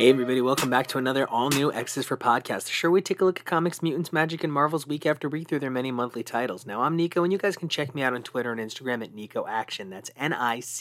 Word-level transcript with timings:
Hey 0.00 0.08
everybody, 0.08 0.40
welcome 0.40 0.70
back 0.70 0.86
to 0.86 0.96
another 0.96 1.28
all-new 1.28 1.74
X's 1.74 2.06
for 2.06 2.16
Podcast, 2.16 2.70
Sure, 2.70 2.90
we 2.90 3.02
take 3.02 3.20
a 3.20 3.24
look 3.26 3.40
at 3.40 3.44
comics, 3.44 3.82
mutants, 3.82 4.14
magic, 4.14 4.42
and 4.42 4.50
marvels 4.50 4.86
week 4.86 5.04
after 5.04 5.28
week 5.28 5.46
through 5.46 5.58
their 5.58 5.70
many 5.70 5.90
monthly 5.90 6.22
titles. 6.22 6.64
Now 6.64 6.80
I'm 6.80 6.96
Nico, 6.96 7.22
and 7.22 7.30
you 7.30 7.38
guys 7.38 7.58
can 7.58 7.68
check 7.68 7.94
me 7.94 8.02
out 8.02 8.14
on 8.14 8.22
Twitter 8.22 8.50
and 8.50 8.58
Instagram 8.58 9.04
at 9.04 9.12
Nico 9.12 9.46
Action. 9.46 9.90
That's 9.90 10.10
N-I-C-O-A-C-T-I-O-N. 10.16 10.72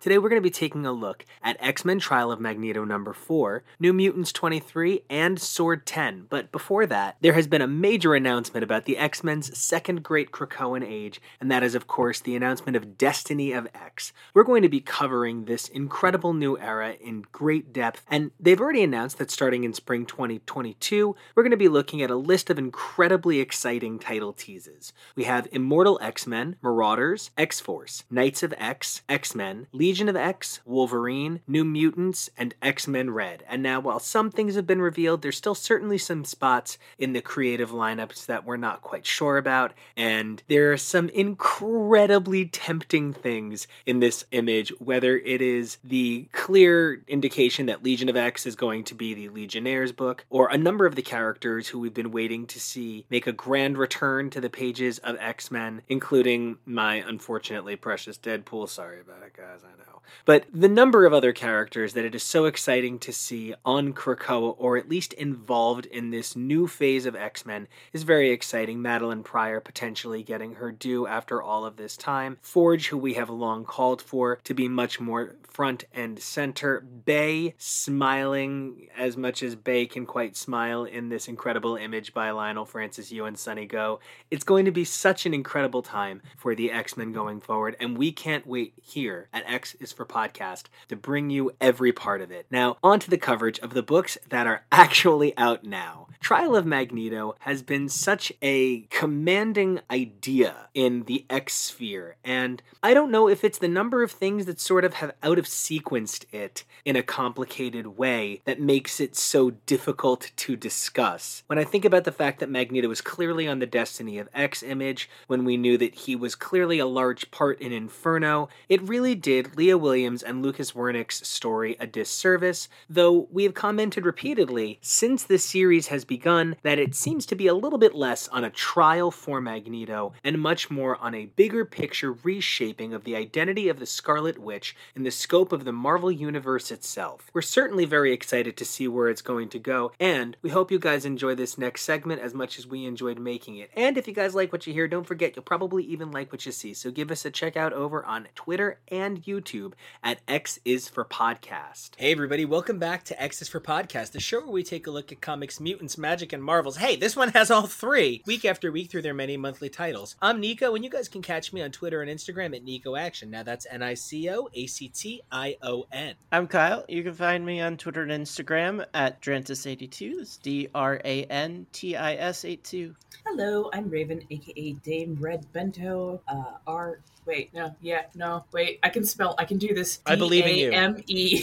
Today 0.00 0.18
we're 0.18 0.28
going 0.28 0.42
to 0.42 0.44
be 0.44 0.50
taking 0.50 0.84
a 0.84 0.90
look 0.90 1.24
at 1.40 1.56
X-Men 1.60 2.00
Trial 2.00 2.32
of 2.32 2.40
Magneto 2.40 2.84
number 2.84 3.12
4, 3.12 3.62
New 3.78 3.92
Mutants 3.92 4.32
23, 4.32 5.04
and 5.08 5.40
Sword 5.40 5.86
10. 5.86 6.26
But 6.28 6.50
before 6.50 6.86
that, 6.86 7.16
there 7.20 7.34
has 7.34 7.46
been 7.46 7.62
a 7.62 7.68
major 7.68 8.16
announcement 8.16 8.64
about 8.64 8.86
the 8.86 8.98
X-Men's 8.98 9.56
second 9.56 10.02
great 10.02 10.32
Krakoan 10.32 10.84
age, 10.84 11.22
and 11.40 11.48
that 11.48 11.62
is 11.62 11.76
of 11.76 11.86
course 11.86 12.18
the 12.18 12.34
announcement 12.34 12.74
of 12.74 12.98
Destiny 12.98 13.52
of 13.52 13.68
X. 13.72 14.12
We're 14.34 14.42
going 14.42 14.62
to 14.62 14.68
be 14.68 14.80
covering 14.80 15.44
this 15.44 15.68
incredible 15.68 16.34
new 16.34 16.58
era 16.58 16.71
in 16.80 17.26
great 17.32 17.72
depth. 17.72 18.04
And 18.10 18.30
they've 18.40 18.60
already 18.60 18.82
announced 18.82 19.18
that 19.18 19.30
starting 19.30 19.64
in 19.64 19.74
spring 19.74 20.06
2022, 20.06 21.14
we're 21.34 21.42
going 21.42 21.50
to 21.50 21.56
be 21.56 21.68
looking 21.68 22.02
at 22.02 22.10
a 22.10 22.16
list 22.16 22.48
of 22.48 22.58
incredibly 22.58 23.40
exciting 23.40 23.98
title 23.98 24.32
teases. 24.32 24.92
We 25.14 25.24
have 25.24 25.48
Immortal 25.52 25.98
X 26.00 26.26
Men, 26.26 26.56
Marauders, 26.62 27.30
X 27.36 27.60
Force, 27.60 28.04
Knights 28.10 28.42
of 28.42 28.54
X, 28.56 29.02
X 29.08 29.34
Men, 29.34 29.66
Legion 29.72 30.08
of 30.08 30.16
X, 30.16 30.60
Wolverine, 30.64 31.40
New 31.46 31.64
Mutants, 31.64 32.30
and 32.38 32.54
X 32.62 32.86
Men 32.86 33.10
Red. 33.10 33.44
And 33.48 33.62
now, 33.62 33.80
while 33.80 33.98
some 33.98 34.30
things 34.30 34.54
have 34.54 34.66
been 34.66 34.80
revealed, 34.80 35.22
there's 35.22 35.36
still 35.36 35.54
certainly 35.54 35.98
some 35.98 36.24
spots 36.24 36.78
in 36.98 37.12
the 37.12 37.20
creative 37.20 37.70
lineups 37.70 38.26
that 38.26 38.44
we're 38.44 38.56
not 38.56 38.82
quite 38.82 39.06
sure 39.06 39.36
about. 39.36 39.72
And 39.96 40.42
there 40.48 40.72
are 40.72 40.76
some 40.76 41.08
incredibly 41.08 42.46
tempting 42.46 43.12
things 43.12 43.66
in 43.86 44.00
this 44.00 44.24
image, 44.30 44.70
whether 44.78 45.18
it 45.18 45.42
is 45.42 45.78
the 45.82 46.28
clear 46.32 46.61
indication 47.08 47.66
that 47.66 47.82
Legion 47.82 48.08
of 48.08 48.16
X 48.16 48.46
is 48.46 48.56
going 48.56 48.84
to 48.84 48.94
be 48.94 49.14
the 49.14 49.28
Legionnaires 49.28 49.92
book, 49.92 50.24
or 50.30 50.48
a 50.48 50.58
number 50.58 50.86
of 50.86 50.94
the 50.94 51.02
characters 51.02 51.68
who 51.68 51.78
we've 51.78 51.94
been 51.94 52.12
waiting 52.12 52.46
to 52.46 52.60
see 52.60 53.06
make 53.10 53.26
a 53.26 53.32
grand 53.32 53.78
return 53.78 54.30
to 54.30 54.40
the 54.40 54.50
pages 54.50 54.98
of 54.98 55.16
X 55.18 55.50
Men, 55.50 55.82
including 55.88 56.58
my 56.64 56.96
unfortunately 56.96 57.76
precious 57.76 58.18
Deadpool. 58.18 58.68
Sorry 58.68 59.00
about 59.00 59.22
it, 59.22 59.34
guys, 59.34 59.60
I 59.64 59.76
know. 59.78 60.01
But 60.24 60.46
the 60.52 60.68
number 60.68 61.04
of 61.04 61.12
other 61.12 61.32
characters 61.32 61.94
that 61.94 62.04
it 62.04 62.14
is 62.14 62.22
so 62.22 62.44
exciting 62.44 62.98
to 63.00 63.12
see 63.12 63.54
on 63.64 63.92
Krakoa, 63.92 64.54
or 64.58 64.76
at 64.76 64.88
least 64.88 65.12
involved 65.14 65.86
in 65.86 66.10
this 66.10 66.36
new 66.36 66.66
phase 66.66 67.06
of 67.06 67.16
X 67.16 67.44
Men, 67.44 67.68
is 67.92 68.02
very 68.02 68.30
exciting. 68.30 68.78
Madelyne 68.78 69.24
Pryor 69.24 69.60
potentially 69.60 70.22
getting 70.22 70.54
her 70.54 70.70
due 70.70 71.06
after 71.06 71.42
all 71.42 71.64
of 71.64 71.76
this 71.76 71.96
time. 71.96 72.38
Forge, 72.40 72.88
who 72.88 72.98
we 72.98 73.14
have 73.14 73.30
long 73.30 73.64
called 73.64 74.00
for 74.00 74.38
to 74.44 74.54
be 74.54 74.68
much 74.68 75.00
more 75.00 75.36
front 75.48 75.84
and 75.92 76.18
center. 76.18 76.80
Bay 76.80 77.54
smiling 77.58 78.88
as 78.96 79.16
much 79.16 79.42
as 79.42 79.54
Bay 79.54 79.86
can 79.86 80.06
quite 80.06 80.36
smile 80.36 80.84
in 80.84 81.08
this 81.08 81.28
incredible 81.28 81.76
image 81.76 82.14
by 82.14 82.28
Leinil 82.28 82.66
Francis 82.66 83.12
Yu 83.12 83.24
and 83.24 83.38
Sunny 83.38 83.66
Gho. 83.66 84.00
It's 84.30 84.44
going 84.44 84.64
to 84.64 84.70
be 84.70 84.84
such 84.84 85.26
an 85.26 85.34
incredible 85.34 85.82
time 85.82 86.22
for 86.36 86.54
the 86.54 86.70
X 86.70 86.96
Men 86.96 87.12
going 87.12 87.40
forward, 87.40 87.76
and 87.80 87.98
we 87.98 88.12
can't 88.12 88.46
wait 88.46 88.72
here 88.80 89.28
at 89.32 89.44
X 89.46 89.74
is 89.80 89.91
for 89.92 90.04
Podcast 90.04 90.64
to 90.88 90.96
bring 90.96 91.30
you 91.30 91.52
every 91.60 91.92
part 91.92 92.20
of 92.20 92.30
it. 92.30 92.46
Now, 92.50 92.76
on 92.82 93.00
to 93.00 93.10
the 93.10 93.18
coverage 93.18 93.58
of 93.60 93.74
the 93.74 93.82
books 93.82 94.18
that 94.28 94.46
are 94.46 94.64
actually 94.72 95.36
out 95.36 95.64
now. 95.64 96.08
Trial 96.20 96.54
of 96.54 96.64
Magneto 96.64 97.34
has 97.40 97.62
been 97.62 97.88
such 97.88 98.32
a 98.40 98.82
commanding 98.90 99.80
idea 99.90 100.68
in 100.72 101.02
the 101.04 101.26
X 101.28 101.52
sphere, 101.52 102.16
and 102.22 102.62
I 102.80 102.94
don't 102.94 103.10
know 103.10 103.28
if 103.28 103.42
it's 103.42 103.58
the 103.58 103.66
number 103.66 104.04
of 104.04 104.12
things 104.12 104.46
that 104.46 104.60
sort 104.60 104.84
of 104.84 104.94
have 104.94 105.14
out 105.22 105.38
of 105.38 105.46
sequenced 105.46 106.24
it 106.32 106.62
in 106.84 106.94
a 106.94 107.02
complicated 107.02 107.98
way 107.98 108.40
that 108.44 108.60
makes 108.60 109.00
it 109.00 109.16
so 109.16 109.50
difficult 109.66 110.30
to 110.36 110.54
discuss. 110.54 111.42
When 111.48 111.58
I 111.58 111.64
think 111.64 111.84
about 111.84 112.04
the 112.04 112.12
fact 112.12 112.38
that 112.38 112.48
Magneto 112.48 112.88
was 112.88 113.00
clearly 113.00 113.48
on 113.48 113.58
the 113.58 113.66
Destiny 113.66 114.18
of 114.18 114.28
X 114.32 114.62
image, 114.62 115.10
when 115.26 115.44
we 115.44 115.56
knew 115.56 115.76
that 115.78 115.94
he 115.94 116.14
was 116.14 116.36
clearly 116.36 116.78
a 116.78 116.86
large 116.86 117.32
part 117.32 117.60
in 117.60 117.72
Inferno, 117.72 118.48
it 118.68 118.80
really 118.82 119.16
did 119.16 119.56
Leah 119.56 119.78
Williams 119.82 120.22
and 120.22 120.42
Lukas 120.42 120.72
Werneck's 120.72 121.28
story 121.28 121.76
a 121.78 121.86
disservice, 121.86 122.68
though 122.88 123.28
we 123.30 123.42
have 123.42 123.52
commented 123.52 124.06
repeatedly 124.06 124.78
since 124.80 125.24
this 125.24 125.44
series 125.44 125.88
has 125.88 126.04
begun 126.04 126.56
that 126.62 126.78
it 126.78 126.94
seems 126.94 127.26
to 127.26 127.34
be 127.34 127.48
a 127.48 127.54
little 127.54 127.78
bit 127.78 127.94
less 127.94 128.28
on 128.28 128.44
a 128.44 128.50
trial 128.50 129.10
for 129.10 129.40
Magneto 129.40 130.12
and 130.22 130.40
much 130.40 130.70
more 130.70 130.96
on 130.98 131.14
a 131.14 131.26
bigger 131.26 131.64
picture 131.64 132.12
reshaping 132.12 132.94
of 132.94 133.04
the 133.04 133.16
identity 133.16 133.68
of 133.68 133.80
the 133.80 133.86
Scarlet 133.86 134.38
Witch 134.38 134.76
in 134.94 135.02
the 135.02 135.10
scope 135.10 135.52
of 135.52 135.64
the 135.64 135.72
Marvel 135.72 136.10
Universe 136.10 136.70
itself. 136.70 137.28
We're 137.34 137.42
certainly 137.42 137.84
very 137.84 138.12
excited 138.12 138.56
to 138.56 138.64
see 138.64 138.86
where 138.86 139.08
it's 139.08 139.22
going 139.22 139.48
to 139.50 139.58
go, 139.58 139.92
and 139.98 140.36
we 140.42 140.50
hope 140.50 140.70
you 140.70 140.78
guys 140.78 141.04
enjoy 141.04 141.34
this 141.34 141.58
next 141.58 141.82
segment 141.82 142.22
as 142.22 142.34
much 142.34 142.58
as 142.58 142.66
we 142.66 142.86
enjoyed 142.86 143.18
making 143.18 143.56
it. 143.56 143.70
And 143.76 143.98
if 143.98 144.06
you 144.06 144.14
guys 144.14 144.34
like 144.34 144.52
what 144.52 144.66
you 144.66 144.72
hear, 144.72 144.86
don't 144.86 145.06
forget 145.06 145.34
you'll 145.34 145.42
probably 145.42 145.84
even 145.84 146.12
like 146.12 146.30
what 146.30 146.46
you 146.46 146.52
see, 146.52 146.72
so 146.72 146.90
give 146.90 147.10
us 147.10 147.24
a 147.24 147.30
check 147.30 147.56
out 147.56 147.72
over 147.72 148.04
on 148.04 148.28
Twitter 148.34 148.78
and 148.88 149.22
YouTube 149.24 149.71
at 150.02 150.20
X 150.26 150.58
is 150.64 150.88
for 150.88 151.04
Podcast. 151.04 151.90
Hey 151.96 152.12
everybody, 152.12 152.44
welcome 152.44 152.78
back 152.78 153.04
to 153.04 153.22
X 153.22 153.42
is 153.42 153.48
for 153.48 153.60
Podcast, 153.60 154.12
the 154.12 154.20
show 154.20 154.40
where 154.40 154.50
we 154.50 154.62
take 154.62 154.86
a 154.86 154.90
look 154.90 155.12
at 155.12 155.20
comics, 155.20 155.60
mutants, 155.60 155.98
magic, 155.98 156.32
and 156.32 156.42
marvels. 156.42 156.76
Hey, 156.76 156.96
this 156.96 157.16
one 157.16 157.30
has 157.30 157.50
all 157.50 157.66
three, 157.66 158.22
week 158.26 158.44
after 158.44 158.72
week 158.72 158.90
through 158.90 159.02
their 159.02 159.14
many 159.14 159.36
monthly 159.36 159.68
titles. 159.68 160.16
I'm 160.20 160.40
Nico, 160.40 160.74
and 160.74 160.84
you 160.84 160.90
guys 160.90 161.08
can 161.08 161.22
catch 161.22 161.52
me 161.52 161.62
on 161.62 161.70
Twitter 161.70 162.02
and 162.02 162.10
Instagram 162.10 162.56
at 162.56 162.64
Nico 162.64 162.96
Action. 162.96 163.30
Now 163.30 163.42
that's 163.42 163.66
N 163.70 163.82
I 163.82 163.94
C 163.94 164.28
O 164.30 164.48
A 164.54 164.66
C 164.66 164.88
T 164.88 165.22
I 165.30 165.56
O 165.62 165.86
N. 165.92 166.14
I'm 166.30 166.46
Kyle. 166.46 166.84
You 166.88 167.02
can 167.02 167.14
find 167.14 167.44
me 167.44 167.60
on 167.60 167.76
Twitter 167.76 168.02
and 168.02 168.10
Instagram 168.10 168.84
at 168.94 169.20
Drantis82. 169.20 170.18
That's 170.18 170.36
D 170.38 170.68
R 170.74 171.00
A 171.04 171.24
N 171.24 171.66
T 171.72 171.96
I 171.96 172.14
S 172.14 172.44
82. 172.44 172.94
Hello, 173.26 173.70
I'm 173.72 173.88
Raven, 173.88 174.22
aka 174.30 174.72
Dame 174.84 175.16
Red 175.20 175.50
Bento. 175.52 176.20
Uh, 176.26 176.58
R. 176.66 177.00
Wait, 177.24 177.54
no, 177.54 177.74
yeah, 177.80 178.02
no, 178.16 178.44
wait. 178.52 178.80
I 178.82 178.88
can 178.88 179.04
spell. 179.04 179.36
I 179.38 179.44
can 179.44 179.56
do 179.56 179.72
this. 179.74 180.00
I 180.06 180.16
believe 180.16 180.44
in 180.44 180.56
you. 180.56 180.70
D-A-M-E. 180.70 181.42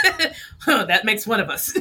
oh, 0.66 0.86
that 0.86 1.04
makes 1.04 1.26
one 1.26 1.40
of 1.40 1.50
us. 1.50 1.76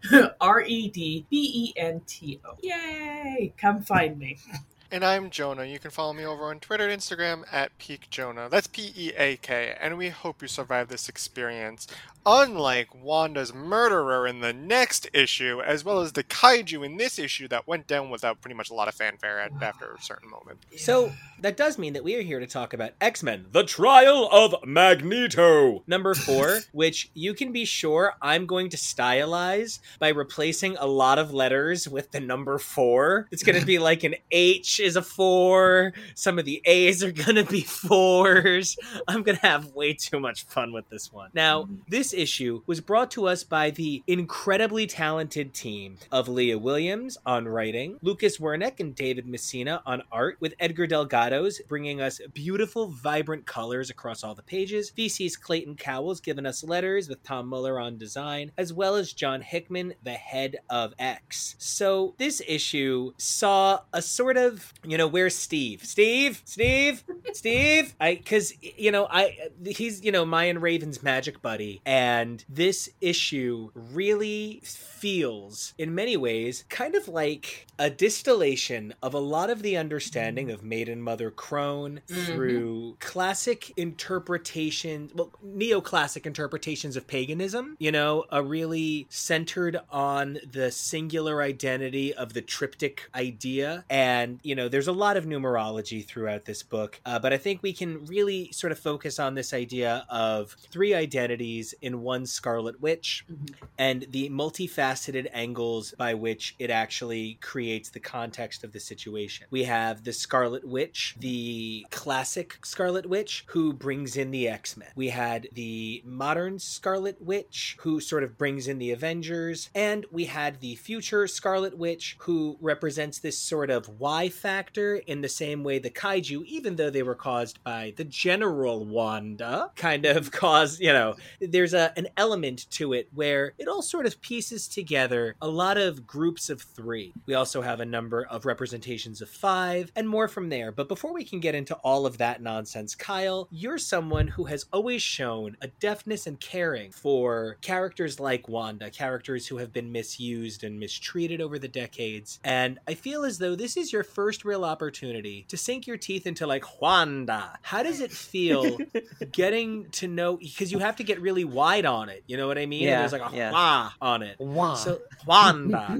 R 0.40 0.60
E 0.60 0.88
D 0.88 1.26
B 1.30 1.72
E 1.74 1.80
N 1.80 2.02
T 2.06 2.38
O. 2.44 2.54
Yay! 2.62 3.54
Come 3.56 3.80
find 3.80 4.18
me. 4.18 4.38
And 4.92 5.06
I'm 5.06 5.30
Jonah. 5.30 5.64
You 5.64 5.78
can 5.78 5.90
follow 5.90 6.12
me 6.12 6.26
over 6.26 6.44
on 6.50 6.60
Twitter 6.60 6.86
and 6.86 7.00
Instagram 7.00 7.44
at 7.50 7.76
Peak 7.78 8.08
Jonah. 8.10 8.50
That's 8.50 8.66
P 8.66 8.92
E 8.94 9.12
A 9.16 9.36
K. 9.38 9.74
And 9.80 9.96
we 9.96 10.10
hope 10.10 10.42
you 10.42 10.48
survive 10.48 10.88
this 10.88 11.08
experience. 11.08 11.86
Unlike 12.26 13.02
Wanda's 13.02 13.52
murderer 13.52 14.28
in 14.28 14.40
the 14.40 14.52
next 14.52 15.08
issue, 15.12 15.60
as 15.62 15.82
well 15.82 16.02
as 16.02 16.12
the 16.12 16.22
kaiju 16.22 16.84
in 16.84 16.96
this 16.96 17.18
issue 17.18 17.48
that 17.48 17.66
went 17.66 17.88
down 17.88 18.10
without 18.10 18.40
pretty 18.40 18.54
much 18.54 18.70
a 18.70 18.74
lot 18.74 18.86
of 18.86 18.94
fanfare 18.94 19.40
at, 19.40 19.50
after 19.60 19.94
a 19.94 20.00
certain 20.00 20.30
moment. 20.30 20.58
So 20.76 21.10
that 21.40 21.56
does 21.56 21.78
mean 21.78 21.94
that 21.94 22.04
we 22.04 22.14
are 22.14 22.22
here 22.22 22.38
to 22.38 22.46
talk 22.46 22.74
about 22.74 22.92
X 23.00 23.22
Men: 23.22 23.46
The 23.50 23.64
Trial 23.64 24.28
of 24.30 24.54
Magneto, 24.62 25.82
number 25.86 26.14
four, 26.14 26.60
which 26.72 27.10
you 27.14 27.32
can 27.32 27.50
be 27.50 27.64
sure 27.64 28.12
I'm 28.20 28.44
going 28.44 28.68
to 28.68 28.76
stylize 28.76 29.80
by 29.98 30.08
replacing 30.08 30.76
a 30.76 30.86
lot 30.86 31.18
of 31.18 31.32
letters 31.32 31.88
with 31.88 32.10
the 32.12 32.20
number 32.20 32.58
four. 32.58 33.26
It's 33.32 33.42
going 33.42 33.58
to 33.58 33.66
be 33.66 33.78
like 33.78 34.04
an 34.04 34.16
H 34.30 34.81
is 34.82 34.96
a 34.96 35.02
four. 35.02 35.92
Some 36.14 36.38
of 36.38 36.44
the 36.44 36.60
A's 36.64 37.02
are 37.02 37.12
going 37.12 37.36
to 37.36 37.44
be 37.44 37.62
fours. 37.62 38.76
I'm 39.08 39.22
going 39.22 39.38
to 39.38 39.46
have 39.46 39.72
way 39.72 39.94
too 39.94 40.20
much 40.20 40.44
fun 40.44 40.72
with 40.72 40.88
this 40.88 41.12
one. 41.12 41.30
Now, 41.34 41.62
mm-hmm. 41.62 41.76
this 41.88 42.12
issue 42.12 42.62
was 42.66 42.80
brought 42.80 43.10
to 43.12 43.26
us 43.26 43.44
by 43.44 43.70
the 43.70 44.02
incredibly 44.06 44.86
talented 44.86 45.54
team 45.54 45.96
of 46.10 46.28
Leah 46.28 46.58
Williams 46.58 47.16
on 47.24 47.46
writing, 47.46 47.98
Lukas 48.02 48.38
Werneck 48.38 48.80
and 48.80 48.94
David 48.94 49.26
Messina 49.26 49.82
on 49.86 50.02
art, 50.10 50.36
with 50.40 50.54
Edgar 50.60 50.86
Delgado's 50.86 51.60
bringing 51.68 52.00
us 52.00 52.20
beautiful, 52.34 52.88
vibrant 52.88 53.46
colors 53.46 53.90
across 53.90 54.24
all 54.24 54.34
the 54.34 54.42
pages. 54.42 54.92
VC's 54.96 55.36
Clayton 55.36 55.76
Cowles 55.76 56.20
giving 56.20 56.46
us 56.46 56.64
letters 56.64 57.08
with 57.08 57.22
Tom 57.22 57.46
Muller 57.46 57.78
on 57.78 57.98
design, 57.98 58.52
as 58.58 58.72
well 58.72 58.96
as 58.96 59.12
John 59.12 59.40
Hickman, 59.40 59.94
the 60.02 60.12
head 60.12 60.56
of 60.68 60.94
X. 60.98 61.54
So 61.58 62.14
this 62.18 62.42
issue 62.46 63.12
saw 63.18 63.80
a 63.92 64.02
sort 64.02 64.36
of 64.36 64.71
you 64.84 64.98
know 64.98 65.06
where's 65.06 65.34
steve? 65.34 65.84
Steve? 65.84 66.42
Steve? 66.44 67.04
Steve? 67.32 67.94
I 68.00 68.16
because 68.16 68.52
you 68.62 68.90
know 68.90 69.06
i 69.10 69.36
he's 69.64 70.04
you 70.04 70.10
know 70.12 70.24
mayan 70.24 70.60
raven's 70.60 71.02
magic 71.02 71.40
buddy 71.40 71.80
and 71.86 72.44
this 72.48 72.90
issue 73.00 73.70
really 73.74 74.60
feels 74.64 75.72
in 75.78 75.94
many 75.94 76.16
ways 76.16 76.64
kind 76.68 76.94
of 76.94 77.08
like 77.08 77.66
a 77.78 77.90
distillation 77.90 78.94
of 79.02 79.14
a 79.14 79.18
lot 79.18 79.50
of 79.50 79.62
the 79.62 79.76
understanding 79.76 80.50
of 80.50 80.62
maiden 80.62 81.00
mother 81.00 81.30
crone 81.30 82.00
Mhm. 82.08 82.26
through 82.26 82.96
classic 83.00 83.72
interpretations 83.76 85.12
well 85.14 85.30
neoclassic 85.44 86.26
interpretations 86.26 86.96
of 86.96 87.06
paganism 87.06 87.76
you 87.78 87.92
know 87.92 88.24
a 88.30 88.42
really 88.42 89.06
centered 89.10 89.78
on 89.90 90.38
the 90.50 90.70
singular 90.70 91.42
identity 91.42 92.12
of 92.14 92.32
the 92.32 92.42
triptych 92.42 93.08
idea 93.14 93.84
and 93.90 94.40
you 94.42 94.54
know 94.54 94.61
there's 94.68 94.88
a 94.88 94.92
lot 94.92 95.16
of 95.16 95.24
numerology 95.24 96.04
throughout 96.04 96.44
this 96.44 96.62
book 96.62 97.00
uh, 97.06 97.18
but 97.18 97.32
i 97.32 97.36
think 97.36 97.62
we 97.62 97.72
can 97.72 98.04
really 98.06 98.50
sort 98.52 98.72
of 98.72 98.78
focus 98.78 99.18
on 99.18 99.34
this 99.34 99.52
idea 99.52 100.04
of 100.08 100.56
three 100.70 100.94
identities 100.94 101.74
in 101.82 102.00
one 102.02 102.26
scarlet 102.26 102.80
witch 102.80 103.24
Mhm. 103.30 103.54
and 103.78 104.06
the 104.10 104.28
multifaceted 104.30 105.28
angles 105.32 105.94
by 105.98 106.14
which 106.14 106.54
it 106.58 106.70
actually 106.70 107.34
creates 107.40 107.90
the 107.90 108.00
context 108.00 108.64
of 108.64 108.72
the 108.72 108.80
situation. 108.80 109.46
We 109.50 109.64
have 109.64 110.04
the 110.04 110.12
Scarlet 110.12 110.66
Witch, 110.66 111.14
the 111.18 111.86
classic 111.90 112.58
Scarlet 112.64 113.06
Witch, 113.06 113.44
who 113.48 113.72
brings 113.72 114.16
in 114.16 114.30
the 114.30 114.48
X 114.48 114.76
Men. 114.76 114.88
We 114.94 115.08
had 115.08 115.48
the 115.52 116.02
modern 116.04 116.58
Scarlet 116.58 117.20
Witch, 117.20 117.76
who 117.80 118.00
sort 118.00 118.22
of 118.22 118.36
brings 118.38 118.68
in 118.68 118.78
the 118.78 118.90
Avengers. 118.90 119.70
And 119.74 120.06
we 120.10 120.26
had 120.26 120.60
the 120.60 120.74
future 120.76 121.26
Scarlet 121.26 121.76
Witch, 121.78 122.16
who 122.20 122.56
represents 122.60 123.18
this 123.18 123.38
sort 123.38 123.70
of 123.70 123.88
Y 124.00 124.28
factor 124.42 124.96
in 124.96 125.20
the 125.20 125.28
same 125.28 125.62
way 125.62 125.78
the 125.78 125.88
kaiju, 125.88 126.44
even 126.46 126.74
though 126.74 126.90
they 126.90 127.04
were 127.04 127.14
caused 127.14 127.62
by 127.62 127.94
the 127.96 128.04
general 128.04 128.84
Wanda, 128.84 129.70
kind 129.76 130.04
of 130.04 130.30
caused, 130.42 130.80
you 130.80 130.92
know, 130.92 131.14
there's 131.40 131.74
a 131.74 131.92
an 131.96 132.08
element 132.16 132.68
to 132.70 132.92
it 132.92 133.08
where 133.14 133.54
it 133.58 133.68
all 133.68 133.82
sort 133.82 134.06
of 134.06 134.20
pieces 134.20 134.66
together 134.66 135.36
a 135.40 135.48
lot 135.48 135.78
of 135.78 136.06
groups 136.06 136.50
of 136.50 136.60
three. 136.60 137.12
We 137.26 137.34
also 137.34 137.62
have 137.62 137.80
a 137.80 137.84
number 137.84 138.26
of 138.28 138.44
representations 138.44 139.22
of 139.22 139.28
five 139.28 139.92
and 139.94 140.08
more 140.08 140.26
from 140.26 140.48
there. 140.48 140.72
But 140.72 140.88
before 140.88 141.12
we 141.12 141.24
can 141.24 141.38
get 141.38 141.54
into 141.54 141.76
all 141.76 142.04
of 142.04 142.18
that 142.18 142.42
nonsense, 142.42 142.94
Kyle, 142.94 143.46
you're 143.50 143.78
someone 143.78 144.26
who 144.28 144.44
has 144.44 144.66
always 144.72 145.02
shown 145.02 145.56
a 145.60 145.68
deftness 145.68 146.26
and 146.26 146.40
caring 146.40 146.90
for 146.90 147.58
characters 147.60 148.18
like 148.18 148.48
Wanda, 148.48 148.90
characters 148.90 149.46
who 149.46 149.58
have 149.58 149.72
been 149.72 149.92
misused 149.92 150.64
and 150.64 150.80
mistreated 150.80 151.40
over 151.40 151.58
the 151.58 151.68
decades. 151.68 152.40
And 152.42 152.80
I 152.88 152.94
feel 152.94 153.24
as 153.24 153.38
though 153.38 153.54
this 153.54 153.76
is 153.76 153.92
your 153.92 154.02
first 154.04 154.31
real 154.44 154.64
opportunity 154.64 155.44
to 155.48 155.56
sink 155.56 155.86
your 155.86 155.96
teeth 155.96 156.26
into 156.26 156.46
like 156.46 156.80
Wanda. 156.80 157.58
How 157.62 157.82
does 157.82 158.00
it 158.00 158.10
feel 158.10 158.78
getting 159.32 159.90
to 159.90 160.08
know 160.08 160.36
because 160.36 160.72
you 160.72 160.78
have 160.78 160.96
to 160.96 161.04
get 161.04 161.20
really 161.20 161.44
wide 161.44 161.86
on 161.86 162.08
it. 162.08 162.24
You 162.26 162.36
know 162.36 162.46
what 162.46 162.58
I 162.58 162.66
mean? 162.66 162.82
Yeah, 162.82 163.00
There's 163.00 163.12
like 163.12 163.32
a 163.32 163.36
yeah. 163.36 163.52
wah 163.52 163.90
on 164.00 164.22
it. 164.22 164.38
Wow. 164.38 164.74
So 164.74 165.00
Wanda, 165.26 165.98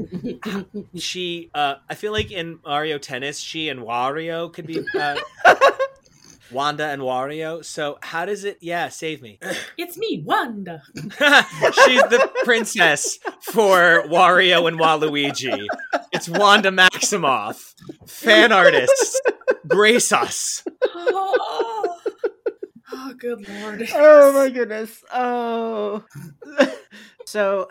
she, 0.96 1.50
uh, 1.54 1.76
I 1.88 1.94
feel 1.94 2.12
like 2.12 2.30
in 2.30 2.58
Mario 2.64 2.98
Tennis, 2.98 3.38
she 3.38 3.68
and 3.68 3.80
Wario 3.80 4.52
could 4.52 4.66
be 4.66 4.84
uh, 4.98 5.16
Wanda 6.52 6.86
and 6.86 7.02
Wario. 7.02 7.64
So 7.64 7.98
how 8.02 8.24
does 8.24 8.44
it? 8.44 8.58
Yeah, 8.60 8.88
save 8.88 9.22
me. 9.22 9.38
it's 9.78 9.96
me, 9.96 10.22
Wanda. 10.24 10.82
She's 10.94 12.02
the 12.02 12.30
princess 12.44 13.18
for 13.40 14.04
Wario 14.06 14.68
and 14.68 14.78
Waluigi. 14.78 15.66
It's 16.12 16.28
Wanda 16.28 16.70
Maximoff. 16.70 17.74
Fan 18.06 18.52
artists, 18.52 19.20
brace 19.64 20.12
us. 20.12 20.64
Oh, 20.94 21.98
oh 22.92 23.14
good 23.18 23.48
lord. 23.48 23.88
oh 23.94 24.32
my 24.32 24.50
goodness. 24.50 25.02
Oh. 25.12 26.04
so 27.26 27.68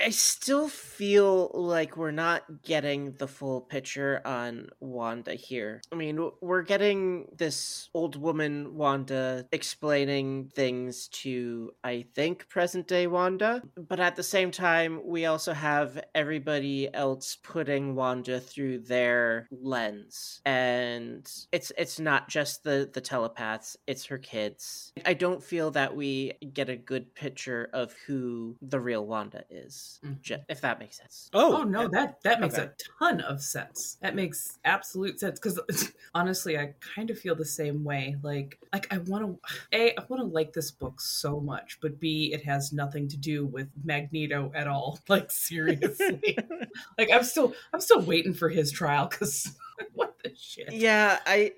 I 0.00 0.10
still 0.10 0.68
feel 0.68 1.50
like 1.52 1.96
we're 1.96 2.10
not 2.10 2.62
getting 2.62 3.12
the 3.12 3.28
full 3.28 3.60
picture 3.60 4.22
on 4.24 4.68
Wanda 4.80 5.34
here. 5.34 5.82
I 5.92 5.96
mean, 5.96 6.30
we're 6.40 6.62
getting 6.62 7.28
this 7.36 7.90
old 7.92 8.16
woman 8.16 8.74
Wanda 8.76 9.46
explaining 9.52 10.52
things 10.54 11.08
to, 11.08 11.72
I 11.84 12.06
think, 12.14 12.48
present 12.48 12.88
day 12.88 13.08
Wanda. 13.08 13.62
But 13.76 14.00
at 14.00 14.16
the 14.16 14.22
same 14.22 14.50
time, 14.50 15.02
we 15.04 15.26
also 15.26 15.52
have 15.52 16.02
everybody 16.14 16.92
else 16.94 17.36
putting 17.42 17.94
Wanda 17.94 18.40
through 18.40 18.80
their 18.80 19.48
lens. 19.50 20.40
And 20.46 21.30
it's 21.52 21.72
it's 21.76 22.00
not 22.00 22.28
just 22.28 22.64
the, 22.64 22.88
the 22.90 23.02
telepaths, 23.02 23.76
it's 23.86 24.06
her 24.06 24.18
kids. 24.18 24.92
I 25.04 25.12
don't 25.12 25.42
feel 25.42 25.70
that 25.72 25.94
we 25.94 26.32
get 26.54 26.70
a 26.70 26.76
good 26.76 27.14
picture 27.14 27.68
of 27.74 27.94
who 28.06 28.56
the 28.62 28.80
real 28.80 29.06
Wanda 29.06 29.44
is 29.50 29.89
Mhm. 30.04 30.44
if 30.48 30.60
that 30.60 30.78
makes 30.78 30.96
sense. 30.98 31.30
Oh 31.32 31.62
no, 31.62 31.88
that 31.88 32.22
that 32.22 32.40
makes 32.40 32.54
Okay. 32.54 32.64
a 32.64 32.74
ton 32.98 33.20
of 33.20 33.40
sense. 33.42 33.96
That 34.00 34.14
makes 34.16 34.58
absolute 34.64 35.20
sense 35.20 35.38
because 35.38 35.60
honestly, 36.14 36.58
I 36.58 36.74
kind 36.80 37.10
of 37.10 37.18
feel 37.18 37.34
the 37.36 37.44
same 37.44 37.84
way. 37.84 38.16
Like, 38.22 38.58
like 38.72 38.92
I 38.92 38.98
want 38.98 39.24
to 39.26 39.40
a 39.72 39.96
I 39.96 40.04
want 40.08 40.20
to 40.20 40.26
like 40.26 40.52
this 40.52 40.70
book 40.70 41.00
so 41.00 41.40
much, 41.40 41.78
but 41.80 42.00
b 42.00 42.32
it 42.32 42.44
has 42.44 42.72
nothing 42.72 43.08
to 43.08 43.16
do 43.16 43.46
with 43.46 43.68
Magneto 43.84 44.50
at 44.54 44.66
all. 44.66 44.98
Like 45.08 45.30
seriously, 45.30 46.36
like 46.98 47.10
I'm 47.12 47.24
still 47.24 47.54
I'm 47.72 47.80
still 47.80 48.00
waiting 48.02 48.34
for 48.34 48.48
his 48.48 48.70
trial 48.72 49.06
because 49.08 49.56
what 49.94 50.16
the 50.22 50.34
shit. 50.34 50.68
Yeah, 50.68 51.20
I. 51.26 51.54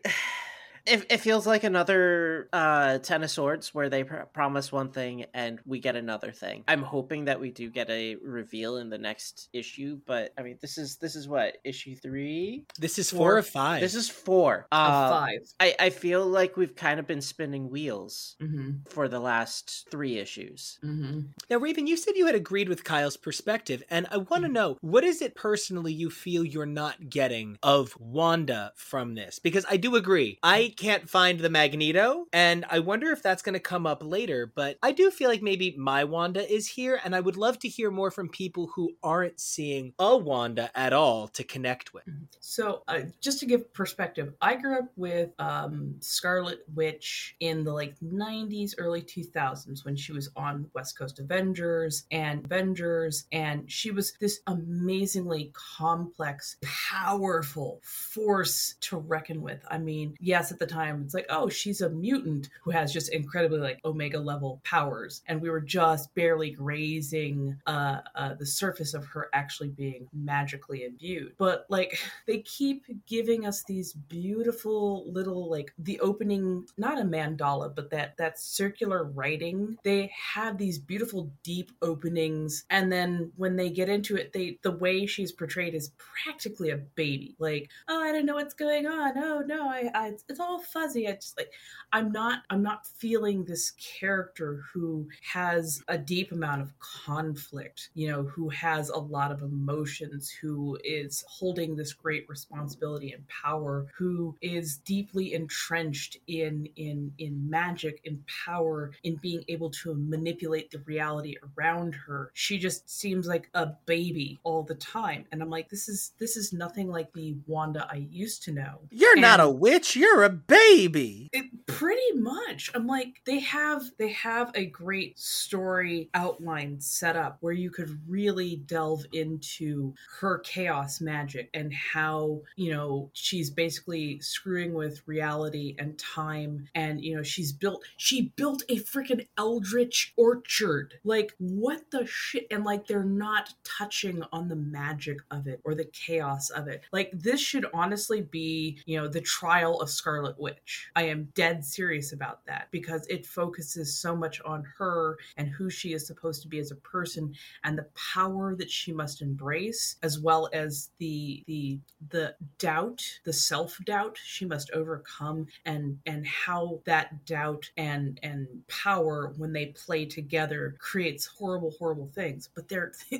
It, 0.86 1.06
it 1.10 1.18
feels 1.18 1.46
like 1.46 1.64
another 1.64 2.48
uh, 2.52 2.98
Ten 2.98 3.22
of 3.22 3.30
Swords 3.30 3.72
where 3.74 3.88
they 3.88 4.04
pr- 4.04 4.22
promise 4.32 4.72
one 4.72 4.90
thing 4.90 5.26
and 5.32 5.60
we 5.64 5.78
get 5.78 5.94
another 5.96 6.32
thing. 6.32 6.64
I'm 6.66 6.82
hoping 6.82 7.26
that 7.26 7.38
we 7.40 7.50
do 7.50 7.70
get 7.70 7.88
a 7.90 8.16
reveal 8.16 8.78
in 8.78 8.90
the 8.90 8.98
next 8.98 9.48
issue, 9.52 10.00
but 10.06 10.32
I 10.36 10.42
mean, 10.42 10.58
this 10.60 10.78
is 10.78 10.96
this 10.96 11.14
is 11.16 11.28
what 11.28 11.58
issue 11.64 11.94
three. 11.94 12.64
This 12.78 12.98
is 12.98 13.10
Four. 13.10 13.18
four 13.18 13.38
of 13.38 13.46
five. 13.46 13.80
This 13.80 13.94
is 13.94 14.08
four. 14.08 14.66
Of 14.72 14.90
Uh, 14.90 15.08
five. 15.10 15.38
I 15.60 15.74
I 15.78 15.90
feel 15.90 16.26
like 16.26 16.56
we've 16.56 16.74
kind 16.74 16.98
of 16.98 17.06
been 17.06 17.20
spinning 17.20 17.70
wheels 17.70 18.36
Mm-hmm. 18.42 18.70
for 18.88 19.08
the 19.08 19.20
last 19.20 19.86
three 19.90 20.18
issues. 20.18 20.78
Mm-hmm. 20.84 21.20
Now, 21.48 21.56
Raven, 21.58 21.86
you 21.86 21.96
said 21.96 22.14
you 22.16 22.26
had 22.26 22.34
agreed 22.34 22.68
with 22.68 22.84
Kyle's 22.84 23.16
perspective, 23.16 23.82
and 23.90 24.06
I 24.10 24.16
want 24.18 24.42
to 24.42 24.48
know 24.48 24.78
what 24.80 25.04
is 25.04 25.22
it 25.22 25.34
personally 25.34 25.92
you 25.92 26.10
feel 26.10 26.44
you're 26.44 26.66
not 26.66 27.08
getting 27.08 27.56
of 27.62 27.94
Wanda 28.00 28.72
from 28.76 29.14
this? 29.14 29.38
Because 29.38 29.64
I 29.70 29.76
do 29.76 29.94
agree, 29.96 30.38
I 30.42 30.71
can't 30.72 31.08
find 31.08 31.40
the 31.40 31.50
Magneto, 31.50 32.26
and 32.32 32.64
I 32.70 32.80
wonder 32.80 33.10
if 33.10 33.22
that's 33.22 33.42
going 33.42 33.54
to 33.54 33.60
come 33.60 33.86
up 33.86 34.02
later. 34.02 34.50
But 34.52 34.78
I 34.82 34.92
do 34.92 35.10
feel 35.10 35.28
like 35.28 35.42
maybe 35.42 35.74
my 35.76 36.04
Wanda 36.04 36.50
is 36.50 36.66
here, 36.66 37.00
and 37.04 37.14
I 37.14 37.20
would 37.20 37.36
love 37.36 37.58
to 37.60 37.68
hear 37.68 37.90
more 37.90 38.10
from 38.10 38.28
people 38.28 38.70
who 38.74 38.92
aren't 39.02 39.40
seeing 39.40 39.92
a 39.98 40.16
Wanda 40.16 40.70
at 40.74 40.92
all 40.92 41.28
to 41.28 41.44
connect 41.44 41.94
with. 41.94 42.04
So, 42.40 42.82
uh, 42.88 43.00
just 43.20 43.40
to 43.40 43.46
give 43.46 43.72
perspective, 43.74 44.34
I 44.40 44.56
grew 44.56 44.78
up 44.78 44.90
with 44.96 45.30
um, 45.38 45.96
Scarlet 46.00 46.64
Witch 46.74 47.36
in 47.40 47.64
the 47.64 47.72
like 47.72 47.94
90s, 48.00 48.74
early 48.78 49.02
2000s 49.02 49.84
when 49.84 49.96
she 49.96 50.12
was 50.12 50.30
on 50.36 50.68
West 50.74 50.98
Coast 50.98 51.18
Avengers 51.18 52.04
and 52.10 52.44
Avengers, 52.44 53.26
and 53.32 53.70
she 53.70 53.90
was 53.90 54.12
this 54.20 54.40
amazingly 54.46 55.52
complex, 55.54 56.56
powerful 56.62 57.80
force 57.82 58.74
to 58.80 58.96
reckon 58.96 59.42
with. 59.42 59.64
I 59.70 59.78
mean, 59.78 60.16
yes, 60.20 60.52
at 60.52 60.58
the 60.62 60.72
time 60.72 61.02
it's 61.04 61.14
like, 61.14 61.26
oh, 61.28 61.48
she's 61.48 61.80
a 61.80 61.90
mutant 61.90 62.48
who 62.62 62.70
has 62.70 62.92
just 62.92 63.12
incredibly 63.12 63.58
like 63.58 63.80
Omega 63.84 64.18
level 64.18 64.60
powers, 64.64 65.22
and 65.26 65.40
we 65.40 65.50
were 65.50 65.60
just 65.60 66.14
barely 66.14 66.50
grazing 66.50 67.56
uh, 67.66 67.98
uh, 68.14 68.34
the 68.34 68.46
surface 68.46 68.94
of 68.94 69.04
her 69.06 69.28
actually 69.32 69.70
being 69.70 70.08
magically 70.12 70.84
imbued. 70.84 71.32
But 71.38 71.66
like 71.68 71.98
they 72.26 72.38
keep 72.38 72.84
giving 73.06 73.46
us 73.46 73.64
these 73.64 73.92
beautiful 73.92 75.10
little 75.10 75.50
like 75.50 75.72
the 75.78 75.98
opening 76.00 76.66
not 76.76 77.00
a 77.00 77.04
mandala 77.04 77.74
but 77.74 77.90
that 77.90 78.16
that 78.18 78.38
circular 78.38 79.04
writing. 79.04 79.76
They 79.82 80.12
have 80.34 80.58
these 80.58 80.78
beautiful 80.78 81.32
deep 81.42 81.72
openings. 81.82 82.64
And 82.70 82.92
then 82.92 83.32
when 83.36 83.56
they 83.56 83.70
get 83.70 83.88
into 83.88 84.16
it 84.16 84.32
they 84.32 84.58
the 84.62 84.70
way 84.70 85.06
she's 85.06 85.32
portrayed 85.32 85.74
is 85.74 85.92
practically 85.98 86.70
a 86.70 86.76
baby. 86.76 87.34
Like 87.38 87.70
oh 87.88 88.02
i 88.02 88.12
don't 88.12 88.26
know 88.26 88.34
what's 88.34 88.54
going 88.54 88.86
on. 88.86 89.12
Oh 89.16 89.42
no 89.44 89.68
i, 89.68 89.90
I 89.94 90.12
it's 90.28 90.40
all 90.40 90.51
all 90.52 90.60
fuzzy. 90.60 91.08
I 91.08 91.12
just 91.12 91.36
like 91.36 91.50
I'm 91.92 92.12
not 92.12 92.42
I'm 92.50 92.62
not 92.62 92.86
feeling 92.86 93.44
this 93.44 93.72
character 93.72 94.62
who 94.72 95.08
has 95.32 95.82
a 95.88 95.98
deep 95.98 96.32
amount 96.32 96.62
of 96.62 96.72
conflict, 96.78 97.90
you 97.94 98.08
know, 98.08 98.22
who 98.22 98.48
has 98.50 98.88
a 98.88 98.98
lot 98.98 99.32
of 99.32 99.42
emotions, 99.42 100.30
who 100.30 100.78
is 100.84 101.24
holding 101.28 101.76
this 101.76 101.92
great 101.92 102.28
responsibility 102.28 103.12
and 103.12 103.24
power, 103.28 103.86
who 103.96 104.36
is 104.40 104.76
deeply 104.78 105.34
entrenched 105.34 106.16
in 106.26 106.68
in 106.76 107.12
in 107.18 107.48
magic, 107.48 108.00
in 108.04 108.22
power, 108.46 108.92
in 109.04 109.16
being 109.16 109.44
able 109.48 109.70
to 109.70 109.94
manipulate 109.94 110.70
the 110.70 110.78
reality 110.80 111.36
around 111.58 111.94
her. 111.94 112.30
She 112.34 112.58
just 112.58 112.88
seems 112.88 113.26
like 113.26 113.48
a 113.54 113.66
baby 113.86 114.40
all 114.44 114.62
the 114.62 114.74
time. 114.74 115.24
And 115.32 115.42
I'm 115.42 115.50
like, 115.50 115.68
this 115.68 115.88
is 115.88 116.12
this 116.18 116.36
is 116.36 116.52
nothing 116.52 116.88
like 116.88 117.12
the 117.12 117.36
Wanda 117.46 117.86
I 117.90 118.06
used 118.10 118.42
to 118.44 118.52
know. 118.52 118.80
You're 118.90 119.18
not 119.18 119.40
a 119.40 119.48
witch, 119.48 119.96
you're 119.96 120.22
a 120.22 120.30
baby. 120.46 121.30
it, 121.32 121.46
pretty 121.66 122.12
much. 122.14 122.70
I'm 122.74 122.86
like 122.86 123.20
they 123.24 123.40
have 123.40 123.82
they 123.98 124.10
have 124.10 124.52
a 124.54 124.66
great 124.66 125.18
story 125.18 126.10
outline 126.14 126.80
set 126.80 127.16
up 127.16 127.38
where 127.40 127.52
you 127.52 127.70
could 127.70 127.98
really 128.08 128.56
delve 128.66 129.04
into 129.12 129.94
her 130.20 130.38
chaos 130.38 131.00
magic 131.00 131.50
and 131.54 131.72
how 131.72 132.42
you 132.56 132.72
know 132.72 133.10
she's 133.14 133.50
basically 133.50 134.20
screwing 134.20 134.74
with 134.74 135.02
reality 135.06 135.74
and 135.78 135.98
time. 135.98 136.68
And 136.74 137.02
you 137.04 137.16
know 137.16 137.22
she's 137.22 137.52
built 137.52 137.82
she 137.96 138.32
built 138.36 138.62
a 138.68 138.76
freaking 138.76 139.26
eldritch 139.38 140.12
orchard. 140.16 140.94
Like 141.04 141.34
what 141.38 141.90
the 141.90 142.06
shit? 142.06 142.46
And 142.50 142.64
like 142.64 142.86
they're 142.86 143.04
not 143.04 143.54
touching 143.64 144.22
on 144.32 144.48
the 144.48 144.56
magic 144.56 145.18
of 145.30 145.46
it 145.46 145.60
or 145.64 145.74
the 145.74 145.86
chaos 145.86 146.50
of 146.50 146.68
it. 146.68 146.82
Like 146.92 147.10
this 147.12 147.40
should 147.40 147.66
honestly 147.74 148.22
be 148.22 148.78
you 148.86 148.98
know 148.98 149.08
the 149.08 149.20
trial 149.20 149.80
of 149.80 149.90
scarlet 149.90 150.31
witch. 150.38 150.90
I 150.96 151.04
am 151.04 151.28
dead 151.34 151.64
serious 151.64 152.12
about 152.12 152.44
that 152.46 152.68
because 152.70 153.06
it 153.08 153.26
focuses 153.26 153.98
so 153.98 154.14
much 154.16 154.40
on 154.42 154.64
her 154.78 155.16
and 155.36 155.48
who 155.48 155.70
she 155.70 155.92
is 155.92 156.06
supposed 156.06 156.42
to 156.42 156.48
be 156.48 156.58
as 156.58 156.70
a 156.70 156.76
person 156.76 157.34
and 157.64 157.78
the 157.78 157.86
power 157.94 158.54
that 158.56 158.70
she 158.70 158.92
must 158.92 159.22
embrace 159.22 159.96
as 160.02 160.20
well 160.20 160.48
as 160.52 160.90
the 160.98 161.42
the 161.46 161.78
the 162.10 162.34
doubt 162.58 163.02
the 163.24 163.32
self-doubt 163.32 164.18
she 164.22 164.44
must 164.44 164.70
overcome 164.72 165.46
and 165.64 165.98
and 166.06 166.26
how 166.26 166.80
that 166.84 167.24
doubt 167.24 167.68
and 167.76 168.18
and 168.22 168.46
power 168.68 169.32
when 169.36 169.52
they 169.52 169.66
play 169.66 170.04
together 170.04 170.76
creates 170.78 171.26
horrible 171.26 171.72
horrible 171.78 172.10
things. 172.14 172.48
But 172.54 172.68
they're 172.68 172.92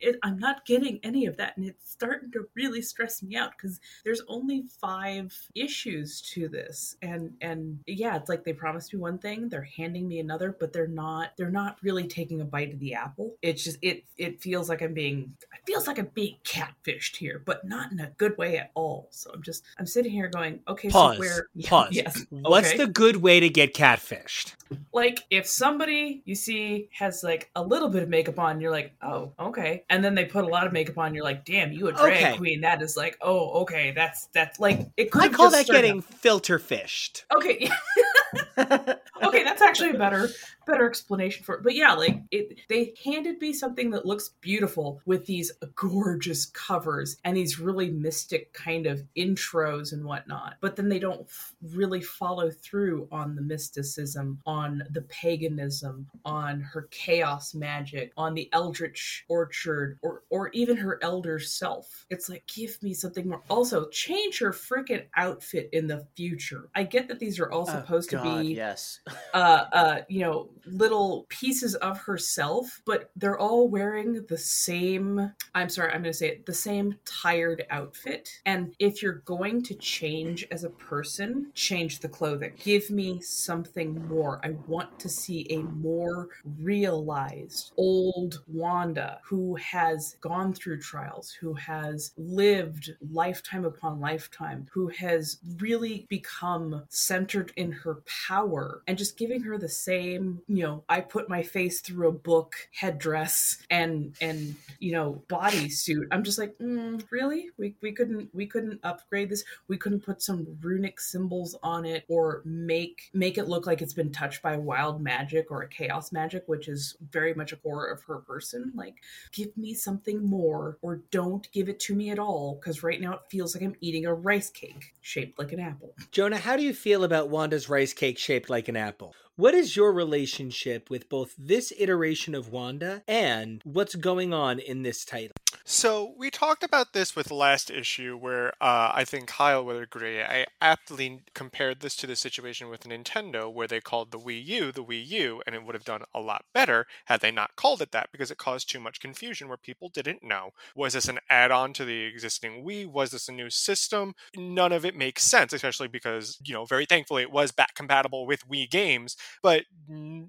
it, 0.00 0.18
i'm 0.22 0.38
not 0.38 0.64
getting 0.66 0.98
any 1.02 1.26
of 1.26 1.36
that 1.36 1.56
and 1.56 1.66
it's 1.66 1.90
starting 1.90 2.30
to 2.32 2.46
really 2.54 2.82
stress 2.82 3.22
me 3.22 3.36
out 3.36 3.52
because 3.56 3.80
there's 4.04 4.22
only 4.28 4.64
five 4.80 5.34
issues 5.54 6.20
to 6.20 6.48
this 6.52 6.96
and 7.02 7.32
and 7.40 7.80
yeah 7.86 8.16
it's 8.16 8.28
like 8.28 8.44
they 8.44 8.52
promised 8.52 8.92
me 8.94 9.00
one 9.00 9.18
thing 9.18 9.48
they're 9.48 9.62
handing 9.76 10.06
me 10.06 10.20
another 10.20 10.54
but 10.60 10.72
they're 10.72 10.86
not 10.86 11.30
they're 11.36 11.50
not 11.50 11.76
really 11.82 12.06
taking 12.06 12.40
a 12.40 12.44
bite 12.44 12.72
of 12.72 12.78
the 12.78 12.94
apple 12.94 13.34
it's 13.42 13.64
just 13.64 13.78
it 13.82 14.04
it 14.18 14.40
feels 14.40 14.68
like 14.68 14.82
i'm 14.82 14.94
being 14.94 15.32
it 15.52 15.60
feels 15.66 15.86
like 15.86 15.98
i'm 15.98 16.10
being 16.14 16.36
catfished 16.44 17.16
here 17.16 17.42
but 17.44 17.64
not 17.66 17.90
in 17.90 17.98
a 18.00 18.10
good 18.18 18.36
way 18.38 18.58
at 18.58 18.70
all 18.74 19.08
so 19.10 19.30
i'm 19.34 19.42
just 19.42 19.64
i'm 19.78 19.86
sitting 19.86 20.12
here 20.12 20.28
going 20.28 20.60
okay 20.68 20.88
Pause. 20.90 21.14
so 21.16 21.20
where 21.20 21.46
Pause. 21.64 21.88
yes 21.92 22.26
What's 22.30 22.74
the 22.76 22.86
good 22.86 23.16
way 23.16 23.40
to 23.40 23.48
get 23.48 23.74
catfished? 23.74 24.54
like 24.92 25.24
if 25.30 25.46
somebody 25.46 26.22
you 26.24 26.34
see 26.34 26.88
has 26.92 27.22
like 27.22 27.50
a 27.56 27.62
little 27.62 27.88
bit 27.88 28.02
of 28.02 28.08
makeup 28.08 28.38
on 28.38 28.60
you're 28.60 28.70
like 28.70 28.92
oh 29.02 29.32
okay 29.38 29.84
and 29.90 30.02
then 30.04 30.14
they 30.14 30.24
put 30.24 30.44
a 30.44 30.48
lot 30.48 30.66
of 30.66 30.72
makeup 30.72 30.96
on 30.98 31.14
you're 31.14 31.24
like 31.24 31.44
damn 31.44 31.72
you 31.72 31.88
a 31.88 31.92
drag 31.92 32.12
Okay. 32.24 32.36
queen 32.36 32.60
that 32.62 32.80
is 32.82 32.96
like 32.96 33.16
oh 33.20 33.62
okay 33.62 33.92
that's 33.94 34.26
that's 34.32 34.58
like 34.60 34.86
it 34.96 35.10
could 35.10 35.22
I 35.22 35.28
call 35.28 35.50
that 35.50 35.66
getting 35.66 35.82
getting 35.82 36.02
filter 36.42 36.58
fished. 36.58 37.24
okay 37.32 37.70
okay 38.58 39.44
that's 39.44 39.62
actually 39.62 39.90
a 39.90 39.98
better 39.98 40.28
better 40.66 40.88
explanation 40.88 41.44
for 41.44 41.56
it. 41.56 41.62
But 41.62 41.74
yeah 41.74 41.92
like 41.94 42.22
it 42.30 42.60
they 42.68 42.94
handed 43.04 43.40
me 43.40 43.52
something 43.52 43.90
that 43.90 44.06
looks 44.06 44.30
beautiful 44.40 45.00
with 45.06 45.26
these 45.26 45.52
gorgeous 45.74 46.46
covers 46.46 47.16
and 47.24 47.36
these 47.36 47.58
really 47.58 47.90
mystic 47.90 48.52
kind 48.52 48.86
of 48.86 49.02
intros 49.16 49.92
and 49.92 50.04
whatnot. 50.04 50.54
But 50.60 50.76
then 50.76 50.88
they 50.88 50.98
don't 50.98 51.22
f- 51.22 51.54
really 51.74 52.00
follow 52.00 52.50
through 52.50 53.08
on 53.10 53.34
the 53.34 53.42
mysticism 53.42 54.40
on 54.46 54.82
the 54.90 55.02
paganism 55.02 56.06
on 56.24 56.60
her 56.60 56.88
chaos 56.90 57.54
magic 57.54 58.12
on 58.16 58.34
the 58.34 58.48
eldritch 58.52 59.24
orchard 59.28 59.98
or 60.02 60.22
or 60.30 60.48
even 60.50 60.76
her 60.76 60.98
elder 61.02 61.38
self. 61.38 62.06
It's 62.10 62.28
like 62.28 62.44
give 62.46 62.80
me 62.82 62.94
something 62.94 63.28
more. 63.28 63.42
Also 63.48 63.88
change 63.88 64.38
her 64.38 64.52
freaking 64.52 65.04
outfit 65.16 65.68
in 65.72 65.86
the 65.86 66.06
future. 66.16 66.68
I 66.74 66.84
get 66.84 67.08
that 67.08 67.18
these 67.18 67.38
are 67.40 67.50
all 67.50 67.62
Oh, 67.62 67.64
supposed 67.64 68.10
to 68.10 68.21
God, 68.22 68.42
be 68.42 68.54
yes. 68.54 69.00
uh, 69.34 69.64
uh, 69.72 69.98
you 70.08 70.20
know, 70.20 70.50
little 70.66 71.26
pieces 71.28 71.74
of 71.76 71.98
herself, 71.98 72.80
but 72.84 73.10
they're 73.16 73.38
all 73.38 73.68
wearing 73.68 74.24
the 74.28 74.38
same. 74.38 75.32
I'm 75.54 75.68
sorry, 75.68 75.92
I'm 75.92 76.02
going 76.02 76.12
to 76.12 76.18
say 76.18 76.28
it 76.28 76.46
the 76.46 76.54
same 76.54 76.96
tired 77.04 77.64
outfit. 77.70 78.40
And 78.46 78.74
if 78.78 79.02
you're 79.02 79.22
going 79.24 79.62
to 79.64 79.74
change 79.74 80.46
as 80.50 80.64
a 80.64 80.70
person, 80.70 81.50
change 81.54 82.00
the 82.00 82.08
clothing. 82.08 82.52
Give 82.62 82.90
me 82.90 83.20
something 83.20 84.06
more. 84.08 84.40
I 84.44 84.50
want 84.66 84.98
to 85.00 85.08
see 85.08 85.46
a 85.50 85.58
more 85.62 86.28
realized 86.60 87.72
old 87.76 88.42
Wanda 88.46 89.18
who 89.24 89.56
has 89.56 90.16
gone 90.20 90.52
through 90.52 90.80
trials, 90.80 91.30
who 91.32 91.54
has 91.54 92.12
lived 92.16 92.92
lifetime 93.10 93.64
upon 93.64 94.00
lifetime, 94.00 94.66
who 94.72 94.88
has 94.88 95.38
really 95.58 96.06
become 96.08 96.84
centered 96.88 97.52
in 97.56 97.72
her 97.72 97.96
power 98.28 98.82
and 98.86 98.98
just 98.98 99.16
giving 99.16 99.42
her 99.42 99.58
the 99.58 99.68
same, 99.68 100.42
you 100.48 100.62
know, 100.62 100.84
I 100.88 101.00
put 101.00 101.28
my 101.28 101.42
face 101.42 101.80
through 101.80 102.08
a 102.08 102.12
book 102.12 102.54
headdress 102.72 103.58
and 103.70 104.14
and 104.20 104.56
you 104.78 104.92
know 104.92 105.22
bodysuit. 105.28 106.06
I'm 106.10 106.24
just 106.24 106.38
like, 106.38 106.56
mm, 106.58 107.02
really? 107.10 107.50
We 107.58 107.74
we 107.80 107.92
couldn't 107.92 108.30
we 108.32 108.46
couldn't 108.46 108.80
upgrade 108.82 109.30
this. 109.30 109.44
We 109.68 109.76
couldn't 109.76 110.04
put 110.04 110.22
some 110.22 110.46
runic 110.60 111.00
symbols 111.00 111.56
on 111.62 111.84
it 111.84 112.04
or 112.08 112.42
make 112.44 113.10
make 113.12 113.38
it 113.38 113.48
look 113.48 113.66
like 113.66 113.82
it's 113.82 113.94
been 113.94 114.12
touched 114.12 114.42
by 114.42 114.56
wild 114.56 115.00
magic 115.00 115.50
or 115.50 115.62
a 115.62 115.68
chaos 115.68 116.12
magic, 116.12 116.44
which 116.46 116.68
is 116.68 116.96
very 117.10 117.34
much 117.34 117.52
a 117.52 117.56
core 117.56 117.86
of 117.86 118.02
her 118.04 118.18
person. 118.18 118.72
Like, 118.74 118.96
give 119.32 119.56
me 119.56 119.74
something 119.74 120.24
more 120.24 120.78
or 120.82 121.02
don't 121.10 121.50
give 121.52 121.68
it 121.68 121.80
to 121.80 121.94
me 121.94 122.10
at 122.10 122.18
all 122.18 122.58
because 122.60 122.82
right 122.82 123.00
now 123.00 123.14
it 123.14 123.20
feels 123.30 123.54
like 123.54 123.64
I'm 123.64 123.76
eating 123.80 124.06
a 124.06 124.14
rice 124.14 124.50
cake 124.50 124.94
shaped 125.00 125.38
like 125.38 125.52
an 125.52 125.60
apple. 125.60 125.94
Jonah, 126.10 126.38
how 126.38 126.56
do 126.56 126.62
you 126.62 126.74
feel 126.74 127.04
about 127.04 127.28
Wanda's 127.28 127.68
rice 127.68 127.92
cake 127.92 128.01
shaped 128.18 128.50
like 128.50 128.68
an 128.68 128.76
apple? 128.76 129.14
What 129.36 129.54
is 129.54 129.76
your 129.76 129.92
relationship 129.92 130.90
with 130.90 131.08
both 131.08 131.34
this 131.38 131.72
iteration 131.78 132.34
of 132.34 132.48
Wanda 132.48 133.02
and 133.06 133.62
what's 133.64 133.94
going 133.94 134.34
on 134.34 134.58
in 134.58 134.82
this 134.82 135.04
title? 135.04 135.34
So 135.64 136.14
we 136.16 136.30
talked 136.30 136.64
about 136.64 136.92
this 136.92 137.14
with 137.14 137.30
last 137.30 137.70
issue, 137.70 138.16
where 138.16 138.48
uh, 138.60 138.90
I 138.94 139.04
think 139.04 139.28
Kyle 139.28 139.64
would 139.64 139.80
agree. 139.80 140.20
I 140.20 140.46
aptly 140.60 141.22
compared 141.34 141.80
this 141.80 141.94
to 141.96 142.06
the 142.06 142.16
situation 142.16 142.68
with 142.68 142.82
Nintendo, 142.84 143.52
where 143.52 143.68
they 143.68 143.80
called 143.80 144.10
the 144.10 144.18
Wii 144.18 144.44
U 144.44 144.72
the 144.72 144.84
Wii 144.84 145.06
U, 145.06 145.42
and 145.46 145.54
it 145.54 145.64
would 145.64 145.74
have 145.74 145.84
done 145.84 146.02
a 146.14 146.20
lot 146.20 146.44
better 146.52 146.86
had 147.06 147.20
they 147.20 147.30
not 147.30 147.54
called 147.56 147.80
it 147.80 147.92
that, 147.92 148.10
because 148.12 148.30
it 148.30 148.38
caused 148.38 148.68
too 148.70 148.80
much 148.80 149.00
confusion 149.00 149.48
where 149.48 149.56
people 149.56 149.88
didn't 149.88 150.22
know 150.22 150.50
was 150.74 150.94
this 150.94 151.08
an 151.08 151.18
add-on 151.30 151.72
to 151.74 151.84
the 151.84 152.02
existing 152.04 152.64
Wii? 152.64 152.86
Was 152.90 153.10
this 153.12 153.28
a 153.28 153.32
new 153.32 153.50
system? 153.50 154.14
None 154.36 154.72
of 154.72 154.84
it 154.84 154.96
makes 154.96 155.22
sense, 155.22 155.52
especially 155.52 155.88
because 155.88 156.38
you 156.44 156.54
know, 156.54 156.64
very 156.64 156.86
thankfully, 156.86 157.22
it 157.22 157.30
was 157.32 157.52
back 157.52 157.74
compatible 157.74 158.26
with 158.26 158.48
Wii 158.48 158.68
games, 158.70 159.16
but 159.42 159.64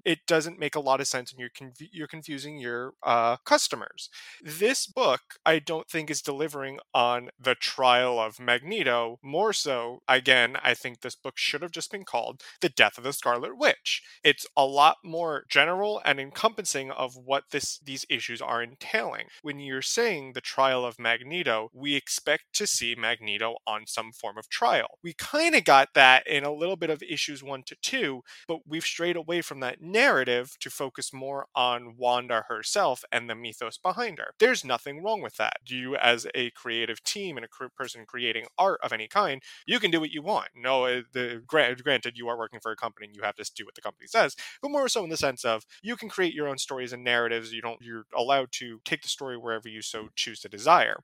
it 0.04 0.20
doesn't 0.26 0.58
make 0.58 0.74
a 0.74 0.80
lot 0.80 1.00
of 1.00 1.06
sense, 1.08 1.30
and 1.30 1.40
you're 1.40 1.48
conf- 1.50 1.88
you're 1.92 2.06
confusing 2.06 2.58
your 2.58 2.92
uh, 3.02 3.36
customers 3.44 4.08
this 4.42 4.86
book 4.86 5.20
i 5.44 5.58
don't 5.58 5.88
think 5.88 6.10
is 6.10 6.22
delivering 6.22 6.78
on 6.94 7.30
the 7.40 7.54
trial 7.54 8.18
of 8.18 8.40
magneto 8.40 9.18
more 9.22 9.52
so 9.52 10.00
again 10.08 10.56
i 10.62 10.74
think 10.74 11.00
this 11.00 11.16
book 11.16 11.36
should 11.36 11.62
have 11.62 11.72
just 11.72 11.90
been 11.90 12.04
called 12.04 12.42
the 12.60 12.68
death 12.68 12.98
of 12.98 13.04
the 13.04 13.12
scarlet 13.12 13.56
witch. 13.56 14.02
It's 14.22 14.46
a 14.56 14.64
lot 14.64 14.98
more 15.04 15.44
general 15.48 16.00
and 16.04 16.20
encompassing 16.20 16.90
of 16.90 17.16
what 17.16 17.44
this 17.50 17.78
these 17.78 18.04
issues 18.08 18.40
are 18.40 18.62
entailing. 18.62 19.26
When 19.42 19.58
you're 19.58 19.82
saying 19.82 20.32
the 20.32 20.40
trial 20.40 20.84
of 20.84 20.98
magneto 20.98 21.70
we 21.72 21.94
expect 21.94 22.44
to 22.54 22.66
see 22.66 22.94
magneto 22.94 23.56
on 23.66 23.86
some 23.86 24.12
form 24.12 24.38
of 24.38 24.48
trial. 24.48 24.98
We 25.02 25.14
kind 25.14 25.54
of 25.54 25.64
got 25.64 25.90
that 25.94 26.26
in 26.26 26.44
a 26.44 26.52
little 26.52 26.76
bit 26.76 26.90
of 26.90 27.02
issues 27.02 27.42
1 27.42 27.62
to 27.64 27.76
2 27.82 28.22
but 28.48 28.60
we've 28.66 28.84
strayed 28.84 29.16
away 29.16 29.42
from 29.42 29.60
that 29.60 29.80
narrative 29.80 30.56
to 30.60 30.70
focus 30.70 31.12
more 31.12 31.46
on 31.54 31.96
Wanda 31.96 32.44
herself 32.48 33.04
and 33.12 33.28
the 33.28 33.34
mythos 33.34 33.78
behind 33.78 34.18
her. 34.18 34.34
There's 34.38 34.64
nothing 34.64 35.02
wrong 35.02 35.13
with 35.20 35.36
that. 35.36 35.58
You, 35.66 35.96
as 35.96 36.26
a 36.34 36.50
creative 36.50 37.02
team 37.02 37.36
and 37.36 37.44
a 37.46 37.68
person 37.70 38.04
creating 38.06 38.46
art 38.58 38.80
of 38.82 38.92
any 38.92 39.08
kind, 39.08 39.42
you 39.66 39.78
can 39.78 39.90
do 39.90 40.00
what 40.00 40.10
you 40.10 40.22
want. 40.22 40.48
No, 40.54 40.84
uh, 40.84 41.02
the 41.12 41.42
gra- 41.46 41.74
granted, 41.76 42.16
you 42.16 42.28
are 42.28 42.38
working 42.38 42.60
for 42.60 42.72
a 42.72 42.76
company 42.76 43.06
and 43.06 43.16
you 43.16 43.22
have 43.22 43.36
to 43.36 43.50
do 43.54 43.64
what 43.64 43.74
the 43.74 43.82
company 43.82 44.06
says, 44.06 44.36
but 44.62 44.70
more 44.70 44.88
so 44.88 45.04
in 45.04 45.10
the 45.10 45.16
sense 45.16 45.44
of 45.44 45.64
you 45.82 45.96
can 45.96 46.08
create 46.08 46.34
your 46.34 46.48
own 46.48 46.58
stories 46.58 46.92
and 46.92 47.04
narratives. 47.04 47.52
You 47.52 47.62
don't. 47.62 47.80
You're 47.82 48.04
allowed 48.16 48.52
to 48.52 48.80
take 48.84 49.02
the 49.02 49.08
story 49.08 49.36
wherever 49.36 49.68
you 49.68 49.82
so 49.82 50.08
choose 50.16 50.40
to 50.40 50.48
desire 50.48 50.98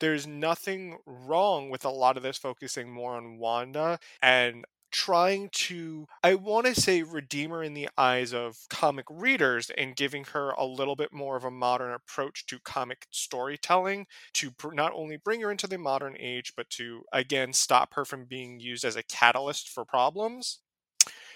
there's 0.00 0.26
nothing 0.26 0.98
wrong 1.06 1.70
with 1.70 1.84
a 1.84 1.90
lot 1.90 2.16
of 2.16 2.22
this 2.22 2.36
focusing 2.36 2.90
more 2.92 3.14
on 3.16 3.38
Wanda 3.38 3.98
and 4.20 4.64
trying 4.92 5.48
to, 5.50 6.06
I 6.22 6.34
want 6.34 6.66
to 6.66 6.74
say, 6.80 7.02
redeem 7.02 7.50
her 7.50 7.62
in 7.62 7.74
the 7.74 7.88
eyes 7.98 8.32
of 8.34 8.58
comic 8.70 9.06
readers 9.10 9.70
and 9.70 9.96
giving 9.96 10.24
her 10.26 10.50
a 10.50 10.64
little 10.64 10.96
bit 10.96 11.12
more 11.12 11.36
of 11.36 11.44
a 11.44 11.50
modern 11.50 11.92
approach 11.92 12.46
to 12.46 12.60
comic 12.60 13.06
storytelling 13.10 14.06
to 14.34 14.50
pr- 14.52 14.72
not 14.74 14.92
only 14.94 15.16
bring 15.16 15.40
her 15.40 15.50
into 15.50 15.66
the 15.66 15.78
modern 15.78 16.16
age, 16.18 16.52
but 16.56 16.70
to, 16.70 17.04
again, 17.12 17.52
stop 17.52 17.94
her 17.94 18.04
from 18.04 18.26
being 18.26 18.60
used 18.60 18.84
as 18.84 18.96
a 18.96 19.02
catalyst 19.02 19.68
for 19.68 19.84
problems 19.84 20.60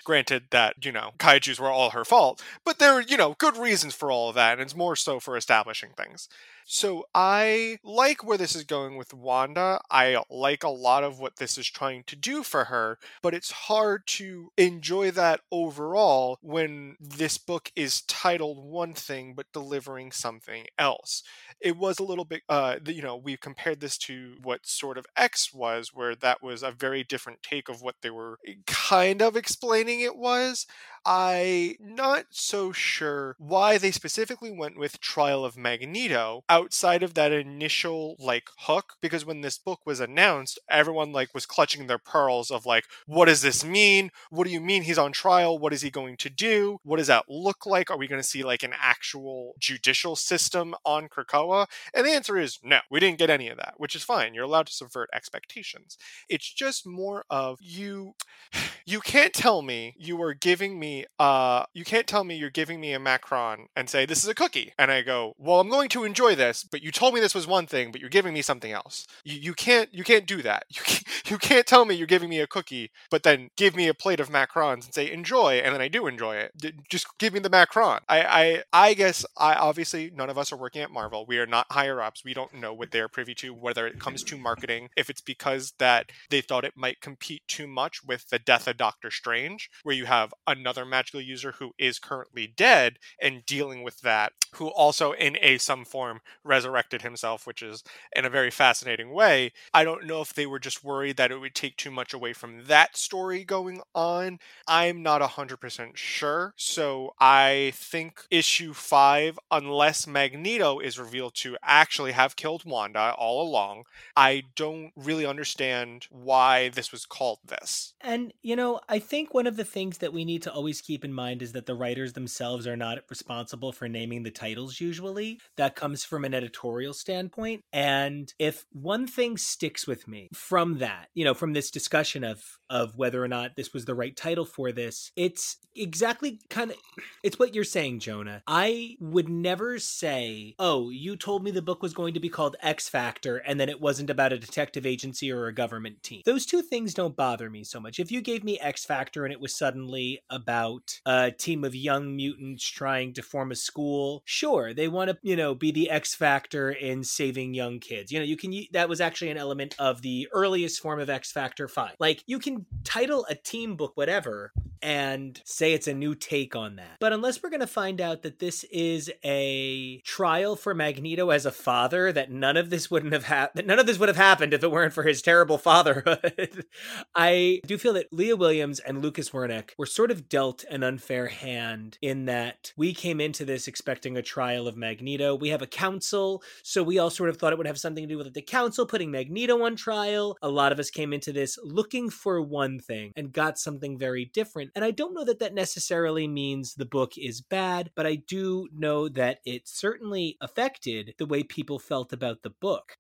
granted 0.06 0.44
that 0.50 0.84
you 0.84 0.92
know 0.92 1.10
kaiju's 1.18 1.58
were 1.58 1.68
all 1.68 1.90
her 1.90 2.04
fault 2.04 2.40
but 2.64 2.78
there 2.78 2.92
are, 2.92 3.02
you 3.02 3.16
know 3.16 3.34
good 3.38 3.56
reasons 3.56 3.92
for 3.92 4.08
all 4.08 4.28
of 4.28 4.36
that 4.36 4.52
and 4.52 4.60
it's 4.60 4.76
more 4.76 4.94
so 4.94 5.18
for 5.18 5.36
establishing 5.36 5.90
things 5.96 6.28
so 6.68 7.06
I 7.14 7.78
like 7.84 8.25
where 8.25 8.36
this 8.36 8.56
is 8.56 8.64
going 8.64 8.96
with 8.96 9.14
Wanda. 9.14 9.80
I 9.88 10.20
like 10.28 10.64
a 10.64 10.68
lot 10.68 11.04
of 11.04 11.20
what 11.20 11.36
this 11.36 11.56
is 11.56 11.70
trying 11.70 12.02
to 12.08 12.16
do 12.16 12.42
for 12.42 12.64
her, 12.64 12.98
but 13.22 13.34
it's 13.34 13.52
hard 13.52 14.04
to 14.08 14.50
enjoy 14.56 15.12
that 15.12 15.42
overall 15.52 16.38
when 16.42 16.96
this 16.98 17.38
book 17.38 17.70
is 17.76 18.00
titled 18.02 18.58
one 18.58 18.94
thing 18.94 19.34
but 19.34 19.52
delivering 19.52 20.10
something 20.10 20.66
else. 20.76 21.22
It 21.60 21.76
was 21.76 22.00
a 22.00 22.04
little 22.04 22.25
bit, 22.25 22.42
uh, 22.48 22.76
you 22.84 23.00
know, 23.00 23.16
we 23.16 23.36
compared 23.36 23.78
this 23.78 23.96
to 23.98 24.34
what 24.42 24.66
sort 24.66 24.98
of 24.98 25.06
X 25.16 25.54
was, 25.54 25.94
where 25.94 26.16
that 26.16 26.42
was 26.42 26.64
a 26.64 26.72
very 26.72 27.04
different 27.04 27.44
take 27.44 27.68
of 27.68 27.80
what 27.80 27.94
they 28.02 28.10
were 28.10 28.40
eh, 28.44 28.54
kind 28.66 29.22
of 29.22 29.36
explaining 29.36 29.96
it 30.03 30.17
was. 30.17 30.67
I 31.08 31.76
not 31.78 32.26
so 32.30 32.72
sure 32.72 33.36
why 33.38 33.78
they 33.78 33.92
specifically 33.92 34.50
went 34.50 34.76
with 34.76 35.00
Trial 35.00 35.44
of 35.44 35.56
Magneto 35.56 36.42
outside 36.48 37.04
of 37.04 37.14
that 37.14 37.30
initial 37.30 38.16
like 38.18 38.48
hook 38.58 38.94
because 39.00 39.25
when 39.25 39.40
this 39.40 39.56
book 39.56 39.78
was 39.86 40.00
announced 40.00 40.58
everyone 40.68 41.12
like 41.12 41.32
was 41.32 41.46
clutching 41.46 41.86
their 41.86 41.98
pearls 41.98 42.50
of 42.50 42.66
like 42.66 42.86
what 43.06 43.26
does 43.26 43.40
this 43.40 43.64
mean? 43.64 44.10
What 44.30 44.48
do 44.48 44.52
you 44.52 44.60
mean 44.60 44.82
he's 44.82 44.98
on 44.98 45.12
trial? 45.12 45.56
What 45.56 45.72
is 45.72 45.82
he 45.82 45.90
going 45.90 46.16
to 46.16 46.28
do? 46.28 46.80
What 46.82 46.96
does 46.96 47.06
that 47.06 47.26
look 47.28 47.66
like? 47.66 47.88
Are 47.88 47.96
we 47.96 48.08
going 48.08 48.20
to 48.20 48.26
see 48.26 48.42
like 48.42 48.64
an 48.64 48.75
actual 48.76 49.52
judicial 49.60 50.16
system 50.16 50.75
on 50.84 51.08
Krakoa? 51.08 51.68
And 51.94 52.04
the 52.04 52.10
answer 52.10 52.36
is 52.36 52.58
no. 52.64 52.80
We 52.90 52.98
didn't 52.98 53.18
get 53.18 53.30
any 53.30 53.48
of 53.48 53.58
that, 53.58 53.75
which 53.76 53.94
is 53.94 54.02
fine. 54.02 54.34
You're 54.34 54.42
allowed 54.42 54.66
to 54.66 54.72
subvert 54.72 55.08
expectations. 55.14 55.96
It's 56.28 56.52
just 56.52 56.84
more 56.84 57.25
of 57.30 57.60
you 57.62 58.14
you 58.86 58.98
can't 58.98 59.32
tell 59.32 59.62
me 59.62 59.94
you 59.96 60.20
are 60.20 60.34
giving 60.34 60.80
me 60.80 60.96
uh, 61.19 61.65
you 61.75 61.85
can't 61.85 62.07
tell 62.07 62.25
me 62.25 62.37
you're 62.37 62.49
giving 62.50 62.81
me 62.81 62.93
a 62.93 62.99
macron 62.99 63.67
and 63.76 63.91
say 63.91 64.07
this 64.07 64.23
is 64.23 64.29
a 64.29 64.35
cookie, 64.35 64.73
and 64.79 64.91
I 64.91 65.03
go, 65.03 65.35
well, 65.38 65.61
I'm 65.61 65.69
going 65.69 65.88
to 65.91 66.05
enjoy 66.05 66.35
this, 66.35 66.65
but 66.65 66.83
you 66.83 66.91
told 66.91 67.12
me 67.15 67.21
this 67.21 67.35
was 67.35 67.47
one 67.47 67.67
thing, 67.67 67.93
but 67.93 68.00
you're 68.00 68.11
giving 68.11 68.33
me 68.33 68.43
something 68.43 68.73
else. 68.73 69.07
You, 69.25 69.38
you 69.38 69.55
can't 69.55 69.93
you 69.93 70.05
can't 70.05 70.26
do 70.26 70.43
that. 70.43 70.65
You 70.76 70.83
can't, 70.83 71.31
you 71.31 71.38
can't 71.38 71.67
tell 71.67 71.85
me 71.85 71.95
you're 71.95 72.07
giving 72.07 72.29
me 72.29 72.41
a 72.41 72.47
cookie, 72.47 72.91
but 73.11 73.23
then 73.23 73.50
give 73.57 73.75
me 73.75 73.88
a 73.88 73.95
plate 73.95 74.21
of 74.21 74.29
macrons 74.29 74.85
and 74.85 74.95
say 74.95 75.11
enjoy, 75.11 75.55
and 75.55 75.75
then 75.75 75.81
I 75.81 75.88
do 75.88 76.07
enjoy 76.07 76.37
it. 76.37 76.53
Just 76.88 77.07
give 77.19 77.33
me 77.33 77.41
the 77.41 77.50
macron. 77.50 78.00
I 78.09 78.23
I 78.23 78.62
I 78.73 78.95
guess 78.95 79.25
I 79.37 79.55
obviously 79.55 80.11
none 80.15 80.31
of 80.31 80.38
us 80.38 80.53
are 80.53 80.57
working 80.57 80.83
at 80.83 80.91
Marvel. 80.91 81.25
We 81.26 81.38
are 81.38 81.47
not 81.47 81.67
higher 81.71 82.00
ups. 82.00 82.25
We 82.25 82.35
don't 82.35 82.55
know 82.55 82.73
what 82.73 82.91
they're 82.91 83.09
privy 83.09 83.35
to, 83.37 83.53
whether 83.55 83.87
it 83.87 83.99
comes 83.99 84.23
to 84.25 84.38
marketing, 84.38 84.88
if 84.97 85.11
it's 85.11 85.21
because 85.21 85.73
that 85.79 86.11
they 86.31 86.41
thought 86.41 86.65
it 86.65 86.76
might 86.76 87.00
compete 87.00 87.43
too 87.49 87.67
much 87.67 88.05
with 88.05 88.29
the 88.31 88.38
death 88.38 88.67
of 88.67 88.76
Doctor 88.76 89.11
Strange, 89.11 89.71
where 89.83 89.95
you 89.95 90.07
have 90.07 90.33
another 90.47 90.85
magical 90.87 91.21
user 91.21 91.52
who 91.52 91.73
is 91.78 91.99
currently 91.99 92.47
dead 92.47 92.99
and 93.21 93.45
dealing 93.47 93.83
with 93.83 94.00
that, 94.00 94.33
who 94.56 94.68
also 94.68 95.12
in 95.12 95.36
a 95.40 95.58
some 95.58 95.84
form 95.84 96.20
resurrected 96.44 97.02
himself, 97.02 97.46
which 97.46 97.62
is 97.62 97.82
in 98.14 98.25
a 98.25 98.30
very 98.30 98.50
fascinating 98.50 99.10
way. 99.12 99.52
I 99.72 99.84
don't 99.84 100.06
know 100.06 100.20
if 100.20 100.34
they 100.34 100.46
were 100.46 100.58
just 100.58 100.84
worried 100.84 101.16
that 101.16 101.30
it 101.30 101.38
would 101.38 101.54
take 101.54 101.76
too 101.76 101.90
much 101.90 102.12
away 102.12 102.32
from 102.32 102.64
that 102.64 102.96
story 102.96 103.44
going 103.44 103.82
on. 103.94 104.38
I'm 104.66 105.02
not 105.02 105.20
100% 105.20 105.96
sure. 105.96 106.54
So 106.56 107.14
I 107.20 107.72
think 107.75 108.22
issue 108.30 108.72
5 108.72 109.38
unless 109.50 110.06
Magneto 110.06 110.78
is 110.78 110.98
revealed 110.98 111.34
to 111.36 111.56
actually 111.62 112.12
have 112.12 112.36
killed 112.36 112.64
Wanda 112.64 113.14
all 113.16 113.46
along, 113.46 113.84
I 114.16 114.44
don't 114.54 114.92
really 114.96 115.26
understand 115.26 116.06
why 116.10 116.68
this 116.70 116.92
was 116.92 117.06
called 117.06 117.38
this. 117.44 117.94
And 118.00 118.32
you 118.42 118.56
know, 118.56 118.80
I 118.88 118.98
think 118.98 119.34
one 119.34 119.46
of 119.46 119.56
the 119.56 119.64
things 119.64 119.98
that 119.98 120.12
we 120.12 120.25
need 120.25 120.42
to 120.42 120.52
always 120.52 120.80
keep 120.80 121.04
in 121.04 121.12
mind 121.12 121.42
is 121.42 121.52
that 121.52 121.66
the 121.66 121.75
writers 121.75 122.12
themselves 122.12 122.66
are 122.66 122.76
not 122.76 122.98
responsible 123.08 123.72
for 123.72 123.88
naming 123.88 124.22
the 124.22 124.30
titles 124.47 124.81
usually. 124.81 125.41
That 125.57 125.75
comes 125.75 126.05
from 126.05 126.25
an 126.25 126.35
editorial 126.35 126.95
standpoint. 126.95 127.62
And 127.73 128.33
if 128.38 128.65
one 128.73 129.07
thing 129.07 129.37
sticks 129.37 129.87
with 129.87 130.07
me 130.07 130.29
from 130.33 130.79
that, 130.79 131.09
you 131.15 131.25
know, 131.25 131.35
from 131.35 131.53
this 131.53 131.71
discussion 131.71 132.25
of 132.25 132.43
of 132.70 132.96
whether 132.96 133.23
or 133.23 133.28
not 133.28 133.56
this 133.56 133.73
was 133.73 133.85
the 133.85 133.94
right 133.94 134.16
title 134.16 134.44
for 134.44 134.73
this, 134.73 135.12
it's 135.16 135.58
exactly 135.75 136.40
kind 136.49 136.70
of 136.70 136.76
it's 137.23 137.38
what 137.38 137.54
you're 137.54 137.64
saying, 137.64 138.00
Jonah. 138.00 138.42
I 138.46 138.96
would 139.00 139.28
never 139.28 139.78
say, 139.78 140.54
"Oh, 140.58 140.90
you 140.90 141.16
told 141.16 141.44
me 141.44 141.50
the 141.50 141.62
book 141.62 141.82
was 141.82 141.94
going 141.94 142.14
to 142.14 142.20
be 142.20 142.28
called 142.28 142.56
X 142.62 142.88
Factor 142.88 143.38
and 143.38 143.61
then 143.61 143.68
it 143.68 143.80
wasn't 143.80 144.11
about 144.11 144.32
a 144.32 144.38
detective 144.38 144.87
agency 144.87 145.30
or 145.30 145.46
a 145.46 145.54
government 145.54 146.02
team." 146.02 146.23
Those 146.25 146.47
two 146.47 146.62
things 146.62 146.95
don't 146.95 147.17
bother 147.17 147.50
me 147.50 147.64
so 147.64 147.80
much. 147.80 147.99
If 147.99 148.10
you 148.10 148.21
gave 148.21 148.45
me 148.45 148.58
X 148.60 148.84
Factor 148.84 149.25
and 149.25 149.32
it 149.32 149.41
was 149.41 149.54
suddenly 149.54 150.21
about 150.30 151.00
a 151.04 151.30
team 151.30 151.64
of 151.64 151.75
young 151.75 152.17
mutants 152.17 152.69
trying 152.69 153.12
to 153.14 153.23
form 153.23 153.50
a 153.50 153.56
school, 153.56 154.23
sure, 154.25 154.73
they 154.73 154.88
want 154.88 155.10
to, 155.10 155.19
you 155.23 155.36
know, 155.36 155.54
be 155.54 155.71
the 155.71 155.91
X 155.91 156.14
Factor 156.14 156.71
in 156.71 157.04
saving 157.04 157.54
young 157.54 157.80
kids. 157.80 158.10
You 158.10 158.19
know, 158.19 158.25
you 158.25 158.36
can 158.36 158.54
that 158.73 158.88
was 158.88 159.00
actually 159.00 159.30
an 159.30 159.36
element 159.36 159.75
of 159.78 160.02
the 160.02 160.28
earliest 160.32 160.80
form 160.80 161.00
of 161.00 161.10
X 161.10 161.32
Factor 161.32 161.69
5. 161.69 161.97
Like 161.99 162.23
you 162.26 162.38
can 162.38 162.55
title 162.84 163.26
a 163.28 163.34
team 163.34 163.76
book 163.76 163.92
whatever 163.97 164.52
and 164.82 165.40
say 165.45 165.73
it's 165.73 165.88
a 165.88 165.95
new 165.95 166.14
take 166.14 166.54
on 166.54 166.76
that. 166.76 166.99
But 167.00 167.12
unless 167.12 167.42
we're 167.42 167.50
going 167.50 167.60
to 167.60 167.66
find 167.66 168.00
out 168.00 168.23
that 168.23 168.38
this 168.38 168.64
is 168.64 169.10
a 169.25 170.00
trial 170.04 170.56
for 170.56 170.75
Magneto 170.75 171.30
as 171.30 171.47
a 171.47 171.50
father, 171.50 172.12
that 172.12 172.30
none 172.30 172.56
of 172.56 172.71
this 172.71 172.90
wouldn't 172.90 173.12
have 173.12 173.25
happened, 173.25 173.66
none 173.66 173.78
of 173.78 173.86
this 173.86 173.99
would 173.99 174.08
have 174.08 174.16
happened 174.16 174.54
if 174.54 174.62
it 174.62 174.71
weren't 174.71 174.92
for 174.92 175.02
his 175.02 175.23
terrible 175.23 175.58
fatherhood. 175.58 176.66
I 177.14 177.60
do 177.66 177.78
feel 177.78 177.95
that 177.95 178.12
Leah 178.12 178.36
Williams 178.36 178.78
and 178.80 179.02
Lukas 179.02 179.30
Werneck 179.30 179.71
were 179.76 179.86
sort 179.86 180.10
of 180.10 180.28
dealt 180.28 180.64
an 180.71 180.82
unfair 180.82 181.26
hand 181.26 181.99
in 182.00 182.26
that 182.26 182.73
we 182.76 182.95
came 182.95 183.21
into 183.21 183.45
this 183.45 183.66
expecting 183.66 184.16
a 184.16 184.23
trial 184.23 184.69
of 184.69 184.76
Magneto. 184.76 185.34
We 185.34 185.49
have 185.49 185.62
a 185.62 185.66
council, 185.66 186.42
so 186.62 186.82
we 186.82 186.99
all 186.99 187.10
sort 187.10 187.30
of 187.30 187.38
thought 187.38 187.52
it 187.52 187.58
would 187.58 187.66
have 187.66 187.78
something 187.78 188.04
to 188.04 188.14
do 188.14 188.19
with 188.19 188.32
the 188.32 188.42
council 188.42 188.86
putting 188.86 189.10
Magneto 189.10 189.64
on 189.64 189.76
trial. 189.76 190.36
A 190.42 190.49
lot 190.49 190.73
of 190.73 190.78
us 190.78 190.90
came 190.90 191.12
into 191.12 191.32
this 191.32 191.58
looking 191.62 192.10
for 192.10 192.40
one 192.49 192.78
thing 192.78 193.13
and 193.17 193.32
got 193.32 193.59
something 193.59 193.99
very 193.99 194.25
different. 194.25 194.71
And 194.75 194.85
I 194.85 194.91
don't 194.91 195.15
know 195.15 195.25
that 195.25 195.39
that 195.41 195.54
necessarily 195.54 196.26
means 196.28 196.75
the 196.75 196.85
book 196.85 197.13
is 197.19 197.41
bad, 197.41 197.91
but 197.95 198.06
I 198.06 198.17
do 198.17 198.69
know 198.73 199.09
that 199.11 199.39
it 199.45 199.69
certainly 199.69 200.37
affected 200.41 201.15
the 201.19 201.26
way 201.26 201.43
people 201.43 201.78
felt 201.78 202.13
about 202.13 202.43
the 202.43 202.50
book. 202.50 202.97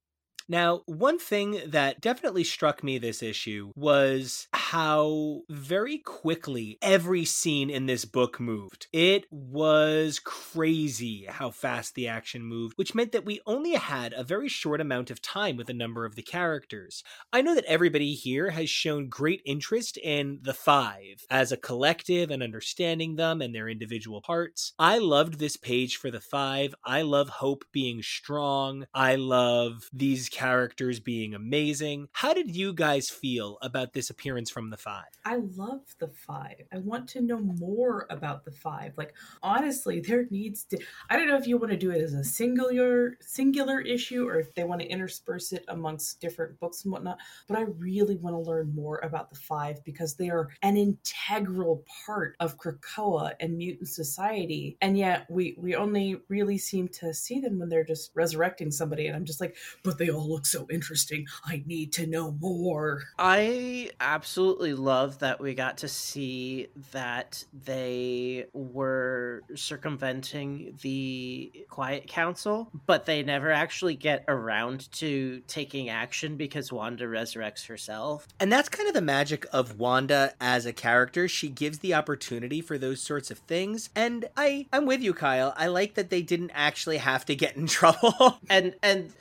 Now, 0.48 0.82
one 0.86 1.18
thing 1.18 1.60
that 1.66 2.00
definitely 2.00 2.44
struck 2.44 2.84
me 2.84 2.98
this 2.98 3.22
issue 3.22 3.72
was 3.74 4.46
how 4.52 5.42
very 5.48 5.98
quickly 5.98 6.78
every 6.80 7.24
scene 7.24 7.68
in 7.68 7.86
this 7.86 8.04
book 8.04 8.38
moved. 8.38 8.86
It 8.92 9.26
was 9.30 10.20
crazy 10.20 11.26
how 11.28 11.50
fast 11.50 11.94
the 11.94 12.06
action 12.06 12.42
moved, 12.42 12.78
which 12.78 12.94
meant 12.94 13.12
that 13.12 13.24
we 13.24 13.40
only 13.46 13.72
had 13.72 14.12
a 14.12 14.22
very 14.22 14.48
short 14.48 14.80
amount 14.80 15.10
of 15.10 15.20
time 15.20 15.56
with 15.56 15.68
a 15.68 15.74
number 15.74 16.04
of 16.04 16.14
the 16.14 16.22
characters. 16.22 17.02
I 17.32 17.42
know 17.42 17.54
that 17.54 17.64
everybody 17.64 18.14
here 18.14 18.50
has 18.50 18.70
shown 18.70 19.08
great 19.08 19.42
interest 19.44 19.96
in 19.96 20.38
the 20.42 20.54
five 20.54 21.26
as 21.28 21.50
a 21.50 21.56
collective 21.56 22.30
and 22.30 22.42
understanding 22.42 23.16
them 23.16 23.42
and 23.42 23.54
their 23.54 23.68
individual 23.68 24.20
parts. 24.20 24.74
I 24.78 24.98
loved 24.98 25.38
this 25.38 25.56
page 25.56 25.96
for 25.96 26.10
the 26.10 26.20
five. 26.20 26.74
I 26.84 27.02
love 27.02 27.28
Hope 27.28 27.64
being 27.72 28.02
strong. 28.02 28.86
I 28.94 29.16
love 29.16 29.88
these 29.92 30.28
characters 30.36 31.00
being 31.00 31.32
amazing. 31.32 32.08
How 32.12 32.34
did 32.34 32.54
you 32.54 32.74
guys 32.74 33.08
feel 33.08 33.56
about 33.62 33.94
this 33.94 34.10
appearance 34.10 34.50
from 34.50 34.68
the 34.68 34.76
five? 34.76 35.06
I 35.24 35.36
love 35.56 35.80
the 35.98 36.08
five. 36.08 36.60
I 36.70 36.76
want 36.76 37.08
to 37.10 37.22
know 37.22 37.38
more 37.38 38.06
about 38.10 38.44
the 38.44 38.50
five. 38.50 38.92
Like 38.98 39.14
honestly, 39.42 40.00
there 40.06 40.26
needs 40.30 40.64
to 40.64 40.78
I 41.08 41.16
don't 41.16 41.26
know 41.26 41.38
if 41.38 41.46
you 41.46 41.56
want 41.56 41.70
to 41.70 41.78
do 41.78 41.90
it 41.90 42.02
as 42.02 42.12
a 42.12 42.22
singular 42.22 43.16
singular 43.22 43.80
issue 43.80 44.28
or 44.28 44.38
if 44.38 44.54
they 44.54 44.64
want 44.64 44.82
to 44.82 44.86
intersperse 44.86 45.52
it 45.52 45.64
amongst 45.68 46.20
different 46.20 46.60
books 46.60 46.84
and 46.84 46.92
whatnot. 46.92 47.16
But 47.48 47.56
I 47.56 47.62
really 47.62 48.16
want 48.16 48.36
to 48.36 48.40
learn 48.40 48.74
more 48.74 48.98
about 49.02 49.30
the 49.30 49.36
five 49.36 49.82
because 49.84 50.16
they 50.16 50.28
are 50.28 50.50
an 50.60 50.76
integral 50.76 51.82
part 52.04 52.36
of 52.40 52.58
Krakoa 52.58 53.32
and 53.40 53.56
mutant 53.56 53.88
society. 53.88 54.76
And 54.82 54.98
yet 54.98 55.24
we 55.30 55.56
we 55.56 55.74
only 55.76 56.20
really 56.28 56.58
seem 56.58 56.88
to 56.88 57.14
see 57.14 57.40
them 57.40 57.58
when 57.58 57.70
they're 57.70 57.84
just 57.84 58.10
resurrecting 58.14 58.70
somebody. 58.70 59.06
And 59.06 59.16
I'm 59.16 59.24
just 59.24 59.40
like, 59.40 59.56
but 59.82 59.96
they 59.96 60.10
all 60.10 60.25
all 60.26 60.34
looks 60.34 60.50
so 60.50 60.66
interesting. 60.70 61.26
I 61.44 61.62
need 61.66 61.92
to 61.94 62.06
know 62.06 62.32
more. 62.32 63.04
I 63.18 63.90
absolutely 64.00 64.74
love 64.74 65.20
that 65.20 65.40
we 65.40 65.54
got 65.54 65.78
to 65.78 65.88
see 65.88 66.68
that 66.92 67.44
they 67.64 68.46
were 68.52 69.42
circumventing 69.54 70.78
the 70.82 71.66
Quiet 71.70 72.06
Council, 72.06 72.70
but 72.86 73.06
they 73.06 73.22
never 73.22 73.50
actually 73.50 73.94
get 73.94 74.24
around 74.28 74.90
to 74.92 75.42
taking 75.46 75.88
action 75.88 76.36
because 76.36 76.72
Wanda 76.72 77.06
resurrects 77.06 77.66
herself. 77.66 78.26
And 78.40 78.52
that's 78.52 78.68
kind 78.68 78.88
of 78.88 78.94
the 78.94 79.00
magic 79.00 79.46
of 79.52 79.78
Wanda 79.78 80.34
as 80.40 80.66
a 80.66 80.72
character. 80.72 81.28
She 81.28 81.48
gives 81.48 81.78
the 81.78 81.94
opportunity 81.94 82.60
for 82.60 82.78
those 82.78 83.00
sorts 83.00 83.30
of 83.30 83.38
things. 83.38 83.90
And 83.94 84.26
I 84.36 84.66
I'm 84.72 84.86
with 84.86 85.02
you, 85.02 85.14
Kyle. 85.14 85.54
I 85.56 85.68
like 85.68 85.94
that 85.94 86.10
they 86.10 86.22
didn't 86.22 86.50
actually 86.54 86.98
have 86.98 87.24
to 87.26 87.34
get 87.34 87.56
in 87.56 87.66
trouble. 87.66 88.38
and 88.50 88.74
and 88.82 89.12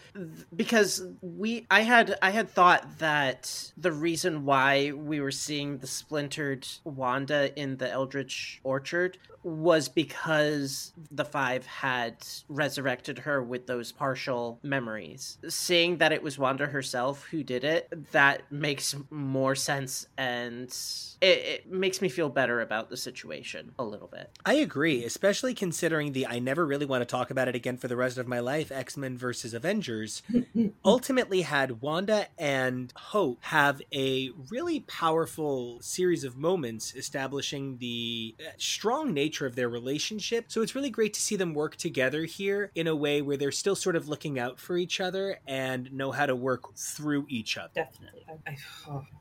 because 0.55 0.94
we 1.21 1.65
I 1.69 1.81
had 1.81 2.17
I 2.21 2.31
had 2.31 2.49
thought 2.49 2.99
that 2.99 3.71
the 3.77 3.91
reason 3.91 4.45
why 4.45 4.91
we 4.91 5.19
were 5.19 5.31
seeing 5.31 5.77
the 5.77 5.87
splintered 5.87 6.67
Wanda 6.83 7.57
in 7.59 7.77
the 7.77 7.89
Eldritch 7.89 8.59
Orchard 8.63 9.17
was 9.45 9.87
because 9.87 10.91
the 11.11 11.23
five 11.23 11.67
had 11.67 12.17
resurrected 12.49 13.19
her 13.19 13.43
with 13.43 13.67
those 13.67 13.91
partial 13.91 14.59
memories. 14.63 15.37
Seeing 15.47 15.97
that 15.97 16.11
it 16.11 16.23
was 16.23 16.39
Wanda 16.39 16.65
herself 16.65 17.25
who 17.25 17.43
did 17.43 17.63
it, 17.63 18.11
that 18.11 18.51
makes 18.51 18.95
more 19.11 19.53
sense 19.53 20.07
and 20.17 20.75
it, 21.21 21.25
it 21.25 21.71
makes 21.71 22.01
me 22.01 22.09
feel 22.09 22.29
better 22.29 22.59
about 22.59 22.89
the 22.89 22.97
situation 22.97 23.71
a 23.77 23.83
little 23.83 24.07
bit. 24.07 24.31
I 24.45 24.55
agree, 24.55 25.05
especially 25.05 25.53
considering 25.53 26.13
the 26.13 26.25
I 26.25 26.39
never 26.39 26.65
really 26.65 26.87
want 26.87 27.01
to 27.01 27.05
talk 27.05 27.29
about 27.29 27.47
it 27.47 27.55
again 27.55 27.77
for 27.77 27.87
the 27.87 27.95
rest 27.95 28.17
of 28.17 28.27
my 28.27 28.39
life 28.39 28.71
X 28.71 28.97
Men 28.97 29.15
versus 29.15 29.53
Avengers 29.53 30.23
ultimately 30.85 31.41
had 31.41 31.81
Wanda 31.81 32.27
and 32.37 32.93
Hope 32.95 33.39
have 33.41 33.81
a 33.93 34.29
really 34.49 34.81
powerful 34.81 35.79
series 35.81 36.23
of 36.23 36.37
moments 36.37 36.93
establishing 36.95 37.77
the 37.77 38.35
uh, 38.39 38.51
strong 38.57 39.13
nature 39.13 39.45
of 39.45 39.55
their 39.55 39.67
relationship. 39.67 40.45
So 40.47 40.61
it's 40.61 40.75
really 40.75 40.91
great 40.91 41.13
to 41.15 41.21
see 41.21 41.35
them 41.35 41.53
work 41.53 41.75
together 41.75 42.23
here 42.25 42.71
in 42.75 42.87
a 42.87 42.95
way 42.95 43.21
where 43.21 43.35
they're 43.35 43.51
still 43.51 43.75
sort 43.75 43.95
of 43.95 44.07
looking 44.07 44.37
out 44.37 44.59
for 44.59 44.77
each 44.77 45.01
other 45.01 45.39
and 45.47 45.91
know 45.91 46.11
how 46.11 46.27
to 46.27 46.35
work 46.35 46.75
through 46.75 47.25
each 47.29 47.57
other. 47.57 47.71
Definitely. 47.73 48.25
I, 48.45 48.57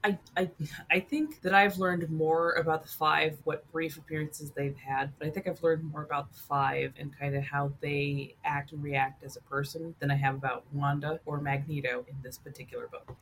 I, 0.04 0.18
I, 0.36 0.50
I, 0.90 1.00
think 1.00 1.40
that 1.42 1.54
I've 1.54 1.78
learned 1.78 2.10
more 2.10 2.52
about 2.52 2.82
the 2.82 2.88
five, 2.88 3.38
what 3.44 3.70
brief 3.70 3.96
appearances 3.96 4.50
they've 4.50 4.76
had, 4.76 5.12
but 5.18 5.28
I 5.28 5.30
think 5.30 5.46
I've 5.46 5.62
learned 5.62 5.84
more 5.84 6.02
about 6.02 6.32
the 6.32 6.38
five 6.38 6.92
and 6.98 7.16
kind 7.18 7.36
of 7.36 7.42
how 7.42 7.72
they 7.80 8.34
act 8.44 8.72
and 8.72 8.82
react 8.82 9.22
as 9.24 9.36
a 9.36 9.40
person 9.42 9.94
than 10.00 10.10
I 10.10 10.16
have 10.16 10.34
about 10.34 10.64
Wanda 10.72 11.20
or 11.26 11.40
Magneto 11.54 12.04
in 12.08 12.14
this 12.22 12.38
particular 12.38 12.88
book. 12.88 13.16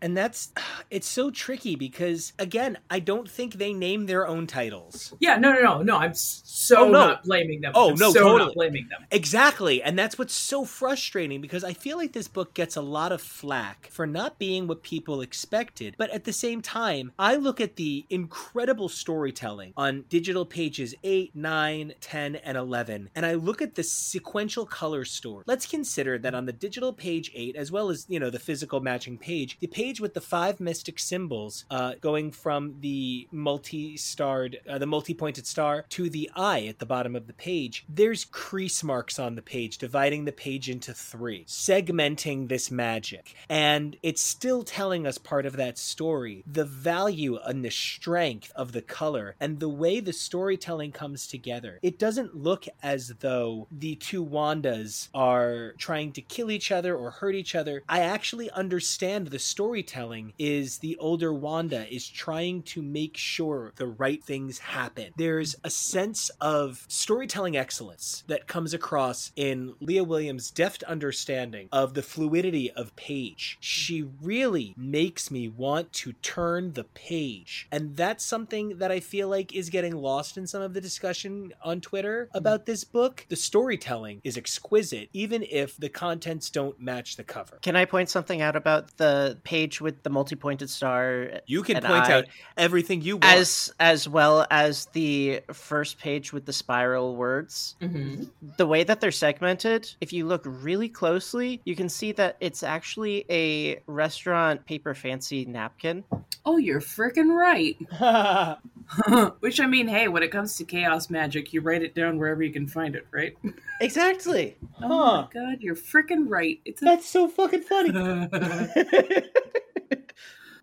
And 0.00 0.16
that's, 0.16 0.52
it's 0.90 1.06
so 1.08 1.30
tricky 1.30 1.76
because, 1.76 2.32
again, 2.38 2.78
I 2.90 3.00
don't 3.00 3.28
think 3.30 3.54
they 3.54 3.72
name 3.72 4.06
their 4.06 4.26
own 4.26 4.46
titles. 4.46 5.14
Yeah, 5.20 5.36
no, 5.36 5.52
no, 5.52 5.60
no, 5.62 5.82
no. 5.82 5.96
I'm 5.96 6.14
so 6.14 6.76
Oh, 6.86 6.88
no. 6.88 7.06
not 7.08 7.24
blaming 7.24 7.60
them. 7.60 7.72
Oh, 7.74 7.90
I'm 7.90 7.96
no, 7.96 8.12
so 8.12 8.20
totally. 8.20 8.38
not 8.38 8.54
blaming 8.54 8.88
them. 8.88 9.06
Exactly. 9.10 9.82
And 9.82 9.98
that's 9.98 10.18
what's 10.18 10.34
so 10.34 10.64
frustrating 10.64 11.40
because 11.40 11.64
I 11.64 11.72
feel 11.72 11.96
like 11.96 12.12
this 12.12 12.28
book 12.28 12.54
gets 12.54 12.76
a 12.76 12.82
lot 12.82 13.12
of 13.12 13.20
flack 13.20 13.88
for 13.92 14.06
not 14.06 14.38
being 14.38 14.66
what 14.66 14.82
people 14.82 15.20
expected. 15.20 15.94
But 15.98 16.10
at 16.10 16.24
the 16.24 16.32
same 16.32 16.60
time, 16.62 17.12
I 17.18 17.36
look 17.36 17.60
at 17.60 17.76
the 17.76 18.04
incredible 18.10 18.88
storytelling 18.88 19.72
on 19.76 20.04
digital 20.08 20.44
pages 20.46 20.94
8, 21.02 21.34
9, 21.34 21.94
10, 22.00 22.36
and 22.36 22.56
11, 22.56 23.10
and 23.14 23.26
I 23.26 23.34
look 23.34 23.62
at 23.62 23.74
the 23.74 23.82
sequential 23.82 24.66
color 24.66 25.04
story. 25.04 25.44
Let's 25.46 25.66
consider 25.66 26.18
that 26.18 26.34
on 26.34 26.46
the 26.46 26.52
digital 26.52 26.92
page 26.92 27.30
8, 27.34 27.56
as 27.56 27.65
well 27.70 27.90
as, 27.90 28.06
you 28.08 28.20
know, 28.20 28.30
the 28.30 28.38
physical 28.38 28.80
matching 28.80 29.18
page, 29.18 29.56
the 29.60 29.66
page 29.66 30.00
with 30.00 30.14
the 30.14 30.20
five 30.20 30.60
mystic 30.60 30.98
symbols 30.98 31.64
uh, 31.70 31.94
going 32.00 32.30
from 32.30 32.76
the 32.80 33.28
multi-starred, 33.30 34.60
uh, 34.68 34.78
the 34.78 34.86
multi-pointed 34.86 35.46
star 35.46 35.84
to 35.90 36.10
the 36.10 36.30
eye 36.34 36.66
at 36.66 36.78
the 36.78 36.86
bottom 36.86 37.14
of 37.14 37.26
the 37.26 37.32
page, 37.32 37.84
there's 37.88 38.24
crease 38.24 38.82
marks 38.82 39.18
on 39.18 39.34
the 39.34 39.42
page, 39.42 39.78
dividing 39.78 40.24
the 40.24 40.32
page 40.32 40.68
into 40.68 40.92
three, 40.92 41.44
segmenting 41.46 42.48
this 42.48 42.70
magic. 42.70 43.34
And 43.48 43.96
it's 44.02 44.22
still 44.22 44.62
telling 44.62 45.06
us 45.06 45.18
part 45.18 45.46
of 45.46 45.56
that 45.56 45.78
story. 45.78 46.42
The 46.46 46.64
value 46.64 47.38
and 47.44 47.64
the 47.64 47.70
strength 47.70 48.52
of 48.56 48.72
the 48.72 48.82
color 48.82 49.36
and 49.40 49.60
the 49.60 49.68
way 49.68 50.00
the 50.00 50.12
storytelling 50.12 50.92
comes 50.92 51.26
together. 51.26 51.78
It 51.82 51.98
doesn't 51.98 52.36
look 52.36 52.66
as 52.82 53.14
though 53.20 53.68
the 53.70 53.94
two 53.96 54.24
Wandas 54.24 55.08
are 55.14 55.74
trying 55.78 56.12
to 56.12 56.20
kill 56.22 56.50
each 56.50 56.72
other 56.72 56.96
or 56.96 57.10
hurt 57.10 57.34
each 57.34 57.45
other. 57.54 57.82
I 57.88 58.00
actually 58.00 58.50
understand 58.50 59.28
the 59.28 59.38
storytelling 59.38 60.32
is 60.38 60.78
the 60.78 60.96
older 60.96 61.32
Wanda 61.32 61.92
is 61.92 62.08
trying 62.08 62.62
to 62.62 62.82
make 62.82 63.16
sure 63.16 63.72
the 63.76 63.86
right 63.86 64.22
things 64.22 64.58
happen. 64.58 65.12
There's 65.16 65.56
a 65.62 65.70
sense 65.70 66.30
of 66.40 66.84
storytelling 66.88 67.56
excellence 67.56 68.24
that 68.26 68.46
comes 68.46 68.74
across 68.74 69.32
in 69.36 69.74
Leah 69.80 70.04
Williams' 70.04 70.50
deft 70.50 70.82
understanding 70.84 71.68
of 71.72 71.94
the 71.94 72.02
fluidity 72.02 72.70
of 72.70 72.94
page. 72.96 73.58
She 73.60 74.04
really 74.20 74.74
makes 74.76 75.30
me 75.30 75.48
want 75.48 75.92
to 75.94 76.12
turn 76.14 76.72
the 76.72 76.84
page. 76.84 77.68
And 77.70 77.96
that's 77.96 78.24
something 78.24 78.78
that 78.78 78.90
I 78.90 79.00
feel 79.00 79.28
like 79.28 79.54
is 79.54 79.70
getting 79.70 79.96
lost 79.96 80.36
in 80.36 80.46
some 80.46 80.62
of 80.62 80.74
the 80.74 80.80
discussion 80.80 81.52
on 81.62 81.80
Twitter 81.80 82.28
about 82.32 82.66
this 82.66 82.84
book. 82.84 83.26
The 83.28 83.36
storytelling 83.36 84.20
is 84.24 84.36
exquisite, 84.36 85.08
even 85.12 85.44
if 85.48 85.76
the 85.76 85.88
contents 85.88 86.50
don't 86.50 86.80
match 86.80 87.16
the 87.16 87.24
cover. 87.36 87.58
Can 87.62 87.76
I 87.76 87.84
point 87.84 88.08
something 88.08 88.40
out 88.40 88.56
about 88.56 88.96
the 88.96 89.38
page 89.44 89.80
with 89.80 90.02
the 90.02 90.10
multi-pointed 90.10 90.70
star 90.70 91.40
You 91.46 91.62
can 91.62 91.76
point 91.82 92.04
I- 92.06 92.12
out 92.12 92.24
everything 92.56 93.02
you 93.02 93.16
want. 93.16 93.24
as 93.26 93.72
as 93.80 94.08
well 94.08 94.46
as 94.50 94.86
the 94.92 95.40
first 95.52 95.98
page 95.98 96.32
with 96.32 96.46
the 96.46 96.52
spiral 96.52 97.16
words? 97.16 97.76
Mm-hmm. 97.82 98.24
The 98.56 98.66
way 98.66 98.84
that 98.84 99.00
they're 99.00 99.10
segmented, 99.10 99.90
if 100.00 100.12
you 100.12 100.26
look 100.26 100.42
really 100.44 100.88
closely, 100.88 101.60
you 101.64 101.76
can 101.76 101.88
see 101.88 102.12
that 102.12 102.36
it's 102.40 102.62
actually 102.62 103.24
a 103.30 103.80
restaurant 103.86 104.64
paper 104.66 104.94
fancy 104.94 105.44
napkin. 105.44 106.04
Oh, 106.44 106.56
you're 106.58 106.80
freaking 106.80 107.30
right. 107.36 107.76
Which 109.40 109.58
I 109.60 109.66
mean, 109.66 109.88
hey, 109.88 110.06
when 110.08 110.22
it 110.22 110.30
comes 110.30 110.56
to 110.56 110.64
chaos 110.64 111.10
magic, 111.10 111.52
you 111.52 111.60
write 111.60 111.82
it 111.82 111.94
down 111.94 112.18
wherever 112.18 112.42
you 112.42 112.52
can 112.52 112.68
find 112.68 112.94
it, 112.94 113.04
right? 113.10 113.36
Exactly. 113.80 114.56
Oh 114.80 114.88
Huh. 114.88 115.22
my 115.22 115.28
god, 115.32 115.60
you're 115.60 115.74
freaking 115.74 116.24
right. 116.28 116.60
It's 116.64 116.82
a 116.82 116.84
That's 116.84 117.06
so 117.08 117.25
fucking 117.28 117.62
funny. 117.62 117.90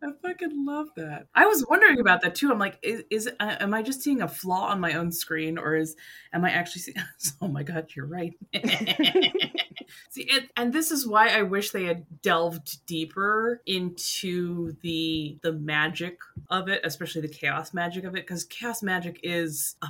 I 0.04 0.12
fucking 0.22 0.66
love 0.66 0.90
that. 0.98 1.28
I 1.34 1.46
was 1.46 1.66
wondering 1.70 2.00
about 2.00 2.22
that 2.24 2.36
too. 2.36 2.52
I'm 2.52 2.60
like, 2.60 2.78
is, 2.82 3.04
is 3.10 3.30
uh, 3.40 3.56
am 3.60 3.74
I 3.74 3.82
just 3.82 4.02
seeing 4.02 4.22
a 4.22 4.28
flaw 4.28 4.68
on 4.68 4.82
my 4.82 4.94
own 4.94 5.12
screen, 5.12 5.58
or 5.58 5.76
is 5.76 5.96
am 6.34 6.44
I 6.44 6.52
actually 6.52 6.82
seeing? 6.82 6.98
oh 7.42 7.48
my 7.48 7.64
god, 7.64 7.88
you're 7.96 8.06
right. 8.06 8.34
See, 10.10 10.24
it, 10.24 10.50
and 10.58 10.74
this 10.74 10.92
is 10.92 11.08
why 11.08 11.30
I 11.30 11.44
wish 11.44 11.72
they 11.72 11.86
had 11.86 12.06
delved 12.22 12.86
deeper 12.86 13.62
into 13.66 14.76
the 14.82 15.38
the 15.42 15.54
magic 15.54 16.18
of 16.50 16.68
it, 16.68 16.82
especially 16.84 17.22
the 17.22 17.30
chaos 17.30 17.74
magic 17.74 18.04
of 18.04 18.16
it, 18.16 18.28
because 18.28 18.44
chaos 18.44 18.84
magic 18.84 19.20
is 19.24 19.76
a 19.82 19.88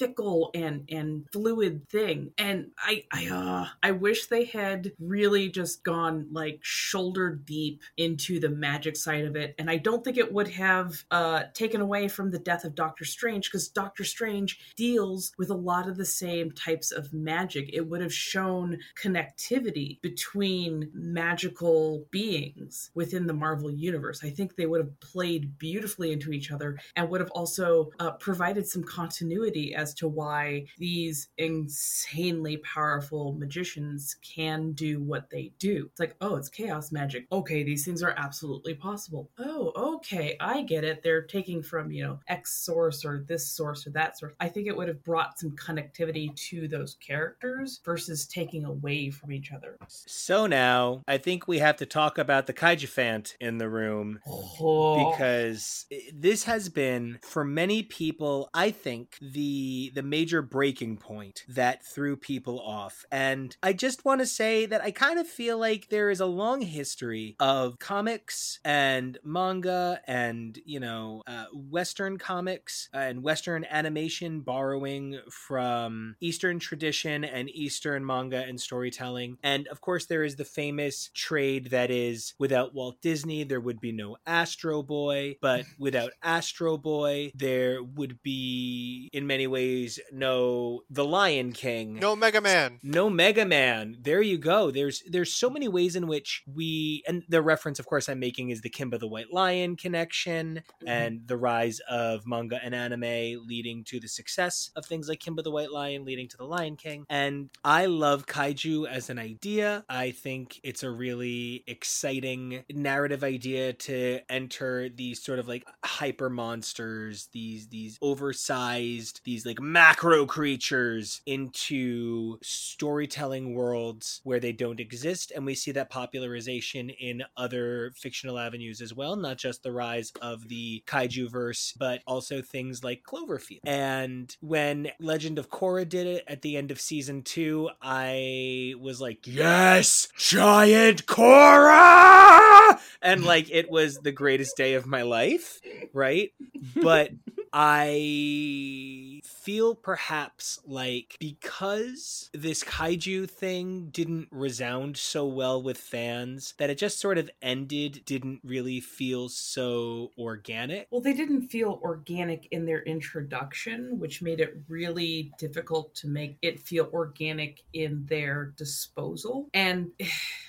fickle 0.00 0.50
and 0.54 0.88
and 0.88 1.26
fluid 1.30 1.86
thing. 1.90 2.32
And 2.38 2.70
i 2.78 3.04
i 3.12 3.26
uh 3.26 3.66
i 3.82 3.90
wish 3.90 4.26
they 4.26 4.44
had 4.46 4.92
really 4.98 5.50
just 5.50 5.84
gone 5.84 6.26
like 6.32 6.58
shoulder 6.62 7.30
deep 7.44 7.82
into 7.98 8.40
the 8.40 8.48
magic 8.48 8.96
side 8.96 9.26
of 9.26 9.36
it. 9.36 9.54
And 9.58 9.70
i 9.70 9.76
don't 9.76 10.02
think 10.02 10.16
it 10.16 10.32
would 10.32 10.48
have 10.48 11.04
uh 11.10 11.42
taken 11.52 11.82
away 11.82 12.08
from 12.08 12.30
the 12.30 12.38
death 12.38 12.64
of 12.64 12.74
doctor 12.74 13.04
strange 13.04 13.50
because 13.50 13.68
doctor 13.68 14.04
strange 14.04 14.58
deals 14.74 15.32
with 15.36 15.50
a 15.50 15.54
lot 15.54 15.86
of 15.86 15.98
the 15.98 16.06
same 16.06 16.50
types 16.52 16.92
of 16.92 17.12
magic. 17.12 17.68
It 17.72 17.86
would 17.86 18.00
have 18.00 18.14
shown 18.14 18.78
connectivity 19.02 20.00
between 20.00 20.90
magical 20.94 22.06
beings 22.10 22.90
within 22.94 23.26
the 23.26 23.34
marvel 23.34 23.70
universe. 23.70 24.24
I 24.24 24.30
think 24.30 24.56
they 24.56 24.66
would 24.66 24.80
have 24.80 25.00
played 25.00 25.58
beautifully 25.58 26.12
into 26.12 26.32
each 26.32 26.50
other 26.50 26.78
and 26.96 27.10
would 27.10 27.20
have 27.20 27.30
also 27.32 27.90
uh, 27.98 28.12
provided 28.12 28.66
some 28.66 28.82
continuity 28.82 29.74
as 29.74 29.89
to 29.94 30.08
why 30.08 30.64
these 30.78 31.28
insanely 31.38 32.56
powerful 32.58 33.32
magicians 33.34 34.16
can 34.22 34.72
do 34.72 35.00
what 35.02 35.30
they 35.30 35.52
do. 35.58 35.88
It's 35.90 36.00
like, 36.00 36.16
oh, 36.20 36.36
it's 36.36 36.48
chaos 36.48 36.92
magic. 36.92 37.26
Okay, 37.32 37.62
these 37.62 37.84
things 37.84 38.02
are 38.02 38.14
absolutely 38.16 38.74
possible. 38.74 39.30
Oh, 39.38 39.72
okay, 39.96 40.36
I 40.40 40.62
get 40.62 40.84
it. 40.84 41.02
They're 41.02 41.22
taking 41.22 41.62
from, 41.62 41.90
you 41.90 42.02
know, 42.04 42.20
X 42.28 42.52
source 42.64 43.04
or 43.04 43.24
this 43.26 43.46
source 43.46 43.86
or 43.86 43.90
that 43.90 44.18
source. 44.18 44.34
I 44.40 44.48
think 44.48 44.66
it 44.66 44.76
would 44.76 44.88
have 44.88 45.02
brought 45.04 45.38
some 45.38 45.50
connectivity 45.56 46.34
to 46.48 46.68
those 46.68 46.94
characters 46.94 47.80
versus 47.84 48.26
taking 48.26 48.64
away 48.64 49.10
from 49.10 49.32
each 49.32 49.52
other. 49.52 49.76
So 49.88 50.46
now 50.46 51.02
I 51.08 51.18
think 51.18 51.46
we 51.48 51.58
have 51.58 51.76
to 51.78 51.86
talk 51.86 52.18
about 52.18 52.46
the 52.46 52.52
Kaijafant 52.54 53.34
in 53.40 53.58
the 53.58 53.68
room 53.68 54.20
Oh. 54.26 55.10
because 55.10 55.86
eh, 55.90 56.10
this 56.14 56.44
has 56.44 56.68
been 56.68 57.18
for 57.22 57.44
many 57.44 57.82
people, 57.82 58.48
I 58.54 58.70
think, 58.70 59.16
the 59.20 59.79
the 59.80 60.00
the 60.00 60.02
major 60.02 60.42
breaking 60.42 60.96
point 60.96 61.44
that 61.48 61.84
threw 61.84 62.16
people 62.16 62.60
off. 62.60 63.04
And 63.10 63.56
I 63.62 63.72
just 63.72 64.04
want 64.04 64.20
to 64.20 64.26
say 64.26 64.66
that 64.66 64.82
I 64.82 64.90
kind 64.90 65.18
of 65.18 65.26
feel 65.26 65.58
like 65.58 65.88
there 65.88 66.10
is 66.10 66.20
a 66.20 66.26
long 66.26 66.60
history 66.60 67.36
of 67.38 67.78
comics 67.78 68.58
and 68.64 69.18
manga 69.24 70.00
and 70.06 70.58
you 70.64 70.80
know 70.80 71.22
uh, 71.26 71.46
Western 71.52 72.18
comics 72.18 72.88
and 72.92 73.22
Western 73.22 73.64
animation 73.70 74.40
borrowing 74.40 75.20
from 75.30 76.16
Eastern 76.20 76.58
tradition 76.58 77.24
and 77.24 77.48
Eastern 77.50 78.04
manga 78.04 78.44
and 78.44 78.60
storytelling. 78.60 79.38
And 79.42 79.68
of 79.68 79.80
course, 79.80 80.06
there 80.06 80.24
is 80.24 80.36
the 80.36 80.44
famous 80.44 81.10
trade 81.14 81.70
that 81.70 81.90
is 81.90 82.34
without 82.38 82.74
Walt 82.74 83.00
Disney, 83.00 83.44
there 83.44 83.60
would 83.60 83.80
be 83.80 83.92
no 83.92 84.16
Astro 84.26 84.82
Boy, 84.82 85.36
but 85.40 85.64
without 85.78 86.12
Astro 86.22 86.76
Boy, 86.76 87.30
there 87.34 87.82
would 87.82 88.22
be, 88.22 89.08
in 89.12 89.26
many 89.26 89.46
ways, 89.46 89.69
no 90.12 90.82
The 90.90 91.04
Lion 91.04 91.52
King. 91.52 91.94
No 91.94 92.16
Mega 92.16 92.40
Man. 92.40 92.78
No 92.82 93.10
Mega 93.10 93.44
Man. 93.44 93.96
There 94.00 94.22
you 94.22 94.38
go. 94.38 94.70
There's 94.70 95.02
there's 95.08 95.32
so 95.32 95.50
many 95.50 95.68
ways 95.68 95.96
in 95.96 96.06
which 96.06 96.42
we 96.52 97.02
and 97.06 97.22
the 97.28 97.42
reference, 97.42 97.78
of 97.78 97.86
course, 97.86 98.08
I'm 98.08 98.20
making 98.20 98.50
is 98.50 98.60
the 98.60 98.70
Kimba 98.70 98.98
the 98.98 99.08
White 99.08 99.32
Lion 99.32 99.76
connection 99.76 100.62
mm-hmm. 100.66 100.88
and 100.88 101.26
the 101.26 101.36
rise 101.36 101.80
of 101.88 102.26
manga 102.26 102.60
and 102.62 102.74
anime 102.74 103.42
leading 103.46 103.84
to 103.84 104.00
the 104.00 104.08
success 104.08 104.70
of 104.76 104.86
things 104.86 105.08
like 105.08 105.20
Kimba 105.20 105.42
the 105.42 105.50
White 105.50 105.70
Lion, 105.70 106.04
leading 106.04 106.28
to 106.28 106.36
the 106.36 106.44
Lion 106.44 106.76
King. 106.76 107.04
And 107.08 107.50
I 107.64 107.86
love 107.86 108.26
kaiju 108.26 108.88
as 108.88 109.10
an 109.10 109.18
idea. 109.18 109.84
I 109.88 110.10
think 110.10 110.60
it's 110.62 110.82
a 110.82 110.90
really 110.90 111.64
exciting 111.66 112.64
narrative 112.70 113.24
idea 113.24 113.72
to 113.72 114.20
enter 114.28 114.88
these 114.88 115.22
sort 115.22 115.38
of 115.38 115.48
like 115.48 115.64
hyper 115.84 116.30
monsters, 116.30 117.28
these 117.32 117.68
these 117.68 117.98
oversized, 118.02 119.20
these 119.24 119.46
like 119.46 119.59
macro 119.60 120.26
creatures 120.26 121.20
into 121.26 122.38
storytelling 122.42 123.54
worlds 123.54 124.20
where 124.24 124.40
they 124.40 124.52
don't 124.52 124.80
exist. 124.80 125.32
And 125.34 125.46
we 125.46 125.54
see 125.54 125.72
that 125.72 125.90
popularization 125.90 126.90
in 126.90 127.22
other 127.36 127.92
fictional 127.96 128.38
avenues 128.38 128.80
as 128.80 128.94
well, 128.94 129.16
not 129.16 129.36
just 129.36 129.62
the 129.62 129.72
rise 129.72 130.12
of 130.20 130.48
the 130.48 130.82
kaiju 130.86 131.30
verse, 131.30 131.74
but 131.78 132.02
also 132.06 132.42
things 132.42 132.82
like 132.82 133.02
Cloverfield. 133.02 133.60
And 133.64 134.34
when 134.40 134.90
Legend 134.98 135.38
of 135.38 135.50
Korra 135.50 135.88
did 135.88 136.06
it 136.06 136.24
at 136.26 136.42
the 136.42 136.56
end 136.56 136.70
of 136.70 136.80
season 136.80 137.22
two, 137.22 137.70
I 137.80 138.74
was 138.80 139.00
like, 139.00 139.26
yes, 139.26 140.08
giant 140.16 141.06
Korra! 141.06 142.78
And 143.02 143.24
like, 143.24 143.50
it 143.50 143.70
was 143.70 143.98
the 143.98 144.12
greatest 144.12 144.56
day 144.56 144.74
of 144.74 144.86
my 144.86 145.02
life, 145.02 145.60
right? 145.92 146.32
But 146.74 147.10
I 147.52 149.20
feel 149.24 149.74
perhaps 149.74 150.60
like 150.64 151.16
because 151.18 152.30
this 152.32 152.62
kaiju 152.62 153.28
thing 153.28 153.88
didn't 153.90 154.28
resound 154.30 154.96
so 154.96 155.26
well 155.26 155.60
with 155.62 155.78
fans 155.78 156.54
that 156.58 156.70
it 156.70 156.78
just 156.78 157.00
sort 157.00 157.18
of 157.18 157.30
ended 157.42 158.02
didn't 158.04 158.40
really 158.44 158.80
feel 158.80 159.28
so 159.28 160.10
organic. 160.18 160.86
Well, 160.90 161.00
they 161.00 161.12
didn't 161.12 161.48
feel 161.48 161.80
organic 161.82 162.46
in 162.52 162.66
their 162.66 162.82
introduction, 162.82 163.98
which 163.98 164.22
made 164.22 164.40
it 164.40 164.56
really 164.68 165.32
difficult 165.38 165.94
to 165.96 166.08
make 166.08 166.38
it 166.42 166.60
feel 166.60 166.88
organic 166.92 167.62
in 167.72 168.06
their 168.06 168.52
disposal. 168.56 169.48
And 169.54 169.90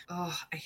oh, 0.09 0.37
I 0.53 0.61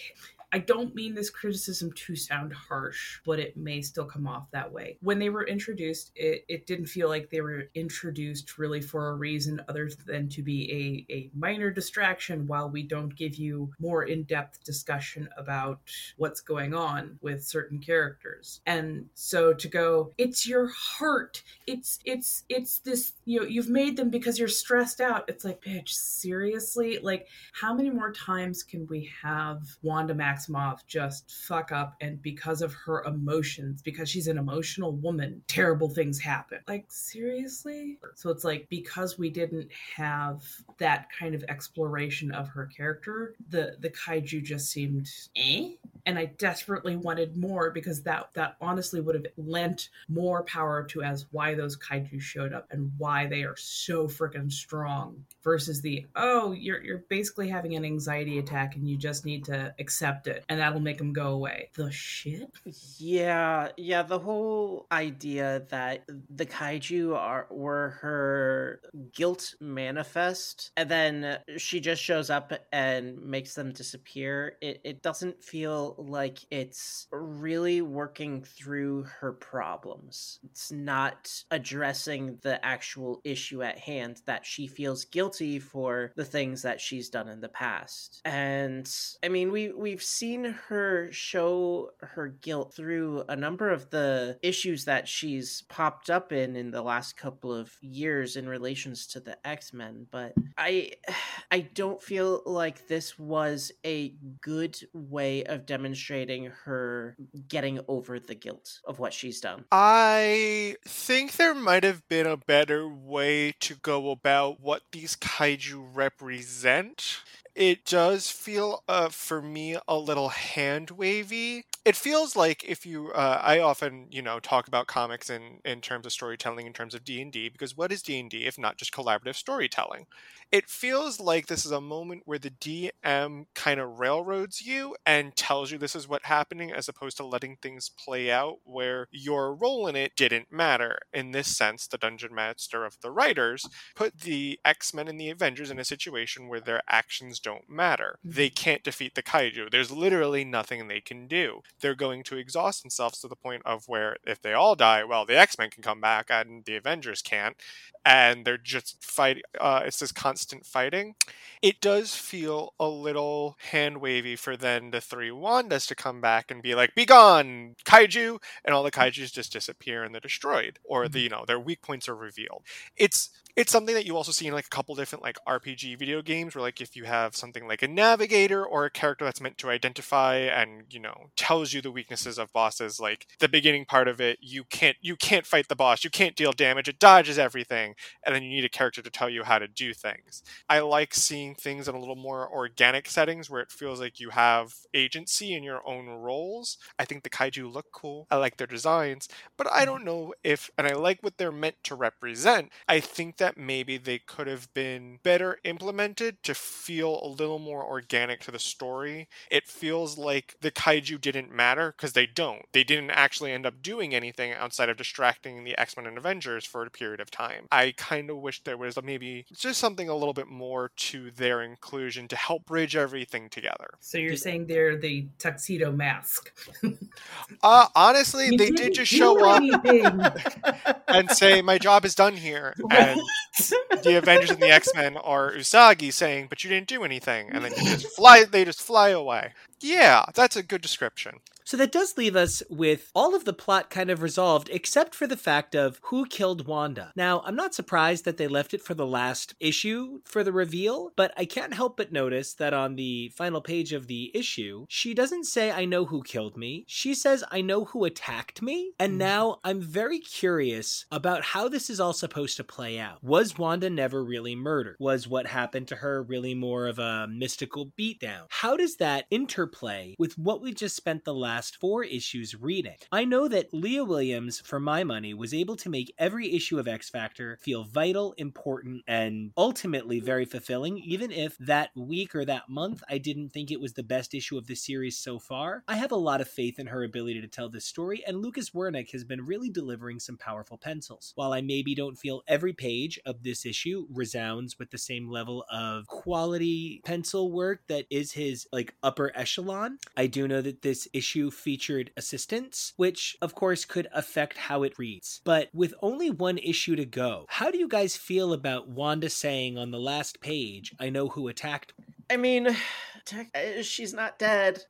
I 0.56 0.60
don't 0.60 0.96
mean 0.96 1.14
this 1.14 1.30
criticism 1.30 1.92
to 1.92 2.16
sound 2.16 2.54
harsh, 2.54 3.20
but 3.26 3.40
it 3.40 3.58
may 3.58 3.82
still 3.82 4.06
come 4.06 4.26
off 4.26 4.50
that 4.52 4.72
way. 4.72 4.98
When 5.02 5.20
they 5.20 5.30
were 5.30 5.46
introduced, 5.46 6.14
it, 6.16 6.46
it 6.48 6.66
didn't 6.66 6.86
feel 6.86 7.10
like 7.10 7.30
they 7.30 7.42
were 7.42 7.66
introduced 7.76 8.58
really 8.58 8.80
for 8.80 9.10
a 9.10 9.16
reason 9.16 9.62
other 9.68 9.90
than 10.06 10.30
to 10.30 10.42
be 10.42 11.06
a, 11.10 11.14
a 11.14 11.30
minor 11.38 11.72
distraction 11.72 12.48
while 12.48 12.70
we 12.70 12.84
don't 12.84 13.14
give 13.14 13.36
you 13.36 13.74
more 13.80 14.04
in 14.04 14.24
depth 14.24 14.64
discussion 14.64 15.28
about 15.38 15.82
what's 16.16 16.40
going 16.40 16.74
on 16.74 17.20
with 17.22 17.44
certain 17.44 17.80
characters. 17.80 18.62
And 18.66 19.08
so 19.14 19.54
to 19.54 19.68
go, 19.68 20.14
it's 20.18 20.48
your 20.48 20.68
heart. 20.68 21.44
It's 21.68 22.00
it's 22.06 22.46
it's 22.48 22.80
this, 22.80 23.12
you 23.26 23.42
know, 23.42 23.46
you've 23.46 23.68
made 23.68 23.98
them 23.98 24.10
because 24.10 24.40
you're 24.40 24.48
stressed 24.48 25.02
out. 25.02 25.26
It's 25.28 25.44
like, 25.44 25.62
bitch, 25.62 25.90
seriously? 25.90 27.00
Like, 27.04 27.28
how 27.52 27.74
many 27.74 27.90
more 27.90 28.14
times 28.14 28.64
can 28.64 28.88
we 28.88 29.12
have 29.22 29.62
Wanda 29.84 30.14
Max 30.14 30.45
Maximoff 30.48 30.86
just 30.88 31.32
fuck 31.32 31.72
up 31.72 31.96
and 32.02 32.22
because 32.22 32.62
of 32.62 32.74
her 32.74 33.04
emotions 33.04 33.82
because 33.82 34.10
she's 34.10 34.28
an 34.28 34.38
emotional 34.38 34.92
woman 34.94 35.42
terrible 35.48 35.90
things 35.90 36.20
happen. 36.20 36.60
Like 36.68 36.86
seriously? 36.90 37.98
So 38.16 38.30
it's 38.30 38.44
like 38.44 38.68
because 38.70 39.18
we 39.18 39.30
didn't 39.30 39.72
have 39.96 40.44
that 40.78 41.08
kind 41.18 41.36
of 41.36 41.44
exploration 41.48 42.32
of 42.32 42.48
her 42.50 42.66
character 42.66 43.36
the 43.50 43.78
the 43.80 43.90
kaiju 43.90 44.44
just 44.44 44.70
seemed 44.70 45.10
eh? 45.36 45.72
And 46.08 46.20
I 46.20 46.26
desperately 46.26 46.96
wanted 46.96 47.36
more 47.36 47.72
because 47.72 48.04
that 48.04 48.30
that 48.34 48.58
honestly 48.62 49.02
would 49.02 49.16
have 49.16 49.26
lent 49.38 49.90
more 50.08 50.44
power 50.44 50.84
to 50.86 51.02
as 51.02 51.26
why 51.32 51.56
those 51.56 51.78
kaiju 51.78 52.22
showed 52.22 52.54
up 52.54 52.68
and 52.72 52.92
why 52.98 53.26
they 53.26 53.44
are 53.44 53.56
so 53.58 54.08
freaking 54.08 54.52
strong 54.52 55.24
versus 55.44 55.82
the 55.82 56.06
oh 56.16 56.52
you're 56.52 56.84
you're 56.84 57.04
basically 57.10 57.50
having 57.50 57.76
an 57.76 57.86
anxiety 57.86 58.40
attack 58.40 58.76
and 58.76 58.88
you 58.88 58.98
just 58.98 59.26
need 59.26 59.46
to 59.46 59.74
accept 59.80 60.28
it 60.28 60.35
and 60.50 60.60
that'll 60.60 60.80
make 60.80 60.98
them 60.98 61.14
go 61.14 61.28
away. 61.28 61.70
The 61.76 61.92
shit? 61.92 62.50
Yeah, 62.98 63.70
yeah, 63.78 64.04
the 64.04 64.20
whole 64.20 64.88
idea 64.92 65.64
that 65.70 66.06
the 66.30 66.46
kaiju 66.46 67.16
are 67.16 67.48
were 67.50 67.98
her 68.02 68.82
guilt 69.14 69.56
manifest 69.60 70.72
and 70.78 70.90
then 70.90 71.38
she 71.58 71.80
just 71.80 72.02
shows 72.02 72.30
up 72.30 72.54
and 72.72 73.22
makes 73.22 73.56
them 73.56 73.72
disappear. 73.72 74.58
It 74.62 74.82
it 74.84 75.02
doesn't 75.02 75.44
feel 75.44 75.96
like 75.98 76.40
it's 76.52 77.08
really 77.12 77.82
working 77.82 78.44
through 78.44 79.04
her 79.04 79.34
problems. 79.34 80.40
It's 80.44 80.72
not 80.72 81.44
addressing 81.52 82.38
the 82.42 82.64
actual 82.66 83.22
issue 83.24 83.64
at 83.64 83.78
hand 83.78 84.22
that 84.26 84.46
she 84.46 84.68
feels 84.68 85.06
guilty 85.06 85.60
for 85.60 86.12
the 86.16 86.26
things 86.26 86.62
that 86.64 86.82
she's 86.82 87.10
done 87.10 87.28
in 87.28 87.42
the 87.42 87.50
past. 87.50 88.22
And 88.26 88.90
I 89.24 89.30
mean, 89.30 89.52
we 89.52 89.72
we've 89.72 90.04
seen 90.16 90.46
her 90.68 91.12
show 91.12 91.92
her 92.00 92.28
guilt 92.28 92.74
through 92.74 93.24
a 93.28 93.36
number 93.36 93.70
of 93.70 93.90
the 93.90 94.38
issues 94.42 94.86
that 94.86 95.08
she's 95.08 95.64
popped 95.64 96.10
up 96.10 96.32
in 96.32 96.56
in 96.56 96.72
the 96.72 96.82
last 96.82 97.18
couple 97.18 97.54
of 97.54 97.72
years 97.82 98.36
in 98.36 98.48
relations 98.48 99.08
to 99.08 99.20
the 99.20 99.38
X-Men, 99.46 100.08
but 100.12 100.34
I 100.58 100.92
I 101.52 101.60
don't 101.62 102.02
feel 102.02 102.42
like 102.46 102.88
this 102.88 103.18
was 103.20 103.72
a 103.86 104.14
good 104.42 104.78
way 104.94 105.44
of 105.44 105.66
demonstrating 105.66 106.52
her 106.64 107.16
getting 107.48 107.80
over 107.88 108.20
the 108.20 108.36
guilt 108.36 108.80
of 108.86 109.00
what 109.00 109.14
she's 109.14 109.40
done. 109.40 109.66
I 109.72 110.76
think 110.86 111.34
there 111.34 111.54
might 111.54 111.84
have 111.84 112.08
been 112.08 112.28
a 112.28 112.38
better 112.38 112.88
way 112.88 113.54
to 113.62 113.76
go 113.76 114.12
about 114.12 114.60
what 114.60 114.82
these 114.92 115.16
kaiju 115.16 115.90
represent 115.94 117.22
it 117.56 117.86
does 117.86 118.30
feel 118.30 118.84
uh, 118.88 119.10
for 119.10 119.42
me 119.42 119.78
a 119.88 119.98
little 119.98 120.30
hand 120.30 120.92
wavy 120.92 121.64
it 121.86 121.96
feels 121.96 122.36
like 122.36 122.64
if 122.64 122.86
you 122.86 123.12
uh, 123.12 123.40
i 123.44 123.60
often 123.60 124.08
you 124.12 124.22
know 124.22 124.40
talk 124.40 124.68
about 124.68 124.88
comics 124.88 125.30
in 125.30 125.60
in 125.64 125.82
terms 125.82 126.06
of 126.06 126.12
storytelling 126.12 126.66
in 126.68 126.74
terms 126.74 126.94
of 126.94 127.04
d&d 127.04 127.50
because 127.50 127.78
what 127.78 127.92
is 127.92 128.02
d&d 128.02 128.46
if 128.46 128.58
not 128.58 128.78
just 128.78 128.94
collaborative 128.94 129.36
storytelling? 129.36 130.06
It 130.52 130.70
feels 130.70 131.20
like 131.20 131.48
this 131.48 131.66
is 131.66 131.72
a 131.72 131.82
moment 131.82 132.24
where 132.26 132.40
the 132.40 132.52
dm 132.52 133.46
kind 133.56 133.80
of 133.80 134.00
railroads 134.00 134.62
you 134.62 134.96
and 135.06 135.36
tells 135.36 135.72
you 135.72 135.78
this 135.78 135.96
is 135.96 136.08
what's 136.08 136.26
happening 136.26 136.72
as 136.72 136.88
opposed 136.88 137.18
to 137.18 137.26
letting 137.26 137.58
things 137.58 137.90
play 137.90 138.32
out 138.32 138.58
where 138.64 139.08
your 139.12 139.54
role 139.56 139.88
in 139.88 139.96
it 139.96 140.16
didn't 140.16 140.52
matter. 140.52 141.00
In 141.14 141.32
this 141.32 141.56
sense 141.56 141.88
the 141.88 141.98
dungeon 141.98 142.34
master 142.34 142.86
of 142.86 142.98
the 143.02 143.12
writers 143.12 143.68
put 143.96 144.22
the 144.22 144.60
x-men 144.64 145.08
and 145.08 145.20
the 145.20 145.30
avengers 145.30 145.72
in 145.72 145.80
a 145.80 145.86
situation 145.86 146.48
where 146.48 146.62
their 146.62 146.82
actions 146.88 147.40
don't 147.46 147.70
matter 147.70 148.18
they 148.24 148.50
can't 148.50 148.84
defeat 148.84 149.16
the 149.16 149.24
kaiju 149.24 149.70
there's 149.72 149.92
literally 149.92 150.44
nothing 150.44 150.88
they 150.88 151.00
can 151.00 151.28
do 151.28 151.62
they're 151.80 151.96
going 151.96 152.24
to 152.24 152.38
exhaust 152.38 152.82
themselves 152.82 153.20
to 153.20 153.28
the 153.28 153.36
point 153.36 153.62
of 153.66 153.88
where 153.88 154.18
if 154.26 154.42
they 154.42 154.54
all 154.54 154.76
die, 154.76 155.04
well, 155.04 155.26
the 155.26 155.38
X 155.38 155.58
Men 155.58 155.70
can 155.70 155.84
come 155.84 156.02
back 156.02 156.28
and 156.30 156.66
the 156.66 156.76
Avengers 156.76 157.22
can't, 157.22 157.56
and 158.04 158.46
they're 158.46 158.58
just 158.58 159.04
fighting. 159.04 159.44
Uh, 159.60 159.82
it's 159.86 160.00
this 160.00 160.12
constant 160.12 160.66
fighting. 160.66 161.16
It 161.62 161.82
does 161.82 162.16
feel 162.16 162.74
a 162.80 162.88
little 162.88 163.58
hand 163.72 163.98
wavy 163.98 164.36
for 164.36 164.58
then 164.58 164.92
the 164.92 165.02
three 165.02 165.30
Wandas 165.30 165.88
to 165.88 165.96
come 165.96 166.22
back 166.22 166.52
and 166.52 166.62
be 166.62 166.76
like, 166.76 166.96
"Be 166.96 167.06
gone, 167.06 167.76
kaiju," 167.86 168.42
and 168.64 168.74
all 168.74 168.84
the 168.84 168.92
kaiju's 168.92 169.32
just 169.32 169.54
disappear 169.54 170.04
and 170.04 170.14
they're 170.14 170.22
destroyed, 170.22 170.80
or 170.84 171.08
the 171.08 171.20
mm-hmm. 171.20 171.24
you 171.24 171.30
know 171.30 171.46
their 171.46 171.60
weak 171.60 171.82
points 171.82 172.10
are 172.10 172.16
revealed. 172.16 172.64
It's 172.98 173.30
it's 173.56 173.72
something 173.72 173.96
that 173.96 174.06
you 174.06 174.18
also 174.18 174.32
see 174.32 174.48
in 174.48 174.54
like 174.54 174.66
a 174.66 174.70
couple 174.70 174.96
different 174.96 175.24
like 175.24 175.38
RPG 175.48 175.98
video 175.98 176.22
games 176.22 176.56
where 176.56 176.62
like 176.62 176.82
if 176.82 176.96
you 176.96 177.06
have 177.06 177.35
something 177.36 177.68
like 177.68 177.82
a 177.82 177.88
navigator 177.88 178.66
or 178.66 178.86
a 178.86 178.90
character 178.90 179.26
that's 179.26 179.42
meant 179.42 179.58
to 179.58 179.70
identify 179.70 180.36
and 180.36 180.84
you 180.90 181.00
know 181.00 181.30
tells 181.36 181.74
you 181.74 181.82
the 181.82 181.92
weaknesses 181.92 182.38
of 182.38 182.52
bosses 182.54 183.00
like 183.00 183.28
the 183.40 183.50
beginning 183.50 183.86
part 183.86 184.08
of 184.08 184.20
it 184.22 184.38
you 184.42 184.64
can't 184.64 184.98
you 185.02 185.16
can't 185.16 185.46
fight 185.46 185.68
the 185.68 185.76
boss 185.76 186.04
you 186.04 186.10
can't 186.10 186.36
deal 186.36 186.52
damage 186.52 186.88
it 186.88 187.00
dodges 187.00 187.38
everything 187.38 187.96
and 188.26 188.36
then 188.36 188.44
you 188.44 188.50
need 188.50 188.66
a 188.66 188.70
character 188.70 189.02
to 189.02 189.10
tell 189.10 189.30
you 189.30 189.44
how 189.44 189.60
to 189.60 189.68
do 189.68 189.94
things. 189.94 190.44
I 190.70 190.80
like 190.80 191.14
seeing 191.14 191.56
things 191.56 191.88
in 191.88 191.96
a 191.96 192.00
little 192.00 192.16
more 192.16 192.50
organic 192.52 193.10
settings 193.10 193.50
where 193.50 193.62
it 193.62 193.72
feels 193.72 194.00
like 194.00 194.20
you 194.20 194.32
have 194.32 194.74
agency 194.94 195.54
in 195.54 195.64
your 195.64 195.88
own 195.88 196.08
roles. 196.08 196.78
I 196.98 197.06
think 197.06 197.24
the 197.24 197.30
kaiju 197.30 197.72
look 197.72 197.88
cool 197.92 198.28
i 198.32 198.36
like 198.36 198.58
their 198.58 198.68
designs 198.68 199.28
but 199.58 199.68
i 199.72 199.80
mm-hmm. 199.80 199.86
don't 199.86 200.06
know 200.06 200.34
if 200.44 200.70
and 200.78 200.88
i 200.88 200.94
like 200.94 201.22
what 201.22 201.38
they're 201.38 201.52
meant 201.52 201.76
to 201.84 201.96
represent. 201.96 202.72
I 202.88 203.00
think 203.00 203.38
that 203.38 203.58
maybe 203.58 203.98
they 203.98 204.20
could 204.20 204.48
have 204.48 204.74
been 204.74 205.20
better 205.24 205.60
implemented 205.64 206.44
to 206.44 206.54
feel 206.54 207.20
a 207.26 207.28
little 207.28 207.60
more 207.60 207.84
organic 207.84 208.42
to 208.42 208.52
the 208.52 208.60
story. 208.60 209.28
It 209.50 209.68
feels 209.68 210.18
like 210.18 210.56
the 210.62 210.72
kaiju 210.72 211.20
didn't 211.20 211.52
matter 211.52 211.94
because 211.96 212.14
they 212.14 212.28
don't. 212.28 212.66
They 212.72 212.84
didn't 212.84 213.10
actually 213.12 213.52
end 213.52 213.66
up 213.66 213.82
doing 213.82 214.14
anything 214.14 214.54
outside 214.54 214.90
of 214.90 214.98
distracting 214.98 215.64
the 215.64 215.78
X 215.78 215.98
Men 215.98 216.06
and 216.06 216.18
Avengers 216.18 216.66
for 216.66 216.84
a 216.86 216.90
period 216.90 217.20
of 217.20 217.32
time. 217.32 217.68
I 217.72 217.94
kind 217.98 218.30
of 218.30 218.38
wish 218.38 218.64
there 218.64 218.78
was 218.78 219.02
maybe 219.02 219.46
just 219.54 219.80
something 219.80 220.08
a 220.08 220.16
little 220.16 220.34
bit 220.34 220.48
more 220.48 220.92
to 220.96 221.32
their 221.32 221.62
inclusion 221.62 222.28
to 222.28 222.36
help 222.36 222.66
bridge 222.66 222.96
everything 222.96 223.50
together. 223.50 223.96
So 224.00 224.18
you're 224.18 224.36
saying 224.36 224.68
they're 224.68 224.98
the 224.98 225.28
tuxedo 225.40 225.92
mask? 225.92 226.52
uh, 227.64 227.88
honestly, 227.96 228.46
You 228.46 228.58
they 228.58 228.70
didn't 228.70 228.94
just 228.94 229.12
do 229.12 229.18
show 229.18 229.50
up 229.50 231.04
and 231.08 231.32
say, 231.32 231.62
"My 231.62 231.78
job 231.78 232.06
is 232.06 232.14
done 232.14 232.36
here," 232.36 232.76
and 232.92 233.20
the 234.04 234.18
Avengers 234.18 234.52
and 234.52 234.62
the 234.62 234.70
X 234.70 234.90
Men 234.96 235.18
are 235.18 235.52
Usagi 235.52 236.14
saying, 236.14 236.48
"But 236.50 236.64
you 236.64 236.70
didn't 236.70 236.88
do 236.88 237.04
anything," 237.04 237.15
and 237.52 237.64
then 237.64 237.72
you 237.78 237.84
just 237.98 238.16
fly. 238.16 238.46
They 238.46 238.66
just 238.66 238.82
fly 238.82 239.10
away. 239.10 239.54
Yeah, 239.82 240.26
that's 240.34 240.56
a 240.56 240.64
good 240.64 240.82
description. 240.82 241.40
So 241.66 241.78
that 241.78 241.92
does 241.92 242.16
leave 242.16 242.36
us 242.36 242.62
with 242.70 243.10
all 243.16 243.34
of 243.34 243.44
the 243.44 243.52
plot 243.54 243.90
kind 243.90 244.12
of 244.12 244.22
resolved, 244.22 244.70
except 244.72 245.16
for 245.16 245.26
the 245.26 245.36
fact 245.36 245.76
of 245.76 246.00
who 246.04 246.28
killed 246.28 246.68
Wanda. 246.68 247.12
Now, 247.16 247.42
I'm 247.44 247.56
not 247.56 247.74
surprised 247.74 248.24
that 248.26 248.38
they 248.38 248.48
left 248.48 248.76
it 248.76 248.84
for 248.84 248.94
the 248.94 249.08
last 249.08 249.56
issue 249.60 250.22
for 250.26 250.44
the 250.44 250.52
reveal, 250.52 251.12
but 251.16 251.34
I 251.36 251.46
can't 251.46 251.74
help 251.74 251.98
but 251.98 252.12
notice 252.12 252.54
that 252.54 252.74
on 252.74 252.96
the 252.96 253.30
final 253.36 253.62
page 253.62 253.94
of 253.94 254.06
the 254.06 254.32
issue, 254.36 254.86
she 254.90 255.16
doesn't 255.16 255.46
say, 255.46 255.72
I 255.72 255.86
know 255.86 256.06
who 256.06 256.22
killed 256.22 256.56
me. 256.56 256.86
She 256.88 257.16
says, 257.16 257.44
I 257.52 257.62
know 257.62 257.86
who 257.86 258.06
attacked 258.06 258.62
me. 258.62 258.92
And 259.00 259.14
mm. 259.14 259.18
now 259.18 259.60
I'm 259.64 259.82
very 259.82 260.20
curious 260.20 261.06
about 261.12 261.42
how 261.42 261.68
this 261.68 261.90
is 261.90 262.00
all 262.00 262.14
supposed 262.14 262.58
to 262.58 262.64
play 262.64 263.00
out. 263.00 263.24
Was 263.24 263.58
Wanda 263.58 263.90
never 263.90 264.24
really 264.24 264.56
murdered? 264.56 264.98
Was 265.00 265.28
what 265.28 265.48
happened 265.48 265.88
to 265.88 265.96
her 265.96 266.22
really 266.22 266.54
more 266.54 266.86
of 266.86 267.00
a 267.00 267.28
mystical 267.28 267.92
beatdown? 267.98 268.44
How 268.50 268.78
does 268.78 268.98
that 268.98 269.26
interplay 269.32 270.16
with 270.20 270.38
what 270.38 270.62
we 270.62 270.72
just 270.72 270.96
spent 270.96 271.26
the 271.26 271.34
last 271.56 271.78
four 271.78 272.04
issues 272.04 272.54
reading? 272.54 272.98
I 273.14 273.24
know 273.24 273.48
that 273.48 273.74
Leah 273.74 274.04
Williams, 274.04 274.60
for 274.60 274.78
my 274.78 275.06
money, 275.06 275.34
was 275.34 275.54
able 275.54 275.78
to 275.78 275.90
make 275.90 276.14
every 276.18 276.54
issue 276.54 276.78
of 276.78 276.86
X 276.86 277.10
Factor 277.10 277.58
feel 277.62 277.86
vital, 277.86 278.34
important, 278.38 279.04
and 279.08 279.52
ultimately 279.56 280.20
very 280.20 280.44
fulfilling, 280.44 280.98
even 280.98 281.32
if 281.32 281.58
that 281.60 281.92
week 281.96 282.36
or 282.36 282.44
that 282.44 282.68
month 282.68 283.02
I 283.10 283.20
didn't 283.20 283.54
think 283.54 283.72
it 283.72 283.80
was 283.80 283.94
the 283.94 284.04
best 284.04 284.34
issue 284.34 284.58
of 284.58 284.68
the 284.68 284.76
series 284.76 285.18
so 285.18 285.40
far. 285.40 285.86
I 285.88 285.96
have 285.96 286.12
a 286.12 286.18
lot 286.18 286.42
of 286.42 286.50
faith 286.50 286.78
in 286.78 286.88
her 286.88 287.06
ability 287.06 287.40
to 287.40 287.48
tell 287.48 287.70
this 287.70 287.86
story, 287.86 288.22
and 288.28 288.42
Lukas 288.42 288.72
Werneck 288.72 289.12
has 289.14 289.24
been 289.24 289.46
really 289.46 289.70
delivering 289.70 290.20
some 290.20 290.36
powerful 290.36 290.78
pencils. 290.78 291.32
While 291.36 291.54
I 291.54 291.62
maybe 291.62 291.96
don't 291.96 292.18
feel 292.18 292.44
every 292.50 292.74
page 292.74 293.18
of 293.26 293.44
this 293.44 293.66
issue 293.66 294.08
resounds 294.14 294.78
with 294.78 294.92
the 294.92 294.98
same 294.98 295.30
level 295.30 295.64
of 295.72 296.06
quality 296.08 297.02
pencil 297.06 297.50
work 297.50 297.80
that 297.88 298.08
is 298.10 298.34
his 298.34 298.68
like 298.74 298.94
upper 299.02 299.32
echelon, 299.36 300.00
I 300.18 300.28
do 300.28 300.50
know 300.50 300.62
that 300.62 300.82
this 300.82 301.08
issue 301.14 301.45
featured 301.52 302.12
assistance, 302.18 302.94
which 302.98 303.38
of 303.42 303.56
course 303.56 303.86
could 303.86 304.08
affect 304.14 304.58
how 304.58 304.84
it 304.84 304.98
reads. 304.98 305.42
But 305.44 305.70
with 305.74 305.94
only 306.02 306.30
one 306.30 306.58
issue 306.58 306.96
to 306.96 307.06
go, 307.06 307.46
how 307.50 307.72
do 307.72 307.78
you 307.78 307.88
guys 307.88 308.16
feel 308.16 308.54
about 308.54 308.88
Wanda 308.88 309.30
saying 309.30 309.78
on 309.78 309.92
the 309.92 310.00
last 310.00 310.42
page, 310.42 310.94
I 311.00 311.10
know 311.10 311.30
who 311.30 311.48
attacked 311.48 311.94
me? 311.98 312.06
I 312.30 312.38
mean, 312.38 312.76
tech- 313.26 313.56
uh, 313.56 313.82
she's 313.82 314.14
not 314.14 314.40
dead, 314.40 314.84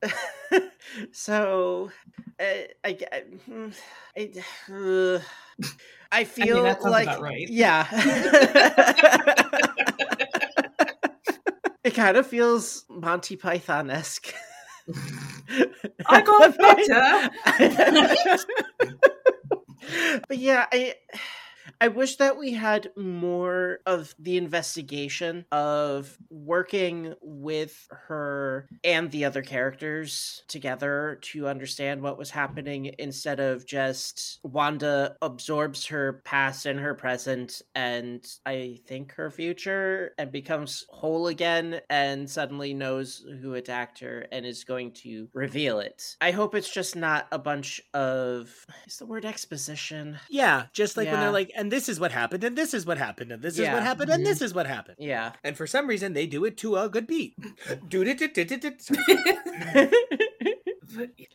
so 1.12 1.92
uh, 2.40 2.44
I, 2.84 2.98
I, 3.12 3.24
hmm, 3.46 3.70
I, 4.18 4.32
uh, 4.72 5.20
I 6.12 6.24
feel 6.24 6.64
that 6.64 6.82
sounds 6.82 6.92
like 6.92 7.08
about 7.08 7.22
right. 7.22 7.48
yeah. 7.50 7.88
it 11.84 11.94
kind 11.94 12.18
of 12.18 12.28
feels 12.28 12.86
Monty 12.90 13.36
Python 13.36 13.90
esque. 13.90 14.34
I 16.08 16.22
got 16.22 16.58
better. 17.58 18.38
but 20.28 20.38
yeah, 20.38 20.68
I 20.72 20.94
I 21.82 21.90
wish 21.90 22.18
that 22.18 22.38
we 22.38 22.54
had 22.54 22.92
more 22.96 23.80
of 23.86 24.16
the 24.18 24.38
investigation 24.38 25.46
of 25.52 26.18
working 26.30 27.14
with 27.22 27.88
her 27.90 28.68
and 28.84 29.12
the 29.12 29.26
other 29.26 29.42
characters 29.42 30.44
together 30.48 31.20
to 31.22 31.48
understand 31.48 32.02
what 32.02 32.18
was 32.18 32.32
happening 32.32 32.96
instead 33.00 33.40
of 33.40 33.66
just 33.66 34.40
Wanda 34.44 35.16
absorbs 35.22 35.86
her 35.88 36.22
past 36.24 36.66
and 36.66 36.80
her 36.80 36.96
present 36.96 37.62
and 37.74 38.26
I 38.46 38.80
think 38.88 39.14
her 39.14 39.30
future 39.30 40.14
and 40.18 40.32
becomes 40.32 40.86
whole 40.90 41.28
again 41.28 41.82
and 41.90 42.30
suddenly 42.30 42.74
knows 42.74 43.26
who 43.42 43.54
attacked 43.54 44.00
her 44.00 44.26
and 44.32 44.46
is 44.46 44.64
going 44.64 44.92
to 44.94 45.28
reveal 45.34 45.80
it. 45.80 46.16
I 46.22 46.32
hope 46.32 46.56
it's 46.56 46.72
just 46.72 46.96
not 46.96 47.28
a 47.32 47.40
bunch 47.40 47.82
of 47.94 48.66
is 48.88 48.98
the 48.98 49.06
word 49.06 49.26
exposition? 49.26 50.20
Yeah, 50.30 50.66
just 50.74 50.98
like 50.98 51.08
when 51.10 51.20
they're 51.20 51.32
like, 51.32 51.52
and 51.56 51.65
this 51.72 51.90
is 51.90 52.00
what 52.00 52.12
happened, 52.12 52.44
and 52.44 52.58
this 52.58 52.74
is 52.74 52.86
what 52.86 52.98
happened, 52.98 53.32
and 53.32 53.42
this 53.42 53.58
is 53.58 53.68
what 53.68 53.84
happened, 53.84 54.12
and 54.12 54.26
this 54.26 54.42
is 54.42 54.54
what 54.54 54.68
happened. 54.68 54.98
Yeah. 55.00 55.32
And 55.44 55.58
for 55.58 55.68
some 55.68 55.88
reason, 55.88 56.14
they 56.14 56.28
do 56.28 56.46
it 56.46 56.58
to 56.58 56.76
a 56.76 56.90
good 56.90 57.08
beat. 57.08 57.36
Do 57.90 58.04
it, 58.04 58.20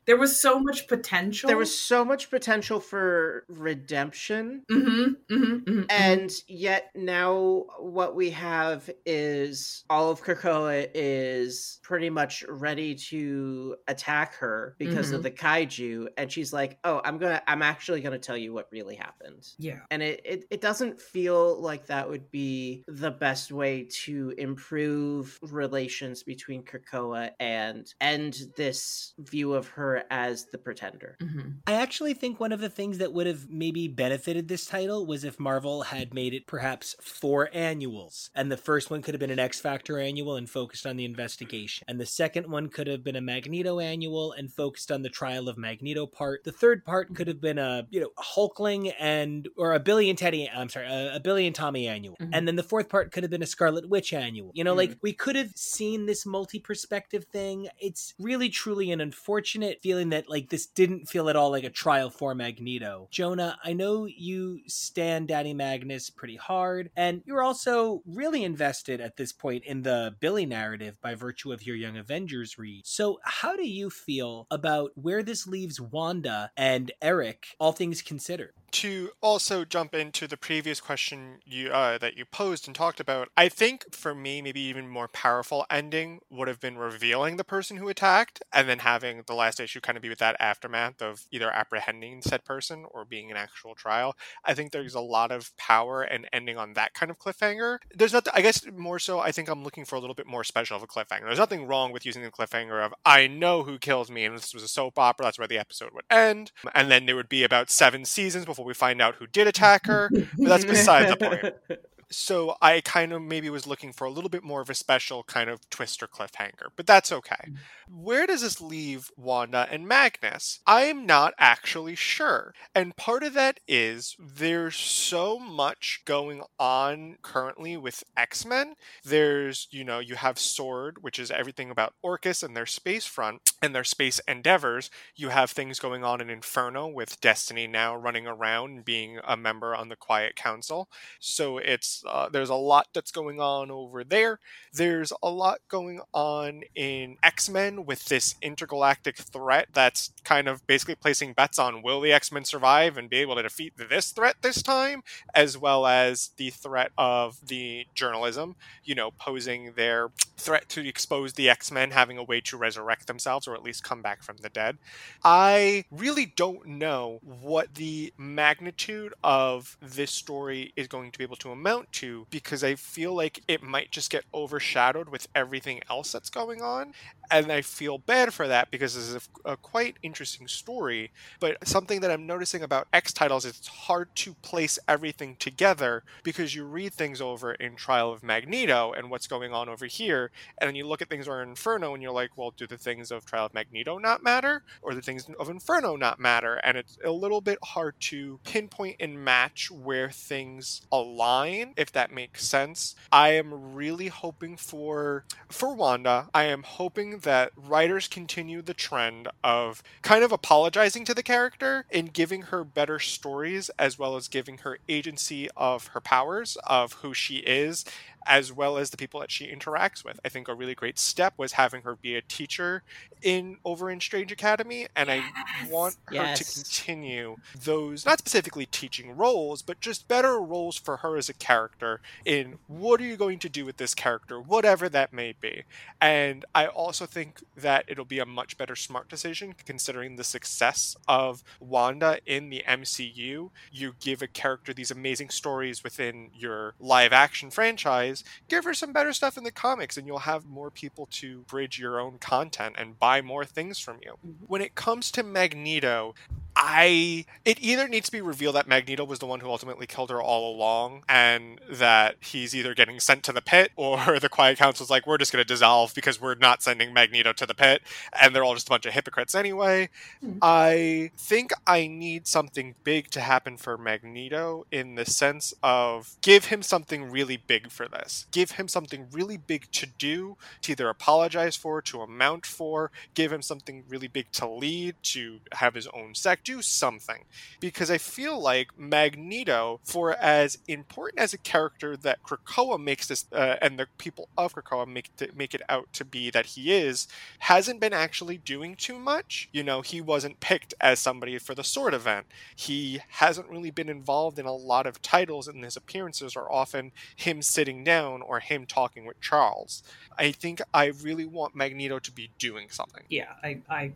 there 0.07 0.16
was 0.16 0.40
so 0.40 0.59
much 0.61 0.87
potential. 0.88 1.49
there 1.49 1.57
was 1.57 1.77
so 1.79 2.05
much 2.05 2.31
potential 2.31 2.81
for 2.81 3.44
redemption 3.49 4.62
hmm 4.70 5.09
hmm 5.29 5.57
hmm 5.59 5.83
and 5.88 6.31
yet 6.46 6.90
now 6.94 7.64
what 7.79 8.14
we 8.14 8.31
have 8.31 8.88
is 9.07 9.85
all 9.90 10.11
of 10.11 10.23
Krakoa 10.23 10.88
is 10.94 11.79
pretty 11.83 12.11
much 12.11 12.44
ready 12.49 12.94
to 12.94 13.77
attack 13.88 14.35
her 14.37 14.75
because 14.79 15.12
of 15.12 15.20
Mhm. 15.20 15.25
the 15.25 15.31
kaiju 15.31 16.09
and 16.16 16.31
she's 16.31 16.53
like 16.53 16.79
oh 16.85 17.01
i'm 17.05 17.18
gonna 17.18 17.42
i'm 17.46 17.62
actually 17.62 18.01
gonna 18.01 18.18
tell 18.18 18.37
you 18.37 18.53
what 18.53 18.68
really 18.70 18.94
happened 18.96 19.46
yeah. 19.59 19.81
and 19.90 20.03
it, 20.03 20.20
it, 20.25 20.44
it 20.51 20.61
doesn't 20.61 21.01
feel 21.01 21.61
like 21.61 21.87
that 21.87 22.09
would 22.09 22.31
be 22.31 22.85
the 22.87 23.11
best 23.11 23.51
way 23.53 23.87
to 24.05 24.35
improve 24.38 25.38
relations 25.42 26.23
between 26.23 26.62
Krakoa 26.62 27.31
and 27.40 27.92
end 28.01 28.38
this 28.57 29.14
view 29.18 29.50
of 29.55 29.69
her 29.69 30.05
as 30.11 30.47
the 30.47 30.59
pretender. 30.59 31.17
hmm 31.21 31.41
I 31.67 31.75
actually 31.75 32.15
think 32.15 32.41
one 32.41 32.53
of 32.53 32.61
the 32.61 32.69
things 32.69 32.99
that 32.99 33.13
would 33.13 33.27
have 33.27 33.49
maybe 33.49 33.87
benefited 33.87 34.49
this 34.49 34.67
title 34.67 35.07
was 35.07 35.25
if 35.25 35.39
Marvel 35.39 35.83
had 35.83 36.15
made 36.15 36.35
it 36.35 36.47
perhaps 36.47 36.97
four 37.01 37.49
annuals. 37.53 38.31
And 38.35 38.51
the 38.51 38.57
first 38.57 38.91
one 38.91 39.03
could 39.03 39.15
have 39.15 39.21
been 39.21 39.31
an 39.31 39.39
X 39.39 39.61
Factor 39.61 39.99
annual 39.99 40.37
and 40.37 40.49
focused 40.49 40.87
on 40.87 40.97
the 40.97 41.05
investigation. 41.05 41.85
And 41.89 42.01
the 42.01 42.07
second 42.07 42.51
one 42.51 42.69
could 42.69 42.87
have 42.87 43.05
been 43.05 43.17
a 43.17 43.21
Magneto 43.21 43.79
annual 43.79 44.33
and 44.33 44.53
focused 44.53 44.91
on 44.91 45.03
the 45.03 45.09
trial 45.09 45.49
of 45.49 45.59
Magneto 45.59 46.07
part. 46.07 46.45
The 46.45 46.53
third 46.53 46.85
part 46.85 47.15
could 47.15 47.29
have 47.29 47.41
been 47.41 47.59
a, 47.59 47.87
you 47.91 48.01
know, 48.01 48.11
Hulkling 48.19 48.93
and, 48.99 49.49
or 49.57 49.75
a 49.75 49.81
Billy 49.81 50.09
and 50.09 50.19
Teddy, 50.19 50.49
I'm 50.49 50.69
sorry, 50.69 50.87
a, 50.87 51.17
a 51.17 51.21
Billy 51.21 51.47
and 51.47 51.55
Tommy 51.55 51.87
annual. 51.87 52.17
Mhm. 52.21 52.31
And 52.33 52.49
then 52.49 52.57
the 52.57 52.63
fourth 52.63 52.89
part 52.89 53.13
could 53.13 53.23
have 53.23 53.31
been 53.31 53.43
a 53.43 53.47
Scarlet 53.47 53.89
Witch 53.89 54.13
annual. 54.13 54.51
You 54.55 54.65
know, 54.65 54.75
like 54.75 54.97
we 55.03 55.13
could 55.13 55.37
have 55.37 55.53
seen 55.55 56.07
this 56.07 56.25
multi 56.27 56.59
perspective 56.59 57.25
thing. 57.33 57.69
It's 57.79 58.15
really 58.19 58.49
truly 58.49 58.91
an 58.91 59.01
unfortunate 59.01 59.39
feeling 59.83 60.11
that 60.11 60.29
like 60.29 60.48
this 60.48 60.66
didn't 60.66 61.09
feel 61.09 61.29
at 61.29 61.37
all 61.37 61.50
like 61.50 61.64
a 61.64 61.70
trial 61.70 62.11
for 62.11 62.35
Magneto. 62.35 63.09
Jonah, 63.11 63.59
I 63.64 63.72
know 63.72 64.07
you 64.07 64.61
stand 64.66 65.29
Daddy 65.29 65.55
Magnus 65.55 66.11
pretty 66.11 66.37
hard, 66.37 66.90
and 66.96 67.22
you're 67.24 67.42
also 67.42 68.03
really 68.07 68.44
invested 68.44 69.00
at 69.00 69.16
this 69.16 69.33
point 69.33 69.64
in 69.64 69.83
the 69.83 70.14
Billy 70.20 70.46
narrative 70.46 70.96
by 71.00 71.14
virtue 71.14 71.53
of 71.53 71.66
your 71.66 71.76
Young 71.76 71.96
Avengers 71.96 72.59
read. 72.59 72.87
So, 72.87 73.20
how 73.24 73.57
do 73.57 73.66
you 73.66 73.90
feel 73.90 74.46
about 74.50 74.92
where 74.94 75.22
this 75.22 75.46
leaves 75.46 75.81
Wanda 75.81 76.50
and 76.57 76.92
Eric, 77.00 77.48
all 77.59 77.72
things 77.72 78.03
considered? 78.03 78.53
to 78.70 79.11
also 79.20 79.64
jump 79.64 79.94
into 79.94 80.26
the 80.26 80.37
previous 80.37 80.81
question 80.81 81.38
you 81.44 81.70
uh, 81.70 81.98
that 81.98 82.16
you 82.16 82.24
posed 82.24 82.66
and 82.66 82.74
talked 82.74 83.00
about, 83.00 83.29
I 83.37 83.48
think 83.48 83.94
for 83.94 84.14
me, 84.14 84.42
maybe 84.42 84.61
even 84.61 84.88
more 84.88 85.09
powerful 85.09 85.66
ending 85.70 86.20
would 86.31 86.48
have 86.48 86.61
been 86.61 86.79
revealing 86.79 87.37
the 87.37 87.44
person 87.44 87.76
who 87.76 87.88
attacked 87.88 88.42
and 88.53 88.68
then 88.68 88.81
having 88.81 89.24
the 89.31 89.37
last 89.37 89.61
issue 89.61 89.81
kind 89.81 89.97
of 89.97 90.03
be 90.03 90.09
with 90.09 90.19
that 90.19 90.37
aftermath 90.40 91.01
of 91.01 91.25
either 91.31 91.51
apprehending 91.51 92.21
said 92.21 92.45
person 92.45 92.85
or 92.90 93.05
being 93.05 93.31
an 93.31 93.37
actual 93.37 93.75
trial. 93.75 94.16
I 94.45 94.55
think 94.55 94.73
there's 94.73 94.95
a 94.95 95.01
lot 95.01 95.31
of 95.31 95.57
power 95.57 96.03
and 96.03 96.29
ending 96.33 96.59
on 96.59 96.75
that 96.75 96.95
kind 96.95 97.11
of 97.11 97.19
cliffhanger. 97.19 97.79
There's 97.95 98.12
not, 98.12 98.27
I 98.35 98.43
guess, 98.43 98.66
more 98.77 98.99
so. 98.99 99.21
I 99.21 99.33
think 99.33 99.49
I'm 99.49 99.62
looking 99.62 99.85
for 99.85 99.97
a 99.97 100.01
little 100.01 100.14
bit 100.14 100.27
more 100.27 100.45
special 100.45 100.77
of 100.77 100.83
a 100.83 100.87
cliffhanger. 100.87 101.25
There's 101.25 101.38
nothing 101.38 101.66
wrong 101.66 101.93
with 101.93 102.05
using 102.05 102.23
the 102.23 102.31
cliffhanger 102.31 102.85
of 102.85 102.93
I 103.05 103.27
know 103.27 103.62
who 103.62 103.79
kills 103.79 104.11
me, 104.11 104.25
and 104.25 104.37
this 104.37 104.53
was 104.53 104.62
a 104.62 104.69
soap 104.69 104.99
opera. 104.99 105.25
That's 105.25 105.38
where 105.38 105.49
the 105.49 105.59
episode 105.59 105.90
would 105.95 106.05
end, 106.11 106.53
and 106.75 106.90
then 106.90 107.07
there 107.07 107.16
would 107.16 107.29
be 107.29 107.45
about 107.45 107.71
seven 107.71 108.05
seasons 108.05 108.45
before 108.45 108.64
we 108.64 108.75
find 108.75 109.01
out 109.01 109.14
who 109.16 109.27
did 109.27 109.47
attack 109.47 109.87
her. 109.87 110.11
But 110.12 110.49
that's 110.49 110.64
beside 110.64 111.09
the 111.09 111.16
point 111.16 111.81
so 112.11 112.57
I 112.61 112.81
kind 112.81 113.12
of 113.12 113.23
maybe 113.23 113.49
was 113.51 113.66
looking 113.66 113.92
for 113.92 114.05
a 114.05 114.11
little 114.11 114.31
bit 114.31 114.42
more 114.42 114.61
of 114.61 114.70
a 114.70 114.75
special 114.75 115.23
kind 115.23 115.49
of 115.49 115.68
twist 115.70 116.03
or 116.03 116.09
cliffhanger, 116.09 116.68
but 116.77 116.87
that's 116.87 117.12
okay. 117.12 117.49
Mm. 117.49 117.57
Where 117.88 118.27
does 118.27 118.42
this 118.42 118.61
leave 118.61 119.11
Wanda 119.16 119.68
and 119.70 119.87
Magnus? 119.87 120.61
I'm 120.66 121.07
not 121.07 121.35
actually 121.38 121.94
sure. 121.94 122.53
And 122.75 122.96
part 122.96 123.23
of 123.23 123.35
that 123.35 123.61
is 123.68 124.16
there's 124.18 124.77
so 124.77 125.38
much 125.38 126.03
going 126.05 126.42
on 126.59 127.17
currently 127.23 127.77
with 127.77 128.02
X 128.17 128.44
Men. 128.44 128.75
There's, 129.04 129.69
you 129.71 129.85
know, 129.85 130.00
you 130.00 130.17
have 130.17 130.38
Sword, 130.38 131.02
which 131.02 131.19
is 131.19 131.31
everything 131.31 131.71
about 131.71 131.94
Orcus 132.02 132.42
and 132.42 132.56
their 132.56 132.67
space 132.67 133.06
front 133.06 133.40
and 133.63 133.75
their 133.75 133.85
space 133.85 134.21
endeavors. 134.27 134.90
You 135.15 135.29
have 135.29 135.50
things 135.50 135.79
going 135.79 136.04
on 136.04 136.21
in 136.21 136.31
Inferno 136.31 136.88
with 136.88 137.21
Destiny 137.21 137.67
now 137.67 137.94
running 137.94 138.27
around 138.27 138.71
and 138.71 138.85
being 138.85 139.19
a 139.25 139.37
member 139.37 139.75
on 139.75 139.88
the 139.88 139.96
Quiet 139.96 140.35
Council. 140.37 140.88
So 141.21 141.58
it's 141.58 142.00
uh, 142.07 142.29
there's 142.31 142.51
a 142.51 142.55
lot 142.55 142.88
that's 142.92 143.13
going 143.13 143.40
on 143.40 143.71
over 143.71 144.05
there. 144.05 144.38
There's 144.73 145.13
a 145.23 145.31
lot 145.31 145.59
going 145.69 146.01
on 146.13 146.63
in 146.75 147.17
X 147.23 147.48
Men 147.48 147.87
with 147.87 148.07
this 148.07 148.35
intergalactic 148.42 149.17
threat 149.17 149.69
that's 149.73 150.13
kind 150.25 150.48
of 150.48 150.67
basically 150.67 150.94
placing 150.94 151.33
bets 151.33 151.59
on 151.59 151.83
will 151.83 152.01
the 152.01 152.13
X 152.13 152.33
Men 152.33 152.44
survive 152.44 152.96
and 152.96 153.11
be 153.11 153.19
able 153.19 153.37
to 153.37 153.42
defeat 153.42 153.75
this 153.77 154.13
threat 154.13 154.37
this 154.42 154.63
time, 154.63 155.03
as 155.35 155.57
well 155.57 155.87
as 155.87 156.31
the 156.37 156.51
threat 156.51 156.92
of 156.96 157.46
the 157.46 157.87
journalism, 157.94 158.57
you 158.85 158.94
know, 158.94 159.11
posing 159.11 159.73
their 159.73 160.11
threat 160.37 160.69
to 160.71 160.87
expose 160.87 161.35
the 161.35 161.48
X 161.48 161.71
Men 161.71 161.90
having 161.90 162.19
a 162.19 162.25
way 162.25 162.40
to 162.40 162.57
resurrect 162.57 163.07
themselves 163.07 163.46
or 163.46 163.55
at 163.55 163.63
least 163.63 163.85
come 163.85 164.03
back 164.03 164.23
from 164.23 164.38
the 164.38 164.48
dead. 164.48 164.79
I 165.25 165.85
really 165.90 166.27
don't 166.27 166.67
know 166.67 167.21
what 167.23 167.75
the 167.75 168.13
magnitude 168.17 169.15
of 169.23 169.77
this 169.81 170.11
story 170.11 170.73
is 170.77 170.88
going 170.88 171.13
to 171.13 171.19
be 171.19 171.25
able 171.25 171.37
to 171.37 171.51
amount 171.51 171.90
to 171.93 172.27
because 172.31 172.65
I 172.65 172.75
feel 172.75 173.15
like 173.15 173.43
it 173.49 173.63
might 173.63 173.91
just 173.91 174.11
get 174.11 174.25
overshadowed 174.33 175.09
with 175.09 175.29
everything 175.35 175.81
else 175.88 176.13
that's 176.13 176.31
going 176.31 176.63
on. 176.63 176.93
And 177.31 177.53
I 177.53 177.63
feel 177.63 177.99
bad 177.99 178.35
for 178.35 178.49
that 178.49 178.71
because 178.71 178.95
this 178.95 179.09
is 179.09 179.29
a, 179.45 179.53
a 179.53 179.57
quite 179.57 179.97
interesting 180.03 180.49
story. 180.49 181.13
But 181.38 181.67
something 181.67 182.01
that 182.01 182.11
I'm 182.11 182.27
noticing 182.27 182.63
about 182.63 182.88
X 182.93 183.13
titles 183.13 183.45
is 183.45 183.59
it's 183.59 183.69
hard 183.69 184.09
to 184.17 184.35
place 184.35 184.79
everything 184.88 185.37
together 185.38 186.03
because 186.25 186.55
you 186.55 186.65
read 186.65 186.93
things 186.93 187.21
over 187.21 187.53
in 187.53 187.77
Trial 187.77 188.13
of 188.13 188.23
Magneto 188.23 188.93
and 188.93 189.11
what's 189.11 189.29
going 189.29 189.53
on 189.53 189.69
over 189.69 189.87
here. 189.87 190.31
And 190.59 190.69
then 190.69 190.75
you 190.75 190.87
look 190.87 191.03
at 191.03 191.09
things 191.09 191.29
over 191.29 191.43
in 191.43 191.51
Inferno 191.51 191.95
and 191.95 192.03
you're 192.03 192.13
like, 192.13 192.37
well, 192.37 192.53
do 192.57 192.67
the 192.67 192.79
things 192.79 193.11
of 193.11 193.25
Trial 193.25 193.47
of 193.47 193.55
Magneto 193.55 193.99
not 193.99 194.25
matter? 194.25 194.65
Or 194.83 194.95
the 194.95 195.03
things 195.03 195.29
of 195.38 195.49
Inferno 195.49 195.97
not 195.97 196.19
matter? 196.19 196.55
And 196.65 196.77
it's 196.77 196.99
a 197.05 197.11
little 197.11 197.41
bit 197.41 197.59
hard 197.63 197.95
to 198.01 198.41
pinpoint 198.45 198.97
and 199.01 199.25
match 199.25 199.71
where 199.71 200.11
things 200.11 200.83
align, 200.91 201.75
if 201.81 201.90
that 201.92 202.12
makes 202.12 202.46
sense. 202.46 202.94
I 203.10 203.31
am 203.31 203.74
really 203.74 204.08
hoping 204.08 204.58
for 204.58 205.24
for 205.48 205.74
Wanda. 205.74 206.28
I 206.35 206.44
am 206.44 206.62
hoping 206.62 207.20
that 207.20 207.52
writers 207.56 208.06
continue 208.06 208.60
the 208.60 208.74
trend 208.74 209.28
of 209.42 209.83
kind 210.02 210.22
of 210.22 210.31
apologizing 210.31 211.06
to 211.06 211.14
the 211.14 211.22
character 211.22 211.87
and 211.90 212.12
giving 212.12 212.42
her 212.42 212.64
better 212.64 212.98
stories 212.98 213.70
as 213.78 213.98
well 213.98 214.14
as 214.16 214.28
giving 214.28 214.58
her 214.58 214.78
agency 214.90 215.48
of 215.56 215.88
her 215.88 216.00
powers 216.02 216.58
of 216.66 216.92
who 216.94 217.14
she 217.14 217.37
is 217.38 217.87
as 218.31 218.52
well 218.52 218.78
as 218.78 218.90
the 218.90 218.96
people 218.96 219.18
that 219.18 219.31
she 219.31 219.48
interacts 219.48 220.04
with. 220.04 220.20
I 220.24 220.28
think 220.28 220.46
a 220.46 220.54
really 220.54 220.76
great 220.76 221.00
step 221.00 221.35
was 221.37 221.54
having 221.54 221.83
her 221.83 221.96
be 221.96 222.14
a 222.14 222.22
teacher 222.22 222.85
in 223.22 223.56
over 223.64 223.90
in 223.90 224.00
Strange 224.00 224.31
Academy, 224.31 224.87
and 224.94 225.08
yes. 225.08 225.24
I 225.35 225.68
want 225.68 225.96
her 226.06 226.14
yes. 226.14 226.38
to 226.38 226.62
continue 226.62 227.37
those 227.60 228.06
not 228.06 228.20
specifically 228.20 228.66
teaching 228.66 229.16
roles, 229.16 229.62
but 229.62 229.81
just 229.81 230.06
better 230.06 230.40
roles 230.40 230.76
for 230.76 230.98
her 230.98 231.16
as 231.16 231.28
a 231.28 231.35
character 231.35 232.00
in 232.24 232.58
what 232.68 233.00
are 233.00 233.04
you 233.04 233.16
going 233.16 233.40
to 233.40 233.48
do 233.48 233.64
with 233.64 233.78
this 233.78 233.96
character, 233.96 234.40
whatever 234.40 234.88
that 234.88 235.12
may 235.12 235.35
be. 235.40 235.64
And 236.00 236.44
I 236.54 236.68
also 236.68 237.06
think 237.06 237.42
that 237.56 237.85
it'll 237.88 238.04
be 238.04 238.20
a 238.20 238.26
much 238.26 238.56
better 238.56 238.76
smart 238.76 239.08
decision 239.08 239.56
considering 239.66 240.14
the 240.14 240.24
success 240.24 240.96
of 241.08 241.42
Wanda 241.58 242.20
in 242.26 242.48
the 242.48 242.62
MCU. 242.66 243.50
You 243.72 243.94
give 243.98 244.22
a 244.22 244.28
character 244.28 244.72
these 244.72 244.92
amazing 244.92 245.31
stories 245.31 245.83
within 245.83 246.31
your 246.33 246.74
live 246.78 247.12
action 247.12 247.50
franchise 247.50 248.19
give 248.48 248.64
her 248.64 248.75
some 248.75 248.92
better 248.92 249.12
stuff 249.12 249.37
in 249.37 249.44
the 249.44 249.50
comics 249.50 249.96
and 249.96 250.06
you'll 250.06 250.18
have 250.18 250.46
more 250.46 250.71
people 250.71 251.06
to 251.12 251.40
bridge 251.42 251.79
your 251.79 252.00
own 252.00 252.18
content 252.18 252.75
and 252.79 252.98
buy 252.98 253.21
more 253.21 253.44
things 253.44 253.79
from 253.79 253.98
you. 254.02 254.12
Mm-hmm. 254.27 254.44
When 254.46 254.62
it 254.62 254.75
comes 254.75 255.10
to 255.12 255.23
Magneto, 255.23 256.14
I 256.63 257.25
it 257.46 257.58
either 257.63 257.88
needs 257.88 258.06
to 258.06 258.13
be 258.13 258.21
revealed 258.21 258.54
that 258.54 258.69
Magneto 258.69 259.02
was 259.02 259.19
the 259.19 259.25
one 259.25 259.40
who 259.40 259.48
ultimately 259.48 259.87
killed 259.87 260.11
her 260.11 260.21
all 260.21 260.54
along 260.54 261.04
and 261.08 261.58
that 261.71 262.17
he's 262.21 262.54
either 262.54 262.75
getting 262.75 263.00
sent 263.00 263.25
to 263.25 263.33
the 263.33 263.40
pit 263.40 263.73
or 263.77 264.19
the 264.21 264.29
quiet 264.29 264.58
council's 264.58 264.90
like 264.90 265.06
we're 265.06 265.17
just 265.17 265.33
going 265.33 265.42
to 265.42 265.48
dissolve 265.48 265.94
because 265.94 266.21
we're 266.21 266.35
not 266.35 266.63
sending 266.63 266.92
Magneto 266.92 267.33
to 267.33 267.46
the 267.46 267.54
pit 267.54 267.81
and 268.21 268.37
they're 268.37 268.44
all 268.44 268.52
just 268.52 268.69
a 268.69 268.71
bunch 268.71 268.85
of 268.85 268.92
hypocrites 268.92 269.35
anyway. 269.35 269.88
Mm-hmm. 270.23 270.38
I 270.42 271.11
think 271.17 271.52
I 271.67 271.87
need 271.87 272.27
something 272.27 272.75
big 272.85 273.11
to 273.13 273.21
happen 273.21 273.56
for 273.56 273.79
Magneto 273.79 274.67
in 274.71 274.96
the 274.96 275.06
sense 275.06 275.54
of 275.63 276.19
give 276.21 276.46
him 276.46 276.63
something 276.63 277.11
really 277.11 277.38
big 277.38 277.71
for 277.71 277.88
this. 277.88 278.27
Give 278.33 278.52
him 278.52 278.69
something 278.69 279.06
really 279.11 279.38
big 279.38 279.71
to 279.73 279.87
do, 279.87 280.37
to 280.61 280.73
either 280.73 280.90
apologize 280.90 281.56
for, 281.56 281.81
to 281.81 282.02
amount 282.02 282.44
for, 282.44 282.90
give 283.15 283.33
him 283.33 283.40
something 283.40 283.85
really 283.88 284.08
big 284.08 284.31
to 284.33 284.46
lead, 284.46 284.96
to 285.04 285.40
have 285.52 285.75
his 285.75 285.87
own 285.94 286.15
sect 286.15 286.50
do 286.51 286.63
something 286.63 287.25
because 287.61 287.90
I 287.90 287.98
feel 287.98 288.40
like 288.40 288.79
Magneto, 288.79 289.81
for 289.85 290.15
as 290.15 290.59
important 290.67 291.21
as 291.21 291.33
a 291.33 291.38
character 291.38 291.96
that 291.98 292.23
Krakoa 292.23 292.79
makes 292.83 293.07
this, 293.07 293.27
uh, 293.33 293.57
and 293.63 293.79
the 293.79 293.87
people 293.98 294.29
of 294.37 294.55
Krakoa 294.55 294.87
make 294.87 295.15
to, 295.17 295.29
make 295.35 295.55
it 295.55 295.63
out 295.69 295.92
to 295.92 296.05
be 296.05 296.31
that 296.31 296.46
he 296.46 296.73
is, 296.73 297.07
hasn't 297.40 297.81
been 297.81 297.92
actually 297.92 298.38
doing 298.38 298.75
too 298.75 298.98
much. 298.98 299.48
You 299.53 299.63
know, 299.63 299.81
he 299.83 300.01
wasn't 300.01 300.40
picked 300.40 300.75
as 300.81 300.98
somebody 300.98 301.38
for 301.38 301.55
the 301.55 301.65
sword 301.65 301.94
event. 301.94 302.27
He 302.57 303.01
hasn't 303.09 303.48
really 303.48 303.71
been 303.71 303.88
involved 303.88 304.38
in 304.38 304.46
a 304.46 304.55
lot 304.55 304.87
of 304.87 305.03
titles, 305.03 305.46
and 305.46 305.63
his 305.63 305.77
appearances 305.77 306.35
are 306.37 306.51
often 306.51 306.92
him 307.15 307.42
sitting 307.42 307.85
down 307.85 308.23
or 308.23 308.40
him 308.40 308.67
talking 308.67 309.07
with 309.07 309.21
Charles. 309.21 309.83
I 310.19 310.33
think 310.33 310.61
I 310.75 310.87
really 310.87 311.25
want 311.25 311.55
Magneto 311.55 311.98
to 312.01 312.13
be 312.13 312.31
doing 312.38 312.71
something. 312.71 313.05
Yeah, 313.09 313.33
I 313.42 313.59
I 313.69 313.92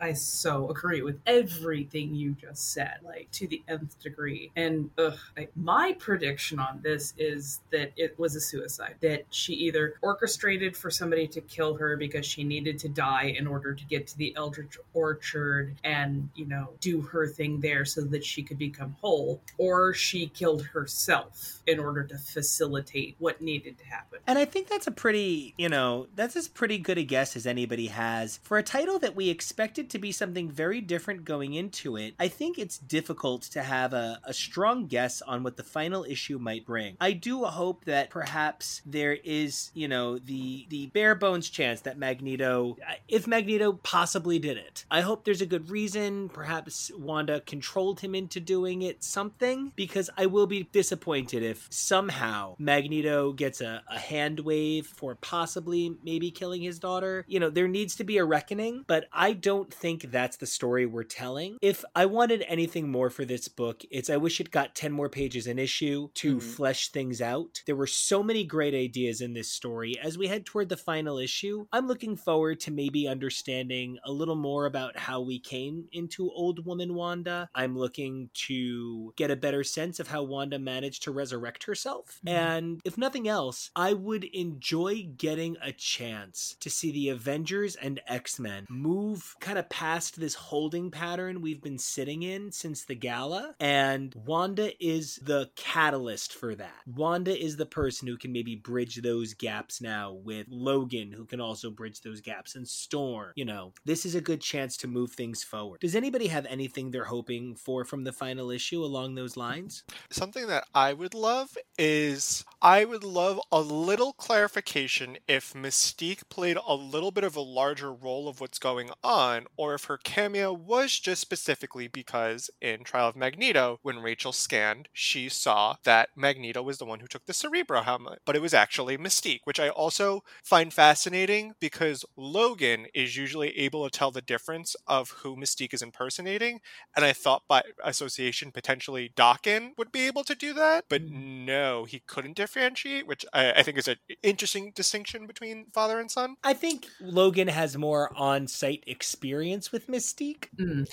I 0.00 0.12
so 0.12 0.70
agree 0.70 1.02
with 1.02 1.20
everything 1.26 1.95
you 2.00 2.32
just 2.40 2.72
said, 2.72 2.98
like 3.04 3.30
to 3.32 3.46
the 3.46 3.62
nth 3.68 4.00
degree. 4.00 4.50
And 4.56 4.90
ugh, 4.98 5.18
my 5.54 5.94
prediction 5.98 6.58
on 6.58 6.80
this 6.82 7.14
is 7.18 7.60
that 7.72 7.92
it 7.96 8.18
was 8.18 8.36
a 8.36 8.40
suicide. 8.40 8.96
That 9.00 9.24
she 9.30 9.54
either 9.54 9.94
orchestrated 10.02 10.76
for 10.76 10.90
somebody 10.90 11.26
to 11.28 11.40
kill 11.40 11.74
her 11.74 11.96
because 11.96 12.26
she 12.26 12.44
needed 12.44 12.78
to 12.80 12.88
die 12.88 13.34
in 13.38 13.46
order 13.46 13.74
to 13.74 13.84
get 13.86 14.06
to 14.08 14.18
the 14.18 14.34
Eldritch 14.36 14.78
Orchard 14.94 15.74
and 15.84 16.28
you 16.34 16.46
know 16.46 16.70
do 16.80 17.00
her 17.00 17.26
thing 17.26 17.60
there 17.60 17.84
so 17.84 18.02
that 18.02 18.24
she 18.24 18.42
could 18.42 18.58
become 18.58 18.96
whole, 19.00 19.40
or 19.58 19.92
she 19.94 20.26
killed 20.28 20.62
herself 20.62 21.62
in 21.66 21.78
order 21.78 22.04
to 22.04 22.18
facilitate 22.18 23.16
what 23.18 23.40
needed 23.40 23.78
to 23.78 23.84
happen. 23.86 24.18
And 24.26 24.38
I 24.38 24.44
think 24.44 24.68
that's 24.68 24.86
a 24.86 24.90
pretty 24.90 25.54
you 25.56 25.68
know, 25.68 26.06
that's 26.14 26.36
as 26.36 26.48
pretty 26.48 26.78
good 26.78 26.98
a 26.98 27.02
guess 27.02 27.36
as 27.36 27.46
anybody 27.46 27.86
has. 27.86 28.38
For 28.42 28.58
a 28.58 28.62
title 28.62 28.98
that 29.00 29.16
we 29.16 29.28
expected 29.28 29.90
to 29.90 29.98
be 29.98 30.12
something 30.12 30.50
very 30.50 30.80
different 30.80 31.24
going 31.24 31.54
into 31.54 31.85
it, 31.94 32.14
I 32.18 32.26
think 32.26 32.58
it's 32.58 32.78
difficult 32.78 33.42
to 33.42 33.62
have 33.62 33.92
a, 33.92 34.20
a 34.24 34.34
strong 34.34 34.86
guess 34.86 35.22
on 35.22 35.44
what 35.44 35.56
the 35.56 35.62
final 35.62 36.02
issue 36.02 36.40
might 36.40 36.66
bring. 36.66 36.96
I 37.00 37.12
do 37.12 37.44
hope 37.44 37.84
that 37.84 38.10
perhaps 38.10 38.82
there 38.84 39.16
is, 39.22 39.70
you 39.74 39.86
know, 39.86 40.18
the 40.18 40.66
the 40.70 40.86
bare 40.88 41.14
bones 41.14 41.48
chance 41.48 41.82
that 41.82 41.98
Magneto, 41.98 42.76
if 43.06 43.28
Magneto 43.28 43.74
possibly 43.74 44.38
did 44.40 44.56
it, 44.56 44.84
I 44.90 45.02
hope 45.02 45.24
there's 45.24 45.42
a 45.42 45.46
good 45.46 45.70
reason. 45.70 46.30
Perhaps 46.30 46.90
Wanda 46.98 47.40
controlled 47.42 48.00
him 48.00 48.14
into 48.14 48.40
doing 48.40 48.82
it, 48.82 49.04
something, 49.04 49.72
because 49.76 50.08
I 50.16 50.26
will 50.26 50.46
be 50.46 50.64
disappointed 50.72 51.42
if 51.42 51.68
somehow 51.70 52.56
Magneto 52.58 53.32
gets 53.32 53.60
a, 53.60 53.82
a 53.90 53.98
hand 53.98 54.40
wave 54.40 54.86
for 54.86 55.14
possibly 55.14 55.96
maybe 56.02 56.30
killing 56.30 56.62
his 56.62 56.78
daughter. 56.78 57.24
You 57.28 57.40
know, 57.40 57.50
there 57.50 57.68
needs 57.68 57.94
to 57.96 58.04
be 58.04 58.16
a 58.16 58.24
reckoning, 58.24 58.84
but 58.86 59.04
I 59.12 59.32
don't 59.34 59.72
think 59.72 60.10
that's 60.10 60.38
the 60.38 60.46
story 60.46 60.86
we're 60.86 61.04
telling. 61.04 61.58
If 61.60 61.75
if 61.76 61.84
I 61.94 62.06
wanted 62.06 62.42
anything 62.48 62.90
more 62.90 63.10
for 63.10 63.26
this 63.26 63.48
book, 63.48 63.82
it's 63.90 64.08
I 64.08 64.16
wish 64.16 64.40
it 64.40 64.50
got 64.50 64.74
10 64.74 64.92
more 64.92 65.10
pages 65.10 65.46
an 65.46 65.58
issue 65.58 66.08
to 66.14 66.38
Mhm. 66.38 66.42
flesh 66.42 66.88
things 66.88 67.20
out. 67.20 67.62
There 67.66 67.76
were 67.76 67.86
so 67.86 68.22
many 68.22 68.44
great 68.44 68.72
ideas 68.72 69.20
in 69.20 69.34
this 69.34 69.50
story. 69.50 69.98
As 69.98 70.16
we 70.16 70.26
head 70.26 70.46
toward 70.46 70.70
the 70.70 70.76
final 70.78 71.18
issue, 71.18 71.66
I'm 71.72 71.86
looking 71.86 72.16
forward 72.16 72.60
to 72.60 72.70
maybe 72.70 73.06
understanding 73.06 73.98
a 74.04 74.10
little 74.12 74.36
more 74.36 74.64
about 74.64 74.96
how 74.96 75.20
we 75.20 75.38
came 75.38 75.86
into 75.92 76.30
Old 76.32 76.64
Woman 76.64 76.94
Wanda. 76.94 77.50
I'm 77.54 77.76
looking 77.76 78.30
to 78.46 79.12
get 79.16 79.30
a 79.30 79.36
better 79.36 79.62
sense 79.62 80.00
of 80.00 80.08
how 80.08 80.22
Wanda 80.22 80.58
managed 80.58 81.02
to 81.02 81.10
resurrect 81.10 81.64
herself. 81.64 82.20
Mhm. 82.24 82.30
And 82.32 82.80
if 82.86 82.96
nothing 82.96 83.28
else, 83.28 83.70
I 83.76 83.92
would 83.92 84.24
enjoy 84.24 85.02
getting 85.18 85.58
a 85.60 85.72
chance 85.72 86.56
to 86.60 86.70
see 86.70 86.90
the 86.90 87.10
Avengers 87.10 87.76
and 87.76 88.00
X 88.06 88.38
Men 88.38 88.64
move 88.70 89.36
kind 89.40 89.58
of 89.58 89.68
past 89.68 90.18
this 90.18 90.34
holding 90.34 90.90
pattern 90.90 91.42
we've 91.42 91.65
been 91.66 91.78
sitting 91.78 92.22
in 92.22 92.52
since 92.52 92.84
the 92.84 92.94
gala. 92.94 93.56
And 93.58 94.14
Wanda 94.14 94.70
is 94.78 95.16
the 95.16 95.50
catalyst 95.56 96.32
for 96.32 96.54
that. 96.54 96.76
Wanda 96.86 97.36
is 97.36 97.56
the 97.56 97.66
person 97.66 98.06
who 98.06 98.16
can 98.16 98.32
maybe 98.32 98.54
bridge 98.54 99.02
those 99.02 99.34
gaps 99.34 99.80
now 99.80 100.12
with 100.12 100.46
Logan, 100.48 101.10
who 101.10 101.24
can 101.24 101.40
also 101.40 101.70
bridge 101.70 102.02
those 102.02 102.20
gaps, 102.20 102.54
and 102.54 102.68
Storm. 102.68 103.32
You 103.34 103.46
know, 103.46 103.72
this 103.84 104.06
is 104.06 104.14
a 104.14 104.20
good 104.20 104.40
chance 104.40 104.76
to 104.76 104.86
move 104.86 105.10
things 105.10 105.42
forward. 105.42 105.80
Does 105.80 105.96
anybody 105.96 106.28
have 106.28 106.46
anything 106.46 106.92
they're 106.92 107.04
hoping 107.04 107.56
for 107.56 107.84
from 107.84 108.04
the 108.04 108.12
final 108.12 108.52
issue 108.52 108.84
along 108.84 109.16
those 109.16 109.36
lines? 109.36 109.82
Something 110.08 110.46
that 110.46 110.68
I 110.72 110.92
would 110.92 111.14
love 111.14 111.58
is 111.76 112.44
I 112.62 112.84
would 112.84 113.02
love 113.02 113.40
a 113.50 113.60
little 113.60 114.12
clarification 114.12 115.18
if 115.26 115.52
Mystique 115.52 116.28
played 116.28 116.58
a 116.64 116.76
little 116.76 117.10
bit 117.10 117.24
of 117.24 117.34
a 117.34 117.40
larger 117.40 117.92
role 117.92 118.28
of 118.28 118.40
what's 118.40 118.60
going 118.60 118.90
on, 119.02 119.46
or 119.56 119.74
if 119.74 119.84
her 119.84 119.98
cameo 119.98 120.52
was 120.52 120.98
just 121.00 121.28
specifically 121.56 121.88
because 121.88 122.50
in 122.60 122.84
Trial 122.84 123.08
of 123.08 123.16
Magneto, 123.16 123.78
when 123.80 124.00
Rachel 124.00 124.32
scanned, 124.32 124.88
she 124.92 125.30
saw 125.30 125.76
that 125.84 126.10
Magneto 126.14 126.62
was 126.62 126.76
the 126.76 126.84
one 126.84 127.00
who 127.00 127.06
took 127.06 127.24
the 127.24 127.32
Cerebro 127.32 127.80
helmet, 127.80 128.18
but 128.26 128.36
it 128.36 128.42
was 128.42 128.52
actually 128.52 128.98
Mystique, 128.98 129.40
which 129.44 129.58
I 129.58 129.70
also 129.70 130.22
find 130.44 130.70
fascinating 130.70 131.54
because 131.58 132.04
Logan 132.14 132.88
is 132.94 133.16
usually 133.16 133.56
able 133.56 133.88
to 133.88 133.98
tell 133.98 134.10
the 134.10 134.20
difference 134.20 134.76
of 134.86 135.10
who 135.22 135.34
Mystique 135.34 135.72
is 135.72 135.80
impersonating, 135.80 136.60
and 136.94 137.06
I 137.06 137.14
thought 137.14 137.44
by 137.48 137.62
association 137.82 138.52
potentially 138.52 139.10
Daken 139.16 139.70
would 139.78 139.90
be 139.90 140.06
able 140.06 140.24
to 140.24 140.34
do 140.34 140.52
that, 140.52 140.84
but 140.90 141.02
no, 141.02 141.84
he 141.84 142.02
couldn't 142.06 142.36
differentiate, 142.36 143.06
which 143.06 143.24
I, 143.32 143.52
I 143.52 143.62
think 143.62 143.78
is 143.78 143.88
an 143.88 143.96
interesting 144.22 144.72
distinction 144.74 145.26
between 145.26 145.68
father 145.72 145.98
and 145.98 146.10
son. 146.10 146.36
I 146.44 146.52
think 146.52 146.86
Logan 147.00 147.48
has 147.48 147.78
more 147.78 148.10
on 148.14 148.46
site 148.46 148.84
experience 148.86 149.72
with 149.72 149.86
Mystique. 149.86 150.48
Mm. 150.58 150.86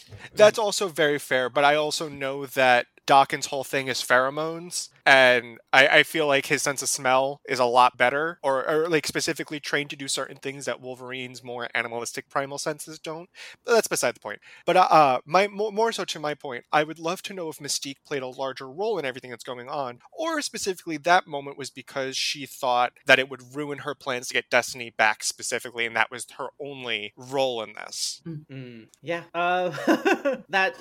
That's 0.44 0.60
also 0.60 0.88
very 0.90 1.20
fair, 1.20 1.50
but 1.50 1.64
I 1.64 1.76
also 1.76 2.10
know 2.10 2.46
that 2.48 2.88
Daken's 3.06 3.48
whole 3.48 3.64
thing 3.64 3.88
is 3.88 4.02
pheromones, 4.02 4.90
and 5.06 5.58
I, 5.72 5.88
I 5.88 6.04
feel 6.04 6.28
like 6.28 6.46
his 6.46 6.62
sense 6.62 6.82
of 6.82 6.90
smell 6.90 7.42
is 7.48 7.60
a 7.60 7.66
lot 7.66 7.98
better, 7.98 8.40
or, 8.42 8.68
or 8.70 8.90
like 8.90 9.06
specifically 9.06 9.60
trained 9.60 9.90
to 9.90 9.96
do 9.96 10.08
certain 10.08 10.38
things 10.38 10.66
that 10.66 10.82
Wolverine's 10.82 11.44
more 11.44 11.68
animalistic 11.76 12.30
primal 12.30 12.58
senses 12.58 13.00
don't. 13.00 13.30
But 13.66 13.74
that's 13.74 13.88
beside 13.88 14.16
the 14.16 14.22
point. 14.22 14.40
But 14.66 14.78
uh, 14.78 14.88
uh 14.90 15.20
my 15.26 15.48
more, 15.48 15.92
so 15.92 16.06
to 16.06 16.20
my 16.20 16.34
point, 16.34 16.64
I 16.72 16.84
would 16.84 17.00
love 17.00 17.22
to 17.24 17.34
know 17.34 17.50
if 17.50 17.60
Mystique 17.60 18.04
played 18.06 18.24
a 18.24 18.28
larger 18.28 18.70
role 18.70 18.98
in 18.98 19.06
everything 19.06 19.32
that's 19.32 19.44
going 19.44 19.68
on, 19.68 20.00
or 20.12 20.42
specifically 20.42 20.98
that 20.98 21.28
moment 21.28 21.58
was 21.58 21.70
because 21.70 22.16
she 22.16 22.46
thought 22.46 22.94
that 23.06 23.20
it 23.20 23.30
would 23.30 23.56
ruin 23.56 23.80
her 23.80 23.96
plans 23.96 24.28
to 24.28 24.34
get 24.34 24.50
Destiny 24.50 24.94
back 24.98 25.24
specifically, 25.24 25.86
and 25.86 25.96
that 25.96 26.12
was 26.12 26.28
her 26.38 26.50
only 26.62 27.14
role 27.18 27.62
in 27.62 27.74
this. 27.74 28.22
Mm, 28.26 28.88
yeah. 29.02 29.24
Uh, 29.34 29.70
that 30.50 30.76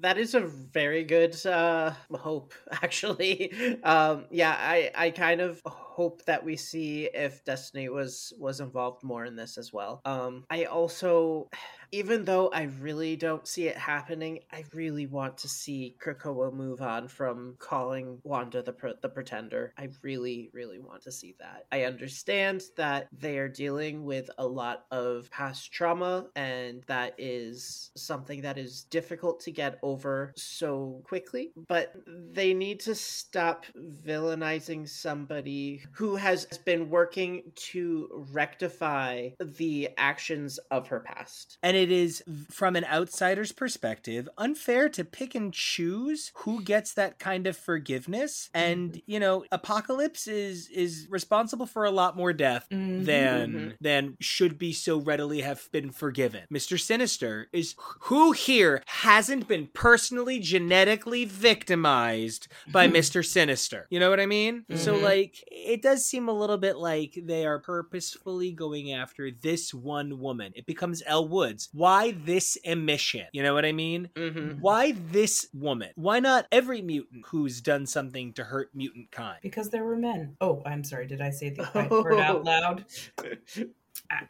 that 0.00 0.18
is 0.18 0.34
a 0.34 0.40
very 0.40 1.04
good 1.04 1.27
uh, 1.46 1.94
hope, 2.12 2.54
actually. 2.82 3.52
Um, 3.82 4.26
yeah, 4.30 4.56
I 4.58 4.90
I 4.94 5.10
kind 5.10 5.40
of 5.40 5.60
hope 5.66 6.24
that 6.26 6.44
we 6.44 6.56
see 6.56 7.06
if 7.12 7.44
Destiny 7.44 7.88
was 7.88 8.32
was 8.38 8.60
involved 8.60 9.02
more 9.02 9.24
in 9.24 9.36
this 9.36 9.58
as 9.58 9.72
well. 9.72 10.00
Um, 10.04 10.44
I 10.50 10.64
also. 10.64 11.48
Even 11.90 12.24
though 12.24 12.48
I 12.48 12.64
really 12.80 13.16
don't 13.16 13.46
see 13.46 13.66
it 13.66 13.76
happening, 13.76 14.40
I 14.52 14.64
really 14.74 15.06
want 15.06 15.38
to 15.38 15.48
see 15.48 15.96
Krakoa 16.02 16.52
move 16.52 16.82
on 16.82 17.08
from 17.08 17.56
calling 17.58 18.20
Wanda 18.24 18.62
the 18.62 18.74
the 19.00 19.08
pretender. 19.08 19.72
I 19.78 19.88
really, 20.02 20.50
really 20.52 20.78
want 20.78 21.02
to 21.02 21.12
see 21.12 21.34
that. 21.40 21.66
I 21.72 21.84
understand 21.84 22.62
that 22.76 23.08
they 23.12 23.38
are 23.38 23.48
dealing 23.48 24.04
with 24.04 24.30
a 24.38 24.46
lot 24.46 24.84
of 24.90 25.30
past 25.30 25.72
trauma, 25.72 26.26
and 26.36 26.82
that 26.86 27.14
is 27.16 27.90
something 27.96 28.42
that 28.42 28.58
is 28.58 28.84
difficult 28.84 29.40
to 29.40 29.50
get 29.50 29.78
over 29.82 30.32
so 30.36 31.00
quickly. 31.04 31.52
But 31.68 31.94
they 32.06 32.52
need 32.52 32.80
to 32.80 32.94
stop 32.94 33.64
villainizing 33.76 34.88
somebody 34.88 35.82
who 35.92 36.16
has 36.16 36.44
been 36.64 36.90
working 36.90 37.52
to 37.54 38.26
rectify 38.30 39.30
the 39.40 39.90
actions 39.96 40.58
of 40.70 40.88
her 40.88 41.00
past. 41.00 41.58
And 41.62 41.77
it 41.78 41.90
is, 41.90 42.22
from 42.50 42.76
an 42.76 42.84
outsider's 42.84 43.52
perspective, 43.52 44.28
unfair 44.36 44.88
to 44.90 45.04
pick 45.04 45.34
and 45.34 45.52
choose 45.52 46.32
who 46.36 46.62
gets 46.62 46.92
that 46.94 47.18
kind 47.18 47.46
of 47.46 47.56
forgiveness. 47.56 48.50
And, 48.52 49.00
you 49.06 49.18
know, 49.20 49.44
Apocalypse 49.52 50.26
is 50.26 50.68
is 50.68 51.06
responsible 51.08 51.66
for 51.66 51.84
a 51.84 51.90
lot 51.90 52.16
more 52.16 52.32
death 52.32 52.66
Mhm. 52.70 53.04
than 53.04 53.52
Mhm. 53.52 53.76
than 53.80 54.16
should 54.20 54.58
be 54.58 54.72
so 54.72 54.98
readily 54.98 55.40
have 55.42 55.68
been 55.72 55.90
forgiven. 55.90 56.42
Mr. 56.52 56.78
Sinister 56.78 57.48
is 57.52 57.74
who 58.02 58.32
here 58.32 58.82
hasn't 58.86 59.48
been 59.48 59.68
personally 59.72 60.38
genetically 60.40 61.24
victimized 61.24 62.48
by 62.72 62.88
Mr. 62.88 63.24
Sinister. 63.24 63.86
You 63.90 64.00
know 64.00 64.10
what 64.10 64.20
I 64.20 64.26
mean? 64.26 64.64
So 64.74 64.94
Mhm. 64.96 65.02
like 65.02 65.44
it 65.50 65.82
does 65.82 66.04
seem 66.04 66.28
a 66.28 66.32
little 66.32 66.56
bit 66.58 66.76
like 66.76 67.18
they 67.22 67.46
are 67.46 67.58
purposefully 67.58 68.52
going 68.52 68.92
after 68.92 69.30
this 69.30 69.72
one 69.74 70.18
woman. 70.18 70.52
It 70.56 70.66
becomes 70.66 71.02
Elle 71.06 71.28
Woods. 71.28 71.67
Why 71.72 72.12
this 72.12 72.56
emission? 72.56 73.26
You 73.32 73.42
know 73.42 73.54
what 73.54 73.64
I 73.64 73.72
mean? 73.72 74.10
Mm-hmm. 74.14 74.60
Why 74.60 74.92
this 74.92 75.48
woman? 75.52 75.90
Why 75.96 76.20
not 76.20 76.46
every 76.50 76.82
mutant 76.82 77.26
who's 77.26 77.60
done 77.60 77.86
something 77.86 78.32
to 78.34 78.44
hurt 78.44 78.70
mutant 78.74 79.10
kind? 79.10 79.38
Because 79.42 79.70
there 79.70 79.84
were 79.84 79.96
men. 79.96 80.36
Oh, 80.40 80.62
I'm 80.64 80.84
sorry. 80.84 81.06
Did 81.06 81.20
I 81.20 81.30
say 81.30 81.50
the 81.50 81.68
I 81.74 81.88
word 81.88 82.20
out 82.20 82.44
loud? 82.44 82.84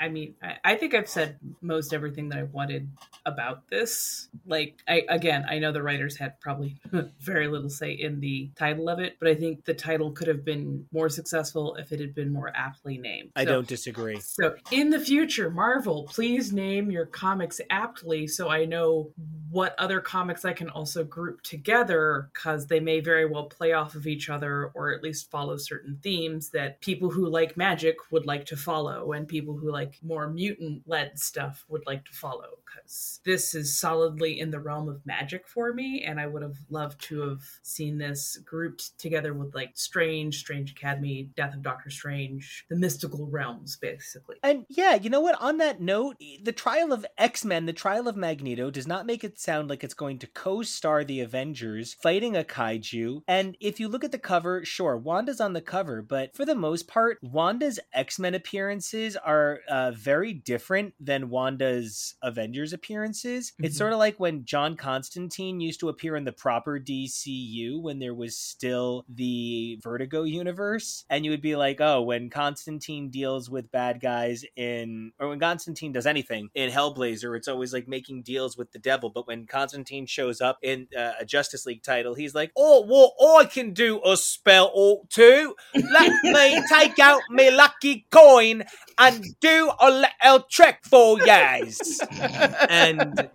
I- 0.01 0.09
mean, 0.09 0.35
I, 0.43 0.57
I 0.65 0.75
think 0.77 0.95
I've 0.95 1.09
said 1.09 1.39
most 1.61 1.93
everything 1.93 2.29
that 2.31 2.39
I 2.39 2.43
wanted 2.45 2.89
about 3.27 3.69
this. 3.69 4.29
Like, 4.47 4.77
I 4.89 5.05
again, 5.09 5.45
I 5.49 5.59
know 5.59 5.73
the 5.73 5.83
writers 5.83 6.17
had 6.17 6.41
probably 6.41 6.77
very 7.21 7.49
little 7.49 7.71
say 7.71 7.93
in 7.93 8.21
the 8.21 8.51
title 8.57 8.89
of 8.89 8.99
it, 8.99 9.17
but 9.21 9.29
I 9.29 9.35
think 9.35 9.65
the 9.65 9.75
title 9.75 10.13
could 10.13 10.29
have 10.29 10.45
been 10.45 10.87
more 10.93 11.09
successful 11.09 11.75
if 11.77 11.93
it 11.93 12.01
had 12.01 12.15
been 12.15 12.33
more 12.33 12.51
aptly 12.55 12.99
named. 12.99 13.31
I 13.37 13.45
So- 13.45 13.53
don't 13.53 13.69
disagree. 13.69 14.21
So, 14.21 14.57
in 14.71 14.91
the 14.91 15.01
future, 15.01 15.51
Marvel, 15.51 16.05
please 16.05 16.53
name 16.53 16.91
your 16.91 17.07
comics 17.07 17.61
aptly 17.71 18.27
so 18.27 18.49
I 18.49 18.65
know 18.65 19.13
what 19.51 19.75
other 19.79 20.01
comics 20.01 20.45
I 20.45 20.53
can 20.53 20.69
also 20.69 21.05
group 21.05 21.43
together 21.43 22.31
because 22.33 22.67
they 22.67 22.81
may 22.81 23.01
very 23.01 23.27
well 23.27 23.45
play 23.45 23.73
off 23.73 23.95
of 23.95 24.07
each 24.07 24.29
other 24.29 24.71
or 24.75 24.93
at 24.93 25.03
least 25.03 25.31
follow 25.31 25.57
certain 25.57 25.99
themes 26.03 26.51
that 26.51 26.81
people 26.81 27.11
who 27.11 27.29
like 27.29 27.57
magic 27.57 27.97
would 28.11 28.27
like 28.27 28.45
to 28.47 28.57
follow 28.57 29.13
and 29.13 29.27
people 29.27 29.57
who 29.59 29.71
like 29.71 29.99
more 30.03 30.29
mutant 30.29 30.83
led 30.87 31.19
stuff 31.19 31.65
would 31.69 31.87
like 31.87 32.05
to 32.05 32.13
follow 32.13 32.59
because 32.65 33.21
this 33.25 33.55
is 33.55 33.79
solidly 33.79 34.41
in 34.41 34.51
the 34.51 34.61
realm 34.61 34.89
of 34.89 35.05
magic 35.07 35.47
for 35.47 35.73
me 35.73 36.05
and 36.05 36.21
I 36.21 36.27
would 36.27 36.43
have 36.43 36.59
loved 36.71 37.01
to 37.05 37.29
have 37.29 37.43
seen 37.63 37.99
this 37.99 38.39
grouped 38.45 38.99
together 38.99 39.35
with 39.35 39.55
like 39.55 39.73
Strange, 39.75 40.39
Strange 40.39 40.73
Academy, 40.73 41.31
Death 41.37 41.55
of 41.55 41.63
Doctor 41.63 41.91
Strange, 41.91 42.65
the 42.69 42.77
mystical 42.77 43.27
realms 43.27 43.77
basically. 43.77 44.37
And 44.43 44.65
yeah, 44.69 44.95
you 44.95 45.11
know 45.11 45.21
what? 45.21 45.41
On 45.41 45.59
that 45.59 45.81
note, 45.81 46.17
the 46.43 46.53
trial 46.53 46.93
of 46.93 47.07
X 47.17 47.45
Men, 47.45 47.67
the 47.67 47.73
trial 47.73 48.09
of 48.09 48.17
Magneto, 48.17 48.71
does 48.71 48.87
not 48.87 49.07
make 49.07 49.25
it 49.25 49.39
sound 49.39 49.69
like 49.69 49.85
it's 49.85 49.95
going 49.95 50.19
to 50.19 50.27
co 50.27 50.63
star 50.63 51.05
the 51.05 51.21
Avengers 51.21 51.95
fighting 51.95 52.37
a 52.37 52.45
kaiju. 52.45 53.23
And 53.27 53.57
if 53.61 53.81
you 53.81 53.89
look 53.89 54.05
at 54.05 54.13
the 54.13 54.19
cover, 54.19 54.65
sure, 54.65 54.97
Wanda's 54.97 55.41
on 55.41 55.53
the 55.53 55.61
cover, 55.61 56.03
but 56.03 56.35
for 56.35 56.45
the 56.45 56.55
most 56.55 56.89
part, 56.89 57.19
Wanda's 57.23 57.81
X 57.93 58.19
Men 58.19 58.35
appearances 58.35 59.17
are 59.17 59.48
uh, 59.69 59.91
very 59.93 60.33
different 60.33 60.95
than 61.01 61.31
Wanda's 61.31 62.15
Avengers 62.23 62.73
appearances. 62.73 63.53
It's 63.61 63.75
Mhm. 63.75 63.79
sort 63.79 63.93
of 63.93 63.99
like 63.99 64.19
when 64.21 64.45
John 64.45 64.77
Constantine 64.77 65.61
used 65.61 65.81
to 65.81 65.89
appear 65.89 66.17
in 66.17 66.25
the 66.25 66.33
proper 66.33 66.79
DCU 66.79 67.81
when 67.81 67.99
there 67.99 68.15
was 68.15 68.37
still 68.37 69.05
the 69.09 69.79
Vertigo 69.83 70.23
universe. 70.25 71.05
And 71.11 71.25
you 71.25 71.31
would 71.31 71.43
be 71.43 71.57
like, 71.57 71.81
oh, 71.81 72.03
when 72.03 72.31
Constantine 72.31 73.11
deals 73.11 73.49
with 73.51 73.71
bad 73.71 74.01
guys 74.01 74.45
in, 74.57 75.13
or 75.19 75.29
when 75.29 75.41
Constantine 75.41 75.93
does 75.93 76.07
anything 76.07 76.51
in 76.55 76.71
Hellblazer, 76.71 77.37
it's 77.37 77.49
always 77.49 77.73
like 77.73 77.89
making 77.89 78.23
deals 78.23 78.57
with 78.57 78.73
the 78.73 78.79
devil. 78.79 79.11
But 79.11 79.27
when 79.27 79.47
Constantine 79.47 80.07
shows 80.07 80.41
up 80.41 80.59
in 80.63 80.89
uh, 80.97 81.13
a 81.21 81.25
Justice 81.25 81.67
League 81.67 81.83
title, 81.83 82.15
he's 82.15 82.35
like, 82.35 82.53
oh, 82.57 82.85
well, 82.89 83.15
I 83.39 83.45
can 83.45 83.73
do 83.73 84.01
a 84.05 84.17
spell 84.17 84.71
or 84.75 85.03
two. 85.11 85.55
Let 85.75 86.13
me 86.25 86.63
take 86.73 86.99
out 86.99 87.21
me 87.31 87.51
lucky 87.51 88.07
coin 88.11 88.65
and 88.99 89.25
do 89.41 89.71
a 89.81 89.91
little 89.91 90.47
trick 90.51 90.79
for 90.85 91.19
yas. 91.21 92.01
And 92.71 93.29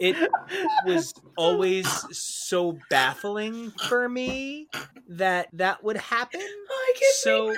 it 0.00 0.16
was 0.86 1.12
always 1.36 1.88
so 2.10 2.78
baffling 2.90 3.72
for 3.88 4.08
me 4.08 4.68
that 5.08 5.48
that 5.52 5.82
would 5.84 5.96
happen. 5.96 6.40
I 6.40 6.92
can 6.98 7.10
So 7.20 7.54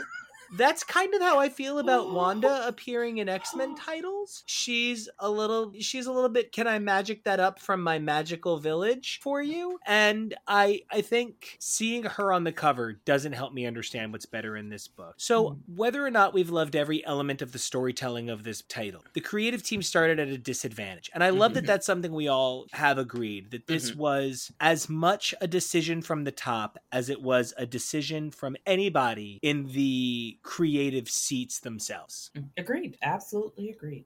that's 0.57 0.85
kind 0.85 1.15
of 1.15 1.23
how 1.23 1.39
I 1.39 1.49
feel 1.49 1.79
about 1.79 2.13
Wanda 2.13 2.67
appearing 2.67 3.19
in 3.19 3.29
X-Men 3.29 3.75
titles. 3.77 4.43
She's 4.47 5.09
a 5.19 5.31
little 5.31 5.73
she's 5.81 6.07
a 6.07 6.13
little 6.13 6.29
bit 6.29 6.53
can 6.53 6.67
I 6.67 6.79
magic 6.79 7.25
that 7.25 7.41
up 7.41 7.59
from 7.59 7.83
my 7.83 7.99
magical 7.99 8.59
village 8.59 9.21
for 9.23 9.43
you? 9.43 9.79
And 9.87 10.35
I 10.47 10.83
I 10.91 11.01
think 11.01 11.57
seeing 11.59 12.05
her 12.05 12.33
on 12.33 12.45
the 12.45 12.53
cover 12.53 12.93
doesn't 13.05 13.33
help 13.33 13.53
me 13.53 13.67
understand 13.67 14.13
what's 14.13 14.27
better 14.27 14.57
in 14.57 14.69
this 14.69 14.89
book. 14.89 15.15
So 15.17 15.51
hmm. 15.51 15.77
whether 15.77 16.05
or 16.05 16.11
not 16.11 16.35
we've 16.35 16.51
loved 16.51 16.77
every 16.77 17.05
element 17.05 17.43
of 17.43 17.53
the 17.53 17.59
storytelling 17.59 18.31
of 18.31 18.45
this 18.45 18.63
title, 18.63 19.05
the 19.15 19.21
creative 19.21 19.63
team 19.63 19.83
started 19.83 20.21
at 20.21 20.29
a 20.29 20.39
disadvantage. 20.39 21.11
And 21.15 21.25
I 21.25 21.31
love 21.31 21.55
that 21.55 21.61
mm-hmm. 21.61 21.67
that's 21.67 21.87
something 21.87 22.13
we 22.13 22.29
all 22.29 22.67
have 22.73 22.99
agreed 22.99 23.51
that 23.51 23.67
this 23.67 23.91
mm-hmm. 23.91 24.01
was 24.01 24.53
as 24.61 24.89
much 24.89 25.35
a 25.41 25.47
decision 25.47 26.03
from 26.03 26.25
the 26.25 26.33
top 26.33 26.79
as 26.93 27.09
it 27.09 27.21
was 27.21 27.53
a 27.57 27.67
decision 27.67 28.31
from 28.31 28.57
anybody 28.67 29.39
in 29.43 29.67
the 29.73 30.39
creative 30.45 31.09
seats 31.09 31.59
themselves. 31.59 32.31
Mm, 32.37 32.51
agreed. 32.57 32.97
Absolutely 33.03 33.71
agreed. 33.71 34.05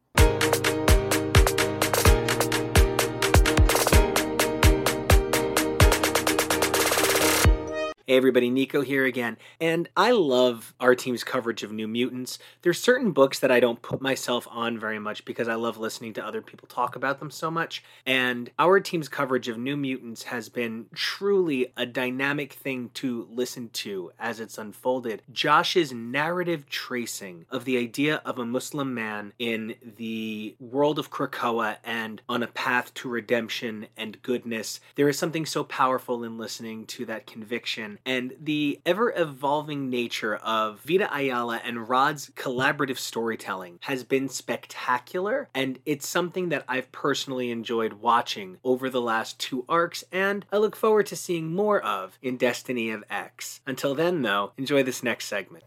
Hey 8.09 8.17
everybody, 8.17 8.49
Nico 8.49 8.81
here 8.81 9.05
again. 9.05 9.37
And 9.61 9.87
I 9.95 10.13
love 10.13 10.73
our 10.81 10.95
team's 10.95 11.23
coverage 11.23 11.63
of 11.63 11.73
New 11.73 11.87
Mutants. 11.87 12.39
There's 12.63 12.81
certain 12.81 13.13
books 13.13 13.39
that 13.41 13.51
I 13.51 13.61
don't 13.61 13.83
put 13.83 14.01
myself 14.01 14.49
on 14.51 14.81
very 14.81 14.99
much 14.99 15.27
because 15.27 15.47
I 15.47 15.57
love 15.57 15.77
listening 15.77 16.15
to 16.15 16.25
other 16.25 16.41
people 16.41 16.69
talk 16.69 16.97
about 16.97 17.21
them 17.21 17.31
so 17.31 17.51
much. 17.51 17.85
And 18.07 18.51
our 18.59 18.81
team's 18.81 19.11
coverage 19.11 19.49
of 19.49 19.59
New 19.59 19.77
Mutants 19.77 20.23
has 20.23 20.49
been 20.49 20.87
truly 20.95 21.71
a 21.77 21.85
dynamic 21.85 22.55
thing 22.55 22.89
to 22.95 23.29
listen 23.31 23.69
to 23.75 24.11
as 24.19 24.41
it's 24.41 24.57
unfolded. 24.57 25.21
Josh's 25.31 25.93
narrative 25.93 26.67
tracing 26.71 27.45
of 27.51 27.67
the 27.67 27.77
idea 27.77 28.23
of 28.25 28.39
a 28.39 28.47
Muslim 28.47 28.95
man 28.95 29.35
in 29.39 29.75
the 29.99 30.57
world 30.59 30.99
of 30.99 31.11
Krakoa 31.11 31.77
and 31.85 32.23
on 32.27 32.43
a 32.43 32.47
path 32.47 32.95
to 32.95 33.11
redemption 33.11 33.89
and 33.99 34.23
goodness. 34.23 34.81
There 34.95 35.11
is 35.11 35.19
something 35.19 35.45
so 35.45 35.63
powerful 35.63 36.25
in 36.25 36.39
listening 36.39 36.87
to 36.87 37.05
that 37.05 37.27
conviction 37.27 37.98
and 38.05 38.35
the 38.41 38.81
ever 38.85 39.13
evolving 39.17 39.91
nature 39.91 40.37
of 40.37 40.81
Vita 40.81 41.09
Ayala 41.15 41.61
and 41.65 41.89
Rod's 41.89 42.31
collaborative 42.31 42.99
storytelling 42.99 43.79
has 43.83 44.05
been 44.05 44.29
spectacular, 44.29 45.49
and 45.55 45.79
it's 45.85 46.09
something 46.09 46.49
that 46.51 46.65
I've 46.69 46.91
personally 46.93 47.51
enjoyed 47.51 47.95
watching 47.95 48.59
over 48.65 48.89
the 48.91 49.01
last 49.01 49.39
two 49.39 49.65
arcs, 49.69 50.05
and 50.13 50.45
I 50.53 50.59
look 50.59 50.77
forward 50.77 51.07
to 51.07 51.17
seeing 51.17 51.55
more 51.55 51.81
of 51.81 52.19
in 52.23 52.37
Destiny 52.37 52.91
of 52.91 53.05
X. 53.11 53.61
Until 53.67 53.95
then, 53.95 54.23
though, 54.23 54.53
enjoy 54.57 54.83
this 54.83 55.03
next 55.03 55.27
segment. 55.27 55.65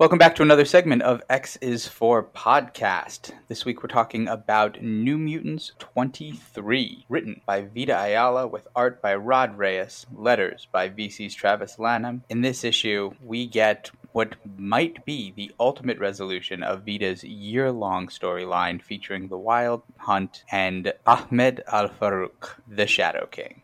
Welcome 0.00 0.18
back 0.18 0.34
to 0.36 0.42
another 0.42 0.64
segment 0.64 1.02
of 1.02 1.22
X 1.28 1.56
is 1.56 1.86
for 1.86 2.22
Podcast. 2.22 3.32
This 3.48 3.66
week 3.66 3.82
we're 3.82 3.88
talking 3.88 4.28
about 4.28 4.80
New 4.80 5.18
Mutants 5.18 5.72
23, 5.78 7.04
written 7.08 7.42
by 7.44 7.62
Vita 7.62 8.02
Ayala 8.02 8.46
with 8.46 8.66
art 8.74 9.02
by 9.02 9.14
Rod 9.14 9.58
Reyes, 9.58 10.06
letters 10.14 10.66
by 10.72 10.88
VC's 10.88 11.34
Travis 11.34 11.78
Lanham. 11.78 12.24
In 12.30 12.40
this 12.40 12.64
issue, 12.64 13.12
we 13.22 13.46
get 13.46 13.90
what 14.12 14.36
might 14.56 15.04
be 15.04 15.32
the 15.36 15.52
ultimate 15.60 15.98
resolution 15.98 16.62
of 16.62 16.84
Vita's 16.84 17.22
year 17.22 17.70
long 17.70 18.08
storyline 18.08 18.80
featuring 18.80 19.28
the 19.28 19.36
Wild 19.36 19.82
Hunt 19.98 20.44
and 20.50 20.94
Ahmed 21.06 21.62
Al 21.66 21.90
Farouk, 21.90 22.54
the 22.66 22.86
Shadow 22.86 23.26
King. 23.26 23.62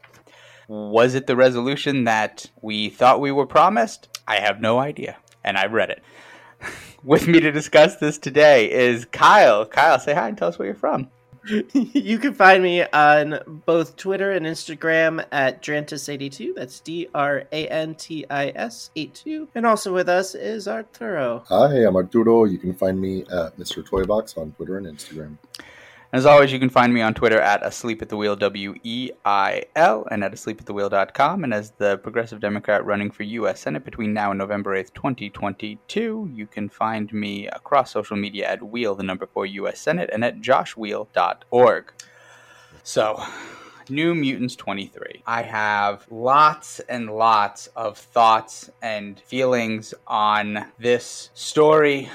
Was 0.68 1.14
it 1.14 1.26
the 1.26 1.36
resolution 1.36 2.04
that 2.04 2.50
we 2.60 2.90
thought 2.90 3.20
we 3.20 3.32
were 3.32 3.46
promised? 3.46 4.08
I 4.28 4.40
have 4.40 4.60
no 4.60 4.78
idea 4.78 5.16
and 5.46 5.56
I 5.56 5.66
read 5.66 5.90
it. 5.90 6.02
With 7.04 7.28
me 7.28 7.40
to 7.40 7.52
discuss 7.52 7.96
this 7.96 8.18
today 8.18 8.70
is 8.70 9.04
Kyle. 9.06 9.64
Kyle, 9.64 9.98
say 9.98 10.12
hi 10.12 10.28
and 10.28 10.36
tell 10.36 10.48
us 10.48 10.58
where 10.58 10.66
you're 10.66 10.74
from. 10.74 11.08
you 11.72 12.18
can 12.18 12.34
find 12.34 12.60
me 12.60 12.82
on 12.82 13.62
both 13.66 13.96
Twitter 13.96 14.32
and 14.32 14.44
Instagram 14.44 15.24
at 15.30 15.62
Drantis82. 15.62 16.56
That's 16.56 16.80
D 16.80 17.08
R 17.14 17.44
A 17.52 17.68
N 17.68 17.94
T 17.94 18.26
I 18.28 18.48
S 18.56 18.90
82. 18.96 19.48
And 19.54 19.64
also 19.64 19.94
with 19.94 20.08
us 20.08 20.34
is 20.34 20.66
Arturo. 20.66 21.44
Hi, 21.48 21.86
I'm 21.86 21.94
Arturo. 21.94 22.44
You 22.44 22.58
can 22.58 22.74
find 22.74 23.00
me 23.00 23.20
at 23.22 23.56
Mr. 23.56 23.86
Toybox 23.86 24.36
on 24.36 24.52
Twitter 24.52 24.76
and 24.76 24.86
Instagram. 24.88 25.36
As 26.12 26.24
always, 26.24 26.52
you 26.52 26.60
can 26.60 26.70
find 26.70 26.94
me 26.94 27.02
on 27.02 27.14
Twitter 27.14 27.40
at 27.40 27.66
Asleep 27.66 28.00
at 28.00 28.08
the 28.08 28.16
Weil, 28.16 28.36
W 28.36 28.76
E 28.84 29.10
I 29.24 29.64
L, 29.74 30.06
and 30.10 30.22
at 30.22 30.32
asleepattheweil.com. 30.32 31.42
And 31.42 31.52
as 31.52 31.72
the 31.72 31.98
Progressive 31.98 32.40
Democrat 32.40 32.86
running 32.86 33.10
for 33.10 33.24
U.S. 33.24 33.60
Senate 33.60 33.84
between 33.84 34.14
now 34.14 34.30
and 34.30 34.38
November 34.38 34.80
8th, 34.80 34.94
2022, 34.94 36.30
you 36.32 36.46
can 36.46 36.68
find 36.68 37.12
me 37.12 37.48
across 37.48 37.90
social 37.90 38.16
media 38.16 38.46
at 38.46 38.62
Weil, 38.62 38.94
the 38.94 39.02
number 39.02 39.26
4 39.26 39.46
U.S. 39.46 39.80
Senate, 39.80 40.08
and 40.12 40.24
at 40.24 40.40
joshweil.org. 40.40 41.92
So, 42.84 43.22
New 43.88 44.14
Mutants 44.14 44.54
23. 44.54 45.24
I 45.26 45.42
have 45.42 46.06
lots 46.08 46.78
and 46.88 47.10
lots 47.10 47.66
of 47.74 47.98
thoughts 47.98 48.70
and 48.80 49.18
feelings 49.18 49.92
on 50.06 50.66
this 50.78 51.30
story, 51.34 52.08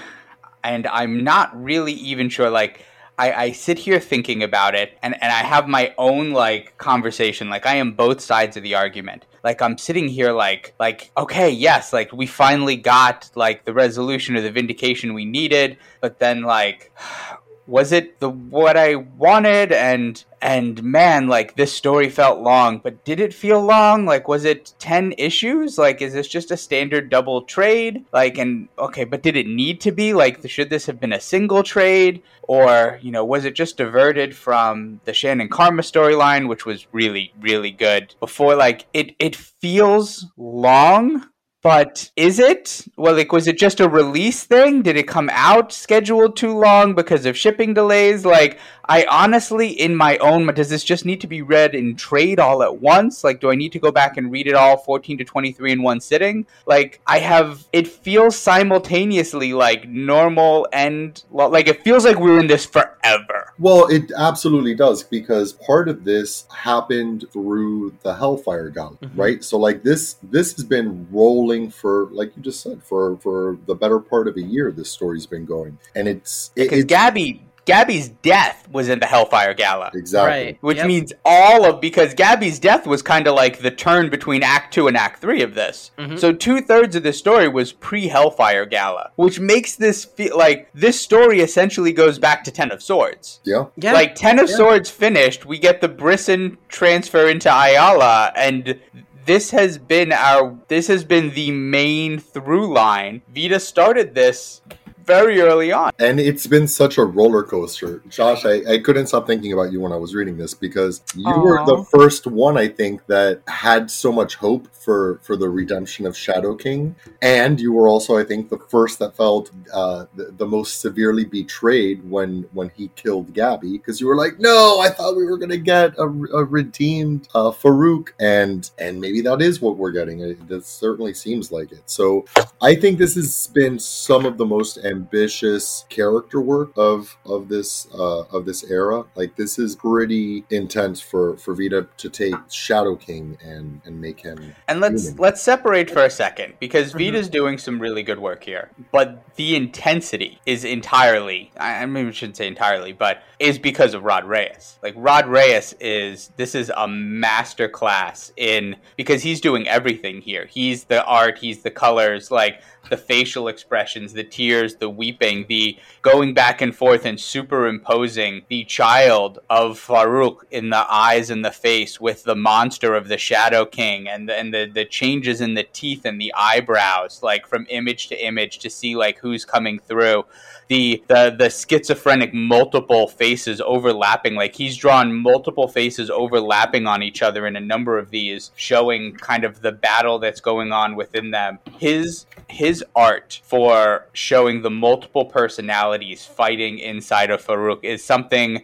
and 0.64 0.88
I'm 0.88 1.26
not 1.26 1.62
really 1.62 1.94
even 1.94 2.30
sure, 2.30 2.50
like, 2.50 2.86
I, 3.22 3.44
I 3.44 3.52
sit 3.52 3.78
here 3.78 4.00
thinking 4.00 4.42
about 4.42 4.74
it 4.74 4.98
and, 5.04 5.14
and 5.22 5.32
I 5.32 5.44
have 5.44 5.68
my 5.68 5.94
own 6.00 6.32
like 6.32 6.76
conversation. 6.80 7.52
Like 7.52 7.68
I 7.68 7.76
am 7.76 7.92
both 7.92 8.20
sides 8.20 8.58
of 8.58 8.64
the 8.64 8.74
argument. 8.74 9.28
Like 9.44 9.62
I'm 9.62 9.78
sitting 9.78 10.08
here 10.08 10.32
like 10.32 10.74
like 10.80 11.12
okay, 11.16 11.52
yes, 11.52 11.94
like 11.94 12.12
we 12.12 12.26
finally 12.26 12.76
got 12.76 13.30
like 13.36 13.64
the 13.64 13.74
resolution 13.74 14.36
or 14.36 14.42
the 14.42 14.50
vindication 14.50 15.14
we 15.14 15.26
needed, 15.26 15.78
but 16.00 16.18
then 16.18 16.42
like 16.42 16.92
was 17.68 17.92
it 17.92 18.20
the 18.20 18.30
what 18.30 18.76
I 18.76 18.96
wanted 18.96 19.72
and 19.72 20.24
and 20.42 20.82
man 20.84 21.28
like 21.28 21.56
this 21.56 21.72
story 21.72 22.10
felt 22.10 22.42
long 22.42 22.80
but 22.80 23.04
did 23.06 23.20
it 23.20 23.34
feel 23.34 23.62
long 23.62 24.06
like 24.06 24.28
was 24.28 24.44
it 24.44 24.74
10 24.80 25.14
issues 25.18 25.78
like 25.78 26.02
is 26.02 26.14
this 26.14 26.28
just 26.28 26.52
a 26.52 26.58
standard 26.58 27.10
double 27.10 27.44
trade 27.44 28.04
like 28.12 28.38
and 28.38 28.68
okay 28.80 29.04
but 29.04 29.22
did 29.22 29.36
it 29.38 29.48
need 29.48 29.80
to 29.80 29.92
be 29.92 30.14
like 30.14 30.48
should 30.50 30.70
this 30.70 30.86
have 30.86 31.00
been 31.00 31.14
a 31.14 31.20
single 31.20 31.62
trade 31.62 32.24
or 32.44 33.00
you 33.02 33.12
know 33.12 33.24
was 33.24 33.46
it 33.46 33.54
just 33.54 33.78
diverted 33.78 34.36
from 34.36 35.00
the 35.06 35.14
Shannon 35.14 35.48
Karma 35.48 35.84
storyline 35.84 36.48
which 36.48 36.66
was 36.66 36.88
really 36.92 37.34
really 37.40 37.72
good 37.72 38.16
before 38.20 38.56
like 38.56 38.88
it 38.94 39.16
it 39.20 39.36
feels 39.36 40.26
long 40.38 41.24
but 41.62 42.10
is 42.16 42.40
it? 42.40 42.88
Well, 42.98 43.16
like, 43.16 43.32
was 43.32 43.48
it 43.48 43.58
just 43.58 43.80
a 43.80 43.88
release 43.88 44.44
thing? 44.44 44.82
Did 44.82 44.98
it 44.98 45.08
come 45.08 45.30
out 45.32 45.72
scheduled 45.72 46.36
too 46.36 46.58
long 46.58 46.96
because 46.96 47.26
of 47.28 47.38
shipping 47.38 47.76
delays? 47.76 48.26
Like, 48.26 48.60
I 48.92 49.06
honestly, 49.10 49.70
in 49.70 49.96
my 49.96 50.18
own, 50.18 50.54
does 50.54 50.68
this 50.68 50.84
just 50.84 51.06
need 51.06 51.22
to 51.22 51.28
be 51.28 51.42
read 51.42 51.76
in 51.76 51.96
trade 51.96 52.40
all 52.40 52.62
at 52.62 52.82
once? 52.82 53.24
Like, 53.24 53.40
do 53.40 53.50
I 53.50 53.56
need 53.56 53.72
to 53.72 53.80
go 53.80 53.90
back 53.90 54.18
and 54.18 54.30
read 54.30 54.48
it 54.48 54.54
all 54.54 54.76
14 54.76 55.18
to 55.20 55.24
23 55.24 55.72
in 55.72 55.82
one 55.82 56.02
sitting? 56.02 56.46
Like, 56.66 57.00
I 57.08 57.20
have, 57.20 57.64
it 57.72 57.88
feels 57.88 58.38
simultaneously 58.38 59.54
like 59.54 59.88
normal 59.88 60.68
and, 60.74 61.24
like, 61.32 61.70
it 61.70 61.86
feels 61.86 62.04
like 62.04 62.20
we 62.20 62.32
are 62.32 62.40
in 62.42 62.48
this 62.48 62.66
forever. 62.66 63.54
Well, 63.58 63.88
it 63.88 64.12
absolutely 64.18 64.76
does 64.76 65.04
because 65.04 65.54
part 65.54 65.88
of 65.88 66.04
this 66.04 66.44
happened 66.54 67.26
through 67.32 67.94
the 68.04 68.14
Hellfire 68.16 68.70
Gauntlet, 68.70 69.16
Mhm. 69.16 69.18
right? 69.18 69.42
So, 69.44 69.58
like 69.58 69.84
this, 69.84 70.18
this 70.22 70.54
has 70.56 70.66
been 70.66 71.08
rolling 71.12 71.70
for, 71.70 72.10
like 72.12 72.34
you 72.36 72.44
just 72.44 72.60
said, 72.62 72.82
for 72.84 73.16
for 73.18 73.58
the 73.68 73.76
better 73.76 74.00
part 74.00 74.28
of 74.28 74.36
a 74.36 74.42
year. 74.42 74.72
This 74.72 74.90
story's 74.92 75.26
been 75.28 75.46
going, 75.46 75.78
and 75.96 76.08
it's 76.10 76.52
it, 76.56 76.72
it's 76.74 76.86
Gabby, 76.86 77.44
Gabby's 77.66 78.10
death 78.10 78.68
was 78.72 78.90
in 78.90 79.00
the 79.00 79.06
Hellfire 79.06 79.54
Gala. 79.54 79.92
exactly 79.94 80.30
Right. 80.46 80.58
Which 80.62 80.78
Yep. 80.78 80.88
means 80.88 81.14
all 81.24 81.64
of 81.66 81.80
because 81.80 82.14
Gabby's 82.16 82.58
death 82.60 82.88
was 82.88 83.02
kind 83.02 83.28
of 83.28 83.36
like 83.36 83.60
the 83.60 83.70
turn 83.72 84.10
between 84.10 84.42
Act 84.44 84.74
Two 84.74 84.88
and 84.88 84.98
Act 84.98 85.22
Three 85.22 85.42
of 85.44 85.54
this. 85.54 85.92
Mhm. 86.00 86.20
So 86.20 86.34
two 86.34 86.62
thirds 86.62 86.96
of 86.96 87.04
the 87.04 87.14
story 87.14 87.48
was 87.48 87.72
pre 87.72 88.08
Hellfire 88.08 88.66
Gala, 88.66 89.12
which 89.16 89.40
makes 89.40 89.76
this 89.76 90.04
feel 90.06 90.38
like 90.38 90.70
this 90.74 91.00
story 91.00 91.40
essentially 91.42 91.92
goes 91.94 92.18
back 92.18 92.44
to 92.46 92.52
Ten 92.52 92.72
of 92.72 92.82
Swords. 92.82 93.40
yeah. 93.44 93.66
Yeah. 93.78 93.94
Like 93.94 94.16
Ten 94.16 94.40
of 94.40 94.50
Yeah. 94.50 94.56
Swords 94.56 94.90
finished, 94.90 95.46
we 95.46 95.60
get 95.60 95.82
the 95.82 95.88
Brisson 95.88 96.58
transfer 96.68 97.28
into 97.28 97.50
Ayala, 97.54 98.32
and 98.36 98.80
this 99.28 99.52
has 99.52 99.78
been 99.78 100.12
our 100.12 100.56
this 100.68 100.88
has 100.88 101.04
been 101.04 101.32
the 101.36 101.52
main 101.52 102.18
through 102.18 102.74
line. 102.74 103.22
Vita 103.34 103.60
started 103.60 104.16
this 104.16 104.62
very 105.06 105.42
early 105.42 105.72
on. 105.72 105.92
And 106.00 106.20
it's 106.20 106.48
been 106.48 106.68
such 106.68 106.98
a 106.98 107.04
roller 107.04 107.44
coaster. 107.44 108.02
Josh, 108.10 108.46
I, 108.46 108.62
I 108.70 108.78
couldn't 108.80 109.08
stop 109.08 109.28
thinking 109.28 109.54
about 109.54 109.72
you 109.72 109.82
when 109.82 109.92
I 109.92 109.98
was 109.98 110.16
reading 110.16 110.38
this 110.38 110.54
because 110.54 111.02
you 111.16 111.40
were 111.40 111.66
the 111.66 111.86
first 111.92 112.28
one, 112.28 112.58
I 112.58 112.68
think, 112.68 113.06
that 113.08 113.42
had 113.48 113.90
so 113.90 114.12
much 114.12 114.36
hope 114.36 114.68
for, 114.74 115.20
for 115.24 115.36
the 115.36 115.50
redemption 115.50 116.06
of 116.06 116.18
Shadow 116.18 116.56
King. 116.56 116.96
And 117.22 117.60
you 117.60 117.74
were 117.74 117.88
also, 117.88 118.18
I 118.18 118.24
think, 118.24 118.50
the 118.50 118.58
first 118.58 119.00
that 119.00 119.16
felt 119.16 119.52
uh, 119.74 120.06
the, 120.16 120.34
the 120.38 120.46
most 120.46 120.82
severely 120.82 121.26
betrayed 121.26 122.10
when, 122.10 122.48
when 122.54 122.72
he 122.76 122.90
killed 122.96 123.34
Gabby 123.34 123.74
because 123.74 124.02
you 124.02 124.08
were 124.08 124.16
like, 124.16 124.40
no, 124.40 124.80
I 124.80 124.90
thought 124.90 125.16
we 125.16 125.26
were 125.26 125.38
going 125.38 125.50
to 125.50 125.58
get 125.58 125.98
a, 125.98 126.04
a 126.04 126.44
redeemed 126.44 127.28
uh, 127.34 127.52
Farouk. 127.52 128.10
And, 128.20 128.70
and 128.78 129.00
maybe 129.00 129.22
that 129.22 129.42
is 129.42 129.62
what 129.62 129.78
we're 129.78 129.92
getting. 129.92 130.20
It, 130.20 130.38
it 130.50 130.66
certainly 130.66 131.14
seems 131.14 131.52
like 131.52 131.72
it. 131.72 131.84
So 131.86 132.26
I 132.62 132.76
think 132.76 132.98
this 132.98 133.16
has 133.16 133.48
been 133.48 133.80
some 133.80 134.26
of 134.26 134.38
the 134.38 134.46
most 134.46 134.78
ambitious 134.92 135.86
character 135.90 136.40
work 136.42 136.72
of 136.78 137.18
of 137.26 137.48
this 137.50 137.88
uh, 137.94 138.22
of 138.24 138.46
this 138.46 138.64
era. 138.70 139.06
Like 139.16 139.36
this 139.36 139.58
is 139.58 139.76
pretty 139.76 140.44
intense 140.50 141.02
for 141.02 141.38
for 141.38 141.56
Vita 141.56 141.88
to 141.98 142.10
take 142.10 142.36
Shadow 142.50 142.96
King 142.96 143.38
and 143.44 143.82
and 143.86 144.00
make 144.00 144.20
him. 144.20 144.56
And 144.68 144.80
let's 144.80 145.04
Human. 145.04 145.22
let's 145.22 145.42
separate 145.42 145.90
for 145.90 146.04
a 146.04 146.10
second 146.10 146.54
because 146.60 146.94
Mhm. 146.94 146.98
Vita's 146.98 147.30
doing 147.30 147.58
some 147.58 147.80
really 147.80 148.04
good 148.04 148.20
work 148.20 148.44
here, 148.44 148.70
but 148.92 149.24
the 149.36 149.56
intensity 149.56 150.40
is 150.46 150.64
entirely 150.64 151.52
I 151.58 151.82
I 151.82 151.86
maybe 151.86 152.08
we 152.08 152.14
shouldn't 152.14 152.38
say 152.38 152.48
entirely, 152.48 152.94
but 152.94 153.24
is 153.40 153.58
because 153.58 153.94
of 153.94 154.04
Rod 154.04 154.26
Reyes. 154.26 154.78
Like 154.84 154.94
Rod 154.98 155.28
Reyes 155.28 155.74
is 155.80 156.32
this 156.38 156.54
is 156.54 156.72
a 156.76 156.88
master 156.88 157.68
class 157.68 158.32
in 158.38 158.76
because 158.98 159.24
he's 159.24 159.42
doing 159.42 159.68
everything 159.68 160.22
here. 160.22 160.46
He's 160.46 160.84
the 160.86 161.04
art, 161.06 161.38
he's 161.40 161.64
the 161.64 161.72
colors, 161.72 162.30
like 162.30 162.62
the 162.90 162.98
facial 162.98 163.48
expressions, 163.48 164.14
the 164.14 164.24
tears, 164.24 164.76
the 164.76 164.90
weeping, 164.90 165.46
the 165.48 165.78
going 166.02 166.34
back 166.34 166.62
and 166.62 166.76
forth 166.76 167.06
and 167.06 167.20
superimposing 167.20 168.42
the 168.50 168.64
child 168.66 169.40
of 169.50 169.80
Farouk 169.80 170.40
in 170.52 170.70
the 170.70 170.92
eyes 170.92 171.30
and 171.30 171.46
the 171.46 171.52
face 171.52 172.02
with 172.02 172.24
the 172.24 172.36
monster 172.36 172.96
of 172.96 173.08
the 173.08 173.18
Shadow 173.18 173.66
King 173.66 174.08
and 174.08 174.28
the, 174.28 174.38
and 174.38 174.54
the, 174.54 174.70
the 174.72 174.86
changes 174.86 175.42
in 175.42 175.54
the 175.54 175.64
teeth 175.64 176.06
and 176.06 176.20
the 176.20 176.34
eyebrows, 176.36 177.22
like 177.24 177.48
from 177.48 177.66
image 177.70 178.08
to 178.08 178.26
image 178.26 178.60
to 178.60 178.70
see 178.70 178.96
like 178.96 179.20
who's 179.20 179.46
coming 179.46 179.80
through. 179.80 180.26
The, 180.72 181.04
the 181.08 181.36
the 181.38 181.50
schizophrenic 181.50 182.34
multiple 182.34 183.10
faces 183.10 183.60
overlapping. 183.60 184.36
Like 184.36 184.56
he's 184.56 184.78
drawn 184.78 185.14
multiple 185.14 185.68
faces 185.68 186.10
overlapping 186.10 186.88
on 186.88 187.04
each 187.04 187.22
other 187.22 187.46
in 187.46 187.58
a 187.58 187.60
number 187.60 187.98
of 187.98 188.10
these 188.10 188.52
showing 188.56 189.14
kind 189.16 189.44
of 189.44 189.62
the 189.62 189.74
battle 189.74 190.18
that's 190.18 190.40
going 190.40 190.72
on 190.72 190.96
within 190.96 191.32
them. 191.32 191.60
His 191.78 192.26
his 192.48 192.86
art 192.96 193.42
for 193.44 194.08
showing 194.14 194.62
the 194.62 194.70
multiple 194.70 195.26
personalities 195.26 196.26
fighting 196.26 196.80
inside 196.80 197.32
of 197.32 197.46
Farouk 197.46 197.84
is 197.84 198.02
something 198.02 198.64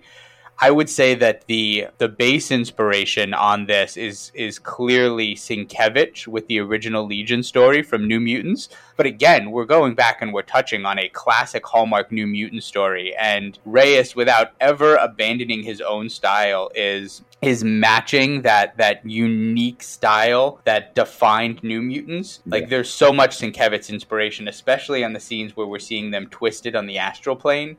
I 0.59 0.71
would 0.71 0.89
say 0.89 1.13
that 1.15 1.45
the 1.45 1.87
the 1.99 2.09
base 2.09 2.49
inspiration 2.49 3.33
on 3.35 3.67
this 3.67 3.95
is 3.95 4.31
is 4.33 4.57
clearly 4.57 5.35
Sienkiewicz 5.35 6.27
with 6.27 6.47
the 6.47 6.59
original 6.59 7.05
Legion 7.05 7.43
story 7.43 7.83
from 7.83 8.07
New 8.07 8.19
Mutants. 8.19 8.69
But 8.95 9.05
again, 9.05 9.51
we're 9.51 9.65
going 9.65 9.93
back 9.93 10.21
and 10.21 10.33
we're 10.33 10.41
touching 10.41 10.83
on 10.85 10.97
a 10.97 11.09
classic 11.09 11.63
Hallmark 11.63 12.11
New 12.11 12.25
Mutant 12.25 12.63
story, 12.63 13.15
and 13.17 13.59
Reyes, 13.65 14.15
without 14.15 14.53
ever 14.59 14.95
abandoning 14.95 15.61
his 15.61 15.79
own 15.79 16.09
style, 16.09 16.71
is 16.73 17.21
is 17.43 17.63
matching 17.63 18.41
that 18.41 18.75
that 18.77 19.05
unique 19.05 19.83
style 19.83 20.59
that 20.65 20.95
defined 20.95 21.61
New 21.61 21.83
Mutants. 21.83 22.39
Like 22.47 22.63
Yeah. 22.63 22.69
there's 22.69 22.89
so 22.89 23.13
much 23.13 23.37
Sienkiewicz 23.37 23.91
inspiration, 23.91 24.47
especially 24.47 25.03
on 25.03 25.13
the 25.13 25.19
scenes 25.19 25.55
where 25.55 25.67
we're 25.67 25.77
seeing 25.77 26.09
them 26.09 26.27
twisted 26.31 26.75
on 26.75 26.87
the 26.87 26.97
astral 26.97 27.35
plane. 27.35 27.77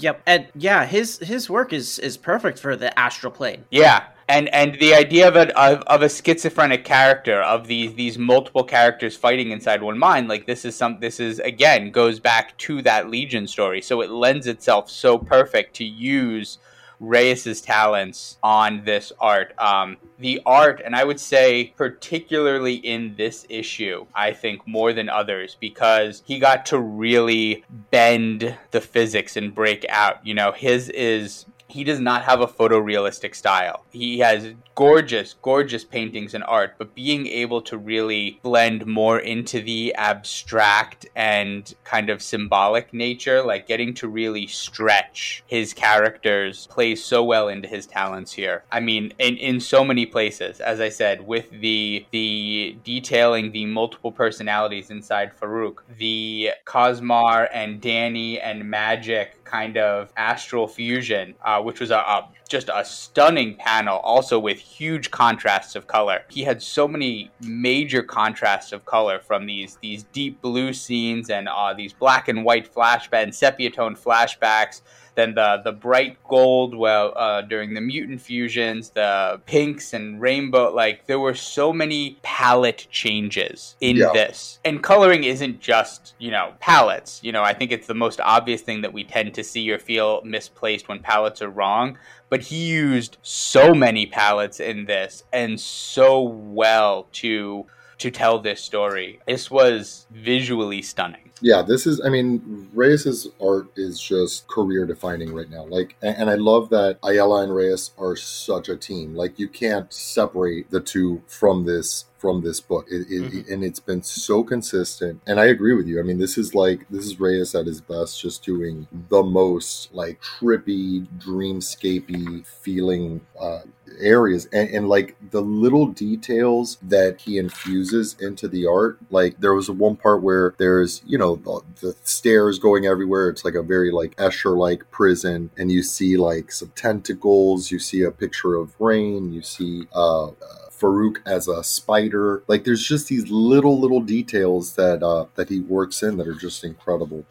Yep, 0.00 0.22
and 0.26 0.46
yeah, 0.54 0.86
his 0.86 1.18
his 1.18 1.50
work 1.50 1.72
is 1.72 1.98
is 1.98 2.16
perfect 2.16 2.58
for 2.58 2.76
the 2.76 2.96
astral 2.98 3.32
plane. 3.32 3.64
Yeah, 3.70 4.04
and 4.28 4.52
and 4.54 4.78
the 4.78 4.94
idea 4.94 5.26
of 5.26 5.36
a 5.36 5.58
of, 5.58 5.82
of 5.82 6.02
a 6.02 6.08
schizophrenic 6.08 6.84
character 6.84 7.40
of 7.42 7.66
these 7.66 7.94
these 7.94 8.18
multiple 8.18 8.64
characters 8.64 9.16
fighting 9.16 9.50
inside 9.50 9.82
one 9.82 9.98
mind, 9.98 10.28
like 10.28 10.46
this 10.46 10.64
is 10.64 10.76
some 10.76 11.00
this 11.00 11.18
is 11.18 11.40
again 11.40 11.90
goes 11.90 12.20
back 12.20 12.56
to 12.58 12.82
that 12.82 13.10
Legion 13.10 13.46
story, 13.46 13.80
so 13.80 14.00
it 14.00 14.10
lends 14.10 14.46
itself 14.46 14.90
so 14.90 15.18
perfect 15.18 15.74
to 15.76 15.84
use 15.84 16.58
Reyes's 17.00 17.60
talents 17.60 18.38
on 18.42 18.84
this 18.84 19.12
art. 19.20 19.54
Um, 19.58 19.96
the 20.18 20.40
art, 20.44 20.82
and 20.84 20.96
I 20.96 21.04
would 21.04 21.20
say 21.20 21.72
particularly 21.76 22.74
in 22.74 23.14
this 23.16 23.46
issue, 23.48 24.06
I 24.14 24.32
think 24.32 24.66
more 24.66 24.92
than 24.92 25.08
others 25.08 25.56
because 25.60 26.22
he 26.26 26.38
got 26.38 26.66
to 26.66 26.78
really 26.78 27.64
bend 27.90 28.56
the 28.70 28.80
physics 28.80 29.36
and 29.36 29.54
break 29.54 29.86
out. 29.88 30.26
You 30.26 30.34
know, 30.34 30.52
his 30.52 30.88
is 30.90 31.46
he 31.68 31.84
does 31.84 32.00
not 32.00 32.22
have 32.22 32.40
a 32.40 32.46
photorealistic 32.46 33.34
style. 33.34 33.84
He 33.90 34.18
has 34.20 34.54
gorgeous, 34.74 35.34
gorgeous 35.42 35.84
paintings 35.84 36.34
and 36.34 36.44
art, 36.44 36.76
but 36.78 36.94
being 36.94 37.26
able 37.26 37.60
to 37.62 37.76
really 37.76 38.40
blend 38.42 38.86
more 38.86 39.18
into 39.18 39.60
the 39.60 39.94
abstract 39.94 41.06
and 41.14 41.74
kind 41.84 42.08
of 42.08 42.22
symbolic 42.22 42.94
nature, 42.94 43.42
like 43.42 43.66
getting 43.66 43.92
to 43.94 44.08
really 44.08 44.46
stretch 44.46 45.44
his 45.46 45.74
characters, 45.74 46.66
plays 46.68 47.04
so 47.04 47.22
well 47.22 47.48
into 47.48 47.68
his 47.68 47.86
talents 47.86 48.32
here. 48.32 48.64
I 48.72 48.80
mean, 48.80 49.12
in, 49.18 49.36
in 49.36 49.60
so 49.60 49.84
many 49.84 50.06
places, 50.06 50.60
as 50.60 50.80
I 50.80 50.88
said, 50.88 51.26
with 51.26 51.50
the 51.50 52.06
the 52.12 52.78
detailing 52.84 53.52
the 53.52 53.66
multiple 53.66 54.12
personalities 54.12 54.90
inside 54.90 55.32
Farouk, 55.38 55.78
the 55.98 56.50
Cosmar 56.64 57.48
and 57.52 57.80
Dani 57.82 58.40
and 58.42 58.62
Magik 58.62 59.37
kind 59.48 59.76
of 59.76 60.12
astral 60.16 60.68
fusion, 60.68 61.34
uh, 61.44 61.60
which 61.60 61.80
was 61.80 61.90
a, 61.90 61.96
a 61.96 62.28
just 62.48 62.70
a 62.74 62.84
stunning 62.84 63.54
panel, 63.56 63.98
also 63.98 64.38
with 64.38 64.58
huge 64.58 65.10
contrasts 65.10 65.76
of 65.76 65.86
color. 65.86 66.20
He 66.30 66.42
had 66.42 66.62
so 66.62 66.88
many 66.88 67.30
major 67.40 68.02
contrasts 68.02 68.72
of 68.72 68.84
color 68.84 69.18
from 69.18 69.46
these 69.46 69.78
these 69.82 70.04
deep 70.12 70.40
blue 70.40 70.72
scenes 70.72 71.30
and 71.30 71.48
uh, 71.48 71.74
these 71.74 71.92
black 71.92 72.28
and 72.28 72.44
white 72.44 72.72
flashbacks, 72.72 73.34
sepia 73.34 73.70
tone 73.70 73.96
flashbacks. 73.96 74.82
Then 75.18 75.34
the 75.34 75.60
the 75.64 75.72
bright 75.72 76.16
gold, 76.34 76.76
well, 76.76 77.12
uh, 77.16 77.42
during 77.42 77.74
the 77.74 77.80
mutant 77.80 78.20
fusions, 78.20 78.90
the 78.90 79.40
pinks 79.46 79.92
and 79.92 80.20
rainbow. 80.20 80.72
Like 80.72 81.06
there 81.06 81.18
were 81.18 81.34
so 81.34 81.72
many 81.72 82.18
palette 82.22 82.86
changes 82.90 83.74
in 83.80 83.96
Yeah. 83.96 84.12
this, 84.14 84.60
and 84.64 84.80
coloring 84.80 85.24
isn't 85.24 85.56
just 85.60 86.14
you 86.18 86.30
know 86.30 86.46
palettes. 86.60 87.18
You 87.24 87.32
know, 87.32 87.42
I 87.42 87.52
think 87.52 87.72
it's 87.72 87.88
the 87.88 88.00
most 88.06 88.20
obvious 88.20 88.62
thing 88.62 88.82
that 88.82 88.92
we 88.92 89.02
tend 89.02 89.34
to 89.34 89.42
see 89.42 89.68
or 89.72 89.78
feel 89.90 90.22
misplaced 90.24 90.88
when 90.88 91.00
palettes 91.00 91.42
are 91.42 91.50
wrong 91.50 91.98
but 92.30 92.42
he 92.42 92.66
used 92.68 93.16
so 93.22 93.72
many 93.74 94.04
palettes 94.04 94.60
in 94.60 94.84
this 94.84 95.24
and 95.32 95.58
so 95.58 96.20
well 96.20 97.06
to 97.10 97.64
to 97.98 98.10
tell 98.10 98.38
this 98.38 98.60
story. 98.60 99.20
This 99.26 99.50
was 99.50 100.06
visually 100.10 100.82
stunning. 100.82 101.30
Yeah, 101.40 101.62
this 101.62 101.86
is. 101.86 102.00
I 102.04 102.08
mean, 102.08 102.68
Reyes's 102.74 103.28
art 103.40 103.68
is 103.76 104.00
just 104.00 104.48
career 104.48 104.86
defining 104.86 105.32
right 105.32 105.48
now. 105.48 105.64
Like, 105.64 105.96
and, 106.02 106.16
and 106.16 106.30
I 106.30 106.34
love 106.34 106.70
that 106.70 106.98
Ayala 107.04 107.44
and 107.44 107.54
Reyes 107.54 107.92
are 107.98 108.16
such 108.16 108.68
a 108.68 108.76
team. 108.76 109.14
Like, 109.14 109.38
you 109.38 109.48
can't 109.48 109.92
separate 109.92 110.70
the 110.70 110.80
two 110.80 111.22
from 111.26 111.64
this 111.64 112.06
from 112.18 112.42
this 112.42 112.60
book, 112.60 112.86
it, 112.90 113.06
it, 113.08 113.48
and 113.48 113.64
it's 113.64 113.80
been 113.80 114.02
so 114.02 114.42
consistent. 114.42 115.20
And 115.26 115.38
I 115.40 115.46
agree 115.46 115.74
with 115.74 115.86
you. 115.86 116.00
I 116.00 116.02
mean, 116.02 116.18
this 116.18 116.36
is 116.36 116.54
like 116.54 116.86
this 116.90 117.06
is 117.06 117.20
Reyes 117.20 117.54
at 117.54 117.66
his 117.66 117.80
best, 117.80 118.20
just 118.20 118.44
doing 118.44 118.86
the 119.08 119.22
most 119.22 119.94
like 119.94 120.20
trippy, 120.20 121.06
dreamscapey 121.18 122.44
feeling 122.44 123.20
uh, 123.40 123.60
areas. 124.00 124.46
And, 124.52 124.68
and 124.70 124.88
like 124.88 125.16
the 125.30 125.40
little 125.40 125.86
details 125.86 126.78
that 126.82 127.20
he 127.20 127.38
infuses 127.38 128.16
into 128.20 128.48
the 128.48 128.66
art 128.66 128.98
like 129.10 129.40
there 129.40 129.54
was 129.54 129.70
one 129.70 129.96
part 129.96 130.22
where 130.22 130.54
there's 130.58 131.02
you 131.06 131.18
know 131.18 131.36
the, 131.36 131.60
the 131.80 131.96
stairs 132.02 132.58
going 132.58 132.86
everywhere. 132.86 133.28
It's 133.28 133.44
like 133.44 133.54
a 133.54 133.62
very 133.62 133.90
like 133.90 134.16
escher 134.16 134.56
like 134.56 134.90
prison 134.90 135.50
and 135.56 135.70
you 135.70 135.82
see 135.82 136.16
like 136.16 136.52
some 136.52 136.72
tentacles. 136.74 137.70
You 137.70 137.78
see 137.78 138.02
a 138.02 138.10
picture 138.10 138.54
of 138.54 138.78
rain. 138.80 139.32
You 139.32 139.42
see 139.42 139.84
uh, 139.94 140.28
uh 140.28 140.67
Farouk 140.78 141.18
as 141.26 141.48
a 141.48 141.64
spider. 141.64 142.42
Like 142.46 142.64
there's 142.64 142.86
just 142.86 143.08
these 143.08 143.28
little 143.30 143.78
little 143.80 144.00
details 144.00 144.74
that 144.74 145.02
uh 145.02 145.26
that 145.34 145.48
he 145.48 145.60
works 145.60 146.02
in 146.02 146.16
that 146.18 146.28
are 146.28 146.34
just 146.34 146.64
incredible 146.64 147.24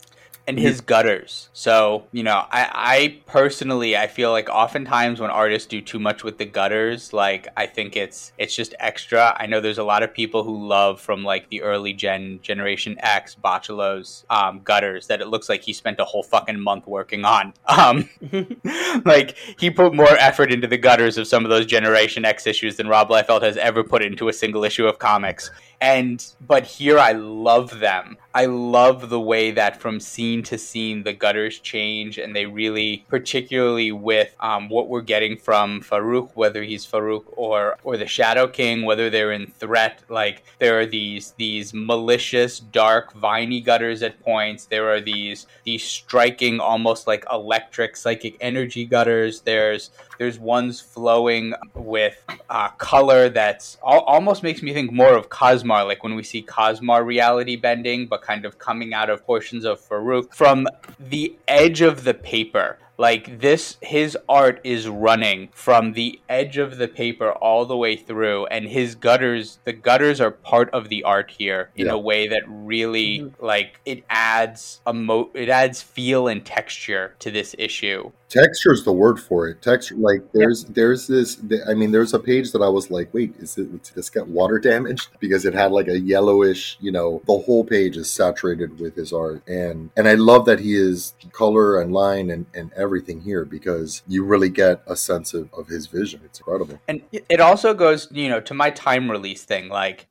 And 0.47 0.57
his 0.57 0.79
gutters. 0.79 1.49
So, 1.51 2.05
you 2.13 2.23
know, 2.23 2.45
I, 2.49 2.69
I 2.73 3.21
personally 3.25 3.97
I 3.97 4.07
feel 4.07 4.31
like 4.31 4.47
oftentimes 4.47 5.19
when 5.19 5.29
artists 5.29 5.67
do 5.67 5.81
too 5.81 5.99
much 5.99 6.23
with 6.23 6.37
the 6.37 6.45
gutters, 6.45 7.11
like 7.11 7.49
I 7.57 7.65
think 7.65 7.97
it's 7.97 8.31
it's 8.37 8.55
just 8.55 8.73
extra. 8.79 9.35
I 9.37 9.45
know 9.45 9.59
there's 9.59 9.77
a 9.77 9.83
lot 9.83 10.03
of 10.03 10.13
people 10.13 10.45
who 10.45 10.65
love 10.65 11.01
from 11.01 11.25
like 11.25 11.49
the 11.49 11.63
early 11.63 11.91
gen 11.91 12.39
generation 12.41 12.95
X 12.99 13.35
Bachalo's 13.35 14.25
um, 14.29 14.61
gutters 14.63 15.07
that 15.07 15.19
it 15.19 15.27
looks 15.27 15.49
like 15.49 15.63
he 15.63 15.73
spent 15.73 15.99
a 15.99 16.05
whole 16.05 16.23
fucking 16.23 16.61
month 16.61 16.87
working 16.87 17.25
on. 17.25 17.53
Um 17.77 18.09
like 19.05 19.35
he 19.59 19.69
put 19.69 19.93
more 19.93 20.17
effort 20.17 20.51
into 20.51 20.67
the 20.67 20.77
gutters 20.77 21.17
of 21.17 21.27
some 21.27 21.43
of 21.43 21.49
those 21.49 21.65
generation 21.65 22.25
X 22.25 22.47
issues 22.47 22.77
than 22.77 22.87
Rob 22.87 23.09
Liefeld 23.09 23.43
has 23.43 23.57
ever 23.57 23.83
put 23.83 24.01
into 24.01 24.29
a 24.29 24.33
single 24.33 24.63
issue 24.63 24.87
of 24.87 24.97
comics. 24.97 25.51
And 25.81 26.25
but 26.41 26.63
here 26.63 26.97
I 26.97 27.11
love 27.11 27.79
them. 27.79 28.17
I 28.37 28.45
love 28.45 29.09
the 29.09 29.19
way 29.19 29.49
that 29.49 29.81
from 29.81 29.99
scene 29.99 30.43
to 30.43 30.59
scene 30.59 31.01
the 31.01 31.11
gutters 31.11 31.57
change, 31.57 32.19
and 32.19 32.35
they 32.35 32.45
really, 32.45 33.03
particularly 33.09 33.91
with 33.91 34.35
um, 34.39 34.69
what 34.69 34.89
we're 34.89 35.01
getting 35.01 35.37
from 35.37 35.81
Farouk, 35.81 36.29
whether 36.35 36.61
he's 36.61 36.85
Farouk 36.85 37.23
or 37.31 37.79
or 37.83 37.97
the 37.97 38.05
Shadow 38.05 38.45
King, 38.45 38.85
whether 38.85 39.09
they're 39.09 39.31
in 39.31 39.47
threat. 39.47 40.03
Like 40.07 40.43
there 40.59 40.79
are 40.79 40.85
these 40.85 41.31
these 41.39 41.73
malicious, 41.73 42.59
dark, 42.59 43.11
viney 43.13 43.59
gutters 43.59 44.03
at 44.03 44.19
points. 44.19 44.65
There 44.65 44.87
are 44.93 45.01
these 45.01 45.47
these 45.63 45.83
striking, 45.83 46.59
almost 46.59 47.07
like 47.07 47.25
electric, 47.31 47.97
psychic 47.97 48.37
energy 48.39 48.85
gutters. 48.85 49.41
There's 49.41 49.89
there's 50.19 50.37
ones 50.37 50.79
flowing 50.79 51.53
with 51.73 52.23
uh, 52.51 52.69
color 52.69 53.29
that's 53.29 53.77
al- 53.85 54.01
almost 54.01 54.43
makes 54.43 54.61
me 54.61 54.73
think 54.73 54.91
more 54.91 55.15
of 55.15 55.29
Cosmar, 55.29 55.87
like 55.87 56.03
when 56.03 56.13
we 56.13 56.21
see 56.21 56.43
Cosmar 56.43 57.03
reality 57.03 57.55
bending, 57.55 58.05
but 58.05 58.21
kind 58.27 58.45
of 58.45 58.59
coming 58.59 58.93
out 58.93 59.09
of 59.09 59.25
portions 59.25 59.63
of 59.65 59.79
Farouk 59.79 60.33
from 60.33 60.67
the 60.99 61.35
edge 61.47 61.81
of 61.81 62.03
the 62.03 62.13
paper. 62.13 62.77
Like 62.99 63.41
this, 63.41 63.77
his 63.81 64.17
art 64.27 64.59
is 64.63 64.89
running 64.89 65.49
from 65.53 65.93
the 65.93 66.19
edge 66.27 66.57
of 66.57 66.77
the 66.79 66.87
paper 66.87 67.31
all 67.31 67.63
the 67.65 67.77
way 67.77 67.95
through, 67.95 68.47
and 68.47 68.67
his 68.67 68.95
gutters, 68.95 69.59
the 69.65 69.73
gutters 69.73 70.19
are 70.19 70.31
part 70.31 70.71
of 70.73 70.89
the 70.89 71.03
art 71.03 71.29
here 71.29 71.69
in 71.75 71.85
Yeah. 71.85 71.93
a 71.93 71.97
way 71.99 72.27
that 72.27 72.41
really, 72.47 73.19
mm-hmm. 73.19 73.45
like, 73.45 73.79
it 73.85 74.03
adds 74.09 74.81
a 74.87 74.93
mo, 74.93 75.29
it 75.35 75.47
adds 75.47 75.79
feel 75.83 76.27
and 76.27 76.43
texture 76.43 77.13
to 77.19 77.29
this 77.29 77.53
issue. 77.59 78.11
Texture 78.29 78.73
is 78.73 78.83
the 78.83 78.91
word 78.91 79.19
for 79.19 79.47
it. 79.47 79.61
Texture, 79.61 79.95
like 79.95 80.31
there's 80.33 80.65
there's 80.65 81.07
this. 81.07 81.39
I 81.67 81.73
mean, 81.73 81.91
there's 81.91 82.13
a 82.13 82.19
page 82.19 82.51
that 82.51 82.61
I 82.61 82.67
was 82.67 82.91
like, 82.91 83.13
wait, 83.13 83.35
is 83.39 83.57
it 83.57 83.71
did 83.71 83.95
this 83.95 84.09
get 84.09 84.27
water 84.27 84.59
damaged? 84.59 85.09
Because 85.19 85.45
it 85.45 85.53
had 85.53 85.71
like 85.71 85.87
a 85.87 85.99
yellowish, 85.99 86.77
you 86.79 86.91
know, 86.91 87.21
the 87.25 87.37
whole 87.39 87.63
page 87.63 87.97
is 87.97 88.09
saturated 88.09 88.79
with 88.79 88.95
his 88.95 89.11
art, 89.11 89.41
and 89.47 89.89
and 89.97 90.07
I 90.07 90.13
love 90.13 90.45
that 90.45 90.59
he 90.59 90.75
is 90.75 91.15
color 91.31 91.81
and 91.81 91.91
line 91.91 92.29
and 92.29 92.45
and 92.53 92.71
everything 92.73 93.21
here 93.21 93.45
because 93.45 94.03
you 94.07 94.23
really 94.23 94.49
get 94.49 94.83
a 94.87 94.95
sense 94.95 95.33
of, 95.33 95.49
of 95.53 95.67
his 95.67 95.87
vision. 95.87 96.21
It's 96.23 96.39
incredible. 96.39 96.79
And 96.87 97.01
it 97.11 97.41
also 97.41 97.73
goes, 97.73 98.07
you 98.11 98.29
know, 98.29 98.39
to 98.41 98.53
my 98.53 98.69
time 98.69 99.09
release 99.09 99.43
thing. 99.43 99.69
Like, 99.69 100.07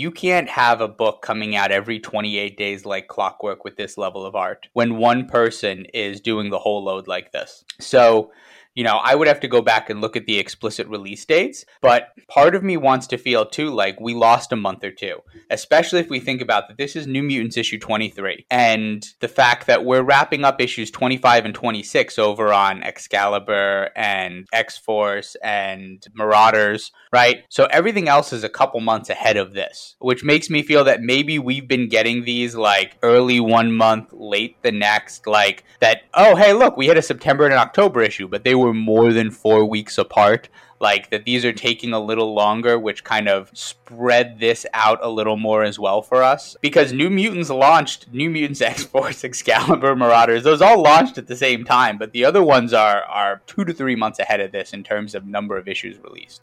you 0.00 0.10
can't 0.10 0.48
have 0.48 0.80
a 0.80 0.88
book 0.88 1.22
coming 1.22 1.56
out 1.56 1.70
every 1.70 1.98
28 1.98 2.56
days 2.56 2.84
like 2.84 3.08
clockwork 3.08 3.64
with 3.64 3.76
this 3.76 3.98
level 3.98 4.24
of 4.24 4.34
art 4.34 4.68
when 4.72 4.96
one 4.96 5.26
person 5.26 5.86
is 5.94 6.20
doing 6.20 6.50
the 6.50 6.58
whole 6.58 6.84
load 6.84 7.06
like 7.06 7.32
this. 7.32 7.64
So, 7.80 8.30
you 8.74 8.82
know, 8.82 8.96
I 9.02 9.14
would 9.14 9.28
have 9.28 9.40
to 9.40 9.48
go 9.48 9.62
back 9.62 9.88
and 9.88 10.00
look 10.00 10.16
at 10.16 10.26
the 10.26 10.38
explicit 10.38 10.88
release 10.88 11.24
dates, 11.24 11.64
but 11.80 12.08
part 12.28 12.54
of 12.54 12.64
me 12.64 12.76
wants 12.76 13.06
to 13.08 13.18
feel 13.18 13.46
too 13.46 13.70
like 13.70 14.00
we 14.00 14.14
lost 14.14 14.52
a 14.52 14.56
month 14.56 14.82
or 14.82 14.90
two, 14.90 15.18
especially 15.50 16.00
if 16.00 16.10
we 16.10 16.18
think 16.18 16.40
about 16.40 16.68
that 16.68 16.76
this 16.76 16.96
is 16.96 17.06
New 17.06 17.22
Mutants 17.22 17.56
issue 17.56 17.78
23 17.78 18.46
and 18.50 19.06
the 19.20 19.28
fact 19.28 19.66
that 19.68 19.84
we're 19.84 20.02
wrapping 20.02 20.44
up 20.44 20.60
issues 20.60 20.90
25 20.90 21.44
and 21.44 21.54
26 21.54 22.18
over 22.18 22.52
on 22.52 22.82
Excalibur 22.82 23.90
and 23.94 24.46
X 24.52 24.76
Force 24.76 25.36
and 25.42 26.04
Marauders, 26.14 26.90
right? 27.12 27.44
So 27.48 27.66
everything 27.66 28.08
else 28.08 28.32
is 28.32 28.42
a 28.42 28.48
couple 28.48 28.80
months 28.80 29.08
ahead 29.08 29.36
of 29.36 29.54
this, 29.54 29.94
which 30.00 30.24
makes 30.24 30.50
me 30.50 30.62
feel 30.62 30.84
that 30.84 31.00
maybe 31.00 31.38
we've 31.38 31.68
been 31.68 31.88
getting 31.88 32.24
these 32.24 32.56
like 32.56 32.96
early 33.02 33.38
one 33.38 33.72
month, 33.72 34.12
late 34.12 34.60
the 34.62 34.72
next, 34.72 35.26
like 35.28 35.62
that, 35.80 36.02
oh, 36.14 36.34
hey, 36.34 36.52
look, 36.52 36.76
we 36.76 36.88
had 36.88 36.98
a 36.98 37.02
September 37.02 37.44
and 37.44 37.52
an 37.52 37.60
October 37.60 38.02
issue, 38.02 38.26
but 38.26 38.42
they 38.42 38.54
were 38.54 38.63
more 38.72 39.12
than 39.12 39.30
four 39.30 39.64
weeks 39.64 39.98
apart 39.98 40.48
like 40.80 41.10
that 41.10 41.24
these 41.24 41.44
are 41.44 41.52
taking 41.52 41.92
a 41.92 42.00
little 42.00 42.34
longer 42.34 42.78
which 42.78 43.04
kind 43.04 43.28
of 43.28 43.50
spread 43.54 44.38
this 44.40 44.66
out 44.74 44.98
a 45.02 45.08
little 45.08 45.36
more 45.36 45.62
as 45.62 45.78
well 45.78 46.02
for 46.02 46.22
us 46.22 46.56
because 46.60 46.92
new 46.92 47.08
mutants 47.08 47.50
launched 47.50 48.12
new 48.12 48.28
mutants 48.28 48.60
x-force 48.74 49.24
excalibur 49.24 49.94
marauders 49.96 50.44
those 50.44 50.60
all 50.60 50.82
launched 50.82 51.16
at 51.18 51.26
the 51.26 51.36
same 51.36 51.64
time 51.64 51.96
but 51.96 52.12
the 52.12 52.24
other 52.24 52.42
ones 52.42 52.72
are 52.72 53.02
are 53.04 53.42
two 53.46 53.64
to 53.64 53.72
three 53.72 53.96
months 53.96 54.18
ahead 54.18 54.40
of 54.40 54.52
this 54.52 54.72
in 54.72 54.82
terms 54.82 55.14
of 55.14 55.26
number 55.26 55.56
of 55.56 55.68
issues 55.68 55.98
released 55.98 56.42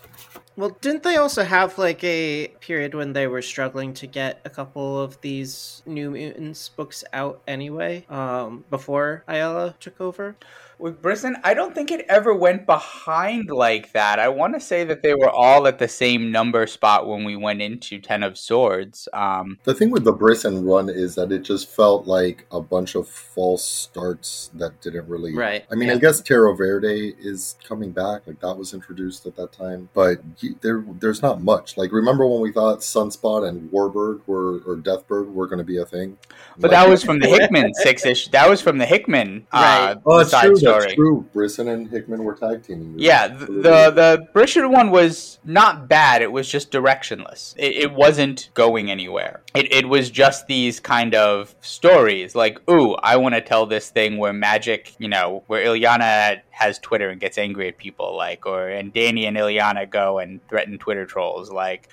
Well, 0.58 0.78
didn't 0.82 1.04
they 1.04 1.16
also 1.16 1.44
have 1.44 1.78
like 1.78 2.04
a 2.04 2.50
period 2.60 2.94
when 2.94 3.14
they 3.14 3.26
were 3.26 3.42
struggling 3.42 3.94
to 3.96 4.06
get 4.06 4.42
a 4.44 4.50
couple 4.50 5.00
of 5.02 5.20
these 5.22 5.82
New 5.86 6.12
Mutants 6.12 6.68
books 6.70 7.06
out 7.14 7.42
anyway, 7.48 8.06
um, 8.10 8.66
before 8.70 9.24
Ayala 9.30 9.76
took 9.80 10.02
over? 10.02 10.36
With 10.82 11.02
Brisson, 11.02 11.38
I 11.44 11.54
don't 11.54 11.74
think 11.76 11.92
it 11.92 12.06
ever 12.10 12.34
went 12.34 12.66
behind 12.66 13.50
like 13.50 13.92
that. 13.94 14.20
I 14.20 14.28
want 14.30 14.54
to 14.56 14.60
say 14.60 14.84
that 14.86 15.04
they 15.04 15.14
were 15.14 15.30
all 15.30 15.68
at 15.68 15.80
the 15.80 15.88
same 15.88 16.32
number 16.32 16.66
spot 16.68 17.08
when 17.08 17.24
we 17.24 17.36
went 17.36 17.62
into 17.62 18.00
Ten 18.00 18.24
of 18.24 18.38
Swords. 18.38 19.08
Um, 19.14 19.60
The 19.64 19.74
thing 19.74 19.92
with 19.92 20.04
the 20.04 20.12
Brisson 20.12 20.66
run 20.66 20.90
is 20.90 21.16
that 21.16 21.32
it 21.32 21.44
just 21.44 21.70
felt 21.70 22.08
like 22.08 22.46
a 22.52 22.62
bunch 22.62 22.96
of 22.96 23.08
false 23.08 23.64
starts 23.64 24.50
that 24.56 24.82
didn't 24.82 25.08
really. 25.08 25.36
Right, 25.36 25.66
I 25.72 25.76
mean, 25.76 25.90
yeah. 25.90 25.96
I 25.96 25.98
guess 26.00 26.22
Terra 26.22 26.56
Verde 26.56 27.14
is 27.20 27.56
coming 27.64 27.92
back. 27.92 28.28
Like 28.28 28.40
that 28.42 28.56
was 28.58 28.74
introduced 28.74 29.26
at 29.26 29.36
that 29.36 29.52
time, 29.52 29.90
but 29.94 30.20
there, 30.62 30.84
there's 31.00 31.22
not 31.22 31.42
much. 31.42 31.78
Like 31.78 31.92
remember 31.92 32.26
when 32.28 32.42
we 32.42 32.52
thought 32.52 32.80
Sunspot 32.80 33.48
and 33.48 33.72
Warbird 33.72 34.22
were 34.26 34.60
or 34.66 34.78
Deathbird 34.78 35.32
were 35.32 35.48
going 35.48 35.60
to 35.60 35.64
be 35.64 35.78
a 35.78 35.86
thing? 35.86 36.18
but 36.58 36.72
Like- 36.72 36.72
that 36.72 36.90
was 36.90 37.04
from 37.04 37.20
the 37.20 37.28
Hickman 37.30 37.74
six 37.76 38.06
issue. 38.06 38.32
That 38.32 38.50
was 38.50 38.62
from 38.62 38.78
the 38.78 38.86
Hickman 38.86 39.46
uh, 39.52 39.58
Right. 39.96 39.98
Oh, 40.06 40.18
that's 40.18 40.32
side 40.32 40.48
true. 40.48 40.56
Story. 40.72 40.84
That's 40.84 40.96
true. 40.96 41.26
Brisson 41.34 41.68
and 41.68 41.90
Hickman 41.90 42.24
were 42.24 42.36
tag 42.36 42.64
teaming. 42.64 42.96
Yeah, 42.98 43.28
the 43.28 43.46
the, 43.46 43.92
the 43.92 44.28
Brisson 44.34 44.72
one 44.72 44.92
was 44.92 45.40
not 45.44 45.88
bad. 45.88 46.22
It 46.22 46.32
was 46.32 46.50
just 46.50 46.72
directionless. 46.72 47.54
It, 47.58 47.76
it 47.76 47.94
wasn't 47.94 48.50
going 48.54 48.90
anywhere. 48.90 49.42
It, 49.54 49.72
it 49.72 49.88
was 49.88 50.10
just 50.10 50.48
these 50.48 50.80
kind 50.80 51.16
of 51.16 51.56
stories, 51.62 52.36
like, 52.36 52.60
ooh, 52.70 52.96
I 52.96 53.18
want 53.18 53.36
to 53.36 53.42
tell 53.42 53.66
this 53.66 53.90
thing 53.90 54.18
where 54.18 54.34
magic, 54.34 54.94
you 54.98 55.08
know, 55.08 55.44
where 55.48 55.64
Illyana 55.66 56.42
has 56.50 56.80
Twitter 56.80 57.10
and 57.10 57.20
gets 57.22 57.38
angry 57.38 57.68
at 57.68 57.78
people, 57.78 58.16
like, 58.16 58.46
or 58.46 58.68
and 58.68 58.94
Dani 58.94 59.28
and 59.28 59.38
Illyana 59.38 59.90
go 59.90 60.20
and 60.20 60.40
threaten 60.48 60.78
Twitter 60.78 61.06
trolls, 61.06 61.52
like. 61.52 61.90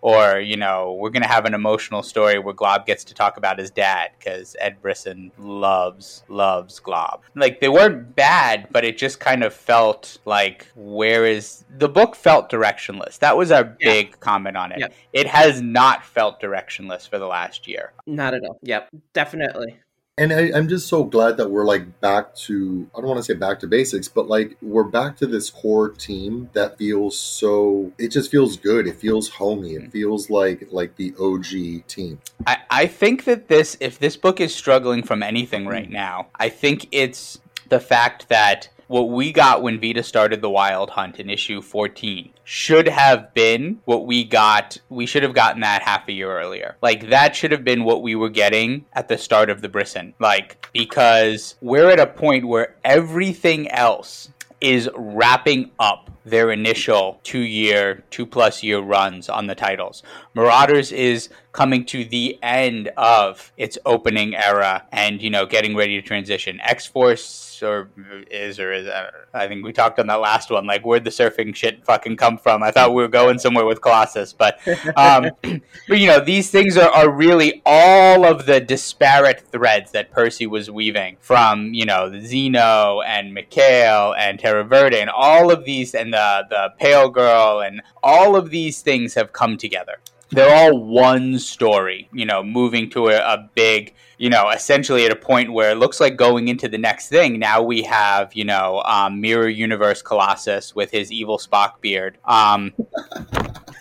Or, 0.00 0.38
you 0.38 0.56
know, 0.56 0.92
we're 0.92 1.10
going 1.10 1.22
to 1.22 1.28
have 1.28 1.44
an 1.44 1.54
emotional 1.54 2.04
story 2.04 2.38
where 2.38 2.54
Glob 2.54 2.86
gets 2.86 3.02
to 3.04 3.14
talk 3.14 3.36
about 3.36 3.58
his 3.58 3.70
dad 3.70 4.10
because 4.18 4.54
Ed 4.60 4.80
Brisson 4.80 5.32
loves, 5.38 6.22
loves 6.28 6.78
Glob. 6.78 7.22
Like, 7.34 7.60
they 7.60 7.68
weren't 7.68 8.14
bad, 8.14 8.68
but 8.70 8.84
it 8.84 8.96
just 8.96 9.18
kind 9.18 9.42
of 9.42 9.52
felt 9.52 10.18
like, 10.24 10.68
where 10.76 11.26
is. 11.26 11.64
The 11.78 11.88
book 11.88 12.14
felt 12.14 12.48
directionless. 12.48 13.18
That 13.18 13.36
was 13.36 13.50
our 13.50 13.76
Yeah. 13.80 13.92
big 13.92 14.20
comment 14.20 14.56
on 14.56 14.70
it. 14.70 14.78
Yep. 14.80 14.94
It 15.12 15.26
has 15.26 15.60
not 15.60 16.04
felt 16.04 16.40
directionless 16.40 17.08
for 17.08 17.18
the 17.18 17.26
last 17.26 17.66
year. 17.66 17.92
Not 18.06 18.34
at 18.34 18.42
all. 18.44 18.58
Yep, 18.62 18.90
definitely. 19.12 19.78
And 20.18 20.32
I, 20.32 20.50
I'm 20.52 20.68
just 20.68 20.88
so 20.88 21.04
glad 21.04 21.36
that 21.36 21.48
we're 21.50 21.64
like 21.64 22.00
back 22.00 22.34
to, 22.34 22.90
I 22.92 22.98
don't 22.98 23.08
want 23.08 23.18
to 23.18 23.22
say 23.22 23.34
back 23.34 23.60
to 23.60 23.68
basics, 23.68 24.08
but 24.08 24.26
like 24.26 24.56
we're 24.60 24.82
back 24.82 25.16
to 25.18 25.26
this 25.28 25.48
core 25.48 25.90
team 25.90 26.50
that 26.54 26.76
feels 26.76 27.16
so, 27.16 27.92
it 27.98 28.08
just 28.08 28.28
feels 28.28 28.56
good. 28.56 28.88
It 28.88 28.96
feels 28.96 29.28
homey. 29.28 29.74
It 29.74 29.92
feels 29.92 30.28
like, 30.28 30.66
like 30.72 30.96
the 30.96 31.14
OG 31.20 31.86
team. 31.86 32.18
I, 32.48 32.58
I 32.68 32.86
think 32.88 33.24
that 33.24 33.46
this, 33.46 33.76
if 33.78 34.00
this 34.00 34.16
book 34.16 34.40
is 34.40 34.52
struggling 34.52 35.04
from 35.04 35.22
anything 35.22 35.68
right 35.68 35.88
now, 35.88 36.26
I 36.34 36.48
think 36.48 36.88
it's 36.90 37.38
the 37.68 37.78
fact 37.78 38.28
that 38.28 38.68
what 38.88 39.10
we 39.10 39.32
got 39.32 39.62
when 39.62 39.80
Vita 39.80 40.02
started 40.02 40.40
the 40.40 40.50
Wild 40.50 40.90
Hunt 40.90 41.20
in 41.20 41.30
issue 41.30 41.62
14 41.62 42.30
should 42.42 42.88
have 42.88 43.32
been 43.34 43.80
what 43.84 44.06
we 44.06 44.24
got. 44.24 44.78
We 44.88 45.06
should 45.06 45.22
have 45.22 45.34
gotten 45.34 45.60
that 45.60 45.82
half 45.82 46.08
a 46.08 46.12
year 46.12 46.38
earlier. 46.38 46.76
Like, 46.82 47.10
that 47.10 47.36
should 47.36 47.52
have 47.52 47.64
been 47.64 47.84
what 47.84 48.02
we 48.02 48.14
were 48.14 48.30
getting 48.30 48.86
at 48.94 49.08
the 49.08 49.18
start 49.18 49.50
of 49.50 49.60
the 49.60 49.68
Brisson. 49.68 50.14
Like, 50.18 50.68
because 50.72 51.54
we're 51.60 51.90
at 51.90 52.00
a 52.00 52.06
point 52.06 52.48
where 52.48 52.74
everything 52.84 53.70
else 53.70 54.30
is 54.60 54.88
wrapping 54.96 55.70
up 55.78 56.10
their 56.24 56.50
initial 56.50 57.20
two 57.22 57.40
year, 57.40 58.02
two 58.10 58.26
plus 58.26 58.62
year 58.62 58.80
runs 58.80 59.28
on 59.28 59.46
the 59.46 59.54
titles. 59.54 60.02
Marauders 60.34 60.92
is 60.92 61.28
coming 61.52 61.84
to 61.86 62.04
the 62.04 62.38
end 62.42 62.88
of 62.96 63.52
its 63.56 63.78
opening 63.86 64.34
era 64.34 64.86
and, 64.92 65.22
you 65.22 65.30
know, 65.30 65.46
getting 65.46 65.76
ready 65.76 66.00
to 66.00 66.06
transition. 66.06 66.60
X 66.62 66.86
Force 66.86 67.47
or 67.62 67.90
is 68.30 68.58
or 68.58 68.72
is 68.72 68.86
uh, 68.86 69.10
I 69.34 69.46
think 69.48 69.64
we 69.64 69.72
talked 69.72 69.98
on 69.98 70.06
that 70.08 70.20
last 70.20 70.50
one 70.50 70.66
like 70.66 70.84
where'd 70.84 71.04
the 71.04 71.10
surfing 71.10 71.54
shit 71.54 71.84
fucking 71.84 72.16
come 72.16 72.38
from? 72.38 72.62
I 72.62 72.70
thought 72.70 72.94
we 72.94 73.02
were 73.02 73.08
going 73.08 73.38
somewhere 73.38 73.64
with 73.64 73.80
Colossus 73.80 74.32
but 74.32 74.58
um 74.96 75.30
but 75.42 75.98
you 75.98 76.06
know 76.06 76.20
these 76.20 76.50
things 76.50 76.76
are, 76.76 76.90
are 76.90 77.10
really 77.10 77.62
all 77.64 78.24
of 78.24 78.46
the 78.46 78.60
disparate 78.60 79.40
threads 79.52 79.92
that 79.92 80.10
Percy 80.10 80.46
was 80.46 80.70
weaving 80.70 81.16
from 81.20 81.74
you 81.74 81.84
know 81.84 82.08
the 82.08 82.18
Xeno 82.18 83.02
and 83.06 83.34
Mikhail 83.34 84.14
and 84.18 84.38
Terra 84.38 84.64
Verde 84.64 85.00
and 85.00 85.10
all 85.10 85.50
of 85.50 85.64
these 85.64 85.94
and 85.94 86.12
the 86.12 86.44
the 86.48 86.72
Pale 86.78 87.10
Girl 87.10 87.60
and 87.60 87.82
all 88.02 88.36
of 88.36 88.50
these 88.50 88.80
things 88.80 89.14
have 89.14 89.32
come 89.32 89.56
together. 89.56 89.98
They're 90.30 90.54
all 90.54 90.78
one 90.78 91.38
story, 91.38 92.08
you 92.12 92.26
know, 92.26 92.42
moving 92.42 92.90
to 92.90 93.08
a, 93.08 93.16
a, 93.16 93.50
big, 93.54 93.94
you 94.18 94.28
know, 94.28 94.50
essentially 94.50 95.06
at 95.06 95.12
a 95.12 95.16
point 95.16 95.52
where 95.52 95.70
it 95.70 95.76
looks 95.76 96.00
like 96.00 96.16
going 96.16 96.48
into 96.48 96.68
the 96.68 96.76
next 96.76 97.08
thing. 97.08 97.38
Now 97.38 97.62
we 97.62 97.82
have, 97.82 98.34
you 98.34 98.44
know, 98.44 98.82
um, 98.84 99.20
Mirror 99.20 99.48
Universe 99.48 100.02
Colossus 100.02 100.74
with 100.74 100.90
his 100.90 101.12
evil 101.12 101.38
Spock 101.38 101.80
beard. 101.80 102.18
Um, 102.24 102.74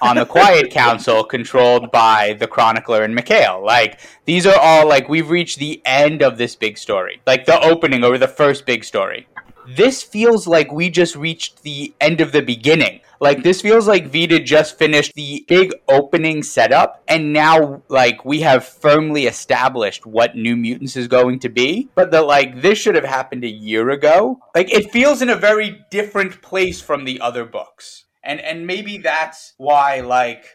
on 0.01 0.15
the 0.15 0.25
Quiet 0.25 0.69
Council, 0.71 1.23
controlled 1.23 1.91
by 1.91 2.33
the 2.39 2.47
Chronicler 2.47 3.03
and 3.03 3.15
Mikhail. 3.15 3.63
Like 3.65 3.99
these 4.25 4.45
are 4.45 4.57
all 4.59 4.87
like 4.87 5.09
we've 5.09 5.29
reached 5.29 5.57
the 5.57 5.81
end 5.85 6.21
of 6.21 6.37
this 6.37 6.55
big 6.55 6.77
story, 6.77 7.19
like 7.25 7.45
the 7.45 7.59
opening 7.61 8.03
or 8.03 8.17
the 8.19 8.27
first 8.27 8.65
big 8.65 8.83
story. 8.83 9.27
This 9.67 10.03
feels 10.03 10.47
like 10.47 10.71
we 10.71 10.89
just 10.89 11.15
reached 11.15 11.63
the 11.63 11.93
end 11.99 12.21
of 12.21 12.31
the 12.31 12.41
beginning. 12.41 13.01
Like 13.19 13.43
this 13.43 13.61
feels 13.61 13.87
like 13.87 14.07
Vita 14.07 14.39
just 14.39 14.77
finished 14.77 15.13
the 15.15 15.45
big 15.47 15.73
opening 15.87 16.43
setup 16.43 17.03
and 17.07 17.33
now 17.33 17.81
like 17.87 18.23
we 18.25 18.41
have 18.41 18.65
firmly 18.65 19.25
established 19.25 20.05
what 20.05 20.35
New 20.35 20.55
Mutants 20.55 20.95
is 20.95 21.07
going 21.07 21.39
to 21.39 21.49
be, 21.49 21.89
but 21.95 22.11
that 22.11 22.25
like 22.25 22.61
this 22.61 22.77
should 22.77 22.95
have 22.95 23.05
happened 23.05 23.43
a 23.43 23.49
year 23.49 23.89
ago. 23.89 24.39
Like 24.55 24.71
it 24.71 24.91
feels 24.91 25.21
in 25.21 25.29
a 25.29 25.35
very 25.35 25.85
different 25.89 26.41
place 26.41 26.81
from 26.81 27.05
the 27.05 27.19
other 27.19 27.45
books. 27.45 28.05
And 28.23 28.39
and 28.41 28.67
maybe 28.67 28.97
that's 28.97 29.53
why 29.57 30.01
like 30.01 30.45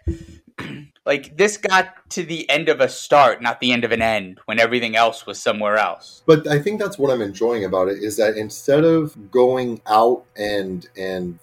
like 1.06 1.36
this 1.36 1.56
got 1.56 2.08
to 2.10 2.22
the 2.22 2.48
end 2.48 2.68
of 2.68 2.80
a 2.80 2.88
start, 2.88 3.42
not 3.42 3.60
the 3.60 3.72
end 3.72 3.84
of 3.84 3.92
an 3.92 4.02
end, 4.02 4.40
when 4.44 4.60
everything 4.60 4.94
else 4.96 5.26
was 5.26 5.40
somewhere 5.40 5.76
else. 5.76 6.22
But 6.26 6.46
I 6.46 6.58
think 6.60 6.80
that's 6.80 6.98
what 6.98 7.10
I'm 7.10 7.22
enjoying 7.22 7.64
about 7.64 7.88
it 7.88 7.98
is 8.02 8.16
that 8.18 8.36
instead 8.36 8.84
of 8.84 9.30
going 9.30 9.80
out 9.86 10.24
and 10.36 10.88
and 10.96 11.38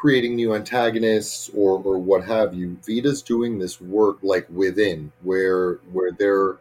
creating 0.00 0.34
new 0.34 0.54
antagonists 0.54 1.50
or 1.54 1.80
or 1.84 1.98
what 1.98 2.24
have 2.24 2.54
you, 2.54 2.78
Vita's 2.86 3.20
doing 3.20 3.58
this 3.58 3.80
work 3.80 4.16
like 4.22 4.46
within 4.48 5.12
where 5.22 5.74
where 5.92 6.10
they're 6.10 6.56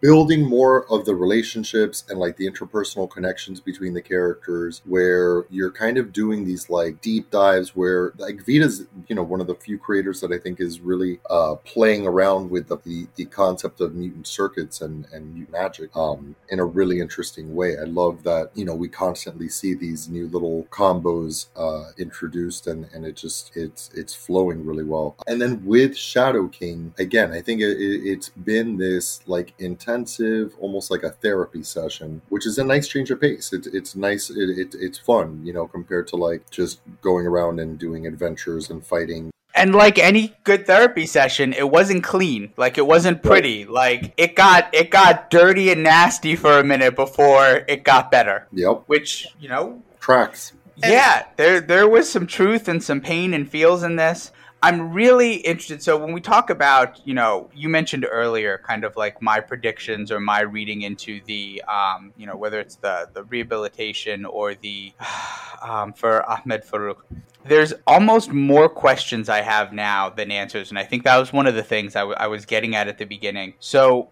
building 0.00 0.44
more 0.44 0.90
of 0.92 1.04
the 1.04 1.14
relationships 1.14 2.04
and 2.08 2.18
like 2.18 2.36
the 2.36 2.48
interpersonal 2.50 3.10
connections 3.10 3.60
between 3.60 3.94
the 3.94 4.02
characters 4.02 4.82
where 4.84 5.44
you're 5.50 5.70
kind 5.70 5.98
of 5.98 6.12
doing 6.12 6.44
these 6.44 6.70
like 6.70 7.00
deep 7.00 7.30
dives 7.30 7.74
where 7.74 8.12
like 8.18 8.44
vita's 8.44 8.84
you 9.08 9.14
know 9.14 9.22
one 9.22 9.40
of 9.40 9.46
the 9.46 9.54
few 9.54 9.78
creators 9.78 10.20
that 10.20 10.32
i 10.32 10.38
think 10.38 10.60
is 10.60 10.80
really 10.80 11.18
uh 11.30 11.54
playing 11.64 12.06
around 12.06 12.50
with 12.50 12.68
the 12.68 12.76
the, 12.84 13.06
the 13.16 13.24
concept 13.24 13.80
of 13.80 13.94
mutant 13.94 14.26
circuits 14.26 14.80
and 14.80 15.06
and 15.12 15.34
mutant 15.34 15.50
magic 15.52 15.94
um 15.96 16.36
in 16.50 16.60
a 16.60 16.64
really 16.64 17.00
interesting 17.00 17.54
way. 17.54 17.76
I 17.76 17.84
love 17.84 18.22
that 18.24 18.50
you 18.54 18.64
know 18.64 18.74
we 18.74 18.88
constantly 18.88 19.48
see 19.48 19.74
these 19.74 20.08
new 20.08 20.28
little 20.28 20.66
combos 20.70 21.46
uh 21.56 21.90
introduced 21.98 22.66
and 22.66 22.86
and 22.92 23.04
it 23.04 23.16
just 23.16 23.56
it's 23.56 23.90
it's 23.94 24.14
flowing 24.14 24.64
really 24.64 24.84
well. 24.84 25.16
And 25.26 25.40
then 25.40 25.64
with 25.64 25.96
shadow 25.96 26.48
king 26.48 26.94
again 26.98 27.32
i 27.32 27.40
think 27.40 27.60
it, 27.60 27.78
it, 27.78 28.02
it's 28.04 28.28
been 28.30 28.76
this 28.76 29.20
like 29.26 29.54
intense 29.58 29.87
intensive, 29.88 30.54
almost 30.60 30.90
like 30.90 31.02
a 31.02 31.10
therapy 31.10 31.62
session, 31.62 32.20
which 32.28 32.46
is 32.46 32.58
a 32.58 32.64
nice 32.64 32.88
change 32.88 33.10
of 33.10 33.20
pace. 33.20 33.52
It, 33.52 33.66
it's 33.72 33.96
nice. 33.96 34.30
It, 34.30 34.50
it, 34.58 34.74
it's 34.78 34.98
fun, 34.98 35.40
you 35.44 35.52
know, 35.52 35.66
compared 35.66 36.08
to 36.08 36.16
like 36.16 36.48
just 36.50 36.80
going 37.00 37.26
around 37.26 37.58
and 37.60 37.78
doing 37.78 38.06
adventures 38.06 38.70
and 38.70 38.84
fighting. 38.84 39.30
And 39.54 39.74
like 39.74 39.98
any 39.98 40.36
good 40.44 40.66
therapy 40.66 41.06
session 41.06 41.52
it 41.52 41.70
wasn't 41.70 42.04
clean. 42.04 42.52
Like 42.56 42.78
it 42.78 42.86
wasn't 42.86 43.22
pretty. 43.22 43.64
Like 43.64 44.12
it 44.16 44.36
got 44.36 44.72
it 44.72 44.90
got 44.90 45.30
dirty 45.30 45.72
and 45.72 45.82
nasty 45.82 46.36
for 46.36 46.58
a 46.58 46.64
minute 46.64 46.94
before 46.94 47.64
it 47.66 47.82
got 47.82 48.10
better. 48.10 48.46
Yep. 48.52 48.84
Which 48.86 49.26
you 49.40 49.48
know 49.48 49.82
tracks. 49.98 50.52
Yeah 50.76 51.26
there 51.36 51.60
there 51.60 51.88
was 51.88 52.08
some 52.08 52.28
truth 52.28 52.68
and 52.68 52.84
some 52.84 53.00
pain 53.00 53.34
and 53.34 53.50
feels 53.50 53.82
in 53.82 53.96
this 53.96 54.30
I'm 54.62 54.92
really 54.92 55.34
interested. 55.34 55.82
So 55.82 55.96
when 55.96 56.12
we 56.12 56.20
talk 56.20 56.50
about, 56.50 57.00
you 57.06 57.14
know, 57.14 57.48
you 57.54 57.68
mentioned 57.68 58.04
earlier, 58.10 58.58
kind 58.58 58.82
of 58.82 58.96
like 58.96 59.22
my 59.22 59.38
predictions 59.38 60.10
or 60.10 60.18
my 60.18 60.40
reading 60.40 60.82
into 60.82 61.20
the, 61.26 61.62
um, 61.68 62.12
you 62.16 62.26
know, 62.26 62.36
whether 62.36 62.58
it's 62.58 62.76
the 62.76 63.08
the 63.12 63.22
rehabilitation 63.24 64.24
or 64.24 64.54
the 64.54 64.92
um, 65.62 65.92
for 65.92 66.28
Ahmed 66.28 66.64
Farouk. 66.64 66.96
There's 67.44 67.72
almost 67.86 68.30
more 68.30 68.68
questions 68.68 69.28
I 69.28 69.42
have 69.42 69.72
now 69.72 70.10
than 70.10 70.30
answers, 70.30 70.70
and 70.70 70.78
I 70.78 70.84
think 70.84 71.04
that 71.04 71.16
was 71.16 71.32
one 71.32 71.46
of 71.46 71.54
the 71.54 71.62
things 71.62 71.96
I, 71.96 72.00
w- 72.00 72.16
I 72.18 72.26
was 72.26 72.44
getting 72.44 72.74
at 72.74 72.88
at 72.88 72.98
the 72.98 73.06
beginning. 73.06 73.54
So 73.58 74.10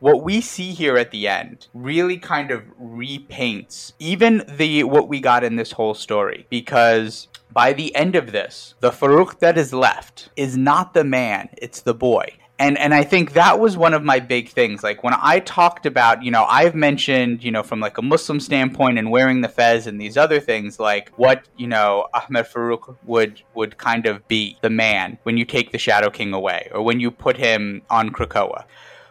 what 0.00 0.22
we 0.22 0.40
see 0.40 0.72
here 0.72 0.96
at 0.96 1.10
the 1.10 1.26
end 1.26 1.68
really 1.72 2.18
kind 2.18 2.50
of 2.50 2.62
repaints 2.78 3.92
even 3.98 4.44
the 4.46 4.84
what 4.84 5.08
we 5.08 5.20
got 5.20 5.42
in 5.42 5.56
this 5.56 5.72
whole 5.72 5.94
story 5.94 6.46
because 6.50 7.28
by 7.52 7.72
the 7.72 7.94
end 7.94 8.16
of 8.16 8.32
this, 8.32 8.74
the 8.80 8.90
Farouk 8.90 9.38
that 9.38 9.56
is 9.56 9.72
left 9.72 10.28
is 10.36 10.56
not 10.56 10.94
the 10.94 11.04
man, 11.04 11.48
it's 11.58 11.80
the 11.80 11.94
boy. 11.94 12.36
And 12.58 12.78
and 12.78 12.94
I 12.94 13.04
think 13.04 13.34
that 13.34 13.60
was 13.60 13.76
one 13.76 13.92
of 13.92 14.02
my 14.02 14.18
big 14.18 14.48
things. 14.48 14.82
Like 14.82 15.04
when 15.04 15.14
I 15.14 15.40
talked 15.40 15.84
about, 15.84 16.22
you 16.22 16.30
know, 16.30 16.44
I've 16.44 16.74
mentioned, 16.74 17.44
you 17.44 17.50
know, 17.50 17.62
from 17.62 17.80
like 17.80 17.98
a 17.98 18.02
Muslim 18.02 18.40
standpoint 18.40 18.98
and 18.98 19.10
wearing 19.10 19.42
the 19.42 19.48
fez 19.48 19.86
and 19.86 20.00
these 20.00 20.16
other 20.16 20.40
things, 20.40 20.80
like 20.80 21.10
what, 21.16 21.46
you 21.58 21.66
know, 21.66 22.06
Ahmed 22.14 22.46
Farouk 22.46 22.96
would 23.04 23.42
would 23.54 23.76
kind 23.76 24.06
of 24.06 24.26
be 24.26 24.56
the 24.62 24.70
man 24.70 25.18
when 25.24 25.36
you 25.36 25.44
take 25.44 25.72
the 25.72 25.78
Shadow 25.78 26.08
King 26.08 26.32
away 26.32 26.70
or 26.72 26.82
when 26.82 26.98
you 26.98 27.10
put 27.10 27.36
him 27.36 27.82
on 27.90 28.08
Krakoa 28.08 28.64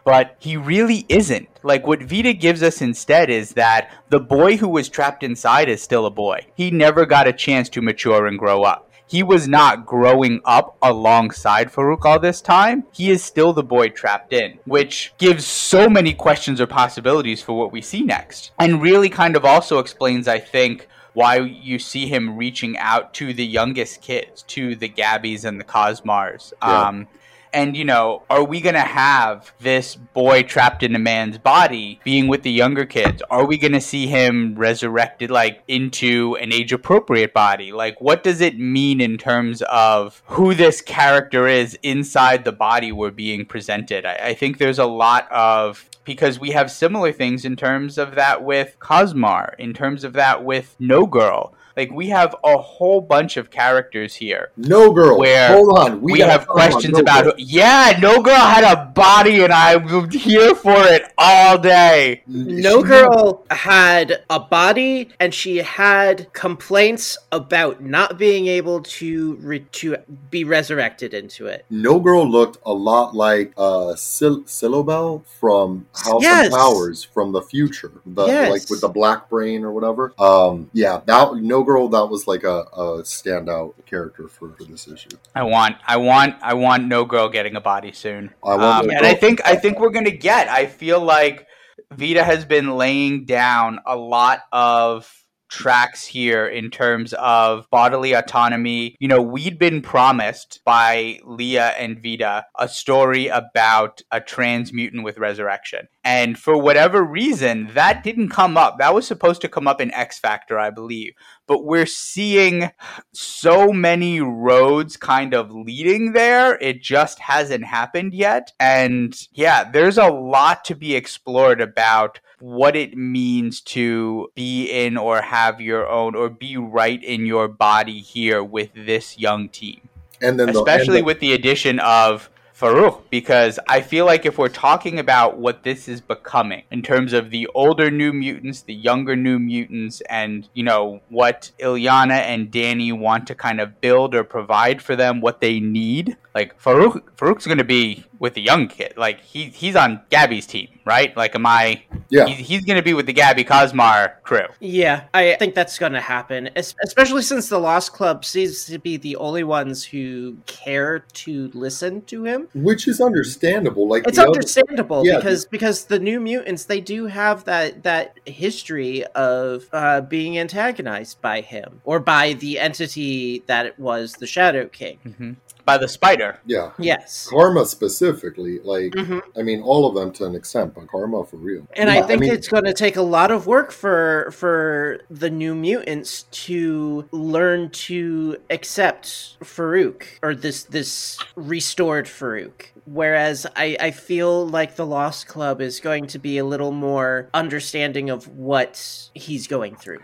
but 0.06 0.36
he 0.38 0.56
really 0.56 1.04
isn't. 1.08 1.48
Like 1.64 1.84
what 1.84 2.00
Vita 2.00 2.32
gives 2.32 2.62
us 2.62 2.80
instead 2.80 3.28
is 3.28 3.50
that 3.54 3.90
the 4.08 4.20
boy 4.20 4.56
who 4.56 4.68
was 4.68 4.88
trapped 4.88 5.24
inside 5.24 5.68
is 5.68 5.82
still 5.82 6.06
a 6.06 6.10
boy. 6.10 6.46
He 6.54 6.70
never 6.70 7.04
got 7.04 7.26
a 7.26 7.32
chance 7.32 7.68
to 7.70 7.82
mature 7.82 8.28
and 8.28 8.38
grow 8.38 8.62
up. 8.62 8.88
He 9.08 9.24
was 9.24 9.48
not 9.48 9.84
growing 9.84 10.40
up 10.44 10.76
alongside 10.80 11.72
Farouk 11.72 12.04
all 12.04 12.20
this 12.20 12.40
time. 12.40 12.84
He 12.92 13.10
is 13.10 13.24
still 13.24 13.52
the 13.52 13.64
boy 13.64 13.88
trapped 13.88 14.32
in, 14.32 14.60
which 14.64 15.12
gives 15.18 15.44
so 15.44 15.88
many 15.88 16.14
questions 16.14 16.60
or 16.60 16.68
possibilities 16.68 17.42
for 17.42 17.58
what 17.58 17.72
we 17.72 17.82
see 17.82 18.02
next. 18.02 18.52
And 18.60 18.80
really 18.80 19.08
kind 19.08 19.34
of 19.34 19.44
also 19.44 19.80
explains, 19.80 20.28
I 20.28 20.38
think, 20.38 20.86
why 21.14 21.38
you 21.38 21.80
see 21.80 22.06
him 22.06 22.36
reaching 22.36 22.78
out 22.78 23.12
to 23.14 23.34
the 23.34 23.46
youngest 23.46 24.02
kids, 24.02 24.42
to 24.42 24.76
the 24.76 24.88
Gabbies 24.88 25.44
and 25.44 25.58
the 25.58 25.64
Cosmars. 25.64 26.52
Yeah. 26.62 26.82
Um, 26.82 27.08
and, 27.56 27.74
you 27.74 27.86
know, 27.86 28.22
are 28.28 28.44
we 28.44 28.60
going 28.60 28.74
to 28.74 28.80
have 28.82 29.54
this 29.60 29.96
boy 29.96 30.42
trapped 30.42 30.82
in 30.82 30.94
a 30.94 30.98
man's 30.98 31.38
body 31.38 31.98
being 32.04 32.28
with 32.28 32.42
the 32.42 32.50
younger 32.50 32.84
kids? 32.84 33.22
Are 33.30 33.46
we 33.46 33.56
going 33.56 33.72
to 33.72 33.80
see 33.80 34.06
him 34.06 34.54
resurrected, 34.56 35.30
like, 35.30 35.62
into 35.66 36.36
an 36.36 36.52
age 36.52 36.74
appropriate 36.74 37.32
body? 37.32 37.72
Like, 37.72 37.98
what 37.98 38.22
does 38.22 38.42
it 38.42 38.58
mean 38.58 39.00
in 39.00 39.16
terms 39.16 39.62
of 39.62 40.22
who 40.26 40.54
this 40.54 40.82
character 40.82 41.48
is 41.48 41.78
inside 41.82 42.44
the 42.44 42.52
body 42.52 42.92
we're 42.92 43.10
being 43.10 43.46
presented? 43.46 44.04
I, 44.04 44.16
I 44.16 44.34
think 44.34 44.58
there's 44.58 44.78
a 44.78 44.84
lot 44.84 45.26
of 45.32 45.88
because 46.04 46.38
we 46.38 46.50
have 46.50 46.70
similar 46.70 47.10
things 47.10 47.44
in 47.44 47.56
terms 47.56 47.96
of 47.98 48.14
that 48.14 48.44
with 48.44 48.76
Cosmar, 48.80 49.54
in 49.58 49.72
terms 49.72 50.04
of 50.04 50.12
that 50.12 50.44
with 50.44 50.76
No 50.78 51.06
Girl. 51.06 51.54
Like 51.76 51.90
we 51.90 52.08
have 52.08 52.34
a 52.42 52.56
whole 52.56 53.02
bunch 53.02 53.36
of 53.36 53.50
characters 53.50 54.14
here. 54.14 54.50
No 54.56 54.92
girl. 54.92 55.18
Where 55.18 55.48
hold 55.48 55.78
on, 55.78 56.00
we, 56.00 56.12
we 56.12 56.20
have 56.20 56.46
questions 56.46 56.94
no 56.94 57.00
about. 57.00 57.24
Girl. 57.24 57.34
Yeah, 57.36 57.98
no 58.00 58.22
girl 58.22 58.34
had 58.34 58.64
a 58.64 58.86
body, 58.86 59.42
and 59.44 59.52
I'm 59.52 60.10
here 60.10 60.54
for 60.54 60.76
it 60.86 61.02
all 61.18 61.58
day. 61.58 62.22
No 62.26 62.82
girl 62.82 63.44
had 63.50 64.24
a 64.30 64.40
body, 64.40 65.10
and 65.20 65.34
she 65.34 65.58
had 65.58 66.32
complaints 66.32 67.18
about 67.30 67.82
not 67.82 68.16
being 68.16 68.46
able 68.46 68.80
to 68.82 69.34
re- 69.36 69.66
to 69.72 69.96
be 70.30 70.44
resurrected 70.44 71.12
into 71.12 71.46
it. 71.46 71.66
No 71.68 72.00
girl 72.00 72.26
looked 72.26 72.56
a 72.64 72.72
lot 72.72 73.14
like 73.14 73.52
uh 73.58 73.94
Sil- 74.00 74.44
Cylobel 74.46 75.26
from 75.26 75.86
House 75.94 76.22
yes. 76.22 76.46
of 76.46 76.52
Powers 76.52 77.04
from 77.04 77.32
the 77.32 77.42
future, 77.42 77.92
the 78.06 78.26
yes. 78.26 78.50
like 78.50 78.70
with 78.70 78.80
the 78.80 78.88
black 78.88 79.28
brain 79.28 79.62
or 79.62 79.72
whatever. 79.72 80.14
Um, 80.18 80.70
yeah, 80.72 81.02
that 81.04 81.34
no 81.36 81.65
girl 81.66 81.88
that 81.88 82.06
was 82.06 82.26
like 82.26 82.44
a, 82.44 82.60
a 82.72 83.02
standout 83.02 83.74
character 83.86 84.28
for, 84.28 84.52
for 84.52 84.64
this 84.64 84.88
issue. 84.88 85.10
I 85.34 85.42
want, 85.42 85.76
I 85.86 85.96
want, 85.98 86.36
I 86.42 86.54
want 86.54 86.86
no 86.86 87.04
girl 87.04 87.28
getting 87.28 87.56
a 87.56 87.60
body 87.60 87.92
soon. 87.92 88.32
I 88.44 88.56
want 88.56 88.84
um, 88.84 88.90
and 88.90 89.04
I 89.04 89.14
think, 89.14 89.42
I 89.44 89.56
think 89.56 89.80
we're 89.80 89.90
gonna 89.90 90.10
get. 90.10 90.48
I 90.48 90.66
feel 90.66 91.00
like 91.00 91.46
Vita 91.92 92.24
has 92.24 92.44
been 92.44 92.76
laying 92.76 93.24
down 93.26 93.80
a 93.86 93.96
lot 93.96 94.40
of 94.52 95.10
tracks 95.48 96.04
here 96.04 96.46
in 96.46 96.70
terms 96.70 97.12
of 97.14 97.68
bodily 97.70 98.12
autonomy. 98.12 98.96
You 98.98 99.08
know, 99.08 99.22
we'd 99.22 99.58
been 99.58 99.80
promised 99.80 100.60
by 100.64 101.20
Leah 101.24 101.74
and 101.78 102.02
Vita 102.02 102.46
a 102.58 102.68
story 102.68 103.28
about 103.28 104.02
a 104.10 104.20
trans 104.20 104.72
mutant 104.72 105.04
with 105.04 105.18
resurrection. 105.18 105.88
And 106.06 106.38
for 106.38 106.56
whatever 106.56 107.02
reason, 107.02 107.68
that 107.74 108.04
didn't 108.04 108.28
come 108.28 108.56
up. 108.56 108.78
That 108.78 108.94
was 108.94 109.08
supposed 109.08 109.40
to 109.40 109.48
come 109.48 109.66
up 109.66 109.80
in 109.80 109.92
X 109.92 110.20
Factor, 110.20 110.56
I 110.56 110.70
believe. 110.70 111.14
But 111.48 111.64
we're 111.64 111.84
seeing 111.84 112.70
so 113.12 113.72
many 113.72 114.20
roads 114.20 114.96
kind 114.96 115.34
of 115.34 115.50
leading 115.50 116.12
there. 116.12 116.58
It 116.60 116.80
just 116.80 117.18
hasn't 117.18 117.64
happened 117.64 118.14
yet. 118.14 118.52
And 118.60 119.20
yeah, 119.32 119.68
there's 119.68 119.98
a 119.98 120.06
lot 120.06 120.64
to 120.66 120.76
be 120.76 120.94
explored 120.94 121.60
about 121.60 122.20
what 122.38 122.76
it 122.76 122.96
means 122.96 123.60
to 123.62 124.28
be 124.36 124.70
in 124.70 124.96
or 124.96 125.22
have 125.22 125.60
your 125.60 125.88
own 125.88 126.14
or 126.14 126.30
be 126.30 126.56
right 126.56 127.02
in 127.02 127.26
your 127.26 127.48
body 127.48 127.98
here 127.98 128.44
with 128.44 128.70
this 128.76 129.18
young 129.18 129.48
team. 129.48 129.88
And 130.22 130.38
then 130.38 130.50
especially 130.50 130.86
the, 130.86 130.98
and 130.98 131.06
with 131.06 131.18
the 131.18 131.32
addition 131.32 131.80
of 131.80 132.30
Farouk 132.58 133.02
because 133.10 133.58
I 133.68 133.82
feel 133.82 134.06
like 134.06 134.24
if 134.24 134.38
we're 134.38 134.48
talking 134.48 134.98
about 134.98 135.36
what 135.36 135.62
this 135.62 135.88
is 135.88 136.00
becoming 136.00 136.62
in 136.70 136.82
terms 136.82 137.12
of 137.12 137.30
the 137.30 137.46
older 137.54 137.90
New 137.90 138.14
Mutants, 138.14 138.62
the 138.62 138.74
younger 138.74 139.14
New 139.14 139.38
Mutants, 139.38 140.00
and 140.08 140.48
you 140.54 140.62
know 140.62 141.00
what 141.10 141.50
Illyana 141.60 142.20
and 142.20 142.50
Dani 142.50 142.96
want 142.96 143.26
to 143.26 143.34
kind 143.34 143.60
of 143.60 143.80
build 143.82 144.14
or 144.14 144.24
provide 144.24 144.80
for 144.80 144.96
them, 144.96 145.20
what 145.20 145.40
they 145.40 145.60
need. 145.60 146.16
Like 146.34 146.58
Farouk, 146.60 147.02
Farouk's 147.16 147.46
going 147.46 147.58
to 147.58 147.64
be 147.64 148.04
with 148.18 148.34
the 148.34 148.42
young 148.42 148.68
kid. 148.68 148.94
Like 148.96 149.20
he 149.20 149.44
he's 149.50 149.76
on 149.76 150.00
Gabby's 150.10 150.46
team, 150.46 150.68
right? 150.84 151.16
Like, 151.16 151.34
am 151.34 151.46
I? 151.46 151.82
Yeah. 152.08 152.26
He's, 152.26 152.46
he's 152.48 152.64
going 152.64 152.76
to 152.76 152.82
be 152.82 152.94
with 152.94 153.06
the 153.06 153.12
Gabby 153.12 153.44
Cosmar 153.44 154.22
crew. 154.22 154.46
Yeah, 154.60 155.04
I 155.12 155.34
think 155.38 155.54
that's 155.54 155.78
going 155.78 155.92
to 155.92 156.00
happen, 156.00 156.50
es- 156.56 156.74
especially 156.84 157.22
since 157.22 157.48
the 157.48 157.58
Lost 157.58 157.92
Club 157.92 158.24
seems 158.24 158.64
to 158.66 158.78
be 158.78 158.96
the 158.96 159.16
only 159.16 159.44
ones 159.44 159.84
who 159.84 160.36
care 160.46 161.00
to 161.00 161.50
listen 161.54 162.02
to 162.02 162.24
him. 162.24 162.48
which 162.54 162.86
is 162.88 163.00
understandable. 163.00 163.88
Like 163.88 164.06
It's 164.06 164.16
the 164.16 164.22
other- 164.22 164.32
understandable 164.32 165.04
yeah, 165.06 165.16
because 165.16 165.44
because 165.46 165.84
the 165.84 165.98
New 165.98 166.20
Mutants 166.20 166.64
they 166.66 166.80
do 166.80 167.06
have 167.06 167.44
that 167.44 167.82
that 167.82 168.18
history 168.24 169.04
of 169.14 169.64
uh, 169.72 170.00
being 170.02 170.38
antagonized 170.38 171.20
by 171.20 171.40
him 171.40 171.80
or 171.84 171.98
by 172.00 172.34
the 172.34 172.58
entity 172.58 173.42
that 173.46 173.66
it 173.66 173.78
was 173.78 174.14
the 174.14 174.26
Shadow 174.26 174.66
King. 174.66 174.98
hmm 175.18 175.32
By 175.66 175.76
the 175.78 175.88
spider. 175.88 176.38
yeah, 176.46 176.70
Yes. 176.78 177.26
karma 177.28 177.66
specifically. 177.66 178.60
Like 178.62 178.92
Mhm. 178.92 179.20
I 179.36 179.42
mean, 179.42 179.60
all 179.62 179.86
of 179.88 179.94
them 179.96 180.12
to 180.12 180.24
an 180.24 180.34
extent, 180.36 180.74
but 180.74 180.86
karma 180.88 181.24
for 181.24 181.36
real. 181.36 181.66
And 181.74 181.90
Yeah, 181.90 181.96
I 181.98 182.02
think 182.06 182.20
mean, 182.20 182.32
it's 182.32 182.48
going 182.48 182.64
to 182.64 182.72
take 182.72 182.96
a 182.96 183.02
lot 183.02 183.30
of 183.32 183.46
work 183.46 183.72
for 183.72 184.30
for 184.32 185.00
the 185.10 185.28
new 185.28 185.54
mutants 185.54 186.22
to 186.46 187.06
learn 187.10 187.70
to 187.88 188.36
accept 188.48 189.36
Farouk 189.42 190.04
or 190.22 190.34
this 190.34 190.62
this 190.62 191.18
restored 191.34 192.06
Farouk. 192.06 192.66
Whereas 192.86 193.46
I, 193.56 193.76
I 193.80 193.90
feel 193.90 194.46
like 194.46 194.76
the 194.76 194.86
Lost 194.86 195.26
Club 195.26 195.60
is 195.60 195.80
going 195.80 196.06
to 196.06 196.20
be 196.20 196.38
a 196.38 196.44
little 196.44 196.70
more 196.70 197.28
understanding 197.34 198.08
of 198.10 198.28
what 198.28 199.10
he's 199.12 199.48
going 199.48 199.74
through. 199.74 199.98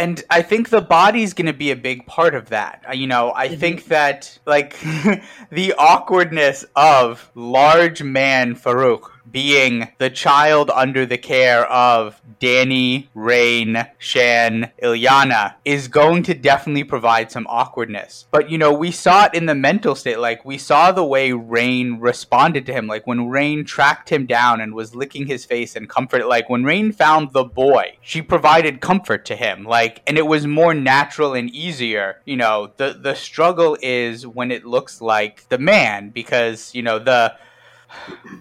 And 0.00 0.24
I 0.30 0.40
think 0.40 0.70
the 0.70 0.80
body's 0.80 1.34
going 1.34 1.46
to 1.46 1.52
be 1.52 1.70
a 1.70 1.76
big 1.76 2.06
part 2.06 2.34
of 2.34 2.48
that. 2.48 2.82
Uh, 2.88 2.92
You 2.94 3.06
know, 3.06 3.32
I 3.36 3.48
think 3.54 3.84
that 3.86 4.38
like 4.46 4.78
the 5.52 5.74
awkwardness 5.78 6.64
of 6.74 7.30
large 7.34 8.02
man 8.02 8.54
Farouk 8.54 9.10
being 9.30 9.88
the 9.98 10.10
child 10.10 10.70
under 10.70 11.06
the 11.06 11.18
care 11.18 11.66
of 11.66 12.20
Dani, 12.40 13.08
Rain, 13.14 13.86
Shan, 13.98 14.70
Illyana 14.82 15.54
is 15.64 15.88
going 15.88 16.22
to 16.24 16.34
definitely 16.34 16.84
provide 16.84 17.30
some 17.30 17.46
awkwardness. 17.48 18.26
But 18.30 18.50
you 18.50 18.58
know, 18.58 18.72
we 18.72 18.90
saw 18.90 19.26
it 19.26 19.34
in 19.34 19.46
the 19.46 19.54
mental 19.54 19.94
state. 19.94 20.18
Like 20.18 20.44
we 20.44 20.58
saw 20.58 20.92
the 20.92 21.04
way 21.04 21.32
Rain 21.32 21.98
responded 22.00 22.66
to 22.66 22.72
him. 22.72 22.86
Like 22.86 23.06
when 23.06 23.28
Rain 23.28 23.64
tracked 23.64 24.10
him 24.10 24.26
down 24.26 24.60
and 24.60 24.74
was 24.74 24.94
licking 24.94 25.26
his 25.26 25.44
face 25.44 25.76
and 25.76 25.88
comfort. 25.88 26.26
Like 26.26 26.48
when 26.48 26.64
Rain 26.64 26.92
found 26.92 27.32
the 27.32 27.44
boy, 27.44 27.98
she 28.00 28.22
provided 28.22 28.80
comfort 28.80 29.24
to 29.26 29.36
him. 29.36 29.64
Like 29.64 30.02
and 30.06 30.18
it 30.18 30.26
was 30.26 30.46
more 30.46 30.74
natural 30.74 31.34
and 31.34 31.50
easier. 31.50 32.20
You 32.24 32.36
know, 32.36 32.72
the 32.76 32.98
the 33.00 33.14
struggle 33.14 33.76
is 33.82 34.26
when 34.26 34.50
it 34.50 34.64
looks 34.64 35.00
like 35.00 35.48
the 35.48 35.58
man 35.58 36.10
because 36.10 36.74
you 36.74 36.82
know 36.82 36.98
the 36.98 37.34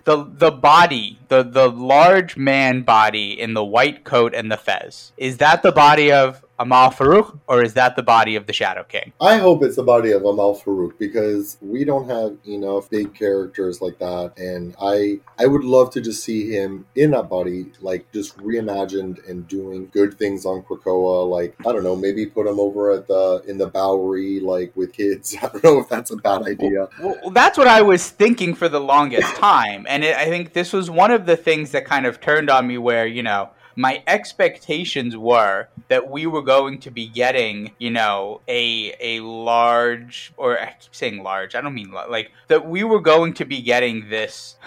the 0.03 0.25
the 0.27 0.51
body, 0.51 1.19
the 1.27 1.43
the 1.43 1.69
large 1.69 2.37
man 2.37 2.81
body 2.81 3.39
in 3.39 3.53
the 3.53 3.63
white 3.63 4.03
coat 4.03 4.33
and 4.33 4.51
the 4.51 4.57
fez. 4.57 5.11
Is 5.17 5.37
that 5.37 5.63
the 5.63 5.71
body 5.71 6.11
of 6.11 6.43
Amahl 6.59 6.91
Farouk 6.91 7.39
or 7.47 7.63
is 7.63 7.73
that 7.73 7.95
the 7.95 8.03
body 8.03 8.35
of 8.35 8.45
the 8.45 8.53
Shadow 8.53 8.83
King? 8.83 9.13
I 9.21 9.37
hope 9.37 9.63
it's 9.63 9.77
the 9.77 9.83
body 9.83 10.11
of 10.11 10.23
Amahl 10.23 10.59
Farouk 10.59 10.97
because 10.99 11.57
we 11.61 11.83
don't 11.83 12.09
have 12.09 12.37
enough 12.47 12.89
big 12.89 13.13
characters 13.13 13.81
like 13.81 13.99
that, 13.99 14.33
and 14.37 14.75
I 14.81 15.19
I 15.37 15.47
would 15.47 15.63
love 15.63 15.91
to 15.91 16.01
just 16.01 16.23
see 16.23 16.51
him 16.51 16.85
in 16.95 17.11
that 17.11 17.29
body, 17.29 17.71
like 17.81 18.11
just 18.11 18.37
reimagined 18.37 19.27
and 19.27 19.47
doing 19.47 19.89
good 19.91 20.17
things 20.17 20.45
on 20.45 20.63
Krakoa. 20.63 21.29
Like 21.29 21.55
I 21.61 21.71
don't 21.71 21.83
know, 21.83 21.95
maybe 21.95 22.25
put 22.25 22.47
him 22.47 22.59
over 22.59 22.91
at 22.91 23.07
the 23.07 23.43
in 23.47 23.57
the 23.57 23.67
Bowery, 23.67 24.39
like 24.39 24.75
with 24.75 24.93
kids. 24.93 25.35
I 25.41 25.47
don't 25.47 25.63
know 25.63 25.79
if 25.79 25.89
that's 25.89 26.11
a 26.11 26.17
bad 26.17 26.43
idea. 26.43 26.87
Well, 27.01 27.31
that's 27.31 27.57
what 27.57 27.67
I 27.67 27.81
was 27.81 28.09
thinking 28.09 28.53
for 28.53 28.69
the 28.69 28.79
longest 28.79 29.35
time, 29.35 29.85
and 29.89 30.03
it, 30.03 30.15
I 30.15 30.25
think 30.25 30.53
this 30.53 30.73
was 30.73 30.89
one 30.89 31.11
of 31.11 31.25
the 31.25 31.37
things 31.37 31.71
that 31.71 31.85
kind 31.85 32.05
of 32.05 32.19
turned 32.19 32.49
on 32.49 32.67
me. 32.67 32.77
Where 32.77 33.07
you 33.07 33.23
know 33.23 33.49
my 33.79 34.03
expectations 34.07 35.15
were 35.15 35.69
that 35.87 36.11
we 36.11 36.25
were 36.25 36.41
going 36.41 36.79
to 36.79 36.91
be 36.91 37.07
getting, 37.07 37.71
you 37.77 37.89
know, 37.89 38.41
a 38.49 38.93
a 38.99 39.21
large, 39.21 40.33
or 40.35 40.59
I 40.59 40.75
keep 40.77 40.93
saying 40.93 41.23
large. 41.23 41.55
I 41.55 41.61
don't 41.61 41.73
mean 41.73 41.91
like 41.91 42.33
that. 42.49 42.67
We 42.67 42.83
were 42.83 42.99
going 42.99 43.35
to 43.35 43.45
be 43.45 43.61
getting 43.61 44.09
this. 44.09 44.57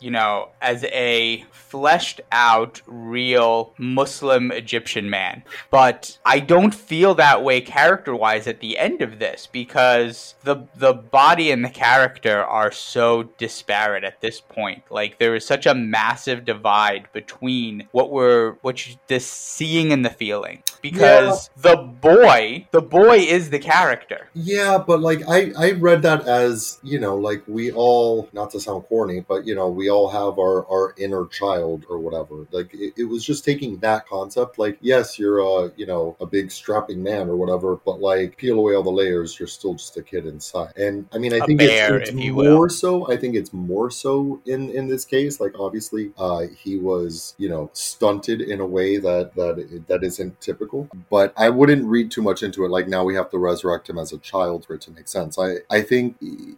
You 0.00 0.10
know, 0.10 0.48
as 0.60 0.84
a 0.84 1.44
fleshed 1.52 2.20
out, 2.32 2.80
real 2.86 3.74
Muslim 3.78 4.50
Egyptian 4.50 5.08
man. 5.08 5.44
But 5.70 6.18
I 6.24 6.40
don't 6.40 6.74
feel 6.74 7.14
that 7.14 7.44
way 7.44 7.60
character 7.60 8.16
wise 8.16 8.46
at 8.46 8.60
the 8.60 8.78
end 8.78 9.02
of 9.02 9.18
this 9.18 9.46
because 9.46 10.34
the 10.42 10.66
the 10.74 10.94
body 10.94 11.50
and 11.50 11.64
the 11.64 11.70
character 11.70 12.42
are 12.42 12.72
so 12.72 13.24
disparate 13.38 14.04
at 14.04 14.20
this 14.20 14.40
point. 14.40 14.82
Like 14.90 15.18
there 15.18 15.34
is 15.34 15.46
such 15.46 15.66
a 15.66 15.74
massive 15.74 16.44
divide 16.44 17.08
between 17.12 17.88
what 17.92 18.10
we're 18.10 18.52
what 18.62 18.88
you 18.88 18.96
the 19.06 19.20
seeing 19.20 19.92
and 19.92 20.04
the 20.04 20.10
feeling. 20.10 20.62
Because 20.82 21.50
the 21.56 21.76
boy, 21.76 22.66
the 22.70 22.80
boy 22.80 23.18
is 23.18 23.50
the 23.50 23.58
character. 23.58 24.28
Yeah, 24.34 24.78
but 24.78 25.00
like 25.00 25.20
I 25.28 25.52
I 25.58 25.72
read 25.72 26.02
that 26.02 26.26
as 26.26 26.78
you 26.82 26.98
know, 26.98 27.16
like 27.16 27.42
we 27.46 27.70
all 27.72 28.28
not 28.32 28.50
to 28.52 28.60
sound 28.60 28.84
corny, 28.84 29.20
but 29.20 29.46
you 29.46 29.54
know 29.54 29.68
we 29.68 29.90
all 29.90 30.08
have 30.08 30.38
our 30.38 30.66
our 30.70 30.94
inner 30.96 31.26
child 31.26 31.84
or 31.90 31.98
whatever. 31.98 32.46
Like 32.50 32.72
it, 32.72 32.94
it 32.96 33.04
was 33.04 33.24
just 33.24 33.44
taking 33.44 33.76
that 33.78 34.06
concept. 34.08 34.58
Like 34.58 34.78
yes, 34.80 35.18
you're 35.18 35.40
a 35.40 35.70
you 35.76 35.86
know 35.86 36.16
a 36.20 36.26
big 36.26 36.50
strapping 36.50 37.02
man 37.02 37.28
or 37.28 37.36
whatever, 37.36 37.76
but 37.84 38.00
like 38.00 38.36
peel 38.38 38.58
away 38.58 38.74
all 38.74 38.82
the 38.82 38.90
layers, 38.90 39.38
you're 39.38 39.46
still 39.46 39.74
just 39.74 39.96
a 39.98 40.02
kid 40.02 40.26
inside. 40.26 40.72
And 40.76 41.06
I 41.12 41.18
mean, 41.18 41.34
I 41.34 41.38
A 41.38 41.46
think 41.46 41.58
bear, 41.58 41.98
it's, 41.98 42.10
it's 42.10 42.18
more 42.18 42.62
will. 42.62 42.68
so. 42.70 43.10
I 43.10 43.16
think 43.16 43.34
it's 43.34 43.52
more 43.52 43.90
so 43.90 44.40
in 44.46 44.70
in 44.70 44.88
this 44.88 45.04
case. 45.04 45.40
Like 45.40 45.58
obviously, 45.58 46.12
uh, 46.16 46.46
he 46.56 46.78
was 46.78 47.34
you 47.36 47.48
know 47.48 47.68
stunted 47.74 48.40
in 48.40 48.60
a 48.60 48.66
way 48.66 48.96
that 48.96 49.34
that 49.34 49.84
that 49.88 50.02
isn't 50.04 50.40
typical. 50.40 50.69
But 51.10 51.32
I 51.36 51.48
wouldn't 51.50 51.84
read 51.86 52.10
too 52.10 52.22
much 52.22 52.42
into 52.42 52.64
it. 52.64 52.70
Like 52.70 52.88
now 52.88 53.04
we 53.04 53.14
have 53.14 53.30
to 53.30 53.38
resurrect 53.38 53.88
him 53.88 53.98
as 53.98 54.12
a 54.12 54.18
child 54.18 54.64
for 54.66 54.74
it 54.74 54.80
to 54.82 54.90
make 54.90 55.08
sense. 55.08 55.38
I 55.38 55.56
I 55.70 55.82
think 55.82 56.16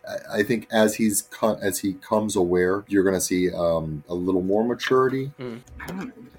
I- 0.08 0.38
I 0.38 0.42
think 0.42 0.66
as 0.70 0.94
he's 0.96 1.28
as 1.60 1.78
he 1.78 1.94
comes 1.94 2.36
aware, 2.36 2.84
you're 2.88 3.04
gonna 3.04 3.20
see 3.20 3.50
um, 3.52 4.04
a 4.08 4.14
little 4.14 4.42
more 4.42 4.64
maturity. 4.64 5.30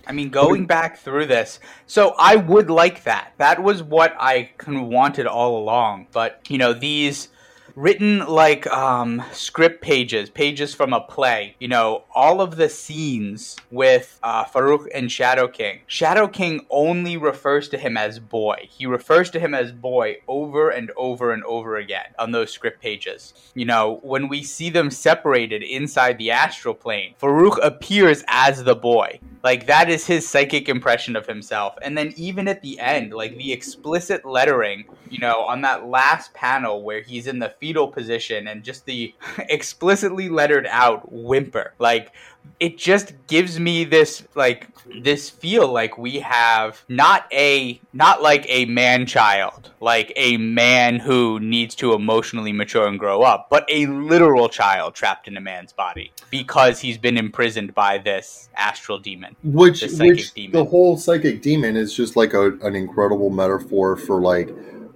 I 0.05 0.11
mean, 0.11 0.29
going 0.29 0.65
back 0.65 0.97
through 0.97 1.27
this, 1.27 1.59
so 1.87 2.13
I 2.19 2.35
would 2.35 2.69
like 2.69 3.03
that. 3.05 3.33
That 3.37 3.63
was 3.63 3.81
what 3.81 4.13
I 4.19 4.49
kind 4.57 4.77
of 4.77 4.87
wanted 4.87 5.27
all 5.27 5.57
along. 5.57 6.07
But 6.11 6.41
you 6.49 6.57
know, 6.57 6.73
these 6.73 7.29
written 7.75 8.19
like 8.19 8.67
um, 8.67 9.23
script 9.31 9.81
pages, 9.81 10.29
pages 10.29 10.73
from 10.73 10.93
a 10.93 11.01
play. 11.01 11.55
You 11.59 11.67
know, 11.67 12.03
all 12.13 12.41
of 12.41 12.55
the 12.55 12.69
scenes 12.69 13.57
with 13.71 14.19
uh, 14.23 14.45
Farouk 14.45 14.87
and 14.93 15.11
Shadow 15.11 15.47
King. 15.47 15.81
Shadow 15.87 16.27
King 16.27 16.65
only 16.69 17.17
refers 17.17 17.69
to 17.69 17.77
him 17.77 17.97
as 17.97 18.19
boy. 18.19 18.67
He 18.69 18.85
refers 18.85 19.29
to 19.31 19.39
him 19.39 19.53
as 19.53 19.71
boy 19.71 20.17
over 20.27 20.69
and 20.69 20.91
over 20.97 21.31
and 21.31 21.43
over 21.43 21.77
again 21.77 22.13
on 22.19 22.31
those 22.31 22.51
script 22.51 22.81
pages. 22.81 23.33
You 23.53 23.65
know, 23.65 23.99
when 24.03 24.27
we 24.27 24.43
see 24.43 24.69
them 24.69 24.91
separated 24.91 25.63
inside 25.63 26.17
the 26.17 26.31
astral 26.31 26.73
plane, 26.73 27.15
Farouk 27.21 27.57
appears 27.63 28.23
as 28.27 28.63
the 28.63 28.75
boy. 28.75 29.19
Like 29.43 29.67
that 29.67 29.89
is 29.89 30.07
his 30.07 30.27
psychic 30.27 30.69
impression 30.69 31.17
of 31.17 31.27
himself. 31.27 31.75
And 31.81 31.97
then 31.97 32.13
even 32.15 32.47
at 32.47 32.61
the 32.61 32.79
end, 32.79 33.13
like 33.13 33.35
the 33.35 33.51
explicit 33.51 34.23
lettering, 34.23 34.85
you 35.09 35.19
know, 35.19 35.41
on 35.41 35.61
that 35.61 35.85
last 35.85 36.33
panel 36.33 36.81
where 36.81 37.01
he's 37.01 37.27
in 37.27 37.39
the 37.39 37.53
fetal 37.63 37.87
position 37.87 38.45
and 38.49 38.61
just 38.61 38.85
the 38.85 39.15
explicitly 39.47 40.27
lettered 40.27 40.67
out 40.67 41.09
whimper. 41.09 41.73
Like 41.79 42.11
it 42.59 42.77
just 42.77 43.13
gives 43.27 43.57
me 43.57 43.85
this 43.85 44.27
like 44.35 44.67
this 45.01 45.29
feel 45.29 45.71
like 45.71 45.97
we 45.97 46.19
have 46.19 46.83
not 46.89 47.25
a 47.31 47.79
not 47.93 48.21
like 48.21 48.45
a 48.49 48.65
man 48.65 49.05
child 49.05 49.71
like 49.79 50.11
a 50.17 50.35
man 50.35 50.99
who 50.99 51.39
needs 51.39 51.73
to 51.73 51.93
emotionally 51.93 52.51
mature 52.51 52.85
and 52.85 52.99
grow 52.99 53.21
up 53.21 53.47
but 53.49 53.65
a 53.71 53.85
literal 53.85 54.49
child 54.49 54.93
trapped 54.93 55.25
in 55.25 55.37
a 55.37 55.41
man's 55.41 55.71
body 55.71 56.11
because 56.29 56.81
he's 56.81 56.97
been 56.97 57.17
imprisoned 57.17 57.73
by 57.73 57.97
this 57.97 58.49
astral 58.55 58.99
demon 58.99 59.33
Which 59.41 59.81
which 59.81 60.33
demon. 60.33 60.51
the 60.51 60.65
whole 60.65 60.97
psychic 60.97 61.41
demon 61.41 61.77
is 61.77 61.93
just 61.93 62.17
like 62.17 62.33
a, 62.33 62.51
an 62.59 62.75
incredible 62.75 63.29
metaphor 63.29 63.95
for 63.95 64.19
like 64.19 64.49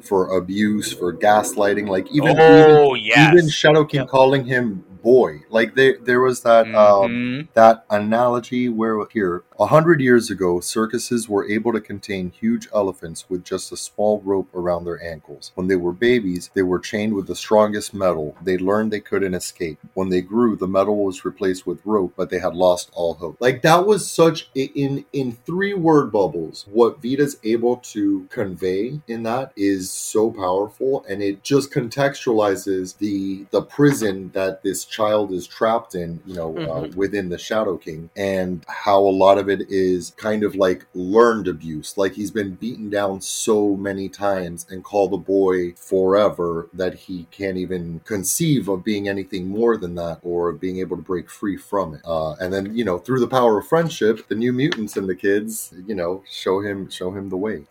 for 0.08 0.38
abuse, 0.38 0.91
for 0.93 1.14
gaslighting. 1.14 1.88
Like 1.88 2.08
even 2.12 2.30
oh, 2.30 2.32
even 2.32 2.72
oh 2.78 2.93
yes 2.95 3.34
even 3.34 3.49
Shadow 3.49 3.86
King 3.86 4.01
Yep. 4.01 4.10
calling 4.10 4.45
him 4.45 4.84
boy. 5.01 5.41
Like 5.49 5.75
there, 5.75 5.97
there 6.01 6.21
was 6.21 6.41
that 6.41 6.65
um, 6.75 7.11
Mhm. 7.11 7.47
that 7.53 7.85
analogy 7.89 8.69
where 8.69 8.97
here 9.11 9.43
a 9.59 9.65
hundred 9.67 10.01
years 10.01 10.29
ago, 10.29 10.59
circuses 10.59 11.27
were 11.27 11.49
able 11.49 11.73
to 11.73 11.81
contain 11.81 12.29
huge 12.29 12.67
elephants 12.73 13.25
with 13.29 13.43
just 13.43 13.71
a 13.71 13.77
small 13.77 14.21
rope 14.23 14.47
around 14.53 14.85
their 14.85 15.01
ankles. 15.03 15.51
When 15.55 15.67
they 15.67 15.75
were 15.75 15.93
babies, 15.93 16.49
they 16.53 16.61
were 16.61 16.79
chained 16.79 17.13
with 17.13 17.27
the 17.27 17.35
strongest 17.35 17.93
metal. 17.93 18.35
They 18.43 18.57
learned 18.57 18.91
they 18.91 18.99
couldn't 18.99 19.33
escape. 19.33 19.79
When 19.95 20.09
they 20.09 20.21
grew, 20.21 20.55
the 20.55 20.67
metal 20.67 21.03
was 21.03 21.25
replaced 21.25 21.65
with 21.65 21.85
rope, 21.85 22.13
but 22.15 22.29
they 22.29 22.39
had 22.39 22.55
lost 22.55 22.91
all 22.93 23.15
hope. 23.15 23.37
Like 23.39 23.61
that 23.63 23.85
was 23.87 24.09
such 24.09 24.49
in 24.55 25.05
in 25.13 25.31
three 25.45 25.73
word 25.73 26.11
bubbles. 26.11 26.65
What 26.71 27.01
Vita's 27.01 27.37
able 27.43 27.77
to 27.93 28.27
convey 28.29 28.99
in 29.07 29.23
that 29.23 29.51
is 29.55 29.89
so 29.91 30.31
powerful, 30.31 31.05
and 31.09 31.21
it 31.23 31.43
just 31.43 31.71
contextualizes 31.71 32.97
the 32.97 33.45
the 33.51 33.61
prison 33.61 34.31
that 34.33 34.63
this 34.63 34.85
child 34.88 35.31
is 35.31 35.47
trapped 35.47 35.95
in. 35.95 36.21
You 36.25 36.35
know, 36.35 36.57
uh, 36.57 36.88
within 36.95 37.29
the 37.29 37.38
Shadow 37.38 37.77
King, 37.77 38.09
and 38.15 38.63
how 38.67 38.99
a 38.99 39.17
lot 39.17 39.38
of 39.38 39.49
it 39.49 39.69
is 39.69 40.13
kind 40.17 40.43
of 40.43 40.55
like 40.55 40.85
learned 40.93 41.47
abuse. 41.47 41.97
Like 41.97 42.13
he's 42.13 42.31
been 42.31 42.55
beaten 42.55 42.89
down 42.89 43.21
so 43.21 43.75
many 43.75 44.09
times 44.09 44.65
and 44.69 44.83
called 44.83 45.13
a 45.13 45.17
boy 45.17 45.73
forever 45.73 46.69
that 46.73 46.93
he 46.93 47.27
can't 47.31 47.57
even 47.57 48.01
conceive 48.05 48.67
of 48.67 48.83
being 48.83 49.07
anything 49.07 49.47
more 49.47 49.77
than 49.77 49.95
that 49.95 50.19
or 50.23 50.51
being 50.51 50.79
able 50.79 50.97
to 50.97 51.03
break 51.03 51.29
free 51.29 51.57
from 51.57 51.95
it. 51.95 52.01
Uh, 52.05 52.33
and 52.33 52.53
then, 52.53 52.75
you 52.75 52.83
know, 52.83 52.97
through 52.97 53.19
the 53.19 53.27
power 53.27 53.59
of 53.59 53.67
friendship, 53.67 54.27
the 54.27 54.35
new 54.35 54.53
mutants 54.53 54.97
and 54.97 55.07
the 55.07 55.15
kids, 55.15 55.73
you 55.85 55.95
know, 55.95 56.23
show 56.29 56.59
him 56.59 56.89
show 56.89 57.11
him 57.11 57.29
the 57.29 57.38
way. 57.38 57.63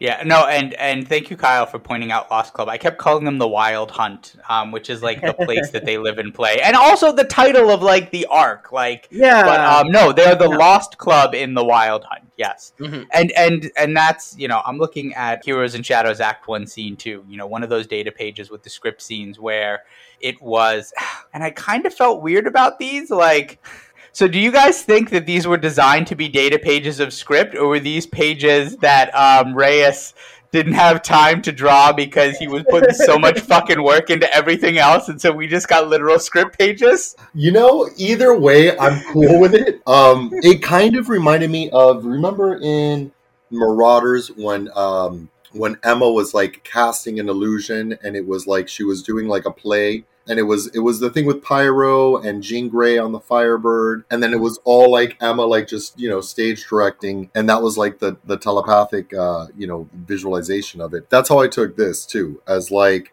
Yeah, 0.00 0.22
no, 0.24 0.46
and 0.46 0.72
and 0.74 1.06
thank 1.06 1.28
you, 1.28 1.36
Kyle, 1.36 1.66
for 1.66 1.78
pointing 1.78 2.10
out 2.10 2.30
Lost 2.30 2.54
Club. 2.54 2.70
I 2.70 2.78
kept 2.78 2.96
calling 2.96 3.24
them 3.24 3.36
the 3.36 3.46
Wild 3.46 3.90
Hunt, 3.90 4.34
um, 4.48 4.72
which 4.72 4.88
is 4.88 5.02
like 5.02 5.20
the 5.20 5.34
place 5.34 5.68
that 5.72 5.84
they 5.84 5.98
live 5.98 6.18
and 6.18 6.32
play, 6.32 6.58
and 6.62 6.74
also 6.74 7.12
the 7.12 7.24
title 7.24 7.68
of 7.70 7.82
like 7.82 8.10
the 8.10 8.24
arc. 8.30 8.72
Like, 8.72 9.08
Yeah. 9.10 9.42
but 9.42 9.60
um, 9.60 9.92
no, 9.92 10.10
they're 10.12 10.34
the. 10.34 10.48
Lost 10.48 10.96
Club 10.96 11.34
in 11.34 11.52
the 11.52 11.62
Wild 11.64 12.04
Hunt. 12.04 12.24
Yes, 12.38 12.72
Mhm. 12.80 13.06
and 13.12 13.30
and 13.32 13.70
and 13.76 13.94
that's 13.94 14.34
you 14.38 14.48
know 14.48 14.62
I'm 14.64 14.78
looking 14.78 15.12
at 15.14 15.44
Heroes 15.44 15.74
and 15.74 15.84
Shadows 15.84 16.18
Act 16.20 16.48
One, 16.48 16.66
Scene 16.66 16.96
Two. 16.96 17.22
You 17.28 17.36
know, 17.36 17.46
one 17.46 17.62
of 17.62 17.68
those 17.68 17.86
data 17.86 18.10
pages 18.10 18.50
with 18.50 18.62
the 18.62 18.70
script 18.70 19.02
scenes 19.02 19.38
where 19.38 19.82
it 20.22 20.40
was, 20.40 20.94
and 21.34 21.44
I 21.44 21.50
kind 21.50 21.84
of 21.84 21.92
felt 21.92 22.22
weird 22.22 22.46
about 22.46 22.78
these, 22.78 23.10
like. 23.10 23.58
So, 24.12 24.26
do 24.26 24.38
you 24.38 24.50
guys 24.50 24.82
think 24.82 25.10
that 25.10 25.26
these 25.26 25.46
were 25.46 25.56
designed 25.56 26.06
to 26.08 26.14
be 26.16 26.28
data 26.28 26.58
pages 26.58 27.00
of 27.00 27.12
script, 27.12 27.54
or 27.54 27.68
were 27.68 27.80
these 27.80 28.06
pages 28.06 28.76
that 28.78 29.14
um, 29.14 29.54
Reis 29.54 30.14
didn't 30.52 30.72
have 30.72 31.02
time 31.02 31.40
to 31.42 31.52
draw 31.52 31.92
because 31.92 32.36
he 32.38 32.48
was 32.48 32.64
putting 32.68 32.92
so 32.92 33.18
much 33.18 33.38
fucking 33.52 33.82
work 33.82 34.10
into 34.10 34.32
everything 34.34 34.78
else, 34.78 35.08
and 35.08 35.20
so 35.20 35.30
we 35.30 35.46
just 35.46 35.68
got 35.68 35.88
literal 35.88 36.18
script 36.18 36.58
pages? 36.58 37.16
You 37.34 37.52
know, 37.52 37.88
either 37.96 38.36
way, 38.36 38.76
I'm 38.76 39.00
cool 39.12 39.38
with 39.38 39.54
it. 39.54 39.80
Um, 39.86 40.30
it 40.32 40.62
kind 40.62 40.96
of 40.96 41.08
reminded 41.08 41.50
me 41.50 41.70
of 41.70 42.04
remember 42.04 42.56
in 42.56 43.12
Marauders 43.50 44.28
when 44.28 44.70
um 44.76 45.28
when 45.52 45.76
Emma 45.82 46.08
was 46.08 46.32
like 46.34 46.62
casting 46.62 47.18
an 47.18 47.28
illusion 47.28 47.98
and 48.02 48.16
it 48.16 48.26
was 48.26 48.46
like 48.46 48.68
she 48.68 48.84
was 48.84 49.02
doing 49.02 49.26
like 49.26 49.44
a 49.46 49.50
play 49.50 50.04
and 50.28 50.38
it 50.38 50.44
was 50.44 50.68
it 50.68 50.80
was 50.80 51.00
the 51.00 51.10
thing 51.10 51.26
with 51.26 51.42
Pyro 51.42 52.16
and 52.16 52.42
Jean 52.42 52.68
Grey 52.68 52.98
on 52.98 53.12
the 53.12 53.20
Firebird 53.20 54.04
and 54.10 54.22
then 54.22 54.32
it 54.32 54.40
was 54.40 54.58
all 54.64 54.90
like 54.90 55.16
Emma 55.20 55.42
like 55.42 55.68
just 55.68 55.98
you 55.98 56.08
know 56.08 56.20
stage 56.20 56.66
directing 56.68 57.30
and 57.34 57.48
that 57.48 57.62
was 57.62 57.76
like 57.76 57.98
the 57.98 58.16
the 58.24 58.36
telepathic 58.36 59.12
uh 59.14 59.46
you 59.56 59.66
know 59.66 59.88
visualization 59.94 60.80
of 60.80 60.94
it. 60.94 61.10
That's 61.10 61.28
how 61.28 61.38
I 61.38 61.48
took 61.48 61.76
this 61.76 62.06
too 62.06 62.42
as 62.46 62.70
like 62.70 63.12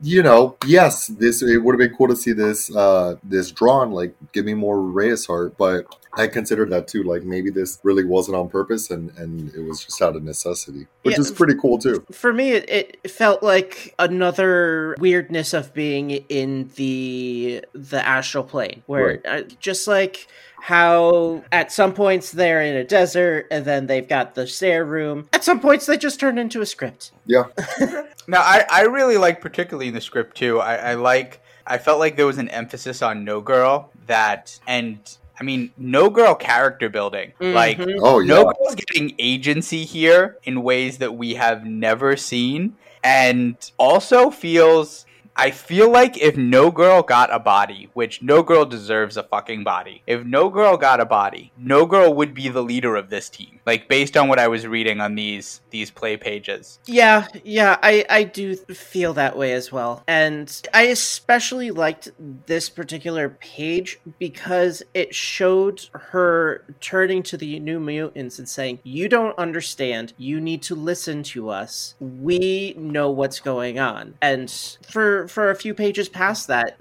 you 0.00 0.22
know, 0.22 0.56
yes, 0.66 1.06
this 1.06 1.42
it 1.42 1.58
would 1.58 1.72
have 1.74 1.78
been 1.78 1.96
cool 1.96 2.08
to 2.08 2.16
see 2.16 2.32
this 2.32 2.74
uh 2.74 3.16
this 3.22 3.50
drawn. 3.50 3.90
Like, 3.92 4.14
give 4.32 4.44
me 4.44 4.54
more 4.54 4.80
Reis 4.80 5.26
heart, 5.26 5.56
but 5.56 5.86
I 6.16 6.26
considered 6.28 6.70
that 6.70 6.86
too. 6.88 7.02
Like, 7.02 7.24
maybe 7.24 7.50
this 7.50 7.78
really 7.82 8.04
wasn't 8.04 8.36
on 8.36 8.48
purpose, 8.48 8.90
and 8.90 9.10
and 9.16 9.52
it 9.54 9.60
was 9.62 9.84
just 9.84 10.00
out 10.02 10.16
of 10.16 10.22
necessity, 10.22 10.86
which 11.02 11.14
Yeah. 11.14 11.20
is 11.20 11.30
pretty 11.30 11.54
cool 11.60 11.78
too. 11.78 12.04
For 12.12 12.32
me, 12.32 12.52
it, 12.52 12.98
it 13.04 13.10
felt 13.10 13.42
like 13.42 13.94
another 13.98 14.96
weirdness 14.98 15.52
of 15.54 15.72
being 15.74 16.10
in 16.10 16.70
the 16.76 17.64
the 17.72 18.06
astral 18.06 18.44
plane, 18.44 18.82
where 18.86 19.20
uh, 19.26 19.42
just 19.60 19.86
like 19.86 20.26
how 20.64 21.44
at 21.52 21.70
some 21.70 21.92
points 21.92 22.30
they're 22.32 22.62
in 22.62 22.74
a 22.74 22.84
desert 22.84 23.46
and 23.50 23.66
then 23.66 23.86
they've 23.86 24.08
got 24.08 24.34
the 24.34 24.46
stair 24.46 24.82
room. 24.82 25.28
At 25.34 25.44
some 25.44 25.60
points, 25.60 25.84
they 25.84 25.98
just 25.98 26.18
turn 26.18 26.38
into 26.38 26.62
a 26.62 26.66
script. 26.66 27.10
Yeah, 27.26 27.44
Now, 28.26 28.40
I, 28.40 28.64
I 28.70 28.82
really 28.84 29.18
like, 29.18 29.42
particularly 29.42 29.88
in 29.88 29.94
the 29.94 30.00
script 30.00 30.38
too. 30.38 30.60
I, 30.60 30.76
I 30.76 30.94
like. 30.94 31.42
I 31.66 31.76
felt 31.76 31.98
like 31.98 32.16
there 32.16 32.24
was 32.24 32.38
an 32.38 32.48
emphasis 32.48 33.02
on 33.02 33.24
no 33.24 33.42
girl 33.42 33.90
that, 34.06 34.58
and 34.66 34.98
I 35.38 35.44
mean, 35.44 35.70
no 35.76 36.08
girl 36.08 36.34
character 36.34 36.88
building. 36.88 37.34
Like, 37.40 37.76
Mhm. 37.76 37.98
oh 38.00 38.20
yeah, 38.20 38.34
no 38.34 38.44
girl's 38.44 38.74
getting 38.74 39.14
agency 39.18 39.84
here 39.84 40.38
in 40.44 40.62
ways 40.62 40.96
that 40.98 41.14
we 41.14 41.34
have 41.34 41.66
never 41.66 42.16
seen, 42.16 42.74
and 43.02 43.56
also 43.76 44.30
feels. 44.30 45.04
I 45.36 45.50
feel 45.50 45.90
like 45.90 46.16
if 46.16 46.36
no 46.36 46.70
girl 46.70 47.02
got 47.02 47.34
a 47.34 47.40
body, 47.40 47.88
which 47.92 48.22
no 48.22 48.44
girl 48.44 48.64
deserves 48.64 49.16
a 49.16 49.24
fucking 49.24 49.64
body, 49.64 50.02
if 50.06 50.24
no 50.24 50.48
girl 50.48 50.76
got 50.76 51.00
a 51.00 51.04
body, 51.04 51.52
no 51.58 51.86
girl 51.86 52.14
would 52.14 52.34
be 52.34 52.48
the 52.48 52.62
leader 52.62 52.94
of 52.94 53.10
this 53.10 53.28
team. 53.28 53.53
Like 53.66 53.88
based 53.88 54.16
on 54.16 54.28
what 54.28 54.38
I 54.38 54.48
was 54.48 54.66
reading 54.66 55.00
on 55.00 55.14
these 55.14 55.60
these 55.70 55.90
play 55.90 56.16
pages. 56.16 56.78
Yeah, 56.86 57.26
yeah, 57.42 57.78
I, 57.82 58.04
I 58.08 58.22
do 58.24 58.54
feel 58.56 59.14
that 59.14 59.36
way 59.36 59.52
as 59.54 59.72
well. 59.72 60.04
And 60.06 60.62
I 60.72 60.82
especially 60.82 61.70
liked 61.70 62.10
this 62.46 62.68
particular 62.68 63.30
page 63.30 63.98
because 64.18 64.82
it 64.92 65.14
showed 65.14 65.88
her 65.92 66.64
turning 66.80 67.22
to 67.24 67.36
the 67.36 67.58
new 67.58 67.80
mutants 67.80 68.38
and 68.38 68.48
saying, 68.48 68.80
You 68.84 69.08
don't 69.08 69.36
understand. 69.38 70.12
You 70.18 70.40
need 70.40 70.62
to 70.62 70.74
listen 70.74 71.22
to 71.24 71.48
us. 71.48 71.94
We 72.00 72.74
know 72.78 73.10
what's 73.10 73.40
going 73.40 73.78
on. 73.78 74.14
And 74.20 74.50
for 74.88 75.26
for 75.28 75.50
a 75.50 75.56
few 75.56 75.74
pages 75.74 76.08
past 76.08 76.48
that, 76.48 76.76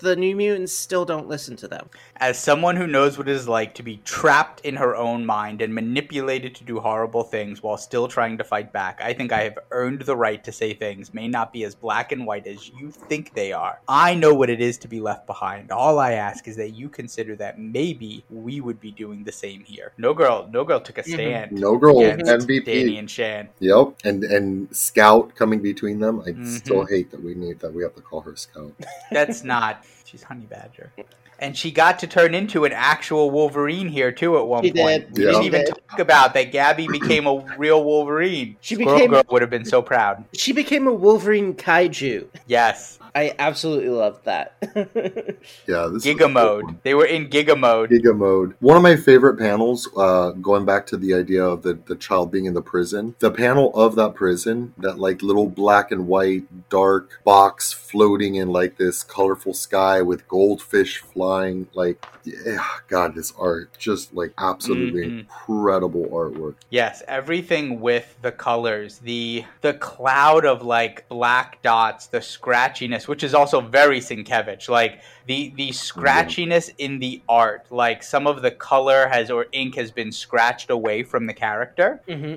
the 0.00 0.16
new 0.16 0.36
mutants 0.36 0.72
still 0.72 1.04
don't 1.04 1.28
listen 1.28 1.56
to 1.56 1.68
them. 1.68 1.88
As 2.16 2.38
someone 2.38 2.76
who 2.76 2.86
knows 2.86 3.16
what 3.16 3.28
it 3.28 3.34
is 3.34 3.48
like 3.48 3.74
to 3.74 3.82
be 3.82 3.98
trapped 4.04 4.60
in 4.60 4.76
her 4.76 4.96
own 4.96 5.24
mind 5.24 5.62
and 5.62 5.74
manipulated 5.74 6.07
to 6.10 6.64
do 6.64 6.80
horrible 6.80 7.22
things 7.22 7.62
while 7.62 7.76
still 7.76 8.08
trying 8.08 8.38
to 8.38 8.44
fight 8.44 8.72
back, 8.72 9.00
I 9.02 9.12
think 9.12 9.32
I 9.32 9.42
have 9.42 9.58
earned 9.70 10.02
the 10.02 10.16
right 10.16 10.42
to 10.44 10.52
say 10.52 10.72
things 10.74 11.12
may 11.14 11.28
not 11.28 11.52
be 11.52 11.64
as 11.64 11.74
black 11.74 12.12
and 12.12 12.26
white 12.26 12.46
as 12.46 12.68
you 12.68 12.90
think 12.90 13.34
they 13.34 13.52
are. 13.52 13.80
I 13.88 14.14
know 14.14 14.34
what 14.34 14.50
it 14.50 14.60
is 14.60 14.78
to 14.78 14.88
be 14.88 15.00
left 15.00 15.26
behind. 15.26 15.70
All 15.70 15.98
I 15.98 16.12
ask 16.12 16.48
is 16.48 16.56
that 16.56 16.70
you 16.70 16.88
consider 16.88 17.36
that 17.36 17.58
maybe 17.58 18.24
we 18.30 18.60
would 18.60 18.80
be 18.80 18.90
doing 18.90 19.24
the 19.24 19.32
same 19.32 19.64
here. 19.64 19.92
No 19.98 20.14
girl, 20.14 20.48
no 20.50 20.64
girl 20.64 20.80
took 20.80 20.98
a 20.98 21.02
Mhm. 21.02 21.12
stand 21.14 21.52
no 21.52 21.76
girl 21.76 22.00
against 22.00 22.30
MVP. 22.48 22.64
Dani 22.66 22.98
and 22.98 23.10
Shan. 23.10 23.48
Yep, 23.60 23.94
and 24.04 24.24
and 24.24 24.74
Scout 24.76 25.34
coming 25.34 25.60
between 25.60 26.00
them. 26.00 26.20
I 26.20 26.30
Mhm. 26.30 26.46
still 26.46 26.84
hate 26.84 27.10
that 27.10 27.22
we 27.22 27.34
need 27.34 27.60
that 27.60 27.72
we 27.72 27.82
have 27.82 27.94
to 27.96 28.02
call 28.02 28.20
her 28.22 28.36
Scout. 28.36 28.72
That's 29.10 29.44
not. 29.44 29.84
She's 30.04 30.22
Honey 30.22 30.46
Badger. 30.46 30.92
And 31.40 31.56
she 31.56 31.70
got 31.70 32.00
to 32.00 32.06
turn 32.06 32.34
into 32.34 32.64
an 32.64 32.72
actual 32.72 33.30
Wolverine 33.30 33.88
here 33.88 34.10
too 34.10 34.36
at 34.38 34.46
one 34.46 34.64
She 34.64 34.72
point. 34.72 35.14
did. 35.14 35.18
We 35.18 35.24
Yeah. 35.24 35.30
didn't 35.32 35.44
even 35.46 35.66
talk 35.66 35.98
about 36.00 36.34
that. 36.34 36.50
Gabby 36.52 36.88
became 36.88 37.26
a 37.26 37.44
real 37.56 37.84
Wolverine. 37.84 38.56
She 38.60 38.74
Squirrel 38.74 38.94
became- 38.94 39.10
Girl 39.10 39.22
would 39.30 39.42
have 39.42 39.50
been 39.50 39.64
so 39.64 39.80
proud. 39.80 40.24
She 40.34 40.52
became 40.52 40.86
a 40.88 40.92
Wolverine 40.92 41.54
kaiju. 41.54 42.26
Yes, 42.48 42.98
I 43.14 43.34
absolutely 43.38 43.88
loved 43.90 44.24
that. 44.24 44.54
Yeah, 45.66 45.84
this 45.92 45.92
was 45.92 46.04
Giga 46.04 46.18
cool. 46.20 46.28
mode. 46.30 46.64
They 46.82 46.94
were 46.94 47.04
in 47.04 47.28
Giga 47.28 47.58
mode. 47.58 47.90
Giga 47.90 48.16
mode. 48.16 48.54
One 48.60 48.76
of 48.76 48.82
my 48.82 48.96
favorite 48.96 49.38
panels, 49.38 49.88
uh, 49.96 50.30
going 50.30 50.64
back 50.64 50.86
to 50.88 50.96
the 50.96 51.14
idea 51.14 51.44
of 51.44 51.62
the, 51.62 51.78
the 51.86 51.94
child 51.96 52.30
being 52.30 52.46
in 52.46 52.54
the 52.54 52.62
prison, 52.62 53.14
the 53.18 53.30
panel 53.30 53.70
of 53.74 53.94
that 53.96 54.14
prison, 54.14 54.72
that 54.78 54.98
like 54.98 55.22
little 55.22 55.46
black 55.46 55.90
and 55.92 56.06
white 56.08 56.44
dark 56.70 57.20
box 57.24 57.72
floating 57.72 58.34
in 58.36 58.48
like 58.48 58.76
this 58.78 59.02
colorful 59.02 59.52
sky 59.54 60.00
with 60.02 60.26
goldfish 60.28 60.98
flying, 61.00 61.27
like, 61.74 62.04
yeah, 62.24 62.64
God, 62.88 63.14
this 63.14 63.32
art, 63.38 63.70
just 63.78 64.14
like 64.14 64.32
absolutely 64.38 65.02
Mhm. 65.02 65.20
incredible 65.20 66.06
artwork. 66.12 66.56
Yes, 66.70 67.02
everything 67.06 67.80
with 67.80 68.16
the 68.22 68.32
colors, 68.32 68.98
the 68.98 69.44
the 69.60 69.74
cloud 69.74 70.44
of 70.44 70.62
like 70.62 71.08
black 71.08 71.62
dots, 71.62 72.06
the 72.06 72.18
scratchiness, 72.20 73.08
which 73.08 73.22
is 73.22 73.34
also 73.34 73.60
very 73.60 74.00
Sienkiewicz. 74.00 74.68
Like 74.68 75.00
the 75.26 75.52
the 75.56 75.70
scratchiness 75.70 76.70
in 76.78 76.98
the 76.98 77.22
art, 77.28 77.66
like 77.70 78.02
some 78.02 78.26
of 78.26 78.42
the 78.42 78.50
color 78.50 79.08
has 79.08 79.30
or 79.30 79.46
ink 79.52 79.76
has 79.76 79.90
been 79.90 80.12
scratched 80.12 80.70
away 80.70 81.02
from 81.02 81.26
the 81.26 81.34
character. 81.34 82.00
hmm 82.08 82.34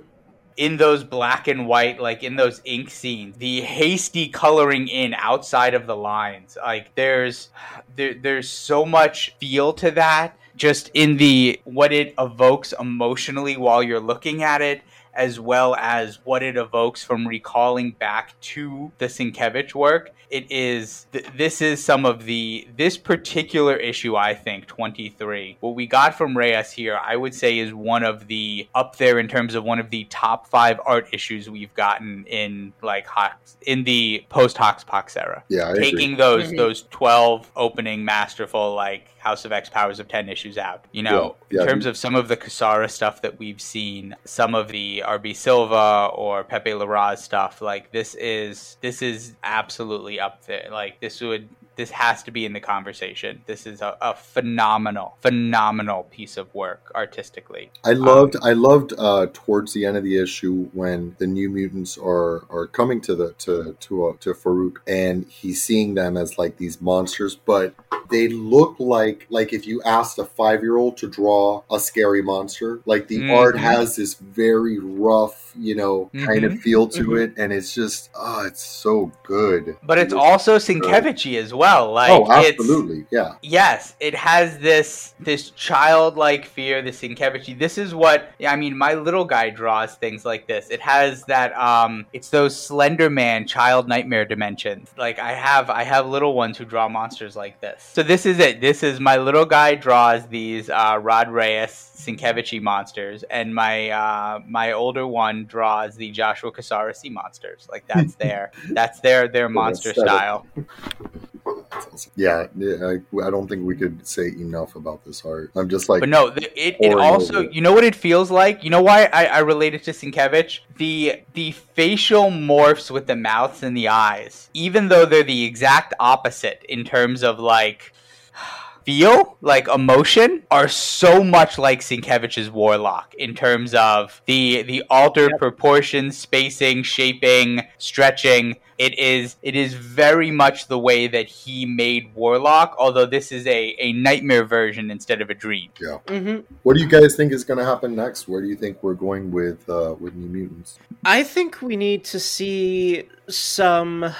in 0.57 0.77
those 0.77 1.03
black 1.03 1.47
and 1.47 1.67
white, 1.67 1.99
like 1.99 2.23
in 2.23 2.35
those 2.35 2.61
ink 2.65 2.89
scenes, 2.89 3.37
the 3.37 3.61
hasty 3.61 4.27
coloring 4.27 4.87
in 4.87 5.13
outside 5.15 5.73
of 5.73 5.87
the 5.87 5.95
lines, 5.95 6.57
like 6.61 6.93
there's 6.95 7.49
there, 7.95 8.13
there's 8.13 8.49
so 8.49 8.85
much 8.85 9.35
feel 9.39 9.73
to 9.73 9.91
that 9.91 10.37
just 10.55 10.91
in 10.93 11.17
the 11.17 11.59
what 11.63 11.91
it 11.93 12.13
evokes 12.19 12.73
emotionally 12.79 13.57
while 13.57 13.81
you're 13.81 13.99
looking 13.99 14.43
at 14.43 14.61
it 14.61 14.81
as 15.13 15.39
well 15.39 15.75
as 15.75 16.19
what 16.23 16.43
it 16.43 16.55
evokes 16.57 17.03
from 17.03 17.27
recalling 17.27 17.91
back 17.91 18.39
to 18.41 18.91
the 18.97 19.05
Sienkiewicz 19.07 19.73
work, 19.75 20.11
it 20.29 20.49
is 20.49 21.07
th- 21.11 21.25
this 21.35 21.61
is 21.61 21.83
some 21.83 22.05
of 22.05 22.23
the 22.23 22.65
this 22.77 22.97
particular 22.97 23.75
issue 23.75 24.15
I 24.15 24.33
think 24.33 24.65
23. 24.67 25.57
What 25.59 25.75
we 25.75 25.85
got 25.88 26.15
from 26.15 26.38
Reis 26.38 26.71
here, 26.71 26.97
I 27.03 27.17
would 27.17 27.35
say 27.35 27.59
is 27.59 27.73
one 27.73 28.03
of 28.03 28.27
the 28.27 28.67
up 28.73 28.95
there 28.95 29.19
in 29.19 29.27
terms 29.27 29.55
of 29.55 29.65
one 29.65 29.79
of 29.79 29.89
the 29.89 30.05
top 30.05 30.47
5 30.47 30.79
art 30.85 31.09
issues 31.11 31.49
we've 31.49 31.73
gotten 31.73 32.25
in 32.27 32.71
like 32.81 33.07
Hox, 33.07 33.57
in 33.65 33.83
the 33.83 34.25
post 34.29 34.55
Hoxpox 34.55 35.17
era. 35.17 35.43
Yeah, 35.49 35.71
I 35.71 35.73
Taking 35.77 36.13
agree. 36.13 36.15
those 36.15 36.51
Mhm. 36.53 36.57
those 36.57 36.83
12 36.91 37.51
opening 37.57 38.05
masterful 38.05 38.73
like 38.73 39.07
House 39.22 39.45
of 39.45 39.52
X 39.52 39.69
Powers 39.69 39.99
of 39.99 40.07
10 40.07 40.30
issues 40.30 40.57
out. 40.57 40.85
You 40.91 41.03
know, 41.03 41.35
Yeah, 41.49 41.57
yeah. 41.57 41.61
in 41.61 41.68
terms 41.68 41.85
of 41.85 41.95
some 41.95 42.15
of 42.15 42.27
the 42.27 42.35
Cassara 42.38 42.89
stuff 42.89 43.22
that 43.22 43.38
we've 43.39 43.61
seen, 43.61 44.15
some 44.26 44.56
of 44.56 44.69
the 44.69 45.03
RB 45.06 45.35
Silva 45.35 46.10
or 46.14 46.43
Pepe 46.43 46.72
Larraz 46.72 47.19
stuff, 47.19 47.61
like 47.61 47.91
this 47.91 48.15
is 48.15 48.77
this 48.81 49.02
is 49.02 49.34
absolutely 49.43 50.19
up 50.19 50.45
there. 50.45 50.68
Like 50.72 50.99
this 50.99 51.22
would 51.22 51.48
this 51.81 51.89
has 51.89 52.21
to 52.21 52.29
be 52.29 52.45
in 52.45 52.53
the 52.53 52.59
conversation. 52.59 53.41
This 53.47 53.65
is 53.65 53.81
a, 53.81 53.97
a 54.01 54.13
phenomenal, 54.13 55.17
phenomenal 55.19 56.03
piece 56.11 56.37
of 56.37 56.53
work 56.53 56.91
artistically. 56.93 57.71
I 57.83 57.93
loved 57.93 58.35
I 58.43 58.53
loved 58.53 58.93
uh, 58.99 59.25
towards 59.33 59.73
the 59.73 59.83
end 59.87 59.97
of 59.97 60.03
the 60.03 60.17
issue 60.21 60.69
when 60.73 61.15
the 61.17 61.25
new 61.25 61.49
mutants 61.49 61.97
are 61.97 62.45
are 62.51 62.67
coming 62.67 63.01
to 63.01 63.15
the 63.15 63.33
to 63.45 63.75
to 63.79 63.93
uh, 64.05 64.13
to 64.19 64.33
Farouk 64.35 64.75
and 64.85 65.25
he's 65.25 65.63
seeing 65.63 65.95
them 65.95 66.17
as 66.17 66.37
like 66.37 66.57
these 66.57 66.79
monsters, 66.79 67.35
but 67.35 67.73
they 68.11 68.27
look 68.27 68.75
like 68.79 69.25
like 69.29 69.51
if 69.51 69.65
you 69.65 69.81
asked 69.81 70.19
a 70.19 70.25
five 70.25 70.61
year 70.61 70.77
old 70.77 70.97
to 70.97 71.07
draw 71.09 71.63
a 71.71 71.79
scary 71.79 72.21
monster, 72.21 72.81
like 72.85 73.07
the 73.07 73.21
Mhm. 73.21 73.39
art 73.41 73.57
has 73.57 73.95
this 73.95 74.13
very 74.15 74.77
rough, 74.77 75.53
you 75.57 75.75
know, 75.81 76.11
kind 76.27 76.43
of 76.43 76.51
Mhm. 76.53 76.61
feel 76.65 76.87
to 76.89 77.03
Mhm. 77.03 77.21
it, 77.23 77.33
and 77.37 77.51
it's 77.51 77.73
just 77.73 78.09
oh, 78.15 78.45
it's 78.45 78.63
so 78.63 79.11
good. 79.23 79.77
But 79.81 79.97
it's 79.97 80.13
also 80.13 80.57
Sienkiewicz 80.57 81.37
as 81.45 81.53
well. 81.53 81.70
Like 81.91 82.11
oh, 82.11 82.41
it's 82.41 82.60
absolutely, 82.60 83.06
yeah. 83.11 83.35
Yes, 83.41 83.95
it 83.99 84.15
has 84.15 84.57
this 84.60 85.14
this 85.19 85.52
childlike 85.52 86.45
fear, 86.45 86.81
this 86.81 87.02
Sienkiewicz. 87.02 87.57
This 87.57 87.77
is 87.77 87.93
what 87.93 88.31
I 88.45 88.56
mean. 88.56 88.77
My 88.77 88.93
little 88.93 89.26
guy 89.26 89.49
draws 89.49 89.95
things 89.95 90.26
like 90.26 90.48
this. 90.48 90.69
It 90.69 90.81
has 90.81 91.23
that. 91.26 91.56
Um, 91.57 92.06
it's 92.14 92.30
those 92.30 92.56
Slender 92.56 93.10
Man 93.10 93.48
child 93.48 93.88
nightmare 93.88 94.26
dimensions. 94.26 94.89
Like 94.98 95.19
I 95.19 95.34
have, 95.34 95.69
I 95.69 95.84
have 95.84 96.07
little 96.07 96.34
ones 96.34 96.57
who 96.57 96.65
draw 96.65 96.88
monsters 96.88 97.35
like 97.35 97.60
this. 97.61 97.89
So 97.93 98.03
this 98.03 98.26
is 98.26 98.39
it. 98.39 98.61
This 98.61 98.84
is 98.84 98.99
my 98.99 99.18
little 99.18 99.45
guy 99.45 99.76
draws 99.76 100.26
these 100.27 100.69
uh, 100.69 100.99
Rod 101.02 101.30
Reis 101.30 101.91
Sienkiewicz 101.98 102.61
monsters, 102.61 103.23
and 103.23 103.53
my 103.53 103.89
uh, 103.89 104.39
my 104.48 104.73
older 104.73 105.07
one 105.07 105.45
draws 105.45 105.95
the 105.95 106.11
Joshua 106.11 106.52
Cassara 106.52 106.95
sea 106.95 107.10
monsters. 107.10 107.68
Like 107.72 107.85
that's 107.88 108.15
their 108.22 108.52
that's 108.72 108.99
their 108.99 109.27
their 109.27 109.49
monster 109.49 109.93
style. 109.93 110.45
That's 111.72 111.88
awesome. 111.88 112.11
Yeah, 112.15 112.47
yeah 112.57 112.76
I, 112.85 113.27
I 113.27 113.30
don't 113.30 113.47
think 113.47 113.65
we 113.65 113.76
could 113.76 114.05
say 114.05 114.27
enough 114.27 114.76
about 114.76 115.03
this 115.05 115.23
art. 115.26 115.51
I'm 115.55 115.69
just 115.69 115.89
like, 115.89 116.01
But 116.01 116.09
no, 116.09 116.30
the, 116.30 116.43
it, 116.59 116.77
it 116.80 116.93
also 116.93 117.39
over 117.39 117.51
you 117.51 117.61
know 117.61 117.73
what 117.73 117.84
it 117.84 117.95
feels 117.95 118.30
like. 118.30 118.63
You 118.63 118.69
know 118.69 118.81
why 118.81 119.05
I, 119.13 119.26
I 119.26 119.39
relate 119.39 119.73
it 119.73 119.84
to 119.85 119.91
Sienkiewicz? 119.91 120.59
The 120.77 121.22
the 121.34 121.51
facial 121.51 122.30
morphs 122.30 122.91
with 122.91 123.07
the 123.07 123.15
mouths 123.15 123.63
and 123.63 123.76
the 123.76 123.88
eyes, 123.88 124.49
even 124.53 124.89
though 124.89 125.05
they're 125.05 125.23
the 125.23 125.45
exact 125.45 125.93
opposite 125.99 126.63
in 126.68 126.84
terms 126.84 127.23
of 127.23 127.39
like 127.39 127.93
feel, 128.84 129.38
like 129.41 129.68
emotion, 129.68 130.43
are 130.51 130.68
so 130.68 131.23
much 131.23 131.57
like 131.57 131.80
Sienkiewicz's 131.80 132.49
Warlock 132.49 133.13
in 133.15 133.34
terms 133.34 133.73
of 133.73 134.22
the 134.26 134.63
the 134.63 134.84
altered 134.89 135.31
proportions, 135.39 136.18
spacing, 136.18 136.84
shaping, 136.84 137.61
stretching. 137.77 138.57
It 138.81 138.97
is 138.97 139.35
it 139.43 139.55
is 139.55 139.75
very 139.75 140.31
much 140.31 140.67
the 140.67 140.79
way 140.79 141.05
that 141.07 141.27
he 141.27 141.67
made 141.67 142.03
Warlock, 142.15 142.75
although 142.79 143.05
this 143.05 143.31
is 143.31 143.45
a, 143.45 143.75
a 143.77 143.93
nightmare 143.93 144.43
version 144.43 144.89
instead 144.89 145.21
of 145.21 145.29
a 145.29 145.35
dream. 145.35 145.69
hmm 146.07 146.37
what 146.63 146.73
do 146.75 146.79
you 146.81 146.89
guys 146.89 147.15
think 147.15 147.31
is 147.31 147.43
going 147.43 147.59
to 147.59 147.65
happen 147.73 147.95
next? 147.95 148.27
Where 148.27 148.41
do 148.41 148.47
you 148.47 148.55
think 148.55 148.81
we're 148.81 148.95
going 149.07 149.29
with 149.31 149.61
uh, 149.69 149.93
with 149.99 150.15
New 150.15 150.29
Mutants? 150.35 150.79
I 151.05 151.21
think 151.23 151.61
we 151.61 151.75
need 151.75 152.03
to 152.05 152.19
see 152.19 153.03
some 153.29 154.05
So- 154.09 154.15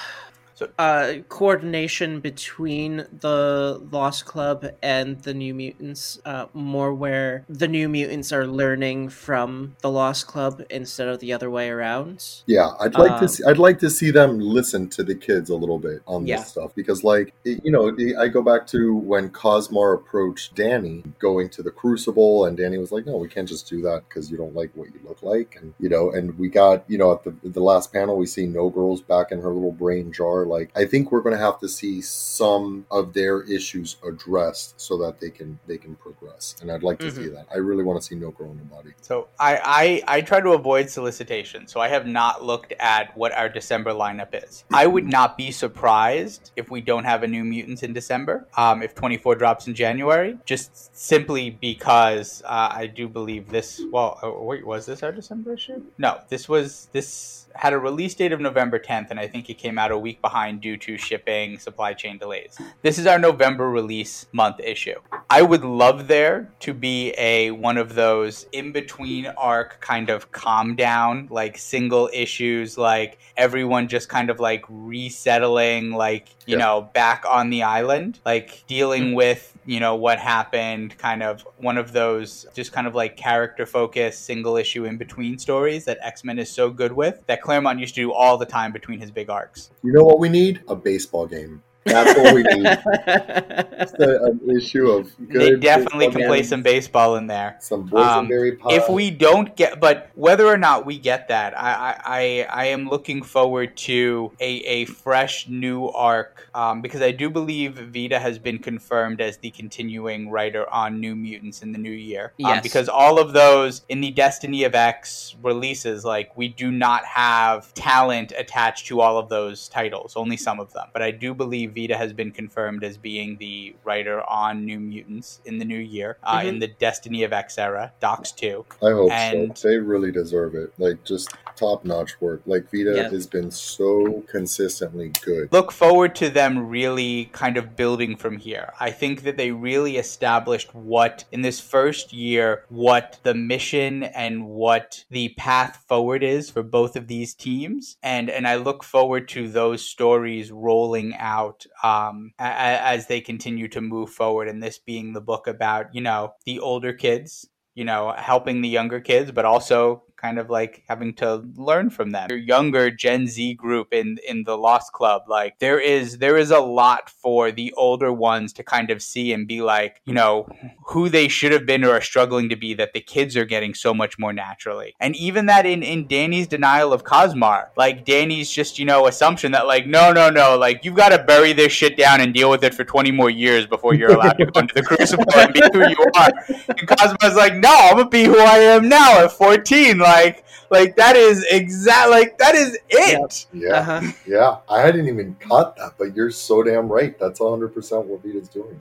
uh, 0.78 1.14
coordination 1.30 2.20
between 2.20 3.06
the 3.20 3.82
Lost 3.92 4.26
Club 4.26 4.66
and 4.82 5.22
the 5.24 5.34
New 5.34 5.54
Mutants, 5.54 6.20
uh, 6.26 6.46
more 6.54 6.94
where 6.94 7.46
the 7.50 7.68
New 7.68 7.90
Mutants 7.90 8.32
are 8.32 8.46
learning 8.48 9.10
from 9.10 9.76
the 9.82 9.90
Lost 9.90 10.28
Club 10.28 10.62
instead 10.70 11.08
of 11.08 11.20
the 11.20 11.34
other 11.34 11.50
way 11.50 11.70
around. 11.70 12.42
Yeah, 12.46 12.72
I'd 12.80 12.96
like 12.96 13.18
to 13.18 13.24
Um, 13.24 13.28
see, 13.28 13.44
I'd 13.46 13.58
like 13.58 13.80
to 13.80 13.90
see 13.90 14.12
them 14.12 14.40
listen 14.40 14.90
to 14.90 15.04
the 15.04 15.16
kids 15.16 15.50
a 15.50 15.56
little 15.56 15.80
bit 15.80 16.02
on 16.08 16.26
Yeah. 16.26 16.38
this 16.38 16.48
stuff 16.50 16.74
because, 16.76 17.04
like, 17.04 17.34
it- 17.46 17.64
you 17.64 17.72
know, 17.72 17.96
I 18.20 18.28
go 18.28 18.42
back 18.42 18.68
to 18.68 18.96
when 18.96 19.30
Cosmar 19.30 19.94
approached 19.94 20.56
Dani 20.56 21.04
going 21.20 21.50
to 21.50 21.64
the 21.64 21.72
Crucible, 21.72 22.46
and 22.46 22.58
Dani 22.58 22.80
was 22.80 22.92
like, 22.92 23.06
"No, 23.06 23.18
we 23.18 23.28
can't 23.28 23.48
just 23.48 23.70
do 23.70 23.82
that 23.84 24.04
because 24.08 24.32
you 24.32 24.38
don't 24.38 24.56
like 24.56 24.72
what 24.76 24.88
you 24.88 25.00
look 25.08 25.22
like," 25.24 25.58
and 25.60 25.74
you 25.80 25.90
know, 25.90 26.12
and 26.12 26.38
we 26.38 26.50
got, 26.50 26.84
you 26.88 26.98
know, 26.98 27.12
at 27.14 27.24
the 27.24 27.34
the 27.44 27.60
last 27.62 27.92
panel, 27.92 28.18
we 28.18 28.26
see 28.26 28.46
No 28.46 28.70
Girls 28.70 29.02
back 29.02 29.32
in 29.32 29.42
her 29.42 29.50
little 29.50 29.72
brain 29.72 30.12
jar. 30.12 30.46
Like, 30.52 30.70
I 30.76 30.84
think 30.86 31.14
we're 31.14 31.22
going 31.22 31.36
to 31.36 31.42
have 31.42 31.60
to 31.62 31.70
see 31.70 32.02
some 32.02 32.86
of 32.92 33.14
their 33.14 33.44
issues 33.44 33.96
addressed 34.06 34.80
so 34.80 34.98
that 34.98 35.22
they 35.22 35.30
can 35.30 35.58
they 35.66 35.78
can 35.78 35.96
progress, 35.96 36.56
and 36.62 36.70
I'd 36.70 36.84
like 36.84 37.00
to 37.00 37.10
see 37.10 37.30
that. 37.30 37.46
I 37.54 37.58
really 37.58 37.86
want 37.86 38.02
to 38.02 38.06
see 38.06 38.16
No 38.16 38.32
Girl 38.32 38.52
in 38.52 38.58
the 38.58 38.66
body. 38.66 38.92
So 39.02 39.30
I, 39.40 40.02
I 40.08 40.18
I 40.18 40.22
try 40.22 40.42
to 40.42 40.50
avoid 40.52 40.90
solicitation, 40.90 41.68
so 41.68 41.80
I 41.80 41.88
have 41.88 42.06
not 42.06 42.44
looked 42.44 42.74
at 42.80 43.16
what 43.16 43.32
our 43.32 43.48
December 43.48 43.92
lineup 43.92 44.32
is. 44.46 44.66
I 44.74 44.88
would 44.88 45.08
not 45.08 45.38
be 45.38 45.52
surprised 45.52 46.52
if 46.58 46.70
we 46.70 46.82
don't 46.82 47.06
have 47.06 47.24
a 47.24 47.28
New 47.28 47.46
Mutants 47.46 47.84
in 47.84 47.94
December. 47.94 48.46
Um, 48.58 48.84
if 48.84 48.94
24 48.94 49.36
drops 49.36 49.68
in 49.68 49.74
January, 49.74 50.38
just 50.46 50.96
simply 50.98 51.50
because 51.50 52.44
uh, 52.46 52.70
I 52.74 52.88
do 52.88 53.08
believe 53.08 53.48
this. 53.50 53.82
Well, 53.90 54.20
uh, 54.22 54.32
wait, 54.32 54.66
was 54.66 54.86
this 54.86 55.02
our 55.02 55.14
December 55.14 55.54
issue? 55.54 55.82
No, 55.98 56.20
this 56.28 56.50
was 56.50 56.90
this 56.92 57.48
had 57.56 57.74
a 57.74 57.78
release 57.78 58.16
date 58.16 58.32
of 58.32 58.40
November 58.40 58.80
10th, 58.80 59.12
and 59.12 59.20
I 59.20 59.28
think 59.28 59.50
it 59.50 59.56
came 59.56 59.78
out 59.78 59.92
a 59.92 59.98
week 59.98 60.22
behind 60.22 60.62
due 60.62 60.78
to 60.78 60.98
shipping 60.98 61.58
supply 61.60 61.94
chain 61.94 62.18
delays. 62.18 62.58
This 62.82 62.98
is 62.98 63.08
our 63.08 63.20
November 63.20 63.70
release 63.70 64.26
month 64.32 64.60
issue. 64.60 64.96
I 65.30 65.42
would 65.42 65.64
love 65.64 66.08
there 66.08 66.52
to 66.62 66.74
be 66.74 67.12
a 67.18 67.52
one 67.52 67.78
of 67.78 67.96
those 67.96 68.46
in 68.52 68.72
between 68.72 69.28
arc 69.28 69.80
kind 69.82 70.10
of 70.10 70.32
calm 70.32 70.76
down, 70.76 71.28
like 71.30 71.58
single 71.58 72.10
issues, 72.14 72.78
like 72.78 73.20
everyone 73.38 73.88
just 73.88 74.10
kind 74.10 74.30
of 74.30 74.40
like 74.40 74.64
resettling, 74.70 75.92
like 75.92 76.30
you 76.46 76.58
Yeah. 76.58 76.64
know, 76.66 76.82
back 76.94 77.24
on 77.30 77.50
the 77.50 77.64
island, 77.64 78.20
like 78.26 78.64
dealing 78.68 79.08
mm-hmm. 79.08 79.16
with 79.16 79.51
you 79.66 79.80
know 79.80 79.96
what 79.96 80.20
happened, 80.20 80.98
kind 80.98 81.24
of 81.24 81.46
one 81.58 81.78
of 81.78 81.94
those 81.94 82.46
just 82.54 82.72
kind 82.72 82.88
of 82.88 82.96
like 82.96 83.18
character 83.18 83.66
focused 83.66 84.26
single 84.26 84.58
issue 84.58 84.86
in 84.86 84.98
between 84.98 85.38
stories 85.38 85.86
that 85.86 85.98
X 86.02 86.24
Men 86.24 86.40
is 86.40 86.50
so 86.52 86.70
good 86.70 86.92
with 86.92 87.24
that 87.28 87.42
Claremont 87.42 87.80
used 87.80 87.96
to 87.96 88.02
do 88.02 88.12
all 88.12 88.38
the 88.38 88.46
time 88.46 88.72
between 88.72 89.00
his 89.00 89.12
big 89.12 89.30
arcs. 89.30 89.72
You 89.84 89.94
know 89.94 90.04
what 90.04 90.20
we 90.20 90.30
need? 90.30 90.62
A 90.68 90.76
baseball 90.76 91.28
game. 91.28 91.62
That's 91.84 92.16
what 92.18 92.36
we 92.36 92.44
need. 92.44 92.64
Just 93.82 93.96
a- 93.96 94.24
an 94.26 94.40
issue 94.56 94.88
of 94.90 95.12
good. 95.30 95.42
they 95.42 95.56
definitely 95.60 96.10
can 96.12 96.28
play 96.28 96.44
some 96.44 96.62
baseball 96.62 97.16
in 97.16 97.28
there. 97.28 97.58
some 97.60 97.92
um, 97.96 98.28
pie. 98.28 98.56
if 98.70 98.88
we 98.90 99.10
don't 99.10 99.56
get 99.56 99.80
but 99.80 100.10
whether 100.16 100.46
or 100.46 100.58
not 100.58 100.86
we 100.86 101.00
get 101.00 101.28
that 101.30 101.58
i 101.58 101.72
i 101.72 101.98
i, 102.06 102.48
I 102.50 102.66
am 102.66 102.88
looking 102.88 103.24
forward 103.24 103.76
to 103.78 104.32
a, 104.40 104.46
a 104.60 104.86
fresh 104.86 105.48
new 105.48 105.88
arc 105.88 106.48
um, 106.54 106.82
because 106.82 107.02
i 107.02 107.12
do 107.12 107.30
believe 107.30 107.76
vita 107.78 108.20
has 108.20 108.38
been 108.38 108.60
confirmed 108.60 109.20
as 109.22 109.38
the 109.38 109.50
continuing 109.52 110.30
writer 110.30 110.70
on 110.72 111.00
new 111.00 111.16
mutants 111.16 111.64
in 111.64 111.72
the 111.72 111.80
new 111.80 111.92
year 111.92 112.34
Um, 112.44 112.52
Yes. 112.56 112.64
because 112.64 112.88
all 112.90 113.20
of 113.20 113.34
those 113.34 113.82
in 113.90 114.02
the 114.02 114.12
destiny 114.12 114.64
of 114.64 114.76
x 114.76 115.36
releases 115.42 116.06
like 116.06 116.36
we 116.38 116.48
do 116.50 116.72
not 116.72 117.04
have 117.06 117.74
talent 117.74 118.32
attached 118.38 118.86
to 118.88 119.02
all 119.02 119.18
of 119.18 119.30
those 119.30 119.68
titles 119.70 120.16
only 120.16 120.38
some 120.38 120.60
of 120.60 120.72
them 120.74 120.88
but 120.94 121.02
i 121.02 121.10
do 121.10 121.34
believe 121.34 121.71
vita 121.72 121.98
has 121.98 122.14
been 122.14 122.32
confirmed 122.32 122.84
as 122.84 122.98
being 122.98 123.38
the 123.38 123.76
writer 123.84 124.22
on 124.30 124.66
new 124.66 124.80
mutants 124.80 125.42
in 125.46 125.58
the 125.58 125.66
new 125.66 125.78
year 125.80 126.18
uh, 126.24 126.40
Mhm. 126.40 126.46
in 126.48 126.60
the 126.60 126.68
destiny 126.68 127.24
of 127.24 127.34
x 127.34 127.58
era 127.58 127.92
docs 128.00 128.32
2 128.32 128.66
I 128.84 128.92
hope 128.92 129.12
and- 129.12 129.58
so. 129.58 129.68
They 129.70 129.78
really 129.78 130.12
deserve 130.12 130.54
it. 130.56 130.74
Like 130.78 131.04
just 131.04 131.30
top 131.56 131.86
notch 131.86 132.20
work. 132.20 132.42
Like 132.46 132.66
Vita 132.72 132.94
Yeah. 132.96 133.10
has 133.10 133.28
been 133.28 133.52
so 133.52 134.24
consistently 134.28 135.12
good. 135.24 135.52
look 135.52 135.72
forward 135.72 136.16
to 136.16 136.30
them 136.30 136.68
really 136.70 137.26
kind 137.32 137.56
of 137.58 137.76
building 137.76 138.16
from 138.16 138.38
here. 138.38 138.74
I 138.80 138.92
think 138.92 139.24
that 139.24 139.38
they 139.38 139.52
really 139.52 139.98
established 139.98 140.74
what 140.76 141.24
in 141.32 141.42
this 141.42 141.60
first 141.60 142.12
year 142.14 142.64
what 142.70 143.20
the 143.24 143.34
mission 143.34 144.04
and 144.04 144.48
what 144.48 145.06
the 145.10 145.30
path 145.38 145.84
forward 145.88 146.24
is 146.24 146.50
for 146.50 146.64
both 146.64 146.96
of 146.96 147.08
these 147.08 147.34
teams 147.34 147.98
and 148.04 148.30
and 148.30 148.48
I 148.48 148.56
look 148.56 148.84
forward 148.84 149.28
to 149.30 149.48
those 149.48 149.86
stories 149.86 150.52
rolling 150.52 151.16
out 151.16 151.61
um, 151.84 152.32
a- 152.40 152.44
as 152.44 153.08
they 153.08 153.22
continue 153.22 153.68
to 153.70 153.82
move 153.82 154.10
forward 154.10 154.48
and 154.48 154.62
this 154.62 154.80
being 154.80 155.14
the 155.14 155.22
book 155.22 155.48
about, 155.48 155.94
you 155.94 156.02
know, 156.02 156.34
the 156.46 156.60
older 156.60 156.94
kids 156.94 157.48
you 157.74 157.86
know, 157.86 158.14
helping 158.18 158.62
the 158.62 158.68
younger 158.68 159.00
kids, 159.00 159.32
but 159.32 159.46
also 159.46 160.04
kind 160.22 160.38
of 160.38 160.50
like 160.50 160.84
having 160.88 161.14
to 161.16 161.44
learn 161.56 161.90
from 161.90 162.12
them. 162.12 162.28
Your 162.30 162.38
younger 162.38 162.92
Gen 162.92 163.28
Z 163.28 163.56
group 163.56 163.94
in 163.94 164.18
in 164.28 164.44
the 164.44 164.58
Lost 164.58 164.94
Club, 164.94 165.24
like 165.28 165.58
there 165.60 165.80
is 165.80 166.20
there 166.20 166.38
is 166.38 166.52
a 166.52 166.60
lot 166.60 167.10
for 167.10 167.52
the 167.52 167.74
older 167.76 168.14
ones 168.14 168.54
to 168.54 168.64
kind 168.64 168.92
of 168.92 169.02
see 169.02 169.34
and 169.34 169.48
be 169.48 169.62
like, 169.62 170.02
you 170.06 170.14
know, 170.14 170.48
who 170.88 171.10
they 171.10 171.28
should 171.28 171.52
have 171.52 171.66
been 171.66 171.84
or 171.84 171.92
are 171.92 172.02
struggling 172.02 172.50
to 172.50 172.56
be 172.56 172.74
that 172.76 172.94
the 172.94 173.02
kids 173.02 173.36
are 173.36 173.46
getting 173.46 173.74
so 173.74 173.94
much 173.94 174.20
more 174.20 174.34
naturally. 174.34 174.94
And 175.00 175.16
even 175.16 175.48
that 175.48 175.66
in 175.66 175.82
in 175.82 176.08
Dani's 176.08 176.48
denial 176.48 176.94
of 176.94 177.04
Cosmar, 177.04 177.70
like 177.76 178.06
Dani's 178.06 178.50
just, 178.52 178.78
you 178.78 178.86
know, 178.86 179.08
assumption 179.08 179.52
that 179.54 179.66
like 179.66 179.88
no, 179.88 180.12
no, 180.12 180.30
no, 180.30 180.58
like 180.58 180.86
you've 180.86 180.96
got 180.96 181.10
to 181.10 181.24
bury 181.24 181.54
this 181.54 181.72
shit 181.74 181.98
down 181.98 182.22
and 182.22 182.34
deal 182.34 182.50
with 182.50 182.64
it 182.64 182.74
for 182.74 182.84
20 182.84 183.12
more 183.12 183.30
years 183.30 183.66
before 183.66 183.96
you're 183.96 184.12
allowed 184.12 184.34
to 184.34 184.46
go 184.46 184.60
into 184.60 184.76
the 184.76 184.84
crucible 184.84 185.26
and 185.36 185.54
be 185.54 185.62
who 185.74 185.80
you 185.90 186.06
are. 186.16 186.32
And 186.70 186.88
Cosmar's 186.88 187.36
like, 187.36 187.56
"No, 187.56 187.70
I'm 187.72 187.96
going 187.96 188.06
to 188.06 188.10
be 188.10 188.24
who 188.26 188.40
I 188.40 188.58
am 188.58 188.88
now 188.88 189.24
at 189.24 189.32
14." 189.32 189.98
Like 189.98 190.11
like 190.12 190.44
like 190.70 190.96
that 190.96 191.16
is 191.16 191.46
exact 191.50 192.10
like 192.10 192.38
that 192.38 192.56
is 192.56 192.78
it. 192.90 193.46
Yeah, 193.54 193.74
Uh-huh. 193.80 194.12
yeah. 194.28 194.58
I 194.70 194.82
hadn't 194.82 195.08
even 195.08 195.36
caught 195.40 195.76
that, 195.78 195.94
but 195.98 196.16
you're 196.16 196.32
so 196.32 196.64
damn 196.64 196.88
right. 196.88 197.18
That's 197.20 197.40
100 197.40 197.74
percent 197.74 198.06
what 198.06 198.22
Vita's 198.24 198.48
doing. 198.50 198.80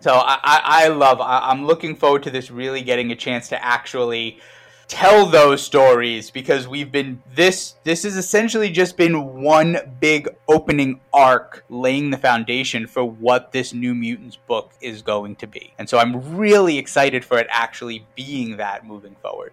So 0.00 0.12
I, 0.14 0.38
I, 0.42 0.60
I 0.84 0.88
love. 0.88 1.20
I, 1.20 1.38
I'm 1.50 1.64
looking 1.64 1.94
forward 1.94 2.24
to 2.24 2.30
this 2.30 2.50
really 2.50 2.82
getting 2.82 3.12
a 3.12 3.16
chance 3.16 3.48
to 3.50 3.64
actually 3.64 4.40
tell 4.88 5.24
those 5.26 5.62
stories 5.62 6.30
because 6.30 6.68
we've 6.68 6.90
been 6.92 7.22
this 7.34 7.76
this 7.84 8.02
has 8.02 8.14
essentially 8.16 8.68
just 8.68 8.96
been 8.98 9.40
one 9.40 9.78
big 10.00 10.28
opening 10.48 11.00
arc 11.14 11.64
laying 11.70 12.10
the 12.10 12.18
foundation 12.18 12.86
for 12.86 13.02
what 13.02 13.52
this 13.52 13.72
new 13.72 13.94
mutants 13.94 14.36
book 14.46 14.70
is 14.82 15.00
going 15.00 15.34
to 15.36 15.46
be 15.46 15.72
and 15.78 15.88
so 15.88 15.96
i'm 15.98 16.36
really 16.36 16.76
excited 16.76 17.24
for 17.24 17.38
it 17.38 17.46
actually 17.48 18.04
being 18.16 18.56
that 18.58 18.84
moving 18.84 19.16
forward 19.22 19.52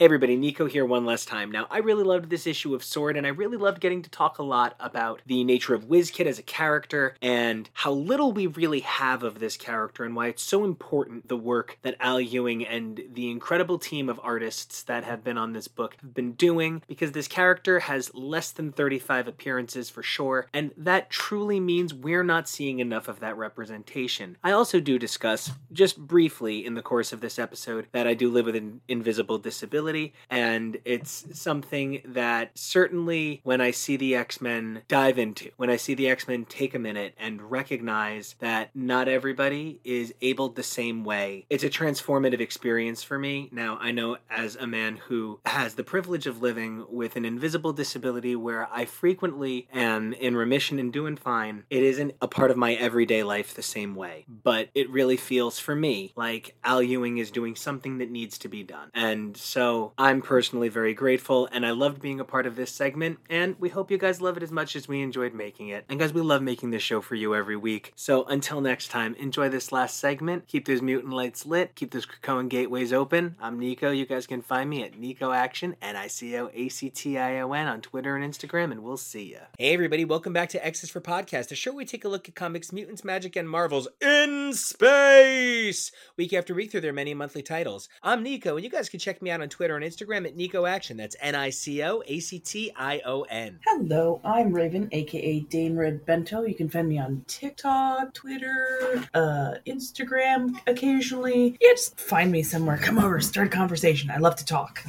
Hey 0.00 0.06
everybody, 0.06 0.34
Nico 0.34 0.64
here 0.64 0.86
one 0.86 1.04
last 1.04 1.28
time. 1.28 1.52
Now, 1.52 1.66
I 1.70 1.76
really 1.76 2.04
loved 2.04 2.30
this 2.30 2.46
issue 2.46 2.74
of 2.74 2.82
Sword, 2.82 3.18
and 3.18 3.26
I 3.26 3.28
really 3.28 3.58
loved 3.58 3.82
getting 3.82 4.00
to 4.00 4.08
talk 4.08 4.38
a 4.38 4.42
lot 4.42 4.74
about 4.80 5.20
the 5.26 5.44
nature 5.44 5.74
of 5.74 5.88
WizKid 5.88 6.24
as 6.24 6.38
a 6.38 6.42
character 6.42 7.14
and 7.20 7.68
how 7.74 7.92
little 7.92 8.32
we 8.32 8.46
really 8.46 8.80
have 8.80 9.22
of 9.22 9.40
this 9.40 9.58
character 9.58 10.02
and 10.06 10.16
why 10.16 10.28
it's 10.28 10.42
so 10.42 10.64
important 10.64 11.28
the 11.28 11.36
work 11.36 11.76
that 11.82 11.96
Al 12.00 12.18
Ewing 12.18 12.66
and 12.66 13.02
the 13.12 13.30
incredible 13.30 13.78
team 13.78 14.08
of 14.08 14.18
artists 14.22 14.82
that 14.84 15.04
have 15.04 15.22
been 15.22 15.36
on 15.36 15.52
this 15.52 15.68
book 15.68 15.98
have 16.00 16.14
been 16.14 16.32
doing 16.32 16.80
because 16.88 17.12
this 17.12 17.28
character 17.28 17.80
has 17.80 18.10
less 18.14 18.52
than 18.52 18.72
35 18.72 19.28
appearances 19.28 19.90
for 19.90 20.02
sure, 20.02 20.46
and 20.54 20.70
that 20.78 21.10
truly 21.10 21.60
means 21.60 21.92
we're 21.92 22.24
not 22.24 22.48
seeing 22.48 22.78
enough 22.78 23.06
of 23.06 23.20
that 23.20 23.36
representation. 23.36 24.38
I 24.42 24.52
also 24.52 24.80
do 24.80 24.98
discuss, 24.98 25.50
just 25.74 25.98
briefly 25.98 26.64
in 26.64 26.72
the 26.72 26.80
course 26.80 27.12
of 27.12 27.20
this 27.20 27.38
episode, 27.38 27.86
that 27.92 28.06
I 28.06 28.14
do 28.14 28.30
live 28.30 28.46
with 28.46 28.56
an 28.56 28.80
invisible 28.88 29.36
disability 29.36 29.89
and 30.28 30.78
it's 30.84 31.26
something 31.38 32.02
that 32.04 32.50
certainly 32.54 33.40
when 33.44 33.60
I 33.60 33.70
see 33.70 33.96
the 33.96 34.14
X 34.14 34.40
Men 34.40 34.82
dive 34.88 35.18
into, 35.18 35.50
when 35.56 35.70
I 35.70 35.76
see 35.76 35.94
the 35.94 36.08
X 36.08 36.28
Men 36.28 36.44
take 36.44 36.74
a 36.74 36.78
minute 36.78 37.14
and 37.18 37.50
recognize 37.50 38.34
that 38.40 38.70
not 38.74 39.08
everybody 39.08 39.80
is 39.84 40.14
able 40.20 40.48
the 40.48 40.62
same 40.62 41.04
way, 41.04 41.46
it's 41.50 41.64
a 41.64 41.70
transformative 41.70 42.40
experience 42.40 43.02
for 43.02 43.18
me. 43.18 43.48
Now, 43.52 43.78
I 43.80 43.90
know 43.90 44.18
as 44.30 44.56
a 44.56 44.66
man 44.66 44.96
who 44.96 45.40
has 45.46 45.74
the 45.74 45.84
privilege 45.84 46.26
of 46.26 46.42
living 46.42 46.84
with 46.88 47.16
an 47.16 47.24
invisible 47.24 47.72
disability 47.72 48.36
where 48.36 48.68
I 48.72 48.84
frequently 48.84 49.68
am 49.72 50.12
in 50.12 50.36
remission 50.36 50.78
and 50.78 50.92
doing 50.92 51.16
fine, 51.16 51.64
it 51.70 51.82
isn't 51.82 52.14
a 52.20 52.28
part 52.28 52.50
of 52.50 52.56
my 52.56 52.74
everyday 52.74 53.22
life 53.22 53.54
the 53.54 53.62
same 53.62 53.94
way. 53.94 54.24
But 54.28 54.68
it 54.74 54.90
really 54.90 55.16
feels 55.16 55.58
for 55.58 55.74
me 55.74 56.12
like 56.16 56.54
Al 56.64 56.82
Ewing 56.82 57.18
is 57.18 57.30
doing 57.30 57.56
something 57.56 57.98
that 57.98 58.10
needs 58.10 58.38
to 58.38 58.48
be 58.48 58.62
done. 58.62 58.90
And 58.94 59.36
so 59.36 59.79
I'm 59.98 60.22
personally 60.22 60.68
very 60.68 60.94
grateful, 60.94 61.48
and 61.52 61.64
I 61.64 61.70
loved 61.70 62.00
being 62.00 62.20
a 62.20 62.24
part 62.24 62.46
of 62.46 62.56
this 62.56 62.70
segment, 62.70 63.18
and 63.28 63.56
we 63.58 63.68
hope 63.68 63.90
you 63.90 63.98
guys 63.98 64.20
love 64.20 64.36
it 64.36 64.42
as 64.42 64.50
much 64.50 64.76
as 64.76 64.88
we 64.88 65.02
enjoyed 65.02 65.34
making 65.34 65.68
it. 65.68 65.84
And 65.88 65.98
guys, 65.98 66.12
we 66.12 66.20
love 66.20 66.42
making 66.42 66.70
this 66.70 66.82
show 66.82 67.00
for 67.00 67.14
you 67.14 67.34
every 67.34 67.56
week. 67.56 67.92
So 67.96 68.24
until 68.24 68.60
next 68.60 68.88
time, 68.88 69.14
enjoy 69.16 69.48
this 69.48 69.72
last 69.72 69.98
segment. 69.98 70.46
Keep 70.46 70.66
those 70.66 70.82
mutant 70.82 71.12
lights 71.12 71.46
lit. 71.46 71.74
Keep 71.74 71.92
those 71.92 72.06
Krakoan 72.06 72.48
gateways 72.48 72.92
open. 72.92 73.36
I'm 73.40 73.58
Nico. 73.58 73.90
You 73.90 74.06
guys 74.06 74.26
can 74.26 74.42
find 74.42 74.68
me 74.68 74.82
at 74.82 74.98
Nico 74.98 75.32
Action, 75.32 75.76
N 75.80 75.96
I 75.96 76.08
C 76.08 76.36
O 76.36 76.50
A 76.52 76.68
C 76.68 76.90
T 76.90 77.18
I 77.18 77.40
O 77.40 77.52
N 77.52 77.66
on 77.66 77.80
Twitter 77.80 78.16
and 78.16 78.34
Instagram, 78.34 78.72
and 78.72 78.82
we'll 78.82 78.96
see 78.96 79.32
ya. 79.32 79.38
Hey 79.58 79.74
everybody, 79.74 80.04
welcome 80.04 80.32
back 80.32 80.48
to 80.50 80.64
X's 80.64 80.90
for 80.90 81.00
Podcast, 81.00 81.50
a 81.52 81.54
show 81.54 81.72
we 81.72 81.84
take 81.84 82.04
a 82.04 82.08
look 82.08 82.28
at 82.28 82.34
comics, 82.34 82.72
mutants, 82.72 83.04
magic, 83.04 83.36
and 83.36 83.48
marvels 83.48 83.88
in 84.00 84.52
space, 84.52 85.92
week 86.16 86.32
after 86.32 86.54
week 86.54 86.70
through 86.70 86.82
their 86.82 86.92
many 86.92 87.14
monthly 87.14 87.42
titles. 87.42 87.88
I'm 88.02 88.22
Nico, 88.22 88.56
and 88.56 88.64
you 88.64 88.70
guys 88.70 88.88
can 88.88 89.00
check 89.00 89.22
me 89.22 89.30
out 89.30 89.40
on 89.40 89.48
Twitter 89.48 89.69
and 89.76 89.84
Instagram 89.84 90.26
at 90.26 90.36
Nico 90.36 90.66
Action. 90.66 90.96
That's 90.96 91.16
N 91.20 91.34
I 91.34 91.50
C 91.50 91.82
O 91.82 92.02
A 92.06 92.20
C 92.20 92.38
T 92.38 92.72
I 92.76 93.00
O 93.04 93.22
N. 93.22 93.58
Hello, 93.66 94.20
I'm 94.24 94.52
Raven, 94.52 94.88
aka 94.92 95.40
Dame 95.40 95.76
Red 95.76 96.06
Bento. 96.06 96.42
You 96.42 96.54
can 96.54 96.68
find 96.68 96.88
me 96.88 96.98
on 96.98 97.24
TikTok, 97.26 98.14
Twitter, 98.14 99.04
uh, 99.14 99.54
Instagram 99.66 100.60
occasionally. 100.66 101.56
Yeah, 101.60 101.72
just 101.72 101.98
find 101.98 102.30
me 102.30 102.42
somewhere. 102.42 102.76
Come 102.78 102.98
over, 102.98 103.20
start 103.20 103.48
a 103.48 103.50
conversation. 103.50 104.10
I 104.10 104.18
love 104.18 104.36
to 104.36 104.44
talk. 104.44 104.84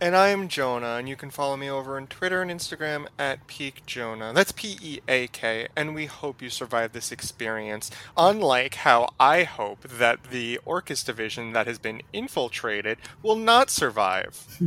And 0.00 0.16
I'm 0.16 0.48
Jonah, 0.48 0.96
and 0.96 1.08
you 1.08 1.16
can 1.16 1.30
follow 1.30 1.56
me 1.56 1.70
over 1.70 1.96
on 1.96 2.06
Twitter 2.06 2.42
and 2.42 2.50
Instagram 2.50 3.06
at 3.18 3.46
Peak 3.46 3.82
Jonah. 3.86 4.32
That's 4.34 4.52
P 4.52 4.78
E 4.82 5.00
A 5.08 5.26
K, 5.28 5.68
and 5.76 5.94
we 5.94 6.06
hope 6.06 6.42
you 6.42 6.50
survive 6.50 6.92
this 6.92 7.12
experience. 7.12 7.90
Unlike 8.16 8.74
how 8.76 9.08
I 9.18 9.44
hope 9.44 9.82
that 9.88 10.24
the 10.24 10.60
Orchis 10.66 11.04
division 11.04 11.52
that 11.52 11.66
has 11.66 11.78
been 11.78 12.02
infiltrated 12.12 12.98
will 13.22 13.36
not 13.36 13.65
survive. 13.70 14.44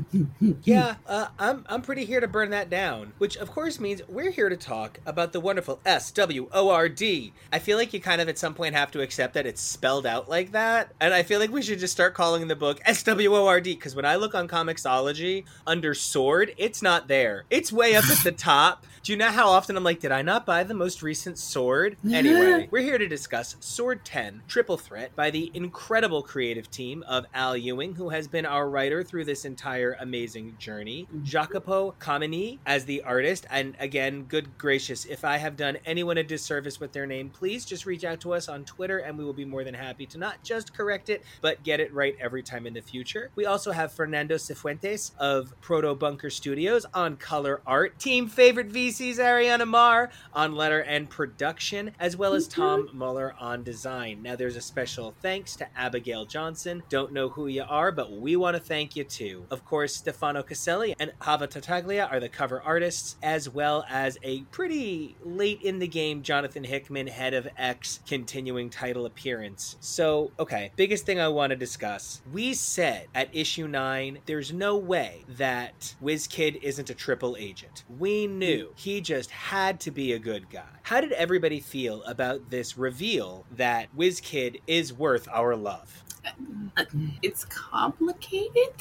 Yeah, 0.64 0.96
uh, 1.08 1.28
I'm 1.38 1.66
I'm 1.68 1.82
pretty 1.82 2.06
here 2.06 2.20
to 2.20 2.28
burn 2.28 2.50
that 2.52 2.70
down. 2.70 3.14
Which 3.18 3.38
of 3.38 3.52
course 3.52 3.80
means 3.80 4.02
we're 4.08 4.32
here 4.32 4.50
to 4.50 4.58
talk 4.58 5.00
about 5.06 5.34
the 5.34 5.40
wonderful 5.40 5.80
S 5.86 6.12
W 6.12 6.48
O 6.52 6.70
R 6.70 6.90
D. 6.90 7.34
I 7.52 7.60
feel 7.60 7.78
like 7.78 7.94
you 7.94 8.00
kind 8.00 8.22
of 8.22 8.30
at 8.30 8.38
some 8.38 8.54
point 8.54 8.76
have 8.76 8.92
to 8.92 9.02
accept 9.02 9.34
that 9.34 9.46
it's 9.46 9.62
spelled 9.62 10.06
out 10.06 10.30
like 10.30 10.52
that, 10.52 10.94
and 11.00 11.14
I 11.14 11.24
feel 11.24 11.40
like 11.40 11.52
we 11.52 11.62
should 11.62 11.80
just 11.80 11.94
start 11.94 12.14
calling 12.14 12.48
the 12.48 12.56
book 12.56 12.80
S 12.86 13.04
W 13.04 13.36
O 13.36 13.48
R 13.48 13.60
D 13.62 13.74
because 13.76 13.96
when 13.96 14.06
I 14.06 14.16
look 14.16 14.36
on 14.36 14.48
Comixology 14.48 15.46
under 15.68 15.94
Sword, 15.94 16.54
it's 16.58 16.82
not 16.82 17.08
there. 17.08 17.46
It's 17.50 17.72
way 17.72 17.96
up 17.96 18.06
at 18.10 18.24
the 18.24 18.32
top. 18.38 18.86
Do 19.02 19.14
you 19.14 19.18
know 19.18 19.30
how 19.30 19.48
often 19.50 19.78
I'm 19.78 19.84
like, 19.84 20.02
did 20.02 20.12
I 20.12 20.22
not 20.22 20.46
buy 20.46 20.64
the 20.64 20.74
most 20.74 21.02
recent 21.02 21.38
Sword? 21.38 21.96
Anyway, 22.12 22.68
we're 22.70 22.84
here 22.84 22.98
to 22.98 23.08
discuss 23.08 23.56
Sword 23.62 24.04
10 24.04 24.42
Triple 24.48 24.78
Threat 24.78 25.16
by 25.16 25.32
the 25.32 25.50
incredible 25.54 26.22
creative 26.22 26.70
team 26.70 27.04
of 27.08 27.26
Al 27.34 27.56
Ewing, 27.56 27.96
who 27.96 28.10
has 28.10 28.28
been 28.28 28.46
our 28.46 28.70
writer 28.70 28.89
through 29.04 29.26
this 29.26 29.46
entire 29.46 29.96
amazing 30.00 30.56
journey, 30.58 31.08
Jacopo 31.24 31.96
Camagni 32.00 32.58
as 32.66 32.86
the 32.86 33.02
artist. 33.04 33.46
And 33.52 33.76
again, 33.80 34.24
good 34.24 34.58
gracious, 34.58 35.06
if 35.06 35.24
I 35.24 35.38
have 35.38 35.56
done 35.56 35.78
anyone 35.86 36.18
a 36.18 36.24
disservice 36.24 36.80
with 36.80 36.92
their 36.92 37.06
name, 37.06 37.30
please 37.30 37.66
just 37.66 37.86
reach 37.86 38.04
out 38.04 38.20
to 38.22 38.34
us 38.34 38.50
on 38.50 38.66
Twitter 38.66 39.00
and 39.00 39.18
we 39.18 39.24
will 39.24 39.34
be 39.34 39.46
more 39.46 39.64
than 39.64 39.74
happy 39.74 40.06
to 40.08 40.18
not 40.18 40.42
just 40.44 40.76
correct 40.76 41.10
it, 41.10 41.24
but 41.42 41.62
get 41.64 41.80
it 41.80 41.94
right 41.94 42.16
every 42.20 42.42
time 42.42 42.66
in 42.66 42.74
the 42.74 42.82
future. 42.82 43.30
We 43.36 43.46
also 43.46 43.72
have 43.72 43.92
Fernando 43.92 44.36
Sifuentes 44.36 45.12
of 45.20 45.54
Proto 45.62 45.94
Bunker 45.94 46.30
Studios 46.30 46.86
on 46.94 47.18
color 47.18 47.62
art, 47.68 48.00
team 48.00 48.28
favorite 48.28 48.70
VC's 48.70 49.20
Ariana 49.20 49.68
Maher 49.68 50.10
on 50.34 50.56
letter 50.56 50.82
and 50.82 51.10
production, 51.10 51.92
as 52.00 52.18
well 52.18 52.34
as 52.34 52.48
Tom 52.48 52.88
mm-hmm. 52.88 52.98
Muller 52.98 53.36
on 53.40 53.64
design. 53.64 54.22
Now, 54.24 54.36
there's 54.36 54.56
a 54.56 54.62
special 54.62 55.14
thanks 55.22 55.56
to 55.58 55.68
Abigail 55.78 56.26
Johnson. 56.26 56.82
Don't 56.90 57.14
know 57.14 57.30
who 57.30 57.48
you 57.48 57.64
are, 57.68 57.92
but 57.92 58.12
we 58.12 58.36
want 58.36 58.56
to 58.56 58.62
thank 58.62 58.79
you 58.96 59.04
too. 59.04 59.46
Of 59.52 59.66
course, 59.66 59.96
Stefano 59.96 60.44
Caselli 60.44 60.96
and 61.00 61.12
Java 61.24 61.48
Tartaglia 61.48 62.08
are 62.12 62.20
the 62.20 62.30
cover 62.30 62.62
artists, 62.62 63.18
as 63.22 63.50
well 63.50 63.86
as 63.90 64.18
a 64.24 64.42
pretty 64.52 65.16
late 65.24 65.62
in 65.62 65.80
the 65.80 65.88
game 65.88 66.22
Jonathan 66.22 66.64
Hickman, 66.64 67.08
head 67.08 67.34
of 67.34 67.48
X, 67.58 68.00
continuing 68.08 68.70
title 68.70 69.06
appearance. 69.06 69.78
So, 69.80 70.32
okay, 70.40 70.72
biggest 70.76 71.06
thing 71.06 71.20
I 71.20 71.28
want 71.28 71.52
to 71.52 71.56
discuss. 71.56 72.22
We 72.32 72.54
said 72.54 73.08
at 73.14 73.36
issue 73.36 73.68
9 73.68 74.20
there's 74.26 74.54
no 74.54 74.78
way 74.78 75.26
that 75.30 75.96
WizKid 76.02 76.62
isn't 76.62 76.90
a 76.90 76.94
triple 76.94 77.36
agent. 77.38 77.84
We 77.98 78.28
knew 78.28 78.72
he 78.76 79.02
just 79.02 79.32
had 79.32 79.80
to 79.82 79.92
be 79.92 80.14
a 80.14 80.20
good 80.20 80.50
guy. 80.50 80.64
How 80.84 81.02
did 81.02 81.12
everybody 81.14 81.60
feel 81.60 82.04
about 82.04 82.50
this 82.50 82.78
reveal 82.78 83.46
that 83.56 83.96
WizKid 83.96 84.62
is 84.68 84.94
worth 84.94 85.28
our 85.32 85.56
love? 85.56 86.04
Uh, 86.26 86.86
it's 87.22 87.46
complicated. 87.46 88.74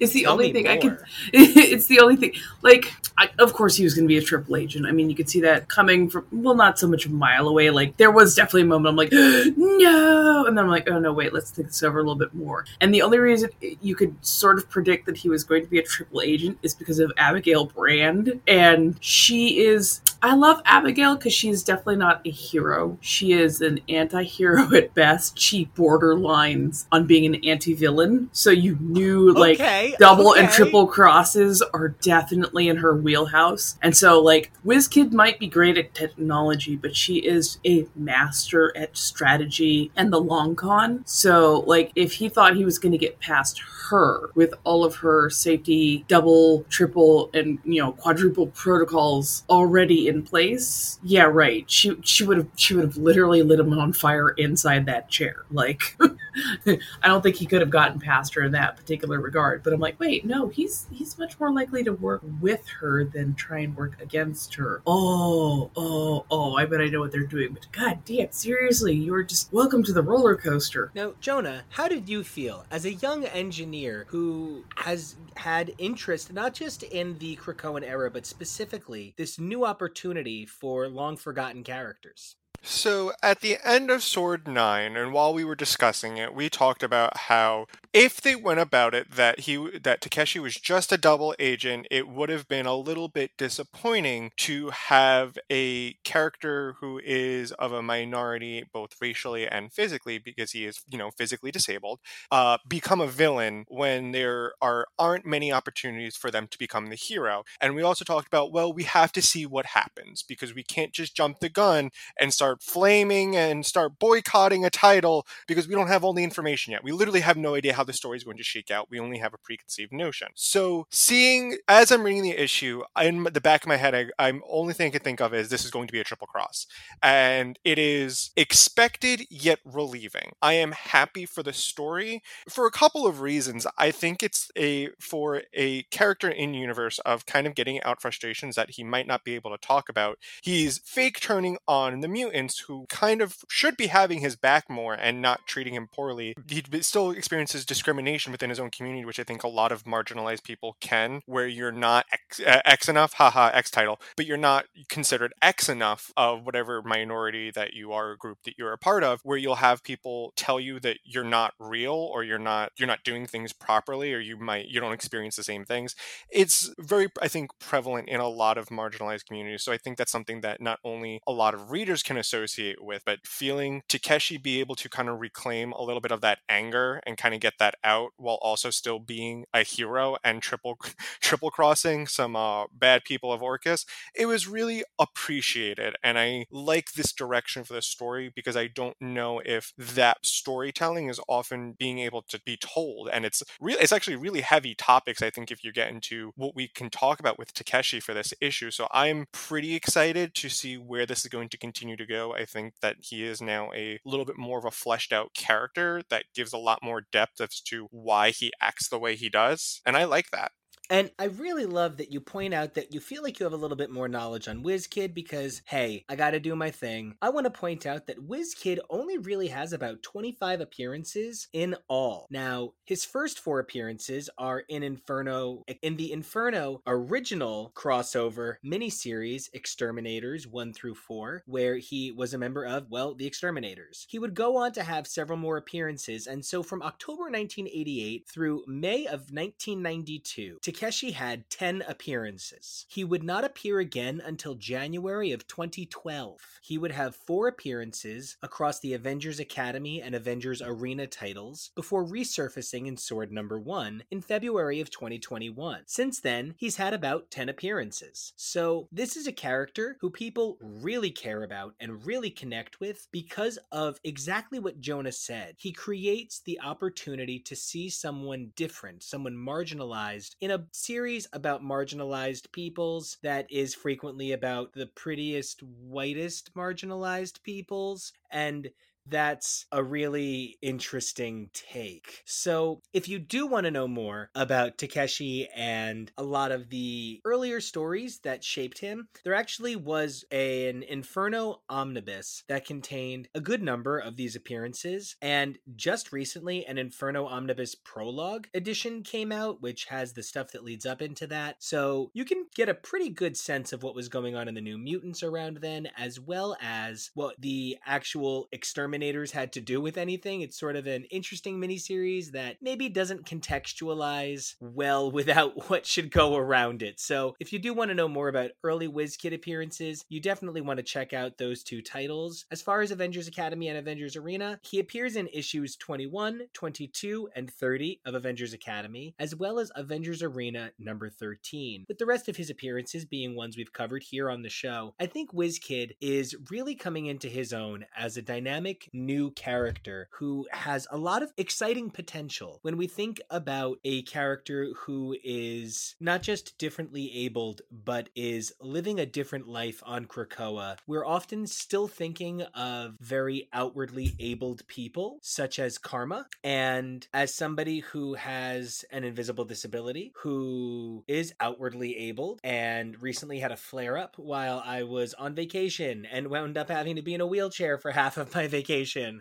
It's 0.00 0.12
the 0.12 0.22
Tell 0.22 0.32
only 0.32 0.52
thing 0.52 0.66
I 0.68 0.76
can. 0.78 0.98
It's 1.32 1.86
the 1.86 2.00
only 2.00 2.16
thing. 2.16 2.32
Like, 2.62 2.92
I, 3.16 3.30
of 3.38 3.52
course, 3.52 3.76
he 3.76 3.84
was 3.84 3.94
going 3.94 4.04
to 4.04 4.08
be 4.08 4.18
a 4.18 4.22
triple 4.22 4.56
agent. 4.56 4.86
I 4.86 4.92
mean, 4.92 5.08
you 5.08 5.16
could 5.16 5.28
see 5.28 5.40
that 5.42 5.68
coming 5.68 6.08
from 6.08 6.26
well, 6.32 6.54
not 6.54 6.78
so 6.78 6.86
much 6.86 7.06
a 7.06 7.10
mile 7.10 7.48
away. 7.48 7.70
Like, 7.70 7.96
there 7.96 8.10
was 8.10 8.34
definitely 8.34 8.62
a 8.62 8.66
moment 8.66 8.88
I'm 8.88 8.96
like, 8.96 9.12
no, 9.56 10.44
and 10.46 10.56
then 10.56 10.64
I'm 10.64 10.70
like, 10.70 10.88
oh 10.88 10.98
no, 10.98 11.12
wait, 11.12 11.32
let's 11.32 11.50
think 11.50 11.68
this 11.68 11.82
over 11.82 11.98
a 11.98 12.02
little 12.02 12.16
bit 12.16 12.34
more. 12.34 12.64
And 12.80 12.92
the 12.92 13.02
only 13.02 13.18
reason 13.18 13.50
you 13.80 13.94
could 13.94 14.14
sort 14.24 14.58
of 14.58 14.68
predict 14.68 15.06
that 15.06 15.16
he 15.16 15.28
was 15.28 15.44
going 15.44 15.62
to 15.62 15.68
be 15.68 15.78
a 15.78 15.82
triple 15.82 16.20
agent 16.22 16.58
is 16.62 16.74
because 16.74 16.98
of 16.98 17.12
Abigail 17.16 17.66
Brand, 17.66 18.40
and 18.46 18.96
she 19.00 19.64
is. 19.64 20.00
I 20.22 20.34
love 20.34 20.62
Abigail 20.64 21.16
because 21.16 21.34
she's 21.34 21.62
definitely 21.62 21.96
not 21.96 22.22
a 22.24 22.30
hero. 22.30 22.96
She 23.00 23.32
is 23.32 23.60
an 23.60 23.80
anti-hero 23.88 24.74
at 24.74 24.94
best. 24.94 25.38
She 25.38 25.66
borderlines 25.76 26.86
on 26.90 27.06
being 27.06 27.26
an 27.26 27.44
anti-villain. 27.44 28.30
So 28.32 28.50
you 28.50 28.78
knew 28.80 29.32
like 29.34 29.60
Okay, 29.60 29.63
double 29.98 30.34
and 30.34 30.50
triple 30.50 30.86
crosses 30.86 31.62
are 31.62 31.88
definitely 31.88 32.68
in 32.68 32.76
her 32.76 32.94
wheelhouse. 32.94 33.78
And 33.82 33.96
so 33.96 34.20
like 34.20 34.50
WizKid 34.64 35.12
might 35.12 35.38
be 35.38 35.46
great 35.46 35.78
at 35.78 35.94
technology, 35.94 36.76
but 36.76 36.96
she 36.96 37.16
is 37.16 37.58
a 37.66 37.86
master 37.94 38.76
at 38.76 38.96
strategy 38.96 39.90
and 39.96 40.12
the 40.12 40.20
long 40.20 40.56
con. 40.56 41.02
So 41.06 41.60
like 41.66 41.92
if 41.94 42.14
he 42.14 42.28
thought 42.28 42.56
he 42.56 42.64
was 42.64 42.78
going 42.78 42.92
to 42.92 42.98
get 42.98 43.20
past 43.20 43.60
her 43.90 44.30
with 44.34 44.54
all 44.64 44.84
of 44.84 44.96
her 44.96 45.30
safety 45.30 46.04
double, 46.08 46.64
triple 46.68 47.30
and 47.34 47.58
you 47.64 47.80
know 47.80 47.92
quadruple 47.92 48.46
protocols 48.48 49.44
already 49.48 50.08
in 50.08 50.22
place, 50.22 50.98
yeah, 51.02 51.24
right. 51.24 51.70
She 51.70 51.96
she 52.02 52.24
would 52.24 52.38
have 52.38 52.48
she 52.56 52.74
would 52.74 52.84
have 52.84 52.96
literally 52.96 53.42
lit 53.42 53.60
him 53.60 53.72
on 53.78 53.92
fire 53.92 54.30
inside 54.30 54.86
that 54.86 55.08
chair. 55.08 55.44
Like 55.50 55.96
I 56.00 56.78
don't 57.08 57.22
think 57.22 57.36
he 57.36 57.46
could 57.46 57.60
have 57.60 57.70
gotten 57.70 58.00
past 58.00 58.34
her 58.34 58.42
in 58.42 58.52
that 58.52 58.76
particular 58.76 59.20
regard. 59.20 59.53
But 59.62 59.72
I'm 59.72 59.80
like, 59.80 59.98
wait, 60.00 60.24
no, 60.24 60.48
he's 60.48 60.86
he's 60.90 61.18
much 61.18 61.38
more 61.38 61.52
likely 61.52 61.84
to 61.84 61.92
work 61.92 62.22
with 62.40 62.66
her 62.80 63.04
than 63.04 63.34
try 63.34 63.60
and 63.60 63.76
work 63.76 64.00
against 64.00 64.54
her. 64.54 64.82
Oh, 64.86 65.70
oh, 65.76 66.24
oh, 66.30 66.56
I 66.56 66.66
bet 66.66 66.80
I 66.80 66.88
know 66.88 67.00
what 67.00 67.12
they're 67.12 67.26
doing. 67.26 67.52
But 67.52 67.66
god 67.72 68.04
damn, 68.04 68.32
seriously, 68.32 68.94
you're 68.94 69.22
just 69.22 69.52
welcome 69.52 69.82
to 69.84 69.92
the 69.92 70.02
roller 70.02 70.36
coaster. 70.36 70.90
Now, 70.94 71.14
Jonah, 71.20 71.64
how 71.70 71.88
did 71.88 72.08
you 72.08 72.24
feel 72.24 72.64
as 72.70 72.84
a 72.84 72.94
young 72.94 73.24
engineer 73.26 74.06
who 74.08 74.64
has 74.76 75.16
had 75.36 75.74
interest 75.78 76.32
not 76.32 76.54
just 76.54 76.82
in 76.82 77.18
the 77.18 77.36
Krakoan 77.36 77.82
era, 77.82 78.10
but 78.10 78.26
specifically 78.26 79.14
this 79.16 79.38
new 79.38 79.64
opportunity 79.64 80.46
for 80.46 80.88
long 80.88 81.16
forgotten 81.16 81.62
characters? 81.64 82.36
So 82.66 83.12
at 83.22 83.42
the 83.42 83.58
end 83.62 83.90
of 83.90 84.02
Sword 84.02 84.48
9 84.48 84.96
and 84.96 85.12
while 85.12 85.34
we 85.34 85.44
were 85.44 85.54
discussing 85.54 86.16
it, 86.16 86.34
we 86.34 86.48
talked 86.48 86.82
about 86.82 87.14
how 87.18 87.66
if 87.94 88.20
they 88.20 88.34
went 88.34 88.58
about 88.58 88.92
it 88.92 89.12
that 89.12 89.40
he 89.40 89.78
that 89.84 90.00
Takeshi 90.00 90.40
was 90.40 90.56
just 90.56 90.92
a 90.92 90.98
double 90.98 91.32
agent, 91.38 91.86
it 91.92 92.08
would 92.08 92.28
have 92.28 92.48
been 92.48 92.66
a 92.66 92.74
little 92.74 93.06
bit 93.08 93.30
disappointing 93.38 94.32
to 94.38 94.70
have 94.70 95.38
a 95.50 95.92
character 96.02 96.74
who 96.80 97.00
is 97.04 97.52
of 97.52 97.72
a 97.72 97.82
minority 97.82 98.64
both 98.72 98.96
racially 99.00 99.46
and 99.46 99.72
physically 99.72 100.18
because 100.18 100.50
he 100.50 100.64
is, 100.64 100.82
you 100.88 100.98
know, 100.98 101.12
physically 101.16 101.52
disabled, 101.52 102.00
uh, 102.32 102.58
become 102.68 103.00
a 103.00 103.06
villain 103.06 103.64
when 103.68 104.10
there 104.10 104.54
are 104.60 104.86
aren't 104.98 105.24
many 105.24 105.52
opportunities 105.52 106.16
for 106.16 106.32
them 106.32 106.48
to 106.48 106.58
become 106.58 106.88
the 106.88 106.96
hero. 106.96 107.44
And 107.60 107.76
we 107.76 107.82
also 107.82 108.04
talked 108.04 108.26
about 108.26 108.52
well, 108.52 108.72
we 108.72 108.82
have 108.84 109.12
to 109.12 109.22
see 109.22 109.46
what 109.46 109.66
happens 109.66 110.24
because 110.24 110.52
we 110.52 110.64
can't 110.64 110.92
just 110.92 111.14
jump 111.14 111.38
the 111.38 111.48
gun 111.48 111.90
and 112.18 112.34
start 112.34 112.60
flaming 112.60 113.36
and 113.36 113.64
start 113.64 114.00
boycotting 114.00 114.64
a 114.64 114.70
title 114.70 115.26
because 115.46 115.68
we 115.68 115.76
don't 115.76 115.86
have 115.88 116.02
all 116.02 116.12
the 116.12 116.24
information 116.24 116.72
yet. 116.72 116.82
We 116.82 116.90
literally 116.90 117.20
have 117.20 117.36
no 117.36 117.54
idea 117.54 117.72
how 117.74 117.83
the 117.84 117.92
story 117.92 118.16
is 118.16 118.24
going 118.24 118.36
to 118.36 118.42
shake 118.42 118.70
out. 118.70 118.90
We 118.90 119.00
only 119.00 119.18
have 119.18 119.34
a 119.34 119.38
preconceived 119.38 119.92
notion. 119.92 120.28
So, 120.34 120.86
seeing 120.90 121.58
as 121.68 121.90
I'm 121.90 122.02
reading 122.02 122.22
the 122.22 122.42
issue, 122.42 122.82
in 123.00 123.24
the 123.24 123.40
back 123.40 123.62
of 123.62 123.68
my 123.68 123.76
head, 123.76 123.94
I, 123.94 124.06
I'm 124.18 124.42
only 124.48 124.74
thing 124.74 124.88
I 124.88 124.90
can 124.90 125.00
think 125.00 125.20
of 125.20 125.34
is 125.34 125.48
this 125.48 125.64
is 125.64 125.70
going 125.70 125.86
to 125.86 125.92
be 125.92 126.00
a 126.00 126.04
triple 126.04 126.26
cross, 126.26 126.66
and 127.02 127.58
it 127.64 127.78
is 127.78 128.30
expected 128.36 129.26
yet 129.30 129.60
relieving. 129.64 130.32
I 130.42 130.54
am 130.54 130.72
happy 130.72 131.26
for 131.26 131.42
the 131.42 131.52
story 131.52 132.22
for 132.48 132.66
a 132.66 132.70
couple 132.70 133.06
of 133.06 133.20
reasons. 133.20 133.66
I 133.78 133.90
think 133.90 134.22
it's 134.22 134.50
a 134.56 134.90
for 134.98 135.42
a 135.52 135.82
character 135.84 136.28
in 136.28 136.54
universe 136.54 136.98
of 137.00 137.26
kind 137.26 137.46
of 137.46 137.54
getting 137.54 137.82
out 137.82 138.00
frustrations 138.00 138.56
that 138.56 138.70
he 138.70 138.84
might 138.84 139.06
not 139.06 139.24
be 139.24 139.34
able 139.34 139.50
to 139.50 139.58
talk 139.58 139.88
about. 139.88 140.18
He's 140.42 140.78
fake 140.78 141.20
turning 141.20 141.58
on 141.66 142.00
the 142.00 142.08
mutants 142.08 142.60
who 142.60 142.86
kind 142.88 143.20
of 143.20 143.38
should 143.48 143.76
be 143.76 143.88
having 143.88 144.20
his 144.20 144.36
back 144.36 144.68
more 144.68 144.94
and 144.94 145.20
not 145.20 145.46
treating 145.46 145.74
him 145.74 145.88
poorly. 145.92 146.34
He 146.48 146.62
still 146.80 147.10
experiences 147.10 147.64
discrimination 147.74 148.30
within 148.30 148.50
his 148.50 148.60
own 148.60 148.70
community, 148.70 149.04
which 149.04 149.18
I 149.18 149.24
think 149.24 149.42
a 149.42 149.48
lot 149.48 149.72
of 149.72 149.82
marginalized 149.82 150.44
people 150.44 150.76
can, 150.80 151.22
where 151.26 151.48
you're 151.48 151.72
not 151.72 152.06
X, 152.12 152.40
uh, 152.40 152.60
X 152.64 152.88
enough, 152.88 153.14
haha, 153.14 153.50
X 153.52 153.68
title, 153.68 154.00
but 154.16 154.26
you're 154.26 154.36
not 154.36 154.66
considered 154.88 155.32
X 155.42 155.68
enough 155.68 156.12
of 156.16 156.46
whatever 156.46 156.82
minority 156.82 157.50
that 157.50 157.72
you 157.72 157.92
are, 157.92 158.12
a 158.12 158.16
group 158.16 158.38
that 158.44 158.54
you're 158.56 158.72
a 158.72 158.78
part 158.78 159.02
of, 159.02 159.20
where 159.24 159.36
you'll 159.36 159.56
have 159.56 159.82
people 159.82 160.32
tell 160.36 160.60
you 160.60 160.78
that 160.80 160.98
you're 161.04 161.24
not 161.24 161.54
real 161.58 161.94
or 161.94 162.22
you're 162.22 162.38
not 162.38 162.70
you're 162.78 162.86
not 162.86 163.02
doing 163.02 163.26
things 163.26 163.52
properly 163.52 164.14
or 164.14 164.20
you 164.20 164.36
might 164.36 164.68
you 164.68 164.78
don't 164.78 164.92
experience 164.92 165.34
the 165.34 165.42
same 165.42 165.64
things. 165.64 165.96
It's 166.30 166.72
very 166.78 167.08
I 167.20 167.26
think 167.26 167.50
prevalent 167.58 168.08
in 168.08 168.20
a 168.20 168.28
lot 168.28 168.56
of 168.56 168.68
marginalized 168.68 169.26
communities. 169.26 169.64
So 169.64 169.72
I 169.72 169.78
think 169.78 169.98
that's 169.98 170.12
something 170.12 170.42
that 170.42 170.60
not 170.60 170.78
only 170.84 171.20
a 171.26 171.32
lot 171.32 171.54
of 171.54 171.72
readers 171.72 172.04
can 172.04 172.16
associate 172.16 172.82
with, 172.82 173.02
but 173.04 173.26
feeling 173.26 173.82
Takeshi 173.88 174.38
be 174.38 174.60
able 174.60 174.76
to 174.76 174.88
kind 174.88 175.08
of 175.08 175.20
reclaim 175.20 175.72
a 175.72 175.82
little 175.82 176.00
bit 176.00 176.12
of 176.12 176.20
that 176.20 176.38
anger 176.48 177.00
and 177.04 177.16
kind 177.16 177.34
of 177.34 177.40
get 177.40 177.53
that 177.58 177.76
out 177.84 178.12
while 178.16 178.38
also 178.42 178.70
still 178.70 178.98
being 178.98 179.44
a 179.52 179.62
hero 179.62 180.16
and 180.24 180.42
triple 180.42 180.78
triple 181.20 181.50
crossing 181.50 182.06
some 182.06 182.36
uh, 182.36 182.64
bad 182.72 183.04
people 183.04 183.32
of 183.32 183.42
Orchis. 183.42 183.84
It 184.14 184.26
was 184.26 184.48
really 184.48 184.84
appreciated, 184.98 185.96
and 186.02 186.18
I 186.18 186.46
like 186.50 186.92
this 186.92 187.12
direction 187.12 187.64
for 187.64 187.74
the 187.74 187.82
story 187.82 188.32
because 188.34 188.56
I 188.56 188.68
don't 188.68 188.96
know 189.00 189.40
if 189.44 189.72
that 189.78 190.18
storytelling 190.24 191.08
is 191.08 191.20
often 191.28 191.74
being 191.78 191.98
able 191.98 192.22
to 192.28 192.40
be 192.44 192.56
told, 192.56 193.08
and 193.12 193.24
it's 193.24 193.42
really 193.60 193.80
it's 193.80 193.92
actually 193.92 194.16
really 194.16 194.40
heavy 194.40 194.74
topics. 194.74 195.22
I 195.22 195.30
think 195.30 195.50
if 195.50 195.64
you 195.64 195.72
get 195.72 195.90
into 195.90 196.32
what 196.36 196.54
we 196.54 196.68
can 196.68 196.90
talk 196.90 197.20
about 197.20 197.38
with 197.38 197.52
Takeshi 197.54 198.00
for 198.00 198.14
this 198.14 198.34
issue, 198.40 198.70
so 198.70 198.88
I'm 198.92 199.26
pretty 199.32 199.74
excited 199.74 200.34
to 200.34 200.48
see 200.48 200.76
where 200.76 201.06
this 201.06 201.24
is 201.24 201.28
going 201.28 201.48
to 201.50 201.58
continue 201.58 201.96
to 201.96 202.06
go. 202.06 202.34
I 202.34 202.44
think 202.44 202.74
that 202.80 202.96
he 203.00 203.24
is 203.24 203.40
now 203.40 203.70
a 203.74 203.98
little 204.04 204.24
bit 204.24 204.38
more 204.38 204.58
of 204.58 204.64
a 204.64 204.70
fleshed 204.70 205.12
out 205.12 205.34
character 205.34 206.02
that 206.10 206.24
gives 206.34 206.52
a 206.52 206.58
lot 206.58 206.80
more 206.82 207.02
depth 207.12 207.40
as 207.44 207.60
to 207.62 207.88
why 207.90 208.30
he 208.30 208.52
acts 208.60 208.88
the 208.88 208.98
way 208.98 209.16
he 209.16 209.28
does, 209.28 209.80
and 209.86 209.96
I 209.96 210.04
like 210.04 210.30
that. 210.32 210.52
And 210.90 211.10
I 211.18 211.24
really 211.24 211.64
love 211.64 211.96
that 211.96 212.12
you 212.12 212.20
point 212.20 212.52
out 212.52 212.74
that 212.74 212.92
you 212.92 213.00
feel 213.00 213.22
like 213.22 213.40
you 213.40 213.44
have 213.44 213.52
a 213.52 213.56
little 213.58 213.76
bit 213.76 213.90
more 213.90 214.08
knowledge 214.08 214.48
on 214.48 214.62
WizKid 214.62 215.14
because, 215.14 215.62
hey, 215.64 216.04
I 216.08 216.16
gotta 216.16 216.38
do 216.38 216.54
my 216.54 216.70
thing. 216.70 217.16
I 217.22 217.30
want 217.30 217.44
to 217.44 217.50
point 217.50 217.86
out 217.86 218.06
that 218.06 218.28
WizKid 218.28 218.78
only 218.90 219.16
really 219.18 219.48
has 219.48 219.72
about 219.72 220.02
25 220.02 220.60
appearances 220.60 221.48
in 221.52 221.74
all. 221.88 222.26
Now, 222.30 222.72
his 222.84 223.04
first 223.04 223.40
four 223.40 223.60
appearances 223.60 224.28
are 224.36 224.60
in 224.68 224.82
Inferno, 224.82 225.62
in 225.82 225.96
the 225.96 226.12
Inferno 226.12 226.82
original 226.86 227.72
crossover 227.74 228.56
miniseries 228.64 229.48
X-Terminators 229.54 230.46
1 230.46 230.72
through 230.74 230.96
4, 230.96 231.42
where 231.46 231.76
he 231.78 232.12
was 232.12 232.34
a 232.34 232.38
member 232.38 232.64
of, 232.64 232.90
well, 232.90 233.14
the 233.14 233.26
X-Terminators. 233.26 234.04
He 234.08 234.18
would 234.18 234.34
go 234.34 234.56
on 234.56 234.72
to 234.72 234.82
have 234.82 235.06
several 235.06 235.38
more 235.38 235.56
appearances, 235.56 236.26
and 236.26 236.44
so 236.44 236.62
from 236.62 236.82
October 236.82 237.24
1988 237.24 238.28
through 238.28 238.64
May 238.66 239.06
of 239.06 239.30
1992, 239.32 240.58
Takeshi 240.74 241.12
had 241.12 241.48
10 241.50 241.84
appearances. 241.86 242.84
He 242.88 243.04
would 243.04 243.22
not 243.22 243.44
appear 243.44 243.78
again 243.78 244.20
until 244.24 244.56
January 244.56 245.30
of 245.30 245.46
2012. 245.46 246.40
He 246.62 246.78
would 246.78 246.90
have 246.90 247.14
four 247.14 247.46
appearances 247.46 248.36
across 248.42 248.80
the 248.80 248.92
Avengers 248.92 249.38
Academy 249.38 250.02
and 250.02 250.16
Avengers 250.16 250.60
Arena 250.60 251.06
titles 251.06 251.70
before 251.76 252.04
resurfacing 252.04 252.88
in 252.88 252.96
Sword 252.96 253.30
Number 253.30 253.56
1 253.56 254.02
in 254.10 254.20
February 254.20 254.80
of 254.80 254.90
2021. 254.90 255.82
Since 255.86 256.18
then, 256.18 256.56
he's 256.58 256.76
had 256.76 256.92
about 256.92 257.30
10 257.30 257.48
appearances. 257.48 258.32
So, 258.34 258.88
this 258.90 259.16
is 259.16 259.28
a 259.28 259.32
character 259.32 259.96
who 260.00 260.10
people 260.10 260.58
really 260.60 261.10
care 261.10 261.44
about 261.44 261.74
and 261.78 262.04
really 262.04 262.30
connect 262.30 262.80
with 262.80 263.06
because 263.12 263.60
of 263.70 264.00
exactly 264.02 264.58
what 264.58 264.80
Jonah 264.80 265.12
said. 265.12 265.54
He 265.58 265.70
creates 265.70 266.40
the 266.40 266.60
opportunity 266.60 267.38
to 267.38 267.54
see 267.54 267.88
someone 267.90 268.50
different, 268.56 269.04
someone 269.04 269.34
marginalized 269.34 270.34
in 270.40 270.50
a 270.50 270.63
series 270.72 271.26
about 271.32 271.62
marginalized 271.62 272.50
peoples 272.52 273.18
that 273.22 273.50
is 273.50 273.74
frequently 273.74 274.32
about 274.32 274.72
the 274.72 274.86
prettiest, 274.86 275.62
whitest 275.62 276.54
marginalized 276.54 277.42
peoples. 277.42 278.12
And 278.30 278.70
that's 279.06 279.66
a 279.70 279.82
really 279.82 280.56
interesting 280.62 281.50
take. 281.52 282.22
So, 282.24 282.80
if 282.92 283.08
you 283.08 283.18
do 283.18 283.46
want 283.46 283.64
to 283.64 283.70
know 283.70 283.86
more 283.86 284.30
about 284.34 284.78
Takeshi 284.78 285.48
and 285.54 286.10
a 286.16 286.22
lot 286.22 286.52
of 286.52 286.70
the 286.70 287.20
earlier 287.24 287.60
stories 287.60 288.20
that 288.20 288.42
shaped 288.42 288.78
him, 288.78 289.08
there 289.24 289.34
actually 289.34 289.76
was 289.76 290.24
an 290.30 290.82
Inferno 290.84 291.60
omnibus 291.68 292.44
that 292.48 292.66
contained 292.66 293.28
a 293.34 293.40
good 293.40 293.62
number 293.62 293.98
of 293.98 294.16
these 294.16 294.36
appearances. 294.36 295.16
And 295.20 295.58
just 295.76 296.12
recently, 296.12 296.64
an 296.66 296.78
Inferno 296.78 297.26
omnibus 297.26 297.74
prologue 297.74 298.48
edition 298.54 299.02
came 299.02 299.32
out, 299.32 299.60
which 299.60 299.86
has 299.86 300.12
the 300.12 300.22
stuff 300.22 300.52
that 300.52 300.64
leads 300.64 300.86
up 300.86 301.02
into 301.02 301.26
that. 301.26 301.56
So, 301.58 302.10
you 302.14 302.24
can 302.24 302.46
get 302.54 302.68
a 302.68 302.74
pretty 302.74 303.10
good 303.10 303.36
sense 303.36 303.72
of 303.72 303.82
what 303.82 303.94
was 303.94 304.08
going 304.08 304.34
on 304.34 304.48
in 304.48 304.54
the 304.54 304.60
New 304.60 304.78
Mutants 304.78 305.22
around 305.22 305.58
then, 305.58 305.88
as 305.96 306.18
well 306.18 306.56
as 306.62 307.10
what 307.14 307.40
the 307.40 307.76
actual 307.84 308.48
X-Terminators 308.52 308.93
Terminators 308.94 309.32
had 309.32 309.52
to 309.52 309.60
do 309.60 309.80
with 309.80 309.96
anything. 309.96 310.40
It's 310.40 310.58
sort 310.58 310.76
of 310.76 310.86
an 310.86 311.04
interesting 311.04 311.60
miniseries 311.60 312.32
that 312.32 312.56
maybe 312.60 312.88
doesn't 312.88 313.26
contextualize 313.26 314.54
well 314.60 315.10
without 315.24 315.68
what 315.68 315.86
should 315.86 316.10
go 316.10 316.36
around 316.36 316.82
it. 316.82 317.00
So 317.00 317.34
if 317.40 317.52
you 317.52 317.58
do 317.58 317.74
want 317.74 317.90
to 317.90 317.94
know 317.94 318.08
more 318.08 318.28
about 318.28 318.52
early 318.62 318.88
WizKid 318.88 319.34
appearances, 319.34 320.04
you 320.08 320.20
definitely 320.20 320.60
want 320.60 320.78
to 320.78 320.82
check 320.82 321.12
out 321.12 321.38
those 321.38 321.62
two 321.62 321.82
titles. 321.82 322.44
As 322.50 322.62
far 322.62 322.82
as 322.82 322.90
Avengers 322.90 323.28
Academy 323.28 323.68
and 323.68 323.78
Avengers 323.78 324.16
Arena, 324.16 324.58
he 324.62 324.78
appears 324.78 325.16
in 325.16 325.28
issues 325.32 325.76
21, 325.76 326.42
22, 326.52 327.28
and 327.34 327.50
30 327.50 328.00
of 328.06 328.14
Avengers 328.14 328.52
Academy, 328.52 329.14
as 329.18 329.34
well 329.34 329.58
as 329.58 329.72
Avengers 329.74 330.22
Arena 330.22 330.70
number 330.78 331.08
13, 331.08 331.86
with 331.88 331.98
the 331.98 332.06
rest 332.06 332.28
of 332.28 332.36
his 332.36 332.50
appearances 332.50 333.04
being 333.04 333.34
ones 333.34 333.56
we've 333.56 333.72
covered 333.72 334.02
here 334.02 334.30
on 334.30 334.42
the 334.42 334.48
show. 334.48 334.94
I 335.00 335.06
think 335.06 335.32
WizKid 335.32 335.92
is 336.00 336.36
really 336.50 336.74
coming 336.74 337.06
into 337.06 337.28
his 337.28 337.52
own 337.52 337.84
as 337.96 338.16
a 338.16 338.22
dynamic 338.22 338.83
new 338.92 339.30
character 339.30 340.08
who 340.12 340.46
has 340.50 340.86
a 340.90 340.98
lot 340.98 341.22
of 341.22 341.32
exciting 341.36 341.90
potential. 341.90 342.58
When 342.62 342.76
we 342.76 342.86
think 342.86 343.20
about 343.30 343.78
a 343.84 344.02
character 344.02 344.68
who 344.76 345.16
is 345.22 345.94
not 346.00 346.22
just 346.22 346.56
differently 346.58 347.10
abled, 347.14 347.62
but 347.70 348.08
is 348.14 348.52
living 348.60 348.98
a 348.98 349.06
different 349.06 349.48
life 349.48 349.82
on 349.86 350.06
Krakoa, 350.06 350.76
we're 350.86 351.06
often 351.06 351.46
still 351.46 351.88
thinking 351.88 352.42
of 352.42 352.96
very 353.00 353.48
outwardly 353.52 354.14
abled 354.18 354.66
people, 354.66 355.18
such 355.22 355.58
as 355.58 355.78
Karma. 355.78 356.26
And 356.42 357.06
as 357.12 357.34
somebody 357.34 357.80
who 357.80 358.14
has 358.14 358.84
an 358.90 359.04
invisible 359.04 359.44
disability, 359.44 360.12
who 360.22 361.04
is 361.06 361.32
outwardly 361.40 361.96
abled, 361.96 362.40
and 362.44 363.00
recently 363.02 363.38
had 363.38 363.52
a 363.52 363.56
flare 363.56 363.96
up 363.96 364.16
while 364.16 364.62
I 364.64 364.82
was 364.82 365.14
on 365.14 365.34
vacation 365.34 366.06
and 366.10 366.28
wound 366.28 366.56
up 366.56 366.68
having 366.68 366.96
to 366.96 367.02
be 367.02 367.14
in 367.14 367.20
a 367.20 367.26
wheelchair 367.26 367.78
for 367.78 367.90
half 367.90 368.16
of 368.16 368.34
my 368.34 368.46
vacation. 368.46 368.73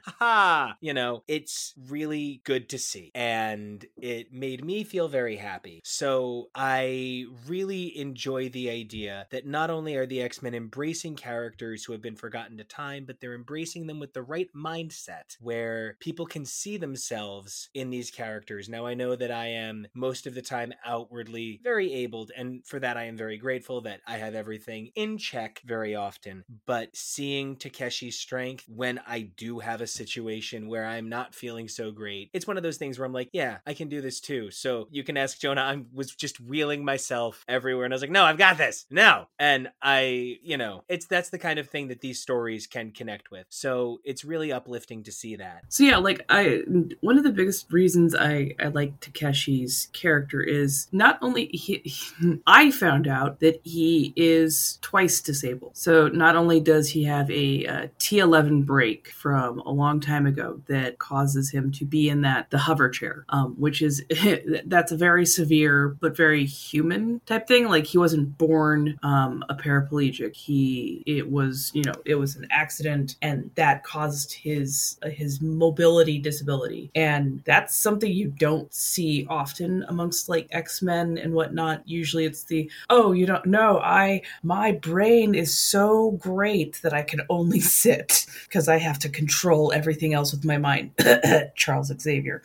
Ha! 0.05 0.75
You 0.81 0.93
know, 0.93 1.23
it's 1.27 1.73
really 1.89 2.41
good 2.43 2.69
to 2.69 2.77
see. 2.77 3.11
And 3.13 3.85
it 3.97 4.33
made 4.33 4.63
me 4.63 4.83
feel 4.83 5.07
very 5.07 5.35
happy. 5.35 5.81
So 5.83 6.49
I 6.55 7.25
really 7.47 7.97
enjoy 7.97 8.49
the 8.49 8.69
idea 8.69 9.27
that 9.31 9.45
not 9.45 9.69
only 9.69 9.95
are 9.95 10.05
the 10.05 10.21
X 10.21 10.41
Men 10.41 10.53
embracing 10.55 11.15
characters 11.15 11.83
who 11.83 11.93
have 11.93 12.01
been 12.01 12.15
forgotten 12.15 12.57
to 12.57 12.63
time, 12.63 13.05
but 13.05 13.19
they're 13.19 13.35
embracing 13.35 13.87
them 13.87 13.99
with 13.99 14.13
the 14.13 14.23
right 14.23 14.49
mindset 14.55 15.37
where 15.39 15.97
people 15.99 16.25
can 16.25 16.45
see 16.45 16.77
themselves 16.77 17.69
in 17.73 17.89
these 17.89 18.11
characters. 18.11 18.69
Now, 18.69 18.85
I 18.85 18.93
know 18.93 19.15
that 19.15 19.31
I 19.31 19.47
am 19.47 19.87
most 19.93 20.27
of 20.27 20.35
the 20.35 20.41
time 20.41 20.73
outwardly 20.85 21.59
very 21.63 21.93
abled, 21.93 22.31
and 22.35 22.65
for 22.65 22.79
that 22.79 22.97
I 22.97 23.03
am 23.03 23.17
very 23.17 23.37
grateful 23.37 23.81
that 23.81 24.01
I 24.07 24.17
have 24.17 24.35
everything 24.35 24.91
in 24.95 25.17
check 25.17 25.61
very 25.65 25.95
often. 25.95 26.43
But 26.65 26.95
seeing 26.95 27.55
Takeshi's 27.55 28.17
strength 28.17 28.65
when 28.67 28.99
I 29.05 29.21
do 29.21 29.42
have 29.59 29.81
a 29.81 29.87
situation 29.87 30.67
where 30.67 30.85
I'm 30.85 31.09
not 31.09 31.35
feeling 31.35 31.67
so 31.67 31.91
great, 31.91 32.29
it's 32.33 32.47
one 32.47 32.57
of 32.57 32.63
those 32.63 32.77
things 32.77 32.97
where 32.97 33.05
I'm 33.05 33.13
like, 33.13 33.29
yeah, 33.33 33.57
I 33.65 33.73
can 33.73 33.89
do 33.89 34.01
this 34.01 34.19
too. 34.19 34.51
So 34.51 34.87
you 34.91 35.03
can 35.03 35.17
ask 35.17 35.39
Jonah, 35.39 35.61
I 35.61 35.83
was 35.93 36.13
just 36.15 36.39
wheeling 36.39 36.83
myself 36.85 37.43
everywhere, 37.47 37.85
and 37.85 37.93
I 37.93 37.95
was 37.95 38.01
like, 38.01 38.11
no, 38.11 38.23
I've 38.23 38.37
got 38.37 38.57
this. 38.57 38.85
No. 38.89 39.27
And 39.39 39.69
I, 39.81 40.37
you 40.43 40.57
know, 40.57 40.83
it's 40.87 41.05
that's 41.05 41.29
the 41.29 41.39
kind 41.39 41.59
of 41.59 41.69
thing 41.69 41.87
that 41.89 42.01
these 42.01 42.19
stories 42.19 42.67
can 42.67 42.91
connect 42.91 43.31
with. 43.31 43.45
So 43.49 43.99
it's 44.03 44.23
really 44.25 44.51
uplifting 44.51 45.03
to 45.03 45.11
see 45.11 45.35
that. 45.37 45.63
So 45.69 45.83
yeah, 45.83 45.97
like 45.97 46.25
I 46.29 46.61
one 47.01 47.17
of 47.17 47.23
the 47.23 47.31
biggest 47.31 47.71
reasons 47.71 48.15
I 48.15 48.55
I 48.59 48.67
like 48.67 48.99
Takeshi's 48.99 49.89
character 49.93 50.41
is 50.41 50.87
not 50.91 51.17
only 51.21 51.47
he, 51.47 51.81
he- 51.83 52.41
I 52.47 52.71
found 52.71 53.07
out 53.07 53.39
that 53.39 53.61
he 53.63 54.13
is 54.15 54.79
twice 54.81 55.21
disabled. 55.21 55.75
So 55.77 56.07
not 56.07 56.35
only 56.35 56.59
does 56.59 56.89
he 56.89 57.03
have 57.05 57.29
a, 57.31 57.65
uh 57.67 57.87
T11 57.99 58.65
break 58.65 59.09
from 59.09 59.32
a 59.35 59.71
long 59.71 59.99
time 59.99 60.25
ago 60.25 60.61
that 60.67 60.99
causes 60.99 61.51
him 61.51 61.71
to 61.73 61.85
be 61.85 62.09
in 62.09 62.21
that 62.21 62.49
the 62.51 62.57
hover 62.57 62.89
chair, 62.89 63.25
um, 63.29 63.53
which 63.57 63.81
is 63.81 64.03
that's 64.65 64.91
a 64.91 64.97
very 64.97 65.25
severe 65.25 65.89
but 65.99 66.15
very 66.15 66.45
human 66.45 67.21
type 67.25 67.47
thing. 67.47 67.67
Like 67.67 67.85
he 67.85 67.97
wasn't 67.97 68.37
born 68.37 68.99
um, 69.03 69.43
a 69.49 69.55
paraplegic. 69.55 70.35
He 70.35 71.03
it 71.05 71.29
was 71.29 71.71
you 71.73 71.83
know 71.83 71.93
it 72.05 72.15
was 72.15 72.35
an 72.35 72.47
accident 72.51 73.15
and 73.21 73.49
that 73.55 73.83
caused 73.83 74.33
his 74.33 74.97
his 75.05 75.41
mobility 75.41 76.19
disability 76.19 76.91
and 76.95 77.41
that's 77.45 77.75
something 77.75 78.11
you 78.11 78.29
don't 78.29 78.73
see 78.73 79.25
often 79.29 79.83
amongst 79.87 80.29
like 80.29 80.47
x-men 80.51 81.17
and 81.17 81.33
whatnot 81.33 81.81
usually 81.87 82.25
it's 82.25 82.43
the 82.45 82.69
oh 82.89 83.11
you 83.11 83.25
don't 83.25 83.45
know 83.45 83.79
i 83.79 84.21
my 84.43 84.71
brain 84.71 85.35
is 85.35 85.57
so 85.57 86.11
great 86.11 86.79
that 86.81 86.93
i 86.93 87.01
can 87.01 87.21
only 87.29 87.59
sit 87.83 88.25
because 88.43 88.67
i 88.67 88.77
have 88.77 88.99
to 88.99 89.09
control 89.13 89.71
everything 89.73 90.13
else 90.13 90.31
with 90.31 90.43
my 90.43 90.57
mind 90.57 90.91
charles 91.55 91.91
xavier 91.99 92.41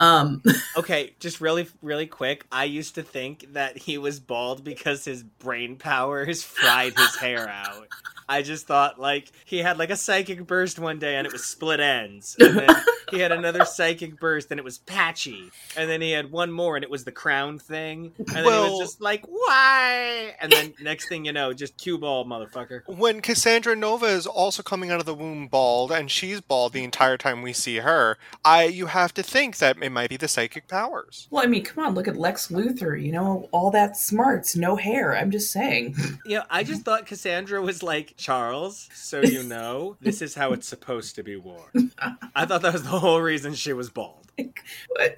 um 0.00 0.42
Okay, 0.76 1.14
just 1.18 1.40
really, 1.40 1.66
really 1.82 2.06
quick. 2.06 2.46
I 2.52 2.64
used 2.64 2.94
to 2.94 3.02
think 3.02 3.54
that 3.54 3.76
he 3.76 3.98
was 3.98 4.20
bald 4.20 4.62
because 4.62 5.04
his 5.04 5.24
brain 5.24 5.76
powers 5.76 6.42
fried 6.42 6.96
his 6.96 7.16
hair 7.16 7.48
out. 7.48 7.88
I 8.28 8.42
just 8.42 8.66
thought 8.66 9.00
like 9.00 9.32
he 9.44 9.58
had 9.58 9.78
like 9.78 9.90
a 9.90 9.96
psychic 9.96 10.46
burst 10.46 10.78
one 10.78 10.98
day 11.00 11.16
and 11.16 11.26
it 11.26 11.32
was 11.32 11.44
split 11.44 11.80
ends. 11.80 12.36
And 12.38 12.58
then 12.58 12.68
he 13.10 13.20
had 13.20 13.32
another 13.32 13.64
psychic 13.64 14.18
burst 14.20 14.50
and 14.50 14.58
it 14.58 14.64
was 14.64 14.78
patchy. 14.78 15.50
And 15.76 15.88
then 15.88 16.00
he 16.00 16.12
had 16.12 16.30
one 16.30 16.50
more 16.50 16.76
and 16.76 16.84
it 16.84 16.90
was 16.90 17.04
the 17.04 17.12
crown 17.12 17.58
thing. 17.58 18.12
And 18.18 18.28
then 18.28 18.44
he 18.44 18.70
was 18.70 18.78
just 18.80 19.00
like, 19.00 19.24
why? 19.26 20.34
And 20.40 20.52
then 20.52 20.74
next 20.80 21.08
thing 21.08 21.24
you 21.24 21.32
know, 21.32 21.52
just 21.52 21.76
cue 21.76 21.98
ball, 21.98 22.24
motherfucker. 22.24 22.82
When 22.86 23.20
Cassandra 23.20 23.74
Nova 23.76 24.06
is 24.06 24.26
also 24.26 24.62
coming 24.62 24.90
out 24.90 25.00
of 25.00 25.06
the 25.06 25.14
womb 25.14 25.48
bald, 25.48 25.90
and 25.92 26.10
she's 26.10 26.40
bald 26.40 26.72
the 26.72 26.84
entire 26.84 27.16
time 27.16 27.42
we 27.42 27.52
see 27.52 27.76
her, 27.78 28.18
I 28.44 28.64
you 28.64 28.86
have 28.86 29.12
to 29.14 29.22
think 29.22 29.58
that 29.58 29.76
it 29.82 29.90
might 29.90 30.10
be 30.10 30.16
the 30.16 30.28
psychic 30.28 30.68
powers. 30.68 31.26
well 31.30 31.42
i 31.42 31.46
mean 31.46 31.64
come 31.64 31.84
on 31.84 31.94
look 31.94 32.06
at 32.08 32.16
lex 32.16 32.48
luthor 32.48 33.00
you 33.00 33.10
know 33.12 33.48
all 33.52 33.70
that 33.70 33.96
smarts 33.96 34.54
no 34.56 34.76
hair 34.76 35.16
i'm 35.16 35.30
just 35.30 35.50
saying 35.50 35.94
You 36.24 36.36
know, 36.38 36.42
I 36.50 36.62
just 36.64 36.82
thought 36.82 37.06
Cassandra 37.06 37.60
was 37.62 37.82
like, 37.82 38.14
Charles, 38.16 38.88
so 38.94 39.20
you 39.22 39.42
know, 39.42 39.96
this 40.00 40.20
is 40.20 40.34
how 40.34 40.52
it's 40.52 40.66
supposed 40.68 41.14
to 41.16 41.22
be 41.22 41.36
worn. 41.36 41.92
I 42.34 42.44
thought 42.44 42.62
that 42.62 42.72
was 42.72 42.82
the 42.82 42.97
whole 43.00 43.20
reason 43.20 43.54
she 43.54 43.72
was 43.72 43.90
bald. 43.90 44.32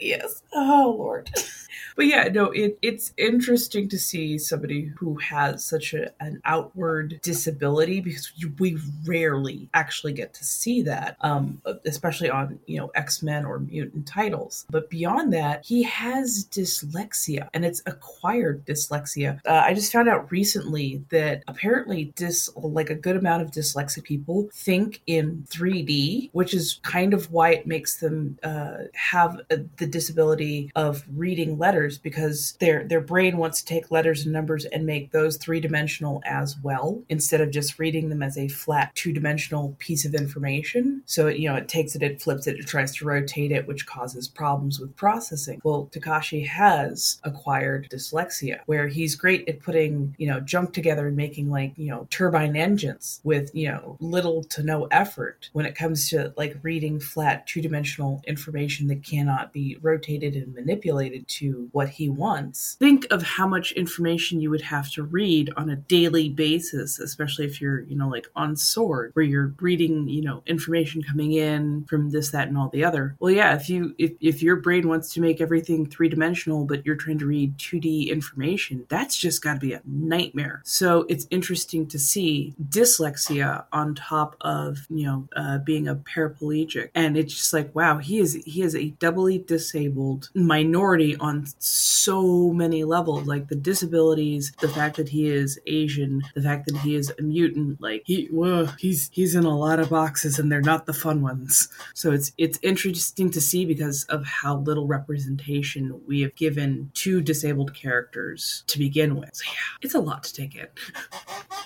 Yes. 0.00 0.42
Oh 0.52 0.94
Lord. 0.98 1.30
but 1.96 2.06
yeah, 2.06 2.28
no, 2.28 2.50
it, 2.50 2.78
it's 2.82 3.12
interesting 3.16 3.88
to 3.88 3.98
see 3.98 4.38
somebody 4.38 4.92
who 4.96 5.16
has 5.16 5.64
such 5.64 5.94
a, 5.94 6.12
an 6.20 6.40
outward 6.44 7.20
disability 7.22 8.00
because 8.00 8.32
we 8.58 8.78
rarely 9.06 9.68
actually 9.74 10.12
get 10.12 10.34
to 10.34 10.44
see 10.44 10.82
that, 10.82 11.16
um, 11.20 11.60
especially 11.84 12.30
on 12.30 12.58
you 12.66 12.78
know 12.78 12.90
X 12.94 13.22
Men 13.22 13.44
or 13.44 13.58
mutant 13.58 14.06
titles. 14.06 14.66
But 14.70 14.90
beyond 14.90 15.32
that, 15.32 15.64
he 15.64 15.82
has 15.84 16.46
dyslexia, 16.50 17.48
and 17.54 17.64
it's 17.64 17.82
acquired 17.86 18.64
dyslexia. 18.66 19.40
Uh, 19.46 19.62
I 19.64 19.74
just 19.74 19.92
found 19.92 20.08
out 20.08 20.30
recently 20.30 21.02
that 21.10 21.42
apparently 21.48 22.12
dis 22.16 22.50
like 22.56 22.90
a 22.90 22.94
good 22.94 23.16
amount 23.16 23.42
of 23.42 23.50
dyslexic 23.50 24.04
people 24.04 24.48
think 24.52 25.02
in 25.06 25.44
3D, 25.50 26.30
which 26.32 26.54
is 26.54 26.80
kind 26.82 27.14
of 27.14 27.30
why 27.30 27.50
it 27.50 27.66
makes 27.66 27.96
them 27.96 28.38
uh, 28.42 28.78
have 28.94 29.40
uh, 29.50 29.56
the 29.76 29.86
disability 29.86 30.70
of 30.74 31.04
reading 31.14 31.58
letters 31.70 31.98
because 31.98 32.56
their 32.58 32.82
their 32.82 33.00
brain 33.00 33.36
wants 33.36 33.60
to 33.60 33.64
take 33.64 33.92
letters 33.92 34.24
and 34.24 34.32
numbers 34.32 34.64
and 34.64 34.84
make 34.84 35.12
those 35.12 35.36
three 35.36 35.60
dimensional 35.60 36.20
as 36.24 36.56
well 36.64 37.00
instead 37.08 37.40
of 37.40 37.52
just 37.52 37.78
reading 37.78 38.08
them 38.08 38.24
as 38.24 38.36
a 38.36 38.48
flat 38.48 38.92
two 38.96 39.12
dimensional 39.12 39.76
piece 39.78 40.04
of 40.04 40.12
information. 40.12 41.00
So 41.06 41.28
it, 41.28 41.38
you 41.38 41.48
know 41.48 41.54
it 41.54 41.68
takes 41.68 41.94
it, 41.94 42.02
it 42.02 42.20
flips 42.20 42.48
it, 42.48 42.58
it 42.58 42.66
tries 42.66 42.92
to 42.96 43.04
rotate 43.04 43.52
it, 43.52 43.68
which 43.68 43.86
causes 43.86 44.26
problems 44.26 44.80
with 44.80 44.96
processing. 44.96 45.60
Well, 45.62 45.88
Takashi 45.92 46.44
has 46.44 47.20
acquired 47.22 47.88
dyslexia, 47.88 48.60
where 48.66 48.88
he's 48.88 49.14
great 49.14 49.48
at 49.48 49.60
putting 49.60 50.16
you 50.18 50.26
know 50.26 50.40
junk 50.40 50.72
together 50.72 51.06
and 51.06 51.16
making 51.16 51.50
like 51.50 51.72
you 51.76 51.90
know 51.90 52.08
turbine 52.10 52.56
engines 52.56 53.20
with 53.22 53.54
you 53.54 53.68
know 53.68 53.96
little 54.00 54.42
to 54.54 54.64
no 54.64 54.86
effort 54.86 55.50
when 55.52 55.66
it 55.66 55.76
comes 55.76 56.10
to 56.10 56.32
like 56.36 56.56
reading 56.62 56.98
flat 56.98 57.46
two 57.46 57.62
dimensional 57.62 58.20
information 58.26 58.88
that 58.88 59.04
cannot 59.04 59.52
be 59.52 59.78
rotated 59.82 60.34
and 60.34 60.52
manipulated 60.52 61.28
to 61.28 61.49
what 61.72 61.88
he 61.88 62.08
wants. 62.08 62.76
Think 62.78 63.06
of 63.10 63.22
how 63.22 63.46
much 63.46 63.72
information 63.72 64.40
you 64.40 64.50
would 64.50 64.60
have 64.62 64.90
to 64.92 65.02
read 65.02 65.52
on 65.56 65.70
a 65.70 65.76
daily 65.76 66.28
basis, 66.28 66.98
especially 66.98 67.44
if 67.44 67.60
you're, 67.60 67.80
you 67.82 67.96
know, 67.96 68.08
like 68.08 68.26
on 68.36 68.56
Sword, 68.56 69.10
where 69.14 69.24
you're 69.24 69.54
reading, 69.60 70.08
you 70.08 70.22
know, 70.22 70.42
information 70.46 71.02
coming 71.02 71.32
in 71.32 71.84
from 71.84 72.10
this, 72.10 72.30
that, 72.30 72.48
and 72.48 72.58
all 72.58 72.68
the 72.68 72.84
other. 72.84 73.16
Well, 73.20 73.32
yeah, 73.32 73.54
if 73.54 73.68
you 73.68 73.94
if, 73.98 74.12
if 74.20 74.42
your 74.42 74.56
brain 74.56 74.88
wants 74.88 75.12
to 75.14 75.20
make 75.20 75.40
everything 75.40 75.86
three 75.86 76.08
dimensional, 76.08 76.64
but 76.64 76.84
you're 76.84 76.96
trying 76.96 77.18
to 77.18 77.26
read 77.26 77.58
2D 77.58 78.08
information, 78.08 78.86
that's 78.88 79.16
just 79.16 79.42
gotta 79.42 79.60
be 79.60 79.72
a 79.72 79.82
nightmare. 79.84 80.62
So 80.64 81.06
it's 81.08 81.26
interesting 81.30 81.86
to 81.88 81.98
see 81.98 82.54
dyslexia 82.68 83.64
on 83.72 83.94
top 83.94 84.36
of, 84.40 84.86
you 84.88 85.04
know, 85.04 85.28
uh, 85.36 85.58
being 85.58 85.88
a 85.88 85.96
paraplegic. 85.96 86.90
And 86.94 87.16
it's 87.16 87.34
just 87.34 87.52
like, 87.52 87.74
wow, 87.74 87.98
he 87.98 88.18
is 88.18 88.34
he 88.44 88.62
is 88.62 88.74
a 88.74 88.90
doubly 88.90 89.38
disabled 89.38 90.30
minority 90.34 91.16
on 91.16 91.39
so 91.58 92.52
many 92.52 92.84
levels. 92.84 93.26
Like 93.26 93.48
the 93.48 93.56
disabilities, 93.56 94.52
the 94.60 94.68
fact 94.68 94.96
that 94.96 95.08
he 95.08 95.28
is 95.28 95.58
Asian, 95.66 96.22
the 96.34 96.42
fact 96.42 96.66
that 96.66 96.76
he 96.78 96.94
is 96.94 97.12
a 97.18 97.22
mutant. 97.22 97.80
Like 97.80 98.02
he, 98.04 98.26
whoa, 98.26 98.66
he's 98.78 99.10
he's 99.12 99.34
in 99.34 99.44
a 99.44 99.56
lot 99.56 99.80
of 99.80 99.90
boxes, 99.90 100.38
and 100.38 100.50
they're 100.50 100.60
not 100.60 100.86
the 100.86 100.92
fun 100.92 101.22
ones. 101.22 101.68
So 101.94 102.12
it's 102.12 102.32
it's 102.38 102.58
interesting 102.62 103.30
to 103.30 103.40
see 103.40 103.64
because 103.64 104.04
of 104.04 104.24
how 104.24 104.58
little 104.58 104.86
representation 104.86 106.00
we 106.06 106.20
have 106.22 106.34
given 106.34 106.90
to 106.94 107.20
disabled 107.20 107.74
characters 107.74 108.64
to 108.66 108.78
begin 108.78 109.16
with. 109.16 109.30
So 109.34 109.44
yeah, 109.46 109.78
it's 109.82 109.94
a 109.94 110.00
lot 110.00 110.24
to 110.24 110.34
take 110.34 110.54
in. 110.54 110.68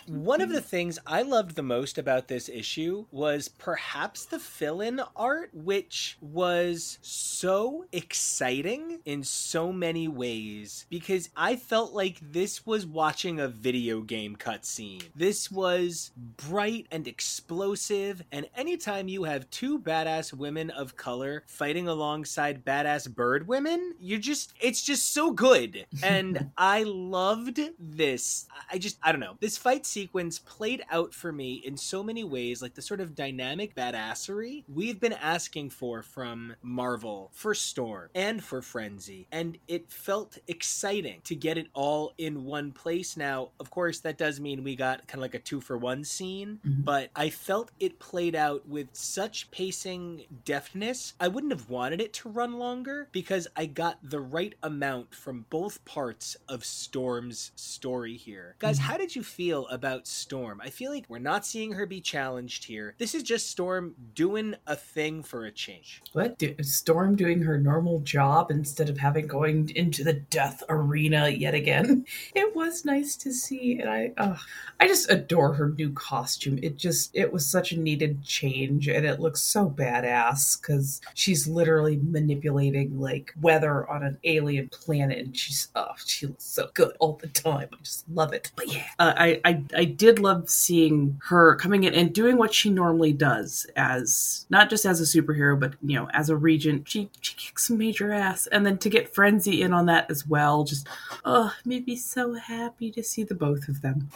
One 0.07 0.41
of 0.41 0.51
the 0.51 0.61
things 0.61 0.99
I 1.07 1.23
loved 1.23 1.57
the 1.57 1.63
most 1.63 1.99
about 1.99 2.29
this 2.29 2.49
issue 2.49 3.07
was 3.11 3.49
perhaps 3.49 4.27
the 4.27 4.39
fill 4.39 4.81
in 4.81 5.01
art, 5.17 5.51
which 5.53 6.19
was 6.21 6.99
so 7.03 7.87
exciting 7.93 9.01
in 9.05 9.23
so 9.23 9.64
many 9.73 10.09
ways 10.09 10.87
because 10.89 11.29
I 11.37 11.57
felt 11.57 11.93
like 11.93 12.19
this 12.21 12.67
was 12.67 12.87
watching 12.87 13.41
a 13.41 13.49
video 13.49 14.01
game 14.01 14.37
cutscene. 14.37 15.05
This 15.15 15.51
was 15.51 16.13
bright 16.17 16.87
and 16.91 17.07
explosive, 17.07 18.23
and 18.33 18.49
anytime 18.57 19.09
you 19.09 19.25
have 19.25 19.51
two 19.51 19.79
badass 19.79 20.33
women 20.33 20.71
of 20.71 20.97
color 20.97 21.45
fighting 21.47 21.89
alongside 21.89 22.65
badass 22.65 23.13
bird 23.13 23.47
women, 23.47 23.95
you're 23.99 24.19
just, 24.19 24.53
it's 24.61 24.83
just 24.83 25.13
so 25.13 25.31
good. 25.31 25.87
And 26.05 26.51
I 26.59 26.83
loved 26.83 27.61
this. 27.79 28.47
I 28.71 28.77
just, 28.79 28.99
I 29.03 29.11
don't 29.11 29.21
know. 29.21 29.37
This 29.41 29.57
fight 29.57 29.87
sequence 29.87 30.39
played 30.39 30.85
out 30.91 31.15
for 31.15 31.33
me 31.33 31.55
in 31.65 31.77
so 31.79 32.03
many 32.03 32.25
ways, 32.25 32.61
like 32.61 32.75
the 32.75 32.83
sort 32.83 33.01
of 33.01 33.15
dynamic 33.15 33.75
badassery 33.75 34.65
we've 34.69 35.01
been 35.01 35.15
asking 35.15 35.71
for 35.71 36.03
from 36.03 36.55
Marvel, 36.63 37.31
for 37.33 37.55
Storm, 37.55 38.11
and 38.15 38.43
for 38.43 38.61
Frenzy. 38.63 39.27
And 39.33 39.54
it 39.69 39.91
felt 39.91 40.39
exciting 40.49 41.21
to 41.25 41.35
get 41.35 41.59
it 41.59 41.67
all 41.75 42.13
in 42.19 42.45
one 42.45 42.73
place. 42.73 43.17
Now, 43.17 43.51
of 43.61 43.71
course, 43.71 44.01
that 44.01 44.19
does 44.19 44.41
mean 44.41 44.65
we 44.65 44.77
got 44.77 45.07
kind 45.07 45.19
of 45.19 45.23
like 45.23 45.35
a 45.35 45.39
two 45.39 45.61
for 45.61 45.77
one 45.79 46.05
scene, 46.05 46.61
Mhm. 46.65 46.85
but 46.85 47.11
I 47.17 47.31
felt 47.31 47.71
it 47.81 47.99
played 47.99 48.35
out 48.35 48.67
with 48.69 48.89
such 48.93 49.51
pacing 49.51 50.25
deftness. 50.45 51.15
I 51.21 51.29
wouldn't 51.29 51.53
have 51.53 51.69
wanted 51.71 52.01
it 52.01 52.13
to 52.15 52.29
run 52.29 52.55
longer 52.59 53.09
because 53.13 53.47
I 53.57 53.67
got 53.67 53.99
the 54.03 54.21
right 54.21 54.55
amount 54.63 55.15
from 55.15 55.47
both 55.51 55.85
parts 55.85 56.37
of 56.49 56.65
Storm's 56.65 57.53
story 57.57 58.17
here. 58.17 58.57
Guys, 58.59 58.79
how 58.79 58.97
did 58.97 59.15
you 59.17 59.23
feel 59.23 59.67
about 59.69 60.07
Storm? 60.07 60.61
I 60.63 60.71
feel 60.71 60.91
like 60.91 61.05
we're 61.09 61.19
not 61.19 61.45
seeing 61.47 61.73
her 61.73 61.87
be 61.87 62.01
challenged 62.01 62.65
here. 62.65 62.95
This 62.99 63.15
is 63.15 63.23
just 63.23 63.51
Storm 63.51 63.95
doing 64.15 64.55
a 64.67 64.77
thing 64.77 65.23
for 65.23 65.45
a 65.47 65.53
change. 65.53 66.03
What? 66.13 66.39
Do- 66.39 66.55
Storm 66.63 67.17
doing 67.17 67.43
her 67.43 67.59
normal 67.59 68.01
job 68.01 68.51
instead 68.51 68.89
of 68.89 68.99
having 68.99 69.27
going 69.27 69.44
into 69.45 70.05
the 70.05 70.13
death 70.13 70.63
arena 70.69 71.29
yet 71.29 71.55
again? 71.55 72.05
It 72.35 72.55
was 72.57 72.85
nice 72.85 73.17
to 73.19 73.33
see, 73.33 73.79
and 73.79 73.89
I, 73.89 74.13
uh, 74.17 74.37
I 74.81 74.89
just 74.89 75.11
adore 75.11 75.53
her 75.55 75.71
new 75.71 75.93
costume. 75.93 76.59
It 76.63 76.77
just, 76.77 77.11
it 77.15 77.33
was 77.33 77.47
such 77.47 77.73
a 77.73 77.79
needed 77.79 78.25
change, 78.25 78.89
and 78.89 79.07
it 79.07 79.21
looks 79.21 79.41
so 79.41 79.69
badass 79.71 80.61
because 80.61 81.01
she's 81.15 81.47
literally 81.47 82.01
manipulating 82.03 82.99
like 82.99 83.33
weather 83.41 83.89
on 83.89 84.03
an 84.03 84.19
alien 84.25 84.69
planet, 84.69 85.19
and 85.19 85.37
she's, 85.37 85.69
oh, 85.75 85.93
she 86.05 86.27
looks 86.27 86.45
so 86.45 86.71
good 86.75 86.97
all 86.99 87.15
the 87.21 87.29
time. 87.29 87.69
I 87.73 87.77
just 87.83 88.09
love 88.09 88.33
it. 88.33 88.51
But 88.57 88.73
yeah, 88.73 88.87
uh, 88.99 89.15
I, 89.17 89.41
I 89.45 89.63
I 89.77 89.85
did 89.85 90.19
love 90.19 90.49
seeing 90.49 91.21
her 91.27 91.57
coming 91.57 91.85
in 91.85 91.95
and 91.95 92.13
doing 92.13 92.37
what 92.37 92.55
she 92.55 92.71
normally 92.71 93.13
does 93.13 93.67
as 93.77 94.47
not 94.51 94.71
just 94.71 94.85
as 94.85 95.01
a 95.01 95.05
superhero, 95.05 95.59
but 95.59 95.75
you 95.83 95.97
know, 95.97 96.09
as 96.13 96.31
a 96.31 96.37
regent. 96.37 96.89
She 96.89 97.11
she 97.21 97.35
kicks 97.35 97.69
some 97.69 97.79
major 97.79 98.13
ass, 98.13 98.47
and 98.47 98.65
then 98.65 98.79
to 98.79 98.89
get 98.89 99.15
In 99.35 99.73
on 99.73 99.87
that 99.87 100.11
as 100.11 100.27
well, 100.27 100.65
just 100.65 100.87
oh, 101.25 101.53
made 101.65 101.87
me 101.87 101.97
so 101.97 102.35
happy 102.35 102.91
to 102.93 103.03
see 103.03 103.25
the 103.25 103.35
both 103.35 103.69
of 103.69 103.83
them. 103.83 104.11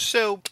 So, 0.00 0.42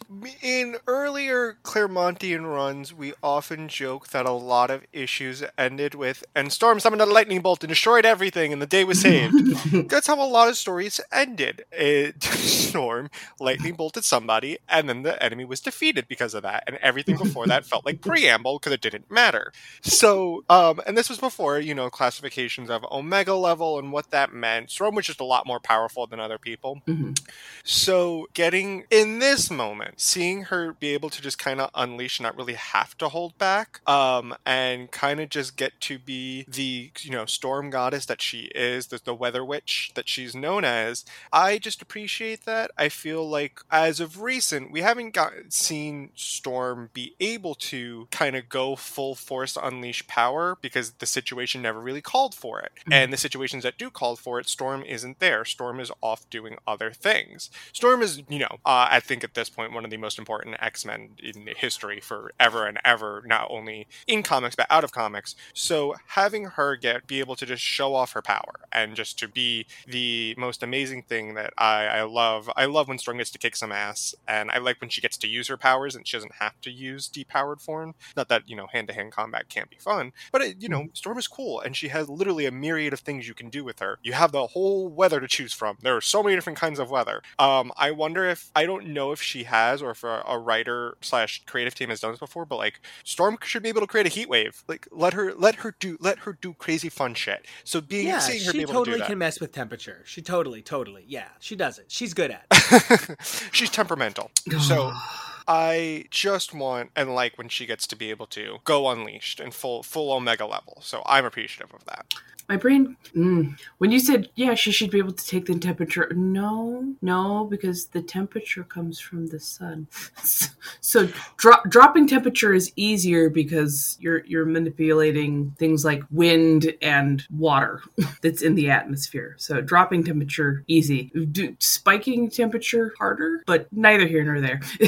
in 0.41 0.75
earlier 0.87 1.57
Claremontian 1.63 2.45
runs, 2.45 2.93
we 2.93 3.13
often 3.23 3.69
joke 3.69 4.09
that 4.09 4.25
a 4.25 4.31
lot 4.31 4.69
of 4.69 4.83
issues 4.91 5.41
ended 5.57 5.95
with, 5.95 6.25
and 6.35 6.51
Storm 6.51 6.81
summoned 6.81 7.01
a 7.01 7.05
lightning 7.05 7.39
bolt 7.39 7.63
and 7.63 7.69
destroyed 7.69 8.05
everything, 8.05 8.51
and 8.51 8.61
the 8.61 8.65
day 8.65 8.83
was 8.83 8.99
saved. 8.99 9.33
That's 9.89 10.07
how 10.07 10.21
a 10.21 10.27
lot 10.27 10.49
of 10.49 10.57
stories 10.57 10.99
ended. 11.13 11.63
It, 11.71 12.21
Storm 12.67 13.09
lightning 13.39 13.75
bolted 13.75 14.03
somebody, 14.03 14.57
and 14.67 14.89
then 14.89 15.03
the 15.03 15.23
enemy 15.23 15.45
was 15.45 15.61
defeated 15.61 16.09
because 16.09 16.33
of 16.33 16.43
that, 16.43 16.65
and 16.67 16.75
everything 16.81 17.15
before 17.15 17.47
that 17.47 17.65
felt 17.65 17.85
like 17.85 18.01
preamble 18.01 18.59
because 18.59 18.73
it 18.73 18.81
didn't 18.81 19.09
matter. 19.09 19.53
So, 19.81 20.43
um, 20.49 20.81
and 20.85 20.97
this 20.97 21.07
was 21.07 21.19
before, 21.19 21.57
you 21.57 21.73
know, 21.73 21.89
classifications 21.89 22.69
of 22.69 22.83
Omega 22.91 23.33
level 23.33 23.79
and 23.79 23.93
what 23.93 24.06
that 24.11 24.33
meant. 24.33 24.71
Storm 24.71 24.95
was 24.95 25.05
just 25.05 25.19
a 25.19 25.25
lot 25.25 25.45
more 25.45 25.59
powerful 25.59 26.07
than 26.07 26.19
other 26.19 26.37
people. 26.37 26.81
Mhm. 26.87 27.17
So, 27.63 28.27
getting 28.33 28.85
in 28.89 29.19
this 29.19 29.49
moment, 29.49 29.99
seeing 29.99 30.43
her 30.43 30.73
be 30.73 30.89
able 30.93 31.09
to 31.09 31.21
just 31.21 31.37
kind 31.37 31.59
of 31.59 31.69
unleash, 31.75 32.19
not 32.19 32.35
really 32.37 32.53
have 32.53 32.97
to 32.99 33.09
hold 33.09 33.37
back, 33.37 33.81
um, 33.87 34.35
and 34.45 34.91
kind 34.91 35.19
of 35.19 35.29
just 35.29 35.57
get 35.57 35.79
to 35.81 35.99
be 35.99 36.45
the, 36.47 36.91
you 37.01 37.11
know, 37.11 37.25
storm 37.25 37.69
goddess 37.69 38.05
that 38.05 38.21
she 38.21 38.49
is, 38.55 38.87
the, 38.87 38.99
the 39.03 39.13
weather 39.15 39.43
witch 39.43 39.91
that 39.95 40.07
she's 40.07 40.35
known 40.35 40.63
as, 40.63 41.05
I 41.33 41.57
just 41.57 41.81
appreciate 41.81 42.45
that. 42.45 42.71
I 42.77 42.89
feel 42.89 43.27
like 43.27 43.59
as 43.71 43.99
of 43.99 44.21
recent, 44.21 44.71
we 44.71 44.81
haven't 44.81 45.11
got 45.13 45.33
seen 45.49 46.11
Storm 46.15 46.89
be 46.93 47.15
able 47.19 47.55
to 47.55 48.07
kind 48.11 48.35
of 48.35 48.49
go 48.49 48.75
full 48.75 49.15
force 49.15 49.57
unleash 49.61 50.05
power 50.07 50.57
because 50.61 50.91
the 50.93 51.05
situation 51.05 51.61
never 51.61 51.79
really 51.79 52.01
called 52.01 52.33
for 52.35 52.59
it. 52.59 52.71
Mhm. 52.87 52.93
And 52.93 53.13
the 53.13 53.17
situations 53.17 53.63
that 53.63 53.77
do 53.77 53.89
call 53.97 54.15
for 54.15 54.39
it, 54.39 54.47
Storm 54.47 54.83
isn't 54.83 55.19
there. 55.19 55.43
Storm 55.43 55.79
is 55.79 55.91
off 56.01 56.29
doing 56.29 56.57
other 56.67 56.91
things. 56.91 57.49
Storm 57.73 58.01
is, 58.01 58.21
you 58.29 58.39
know, 58.39 58.59
uh, 58.65 58.87
I 58.91 58.99
think 58.99 59.23
at 59.23 59.33
this 59.33 59.49
point 59.49 59.73
one 59.73 59.83
of 59.83 59.91
the 59.91 59.97
most 59.97 60.19
important 60.19 60.55
X 60.59 60.85
Men 60.85 61.09
in 61.21 61.49
history 61.57 61.99
forever 61.99 62.67
and 62.67 62.79
ever, 62.85 63.23
not 63.25 63.47
only 63.49 63.87
in 64.05 64.21
comics 64.21 64.55
but 64.55 64.67
out 64.69 64.83
of 64.83 64.91
comics. 64.91 65.35
So 65.53 65.95
having 66.09 66.45
her 66.45 66.75
get 66.75 67.07
be 67.07 67.19
able 67.19 67.35
to 67.37 67.45
just 67.45 67.63
show 67.63 67.95
off 67.95 68.11
her 68.13 68.21
power 68.21 68.67
and 68.71 68.95
just 68.95 69.17
to 69.19 69.27
be 69.27 69.65
the 69.87 70.35
most 70.37 70.61
amazing 70.61 71.01
thing 71.03 71.33
that 71.33 71.53
I, 71.57 71.85
I 71.85 72.03
love. 72.03 72.49
I 72.55 72.65
love 72.65 72.87
when 72.87 72.99
Storm 72.99 73.17
gets 73.17 73.31
to 73.31 73.39
kick 73.39 73.55
some 73.55 73.71
ass, 73.71 74.13
and 74.27 74.51
I 74.51 74.59
like 74.59 74.79
when 74.79 74.89
she 74.91 75.01
gets 75.01 75.17
to 75.17 75.27
use 75.27 75.47
her 75.47 75.57
powers 75.57 75.95
and 75.95 76.07
she 76.07 76.17
doesn't 76.17 76.35
have 76.35 76.61
to 76.61 76.71
use 76.71 77.09
depowered 77.09 77.61
form. 77.61 77.95
Not 78.15 78.29
that 78.29 78.47
you 78.47 78.55
know 78.55 78.67
hand 78.67 78.87
to 78.89 78.93
hand 78.93 79.11
combat 79.11 79.49
can't 79.49 79.69
be 79.69 79.77
fun, 79.77 80.13
but 80.31 80.41
it, 80.41 80.61
you 80.61 80.69
know 80.69 80.87
Storm 80.93 81.17
is 81.17 81.27
cool, 81.27 81.59
and 81.61 81.75
she 81.75 81.87
has 81.87 82.07
literally 82.09 82.45
a 82.45 82.51
myriad 82.51 82.93
of 82.93 82.99
things 82.99 83.27
you 83.27 83.33
can 83.33 83.49
do 83.49 83.63
with 83.63 83.76
her. 83.79 83.99
You 84.03 84.13
have 84.13 84.31
the 84.31 84.47
whole 84.47 84.87
weather 84.89 85.19
to 85.19 85.27
choose 85.27 85.53
from. 85.53 85.77
There 85.81 85.95
are 85.95 86.01
so 86.01 86.23
many 86.23 86.35
different 86.35 86.59
kinds 86.59 86.79
of 86.79 86.89
weather. 86.89 87.21
Um, 87.39 87.71
I 87.77 87.91
wonder 87.91 88.25
if 88.25 88.51
I 88.55 88.65
don't 88.65 88.87
know 88.87 89.11
if 89.11 89.21
she 89.21 89.43
has 89.43 89.81
or 89.81 89.91
if 89.91 90.03
a, 90.03 90.23
a 90.27 90.37
writer 90.39 90.97
slash 91.01 91.43
creative 91.45 91.75
team 91.75 91.89
has 91.89 91.99
done 91.99 92.11
this 92.11 92.19
before, 92.19 92.45
but 92.45 92.57
like 92.57 92.79
Storm 93.03 93.37
should 93.43 93.63
be 93.63 93.69
able 93.69 93.81
to 93.81 93.87
create 93.87 94.05
a 94.07 94.09
heat 94.09 94.29
wave. 94.29 94.63
Like 94.67 94.87
let 94.91 95.13
her 95.13 95.33
let 95.33 95.55
her 95.55 95.75
do 95.79 95.97
let 95.99 96.19
her 96.19 96.33
do 96.33 96.53
crazy 96.53 96.89
fun 96.89 97.13
shit. 97.13 97.45
So 97.63 97.81
being 97.81 98.07
Yeah, 98.07 98.19
seeing 98.19 98.43
her 98.45 98.53
be 98.53 98.59
she 98.59 98.61
able 98.63 98.73
totally 98.73 98.97
to 98.97 98.97
do 98.97 98.99
that. 98.99 99.07
can 99.07 99.17
mess 99.17 99.39
with 99.39 99.51
temperature. 99.51 100.03
She 100.05 100.21
totally, 100.21 100.61
totally, 100.61 101.03
yeah, 101.07 101.29
she 101.39 101.55
does 101.55 101.77
it. 101.79 101.85
She's 101.89 102.13
good 102.13 102.31
at 102.31 102.45
it. 102.51 103.17
She's 103.51 103.69
temperamental. 103.69 104.31
So 104.59 104.91
I 105.47 106.05
just 106.11 106.53
want 106.53 106.91
and 106.95 107.13
like 107.15 107.37
when 107.37 107.49
she 107.49 107.65
gets 107.65 107.87
to 107.87 107.95
be 107.95 108.09
able 108.09 108.27
to 108.27 108.57
go 108.65 108.89
unleashed 108.89 109.39
and 109.39 109.53
full 109.53 109.83
full 109.83 110.11
omega 110.11 110.45
level. 110.45 110.79
So 110.81 111.03
I'm 111.05 111.25
appreciative 111.25 111.73
of 111.73 111.85
that. 111.85 112.05
My 112.49 112.55
brain, 112.55 112.95
mm. 113.13 113.59
when 113.77 113.91
you 113.91 113.99
said, 113.99 114.29
yeah, 114.35 114.53
she 114.53 114.71
should 114.71 114.89
be 114.89 114.99
able 114.99 115.11
to 115.11 115.27
take 115.27 115.47
the 115.47 115.59
temperature. 115.59 116.09
No, 116.15 116.95
no, 117.01 117.43
because 117.43 117.87
the 117.87 118.01
temperature 118.01 118.63
comes 118.63 119.01
from 119.01 119.27
the 119.27 119.39
sun. 119.39 119.87
so 120.79 121.09
dro- 121.35 121.61
dropping 121.67 122.07
temperature 122.07 122.53
is 122.53 122.71
easier 122.77 123.29
because 123.29 123.97
you're 123.99 124.25
you're 124.25 124.45
manipulating 124.45 125.51
things 125.59 125.83
like 125.83 126.03
wind 126.09 126.73
and 126.81 127.25
water 127.29 127.81
that's 128.21 128.41
in 128.41 128.55
the 128.55 128.69
atmosphere. 128.69 129.35
So 129.37 129.59
dropping 129.59 130.05
temperature 130.05 130.63
easy, 130.67 131.11
Do, 131.31 131.53
spiking 131.59 132.29
temperature 132.29 132.93
harder, 132.97 133.43
but 133.45 133.67
neither 133.73 134.07
here 134.07 134.23
nor 134.23 134.39
there. 134.39 134.61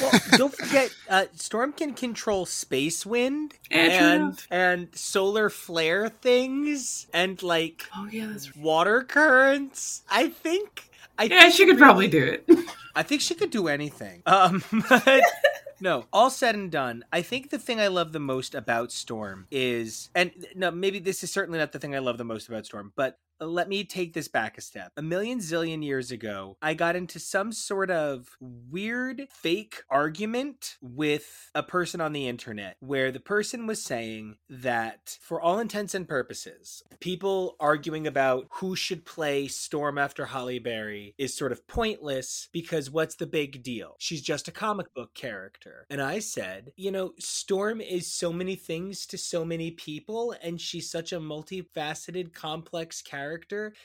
Well, 0.00 0.12
don't 0.36 0.54
forget, 0.54 0.94
uh, 1.08 1.24
Storm 1.34 1.72
can 1.72 1.92
control 1.92 2.46
space 2.46 3.04
wind 3.04 3.54
And 3.68 3.92
and 3.92 4.46
and 4.48 4.88
solar 4.94 5.50
flare 5.50 6.08
things 6.08 6.77
and 7.12 7.42
like 7.42 7.86
oh 7.96 8.08
yeah, 8.10 8.26
that's 8.26 8.54
water 8.56 9.02
currents. 9.02 10.02
I 10.10 10.28
think. 10.28 10.90
I 11.20 11.24
Yeah, 11.24 11.40
think 11.42 11.54
she 11.54 11.64
could 11.66 11.70
really- 11.76 11.78
probably 11.78 12.08
do 12.08 12.24
it. 12.24 12.48
I 12.94 13.02
think 13.02 13.20
she 13.20 13.34
could 13.34 13.50
do 13.50 13.68
anything. 13.68 14.22
Um, 14.26 14.62
but 14.88 15.20
no, 15.80 16.04
all 16.12 16.30
said 16.30 16.54
and 16.54 16.70
done, 16.70 17.04
I 17.12 17.22
think 17.22 17.50
the 17.50 17.58
thing 17.58 17.80
I 17.80 17.88
love 17.88 18.12
the 18.12 18.20
most 18.20 18.54
about 18.54 18.92
Storm 18.92 19.46
is, 19.50 20.10
and 20.14 20.30
no, 20.54 20.70
maybe 20.70 20.98
this 20.98 21.22
is 21.24 21.30
certainly 21.32 21.58
not 21.58 21.72
the 21.72 21.78
thing 21.78 21.94
I 21.94 21.98
love 22.00 22.18
the 22.18 22.24
most 22.24 22.48
about 22.48 22.66
Storm, 22.66 22.92
but 22.96 23.18
Uh, 23.40 23.46
let 23.46 23.68
me 23.68 23.84
take 23.84 24.12
this 24.12 24.28
back 24.28 24.58
a 24.58 24.60
step. 24.60 24.92
A 24.96 25.02
million 25.02 25.38
zillion 25.38 25.84
years 25.84 26.10
ago, 26.10 26.56
I 26.60 26.74
got 26.74 26.96
into 26.96 27.18
some 27.18 27.52
sort 27.52 27.90
of 27.90 28.36
weird 28.40 29.28
fake 29.30 29.82
argument 29.90 30.76
with 30.80 31.50
a 31.54 31.62
person 31.62 32.00
on 32.00 32.12
the 32.12 32.26
internet 32.26 32.76
where 32.80 33.12
the 33.12 33.20
person 33.20 33.66
was 33.66 33.82
saying 33.82 34.36
that 34.50 35.18
for 35.20 35.40
all 35.40 35.58
intents 35.58 35.94
and 35.94 36.08
purposes, 36.08 36.82
people 37.00 37.56
arguing 37.60 38.06
about 38.06 38.46
who 38.54 38.74
should 38.74 39.04
play 39.04 39.46
Storm 39.46 39.98
after 39.98 40.26
Halle 40.26 40.58
Berry 40.58 41.14
is 41.18 41.36
sort 41.36 41.52
of 41.52 41.66
pointless 41.66 42.48
because 42.52 42.90
what's 42.90 43.16
the 43.16 43.26
big 43.26 43.62
deal? 43.62 43.94
She's 43.98 44.22
just 44.22 44.48
a 44.48 44.52
comic 44.52 44.92
book 44.94 45.14
character. 45.14 45.86
And 45.90 46.02
I 46.02 46.18
said, 46.18 46.72
you 46.76 46.90
know, 46.90 47.12
Storm 47.18 47.80
is 47.80 48.06
so 48.06 48.32
many 48.32 48.56
things 48.56 49.06
to 49.06 49.18
so 49.18 49.44
many 49.44 49.70
people, 49.70 50.34
and 50.42 50.60
she's 50.60 50.90
such 50.90 51.12
a 51.12 51.20
multifaceted, 51.20 52.32
complex 52.32 53.02
character. 53.02 53.27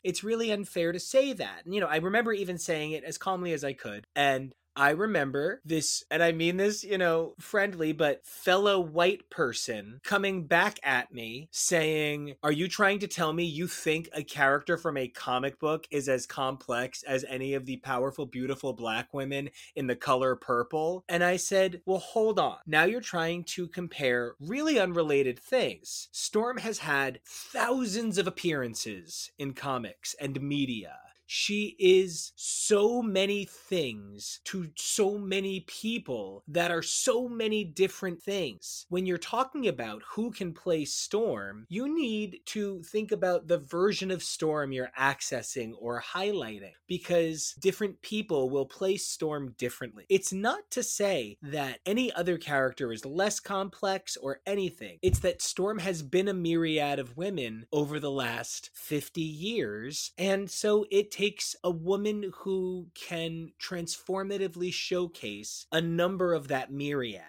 It's 0.04 0.24
really 0.24 0.52
unfair 0.52 0.92
to 0.92 1.00
say 1.00 1.34
that. 1.34 1.66
And, 1.66 1.74
you 1.74 1.82
know, 1.82 1.88
I 1.88 1.98
remember 1.98 2.34
even 2.34 2.58
saying 2.58 2.92
it 2.92 3.04
as 3.04 3.18
calmly 3.18 3.54
as 3.54 3.64
I 3.64 3.74
could. 3.74 4.06
And 4.16 4.54
I 4.76 4.92
remember 4.92 5.62
this, 5.64 6.04
and 6.10 6.24
I 6.24 6.32
mean 6.32 6.58
this, 6.58 6.84
you 6.84 6.98
know, 6.98 7.36
friendly, 7.40 7.92
but 7.92 8.26
fellow 8.26 8.80
white 8.80 9.30
person 9.30 10.02
coming 10.04 10.48
back 10.48 10.80
at 10.84 11.14
me 11.14 11.50
saying, 11.52 12.36
Are 12.42 12.52
you 12.52 12.68
trying 12.68 13.00
to 13.00 13.08
tell 13.08 13.34
me 13.34 13.44
you 13.44 13.68
think 13.68 14.10
a 14.14 14.24
character 14.24 14.78
from 14.78 14.98
a 14.98 15.08
comic 15.08 15.60
book 15.60 15.88
is 15.92 16.10
as 16.10 16.26
complex 16.26 17.04
as 17.04 17.24
any 17.30 17.54
of 17.54 17.66
the 17.66 17.78
powerful, 17.78 18.26
beautiful 18.26 18.74
black 18.74 19.14
women 19.14 19.50
in 19.76 19.88
the 19.88 19.96
color 19.96 20.36
purple? 20.36 21.04
And 21.08 21.24
I 21.24 21.38
said, 21.38 21.82
Well, 21.86 22.00
hold 22.00 22.40
on. 22.40 22.58
Now 22.66 22.86
you're 22.86 23.02
trying 23.02 23.44
to 23.46 23.68
compare 23.68 24.36
really 24.40 24.80
unrelated 24.80 25.40
things. 25.40 26.10
Storm 26.12 26.58
has 26.58 26.80
had 26.80 27.20
thousands 27.26 28.18
of 28.18 28.26
appearances 28.28 29.32
in 29.38 29.54
comics 29.54 30.16
and 30.20 30.42
media. 30.42 30.98
She 31.36 31.76
is 31.80 32.32
so 32.36 33.02
many 33.02 33.46
things 33.46 34.40
to 34.46 34.70
so 34.76 35.18
many 35.18 35.62
people 35.62 36.44
that 36.48 36.70
are 36.70 36.84
so 36.84 37.28
many 37.28 37.64
different 37.64 38.22
things. 38.22 38.86
When 38.90 39.08
you're 39.08 39.18
talking 39.18 39.68
about 39.68 40.04
who 40.08 40.30
can 40.30 40.54
play 40.54 40.86
Storm, 40.86 41.66
you 41.70 41.92
need 41.92 42.42
to 42.46 42.84
think 42.84 43.12
about 43.12 43.48
the 43.48 43.58
version 43.58 44.12
of 44.12 44.22
Storm 44.22 44.72
you're 44.72 44.92
accessing 44.96 45.72
or 45.80 46.04
highlighting 46.04 46.74
because 46.86 47.56
different 47.60 48.00
people 48.04 48.52
will 48.52 48.68
play 48.68 48.96
Storm 48.98 49.56
differently. 49.58 50.06
It's 50.10 50.34
not 50.34 50.70
to 50.70 50.84
say 50.84 51.40
that 51.42 51.80
any 51.88 52.14
other 52.14 52.38
character 52.38 52.92
is 52.94 53.06
less 53.06 53.40
complex 53.40 54.18
or 54.18 54.42
anything, 54.46 55.00
it's 55.02 55.20
that 55.22 55.42
Storm 55.42 55.80
has 55.80 56.04
been 56.04 56.28
a 56.28 56.34
myriad 56.36 57.00
of 57.00 57.18
women 57.18 57.66
over 57.72 58.00
the 58.00 58.12
last 58.12 58.70
50 58.76 59.20
years, 59.20 60.12
and 60.20 60.48
so 60.48 60.86
it 60.92 61.10
takes 61.10 61.23
takes 61.24 61.56
a 61.64 61.72
woman 61.72 62.34
who 62.40 62.86
can 62.96 63.50
transformatively 63.58 64.74
showcase 64.74 65.66
a 65.72 65.80
number 65.80 66.34
of 66.34 66.50
that 66.50 66.70
myriad. 66.70 67.24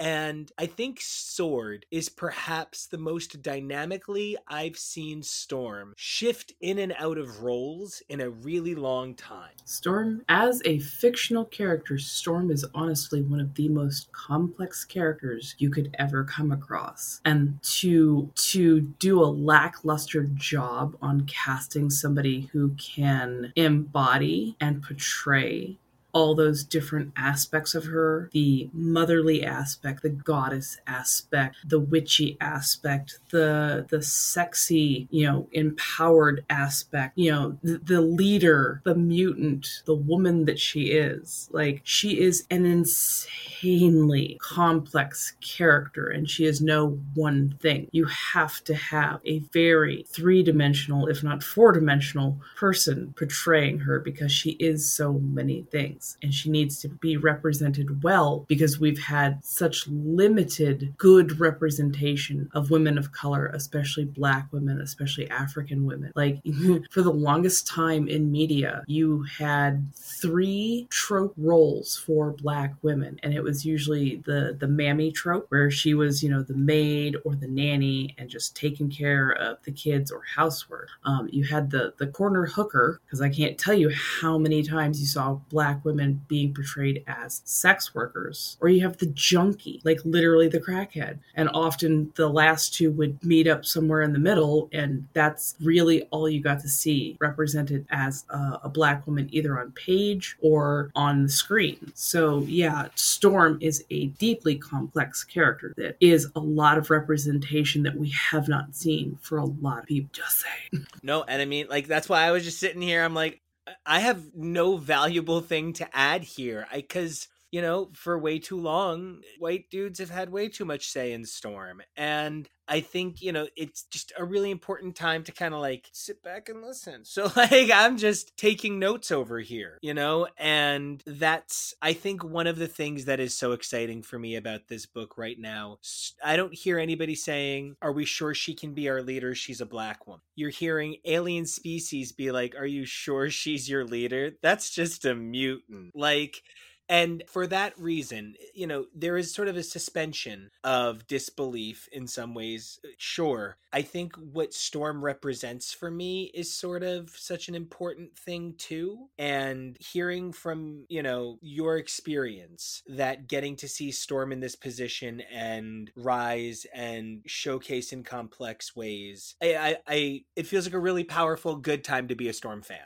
And 0.00 0.50
I 0.56 0.64
think 0.64 0.98
Sword 1.02 1.84
is 1.90 2.08
perhaps 2.08 2.86
the 2.86 2.96
most 2.96 3.42
dynamically 3.42 4.34
I've 4.48 4.78
seen 4.78 5.22
Storm 5.22 5.92
shift 5.94 6.54
in 6.62 6.78
and 6.78 6.94
out 6.98 7.18
of 7.18 7.42
roles 7.42 8.02
in 8.08 8.22
a 8.22 8.30
really 8.30 8.74
long 8.74 9.14
time. 9.14 9.52
Storm, 9.66 10.22
as 10.30 10.62
a 10.64 10.78
fictional 10.78 11.44
character, 11.44 11.98
Storm 11.98 12.50
is 12.50 12.64
honestly 12.74 13.20
one 13.20 13.40
of 13.40 13.54
the 13.54 13.68
most 13.68 14.10
complex 14.12 14.86
characters 14.86 15.54
you 15.58 15.68
could 15.68 15.94
ever 15.98 16.24
come 16.24 16.50
across. 16.50 17.20
And 17.26 17.62
to 17.62 18.30
to 18.34 18.80
do 18.80 19.22
a 19.22 19.26
lackluster 19.26 20.22
job 20.34 20.96
on 21.02 21.26
casting 21.26 21.90
somebody 21.90 22.48
who 22.52 22.70
can 22.70 23.52
embody 23.54 24.56
and 24.60 24.82
portray 24.82 25.76
all 26.12 26.34
those 26.34 26.64
different 26.64 27.12
aspects 27.16 27.74
of 27.74 27.84
her 27.84 28.28
the 28.32 28.68
motherly 28.72 29.44
aspect 29.44 30.02
the 30.02 30.08
goddess 30.08 30.78
aspect 30.86 31.56
the 31.66 31.80
witchy 31.80 32.36
aspect 32.40 33.18
the 33.30 33.86
the 33.90 34.02
sexy 34.02 35.06
you 35.10 35.26
know 35.26 35.48
empowered 35.52 36.44
aspect 36.50 37.16
you 37.16 37.30
know 37.30 37.58
the, 37.62 37.78
the 37.78 38.00
leader 38.00 38.80
the 38.84 38.94
mutant 38.94 39.82
the 39.84 39.94
woman 39.94 40.44
that 40.44 40.58
she 40.58 40.84
is. 40.90 41.48
Like 41.52 41.80
she 41.84 42.20
is 42.20 42.46
an 42.50 42.64
insanely 42.66 44.38
complex 44.40 45.34
character 45.40 46.08
and 46.08 46.28
she 46.28 46.44
is 46.44 46.60
no 46.60 46.98
one 47.14 47.56
thing. 47.60 47.88
You 47.92 48.06
have 48.06 48.62
to 48.64 48.74
have 48.74 49.20
a 49.24 49.40
very 49.52 50.04
three-dimensional 50.08 51.08
if 51.08 51.22
not 51.22 51.42
four-dimensional 51.42 52.38
person 52.56 53.14
portraying 53.16 53.80
her 53.80 53.98
because 54.00 54.32
she 54.32 54.50
is 54.52 54.90
so 54.92 55.14
many 55.14 55.62
things 55.70 55.99
things 56.00 56.16
and 56.22 56.34
she 56.34 56.50
needs 56.50 56.80
to 56.80 56.88
be 56.88 57.16
represented 57.16 58.02
well 58.02 58.44
because 58.48 58.80
we've 58.80 58.98
had 58.98 59.44
such 59.44 59.86
limited 59.88 60.94
good 60.98 61.38
representation 61.40 62.48
of 62.52 62.70
women 62.70 62.98
of 62.98 63.12
color, 63.12 63.46
especially 63.54 64.04
black 64.04 64.48
women, 64.52 64.80
especially 64.80 65.28
African 65.30 65.84
women. 65.84 66.12
Like 66.14 66.40
for 66.90 67.02
the 67.02 67.12
longest 67.12 67.66
time 67.66 68.08
in 68.08 68.30
media, 68.30 68.84
you 68.86 69.22
had 69.22 69.86
three 69.94 70.86
trope 70.90 71.34
roles 71.36 71.96
for 71.96 72.32
black 72.32 72.74
women 72.82 73.18
and 73.22 73.34
it 73.34 73.42
was 73.42 73.64
usually 73.64 74.16
the 74.24 74.56
the 74.58 74.68
mammy 74.68 75.12
trope 75.12 75.46
where 75.48 75.70
she 75.70 75.94
was, 75.94 76.22
you 76.22 76.30
know, 76.30 76.42
the 76.42 76.54
maid 76.54 77.16
or 77.24 77.34
the 77.34 77.48
nanny 77.48 78.14
and 78.18 78.28
just 78.28 78.56
taking 78.56 78.90
care 78.90 79.30
of 79.32 79.58
the 79.64 79.72
kids 79.72 80.10
or 80.10 80.22
housework. 80.34 80.88
Um, 81.04 81.28
you 81.32 81.44
had 81.44 81.70
the 81.70 81.94
the 81.98 82.06
corner 82.06 82.46
hooker 82.46 83.00
because 83.04 83.20
I 83.20 83.28
can't 83.28 83.58
tell 83.58 83.74
you 83.74 83.90
how 84.20 84.38
many 84.38 84.62
times 84.62 85.00
you 85.00 85.06
saw 85.06 85.34
black 85.50 85.84
women 85.84 85.89
women 85.90 86.24
being 86.28 86.54
portrayed 86.54 87.04
as 87.06 87.42
sex 87.44 87.94
workers, 87.94 88.56
or 88.60 88.68
you 88.68 88.80
have 88.82 88.98
the 88.98 89.06
junkie, 89.06 89.80
like 89.84 90.00
literally 90.04 90.48
the 90.48 90.60
crackhead. 90.60 91.18
And 91.34 91.48
often 91.54 92.12
the 92.16 92.28
last 92.28 92.74
two 92.74 92.90
would 92.92 93.22
meet 93.24 93.46
up 93.46 93.64
somewhere 93.64 94.02
in 94.02 94.12
the 94.12 94.18
middle, 94.18 94.68
and 94.72 95.06
that's 95.12 95.54
really 95.60 96.02
all 96.04 96.28
you 96.28 96.40
got 96.40 96.60
to 96.60 96.68
see 96.68 97.16
represented 97.20 97.86
as 97.90 98.24
a, 98.30 98.60
a 98.64 98.68
black 98.68 99.06
woman 99.06 99.28
either 99.32 99.58
on 99.58 99.72
page 99.72 100.36
or 100.40 100.90
on 100.94 101.24
the 101.24 101.28
screen. 101.28 101.92
So, 101.94 102.40
yeah, 102.40 102.88
Storm 102.94 103.58
is 103.60 103.84
a 103.90 104.06
deeply 104.06 104.56
complex 104.56 105.24
character 105.24 105.74
that 105.76 105.96
is 106.00 106.28
a 106.34 106.40
lot 106.40 106.78
of 106.78 106.90
representation 106.90 107.82
that 107.82 107.96
we 107.96 108.10
have 108.10 108.48
not 108.48 108.74
seen 108.74 109.18
for 109.20 109.38
a 109.38 109.44
lot 109.44 109.80
of 109.80 109.86
people. 109.86 110.10
Just 110.20 110.40
saying. 110.40 110.86
No, 111.02 111.22
and 111.22 111.40
I 111.40 111.44
mean, 111.44 111.66
like, 111.68 111.86
that's 111.86 112.08
why 112.08 112.22
I 112.22 112.30
was 112.30 112.44
just 112.44 112.58
sitting 112.58 112.82
here. 112.82 113.02
I'm 113.02 113.14
like, 113.14 113.40
I 113.86 114.00
have 114.00 114.34
no 114.34 114.76
valuable 114.76 115.40
thing 115.40 115.72
to 115.74 115.96
add 115.96 116.22
here. 116.24 116.66
I 116.70 116.82
cuz 116.82 117.28
you 117.50 117.60
know, 117.60 117.90
for 117.94 118.18
way 118.18 118.38
too 118.38 118.60
long, 118.60 119.22
white 119.38 119.70
dudes 119.70 119.98
have 119.98 120.10
had 120.10 120.30
way 120.30 120.48
too 120.48 120.64
much 120.64 120.88
say 120.88 121.12
in 121.12 121.24
Storm. 121.24 121.82
And 121.96 122.48
I 122.68 122.80
think, 122.80 123.20
you 123.20 123.32
know, 123.32 123.48
it's 123.56 123.82
just 123.90 124.12
a 124.16 124.24
really 124.24 124.52
important 124.52 124.94
time 124.94 125.24
to 125.24 125.32
kind 125.32 125.54
of 125.54 125.60
like 125.60 125.88
sit 125.92 126.22
back 126.22 126.48
and 126.48 126.62
listen. 126.62 127.02
So, 127.10 127.30
like, 127.34 127.70
I'm 127.74 127.96
just 127.96 128.36
taking 128.36 128.78
notes 128.78 129.10
over 129.10 129.40
here, 129.40 129.78
you 129.82 129.94
know, 129.94 130.28
and 130.38 131.02
that's, 131.06 131.74
I 131.82 131.92
think, 131.92 132.22
one 132.22 132.46
of 132.46 132.56
the 132.56 132.68
things 132.68 133.06
that 133.06 133.18
is 133.18 133.36
so 133.36 133.50
exciting 133.50 134.02
for 134.02 134.16
me 134.18 134.36
about 134.36 134.68
this 134.68 134.86
book 134.86 135.18
right 135.18 135.38
now. 135.38 135.78
I 136.24 136.36
don't 136.36 136.54
hear 136.54 136.78
anybody 136.78 137.16
saying, 137.16 137.74
Are 137.82 137.92
we 137.92 138.04
sure 138.04 138.32
she 138.32 138.54
can 138.54 138.74
be 138.74 138.88
our 138.88 139.02
leader? 139.02 139.34
She's 139.34 139.60
a 139.60 139.66
black 139.66 140.06
woman. 140.06 140.20
You're 140.36 140.50
hearing 140.50 140.96
alien 141.04 141.46
species 141.46 142.12
be 142.12 142.30
like, 142.30 142.54
Are 142.56 142.66
you 142.66 142.84
sure 142.84 143.28
she's 143.28 143.68
your 143.68 143.84
leader? 143.84 144.32
That's 144.42 144.70
just 144.70 145.04
a 145.04 145.14
mutant. 145.14 145.90
Like, 145.96 146.42
and 146.90 147.22
for 147.28 147.46
that 147.46 147.78
reason, 147.78 148.34
you 148.52 148.66
know, 148.66 148.86
there 148.92 149.16
is 149.16 149.32
sort 149.32 149.46
of 149.46 149.56
a 149.56 149.62
suspension 149.62 150.50
of 150.64 151.06
disbelief 151.06 151.88
in 151.92 152.08
some 152.08 152.34
ways. 152.34 152.80
Uh, 152.84 152.88
sure. 152.98 153.58
I 153.72 153.82
think 153.82 154.16
what 154.16 154.52
Storm 154.52 155.04
represents 155.04 155.72
for 155.72 155.88
me 155.88 156.32
is 156.34 156.52
sort 156.52 156.82
of 156.82 157.10
such 157.10 157.46
an 157.46 157.54
important 157.54 158.18
thing 158.18 158.54
too. 158.58 159.06
And 159.16 159.76
hearing 159.78 160.32
from, 160.32 160.86
you 160.88 161.04
know, 161.04 161.38
your 161.40 161.76
experience 161.76 162.82
that 162.88 163.28
getting 163.28 163.54
to 163.56 163.68
see 163.68 163.92
Storm 163.92 164.32
in 164.32 164.40
this 164.40 164.56
position 164.56 165.22
and 165.32 165.92
rise 165.94 166.66
and 166.74 167.22
showcase 167.24 167.92
in 167.92 168.02
complex 168.02 168.74
ways, 168.74 169.36
I, 169.40 169.54
I, 169.54 169.76
I 169.86 170.24
it 170.34 170.48
feels 170.48 170.66
like 170.66 170.74
a 170.74 170.80
really 170.80 171.04
powerful, 171.04 171.54
good 171.54 171.84
time 171.84 172.08
to 172.08 172.16
be 172.16 172.28
a 172.28 172.32
Storm 172.32 172.62
fan. 172.62 172.78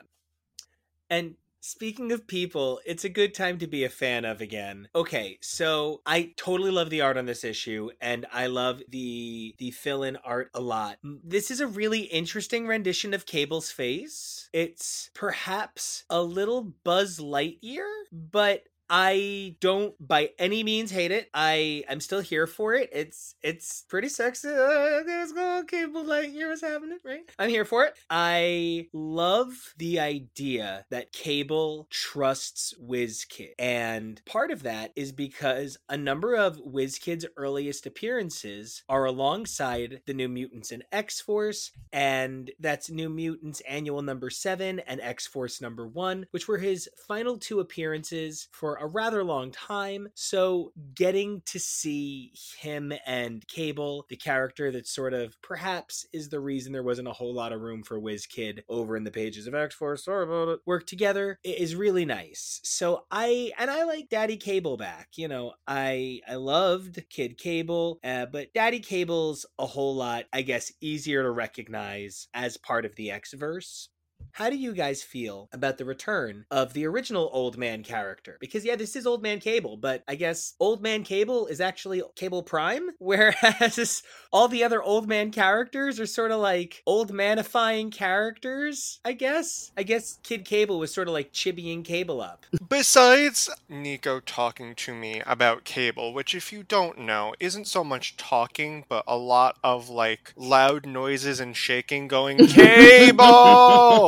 And 1.08 1.36
Speaking 1.66 2.12
of 2.12 2.26
people, 2.26 2.78
it's 2.84 3.04
a 3.04 3.08
good 3.08 3.32
time 3.32 3.56
to 3.60 3.66
be 3.66 3.84
a 3.84 3.88
fan 3.88 4.26
of 4.26 4.42
again. 4.42 4.86
Okay, 4.94 5.38
so 5.40 6.02
I 6.04 6.34
totally 6.36 6.70
love 6.70 6.90
the 6.90 7.00
art 7.00 7.16
on 7.16 7.24
this 7.24 7.42
issue 7.42 7.88
and 8.02 8.26
I 8.30 8.48
love 8.48 8.82
the 8.90 9.54
the 9.56 9.70
fill-in 9.70 10.16
art 10.16 10.50
a 10.52 10.60
lot. 10.60 10.98
This 11.02 11.50
is 11.50 11.60
a 11.60 11.66
really 11.66 12.00
interesting 12.00 12.66
rendition 12.66 13.14
of 13.14 13.24
Cable's 13.24 13.70
face. 13.70 14.50
It's 14.52 15.10
perhaps 15.14 16.04
a 16.10 16.20
little 16.20 16.74
Buzz 16.84 17.18
Lightyear, 17.18 17.88
but 18.12 18.64
I 18.88 19.56
don't 19.60 19.94
by 20.06 20.30
any 20.38 20.62
means 20.62 20.90
hate 20.90 21.10
it. 21.10 21.30
I 21.32 21.84
I'm 21.88 22.00
still 22.00 22.20
here 22.20 22.46
for 22.46 22.74
it. 22.74 22.90
It's 22.92 23.34
it's 23.42 23.84
pretty 23.88 24.08
sexy. 24.08 24.48
Uh, 24.48 25.02
let's 25.06 25.32
go 25.32 25.62
cable 25.66 26.04
like 26.04 26.30
here's 26.30 26.60
happening, 26.60 26.98
right? 27.04 27.22
I'm 27.38 27.50
here 27.50 27.64
for 27.64 27.84
it. 27.84 27.94
I 28.10 28.88
love 28.92 29.74
the 29.78 30.00
idea 30.00 30.84
that 30.90 31.12
Cable 31.12 31.86
trusts 31.90 32.74
WizKid. 32.82 33.52
And 33.58 34.20
part 34.26 34.50
of 34.50 34.62
that 34.64 34.92
is 34.96 35.12
because 35.12 35.76
a 35.88 35.96
number 35.96 36.34
of 36.34 36.58
WizKid's 36.58 37.26
earliest 37.36 37.86
appearances 37.86 38.82
are 38.88 39.04
alongside 39.04 40.02
the 40.06 40.14
New 40.14 40.28
Mutants 40.28 40.72
in 40.72 40.82
X-Force 40.92 41.72
and 41.92 42.50
that's 42.60 42.90
New 42.90 43.08
Mutants 43.08 43.60
Annual 43.68 44.02
number 44.02 44.30
7 44.30 44.80
and 44.80 45.00
X-Force 45.00 45.60
number 45.60 45.86
1, 45.86 46.26
which 46.30 46.48
were 46.48 46.58
his 46.58 46.88
final 47.08 47.38
two 47.38 47.60
appearances 47.60 48.48
for 48.52 48.78
a 48.84 48.86
rather 48.86 49.24
long 49.24 49.50
time. 49.50 50.08
So 50.14 50.72
getting 50.94 51.40
to 51.46 51.58
see 51.58 52.32
him 52.58 52.92
and 53.06 53.46
Cable, 53.48 54.04
the 54.10 54.16
character 54.16 54.70
that 54.72 54.86
sort 54.86 55.14
of 55.14 55.40
perhaps 55.40 56.06
is 56.12 56.28
the 56.28 56.40
reason 56.40 56.72
there 56.72 56.82
wasn't 56.82 57.08
a 57.08 57.12
whole 57.12 57.32
lot 57.32 57.52
of 57.52 57.62
room 57.62 57.82
for 57.82 57.98
WizKid 57.98 58.60
over 58.68 58.94
in 58.94 59.04
the 59.04 59.10
pages 59.10 59.46
of 59.46 59.54
X-Force, 59.54 60.04
sorry 60.04 60.24
about 60.24 60.48
it, 60.48 60.60
work 60.66 60.86
together 60.86 61.38
is 61.42 61.74
really 61.74 62.04
nice. 62.04 62.60
So 62.62 63.06
I 63.10 63.52
and 63.58 63.70
I 63.70 63.84
like 63.84 64.10
Daddy 64.10 64.36
Cable 64.36 64.76
back. 64.76 65.08
You 65.16 65.28
know, 65.28 65.54
I 65.66 66.20
I 66.28 66.34
loved 66.34 67.02
Kid 67.08 67.38
Cable, 67.38 68.00
uh, 68.04 68.26
but 68.26 68.52
Daddy 68.52 68.80
Cable's 68.80 69.46
a 69.58 69.64
whole 69.64 69.96
lot, 69.96 70.24
I 70.32 70.42
guess, 70.42 70.72
easier 70.82 71.22
to 71.22 71.30
recognize 71.30 72.28
as 72.34 72.58
part 72.58 72.84
of 72.84 72.94
the 72.96 73.10
X-verse. 73.10 73.88
How 74.34 74.50
do 74.50 74.56
you 74.56 74.72
guys 74.72 75.00
feel 75.00 75.48
about 75.52 75.78
the 75.78 75.84
return 75.84 76.44
of 76.50 76.72
the 76.72 76.86
original 76.88 77.30
Old 77.32 77.56
Man 77.56 77.84
character? 77.84 78.36
Because, 78.40 78.64
yeah, 78.64 78.74
this 78.74 78.96
is 78.96 79.06
Old 79.06 79.22
Man 79.22 79.38
Cable, 79.38 79.76
but 79.76 80.02
I 80.08 80.16
guess 80.16 80.54
Old 80.58 80.82
Man 80.82 81.04
Cable 81.04 81.46
is 81.46 81.60
actually 81.60 82.02
Cable 82.16 82.42
Prime, 82.42 82.90
whereas 82.98 84.02
all 84.32 84.48
the 84.48 84.64
other 84.64 84.82
Old 84.82 85.08
Man 85.08 85.30
characters 85.30 86.00
are 86.00 86.06
sort 86.06 86.32
of 86.32 86.40
like 86.40 86.82
old 86.84 87.12
manifying 87.12 87.92
characters, 87.92 88.98
I 89.04 89.12
guess. 89.12 89.70
I 89.76 89.84
guess 89.84 90.18
Kid 90.24 90.44
Cable 90.44 90.80
was 90.80 90.92
sort 90.92 91.06
of 91.06 91.14
like 91.14 91.32
chibying 91.32 91.84
Cable 91.84 92.20
up. 92.20 92.44
Besides 92.68 93.48
Nico 93.68 94.18
talking 94.18 94.74
to 94.74 94.94
me 94.94 95.22
about 95.24 95.62
Cable, 95.62 96.12
which, 96.12 96.34
if 96.34 96.52
you 96.52 96.64
don't 96.64 96.98
know, 96.98 97.34
isn't 97.38 97.68
so 97.68 97.84
much 97.84 98.16
talking, 98.16 98.84
but 98.88 99.04
a 99.06 99.16
lot 99.16 99.58
of 99.62 99.88
like 99.88 100.32
loud 100.36 100.86
noises 100.86 101.38
and 101.38 101.56
shaking 101.56 102.08
going, 102.08 102.38
Cable! 102.48 104.03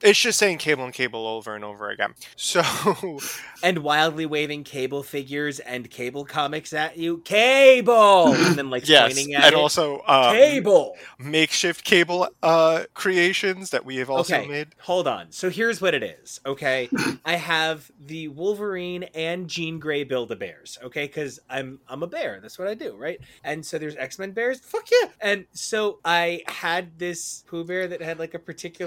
It's 0.00 0.18
just 0.18 0.38
saying 0.38 0.58
Cable 0.58 0.84
and 0.84 0.92
Cable 0.92 1.26
over 1.26 1.54
and 1.54 1.64
over 1.64 1.90
again. 1.90 2.14
So, 2.36 2.62
and 3.62 3.78
wildly 3.78 4.26
waving 4.26 4.64
Cable 4.64 5.02
figures 5.02 5.60
and 5.60 5.90
Cable 5.90 6.24
comics 6.24 6.72
at 6.72 6.96
you. 6.96 7.18
Cable! 7.18 8.28
And 8.28 8.56
then, 8.56 8.70
like, 8.70 8.88
yes, 8.88 9.14
pointing 9.14 9.34
at 9.34 9.44
and 9.44 9.52
it. 9.52 9.58
also 9.58 10.02
um, 10.06 10.34
Cable! 10.34 10.96
makeshift 11.18 11.84
Cable 11.84 12.28
uh, 12.42 12.84
creations 12.94 13.70
that 13.70 13.84
we 13.84 13.96
have 13.96 14.10
also 14.10 14.36
okay, 14.36 14.46
made. 14.46 14.68
hold 14.80 15.06
on. 15.06 15.30
So 15.30 15.50
here's 15.50 15.80
what 15.80 15.94
it 15.94 16.02
is. 16.02 16.40
Okay, 16.46 16.88
I 17.24 17.36
have 17.36 17.90
the 18.00 18.28
Wolverine 18.28 19.04
and 19.14 19.48
Jean 19.48 19.78
Grey 19.78 20.04
Build 20.04 20.30
a 20.32 20.36
Bears. 20.36 20.78
Okay, 20.82 21.06
because 21.06 21.40
I'm 21.48 21.80
I'm 21.88 22.02
a 22.02 22.06
bear. 22.06 22.38
That's 22.40 22.58
what 22.58 22.68
I 22.68 22.74
do, 22.74 22.96
right? 22.96 23.20
And 23.44 23.64
so 23.64 23.78
there's 23.78 23.96
X 23.96 24.18
Men 24.18 24.32
bears. 24.32 24.60
Fuck 24.60 24.88
yeah! 24.90 25.08
And 25.20 25.46
so 25.52 25.98
I 26.04 26.42
had 26.46 26.98
this 26.98 27.44
Pooh 27.46 27.64
Bear 27.64 27.88
that 27.88 28.00
had 28.02 28.18
like 28.18 28.34
a 28.34 28.38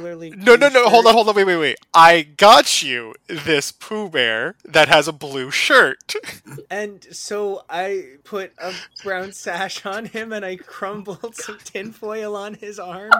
particularly 0.01 0.31
No, 0.31 0.55
no, 0.55 0.69
blue 0.69 0.83
no. 0.83 0.89
Hold 0.89 1.07
on, 1.07 1.13
hold 1.13 1.29
on. 1.29 1.35
Wait, 1.35 1.45
wait, 1.45 1.57
wait. 1.57 1.77
I 1.93 2.21
got 2.23 2.83
you 2.83 3.13
this 3.27 3.71
Pooh 3.71 4.09
Bear 4.09 4.55
that 4.65 4.87
has 4.87 5.07
a 5.07 5.13
blue 5.13 5.51
shirt. 5.51 6.15
And 6.69 7.05
so 7.11 7.63
I 7.69 8.15
put 8.23 8.53
a 8.57 8.73
brown 9.03 9.33
sash 9.33 9.85
on 9.85 10.05
him 10.05 10.31
and 10.31 10.45
I 10.45 10.55
crumbled 10.55 11.35
some 11.35 11.57
tinfoil 11.63 12.35
on 12.35 12.53
his 12.55 12.79
arm, 12.79 13.11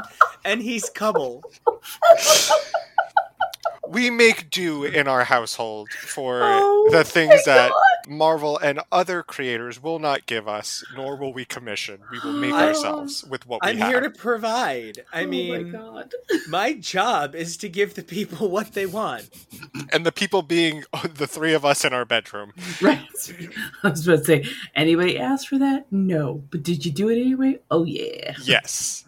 and 0.46 0.62
he's 0.62 0.90
Cubble. 0.90 1.44
We 3.88 4.10
make 4.10 4.50
do 4.50 4.86
in 4.86 5.08
our 5.08 5.26
household 5.26 5.90
for 5.92 6.42
Oh 6.44 6.90
the 6.92 7.04
things 7.04 7.44
that 7.46 7.72
God. 7.72 7.78
Marvel 8.08 8.58
and 8.58 8.82
other 8.92 9.24
creators 9.24 9.82
will 9.82 10.00
not 10.00 10.26
give 10.26 10.48
us, 10.48 10.84
nor 10.96 11.16
will 11.16 11.34
we 11.34 11.46
commission. 11.46 12.00
We 12.12 12.20
will 12.20 12.34
make 12.34 12.54
ourselves 12.54 13.24
with 13.24 13.46
what 13.48 13.62
we 13.62 13.68
have. 13.68 13.76
I'm 13.76 13.82
have. 13.82 13.90
here 13.92 14.02
to 14.02 14.10
provide. 14.10 15.06
I 15.14 15.24
oh 15.24 15.28
mean, 15.28 15.72
my 15.72 15.78
god. 15.78 16.14
my 16.48 16.74
job 16.74 17.36
is 17.36 17.58
to 17.58 17.70
give 17.70 17.96
the 17.96 18.04
people 18.04 18.50
what 18.50 18.74
they 18.74 18.86
want. 18.86 19.30
And 19.92 20.06
the 20.06 20.12
people 20.12 20.42
being 20.42 20.84
the 21.14 21.28
three 21.28 21.54
of 21.54 21.66
us 21.66 21.86
in 21.86 21.94
our 21.94 22.06
bedroom. 22.06 22.54
Right. 22.82 23.00
I 23.84 23.90
was 23.90 24.08
about 24.08 24.20
to 24.20 24.26
say, 24.26 24.46
anybody 24.76 25.20
asked 25.20 25.50
for 25.50 25.60
that? 25.60 25.86
No. 25.92 26.44
But 26.50 26.64
did 26.64 26.84
you 26.84 26.92
do 26.92 27.10
it 27.10 27.20
anyway? 27.20 27.60
Oh 27.70 27.84
yeah. 27.84 28.34
Yes. 28.44 29.06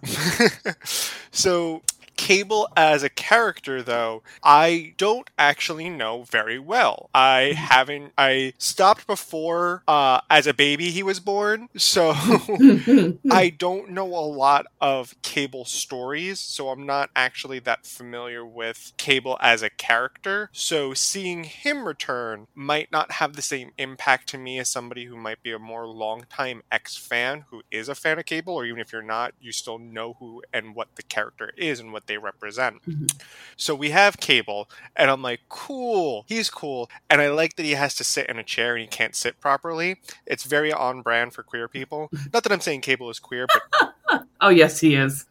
so, 1.32 1.82
Cable 2.24 2.70
as 2.78 3.04
a 3.04 3.10
character, 3.10 3.84
though, 3.84 4.24
I 4.41 4.94
don't 4.98 5.30
actually 5.38 5.90
know 5.90 6.24
very 6.24 6.58
well. 6.58 7.10
I 7.14 7.52
haven't. 7.52 8.14
I 8.18 8.54
stopped 8.58 9.08
before, 9.08 9.84
uh, 9.90 10.22
as 10.30 10.48
a 10.48 10.54
baby, 10.54 10.90
he 10.90 11.04
was 11.04 11.20
born. 11.20 11.68
So, 11.76 12.14
I 13.30 13.50
don't 13.50 13.90
know 13.90 14.08
a 14.08 14.24
lot 14.24 14.68
of 14.80 15.22
Cable 15.22 15.66
stories. 15.66 16.40
So, 16.40 16.70
I'm 16.70 16.86
not 16.86 17.10
actually 17.14 17.60
that 17.60 17.86
familiar 17.86 18.45
with 18.45 18.94
Cable 18.95 19.38
as 19.41 19.62
a 19.62 19.70
character. 19.70 20.50
So, 20.54 20.94
seeing 20.94 21.44
him 21.44 21.86
return 21.86 22.48
might 22.56 22.90
not 22.90 23.12
have 23.14 23.34
the 23.36 23.41
same 23.41 23.72
impact 23.78 24.30
to 24.30 24.38
me 24.38 24.60
as 24.60 24.70
somebody 24.70 25.06
who 25.06 25.18
might 25.18 25.44
be 25.44 25.52
a 25.52 25.60
more 25.60 25.86
longtime 25.86 26.64
X 26.72 26.95
fan 26.95 27.44
who 27.50 27.64
is 27.70 27.90
a 27.90 27.95
fan 27.95 28.18
of 28.18 28.26
Cable, 28.26 28.54
or 28.54 28.66
even 28.66 28.80
if 28.80 28.94
you're 28.94 29.02
not, 29.02 29.34
you 29.41 29.52
still 29.52 29.78
know 29.78 30.16
who 30.22 30.41
and 30.54 30.74
what 30.74 30.95
the 30.95 31.04
character 31.04 31.52
is 31.58 31.82
and 31.82 31.91
what 31.91 32.08
they 32.08 32.12
represent. 32.18 32.84
Mhm. 32.85 33.11
So 33.57 33.76
we 33.76 33.91
have 33.91 34.18
Cable, 34.18 34.69
and 34.95 35.10
I'm 35.10 35.22
like, 35.22 35.41
cool, 35.49 36.26
he's 36.27 36.49
cool. 36.49 36.90
And 37.10 37.22
I 37.22 37.30
like 37.30 37.56
that 37.56 37.65
he 37.65 37.72
has 37.72 37.95
to 37.95 38.03
sit 38.03 38.27
in 38.27 38.38
a 38.40 38.44
chair 38.44 38.73
and 38.76 38.81
he 38.81 38.88
can't 38.88 39.15
sit 39.15 39.40
properly. 39.40 39.98
It's 40.26 40.44
very 40.44 40.72
on 40.73 41.02
brand 41.02 41.34
for 41.34 41.44
queer 41.44 41.68
people. 41.68 42.10
Not 42.34 42.44
that 42.44 42.52
I'm 42.52 42.61
saying 42.61 42.81
Cable 42.81 43.10
is 43.10 43.19
queer, 43.19 43.48
but 43.48 44.23
oh 44.41 44.49
yes, 44.49 44.80
he 44.80 44.95
is. 44.95 45.26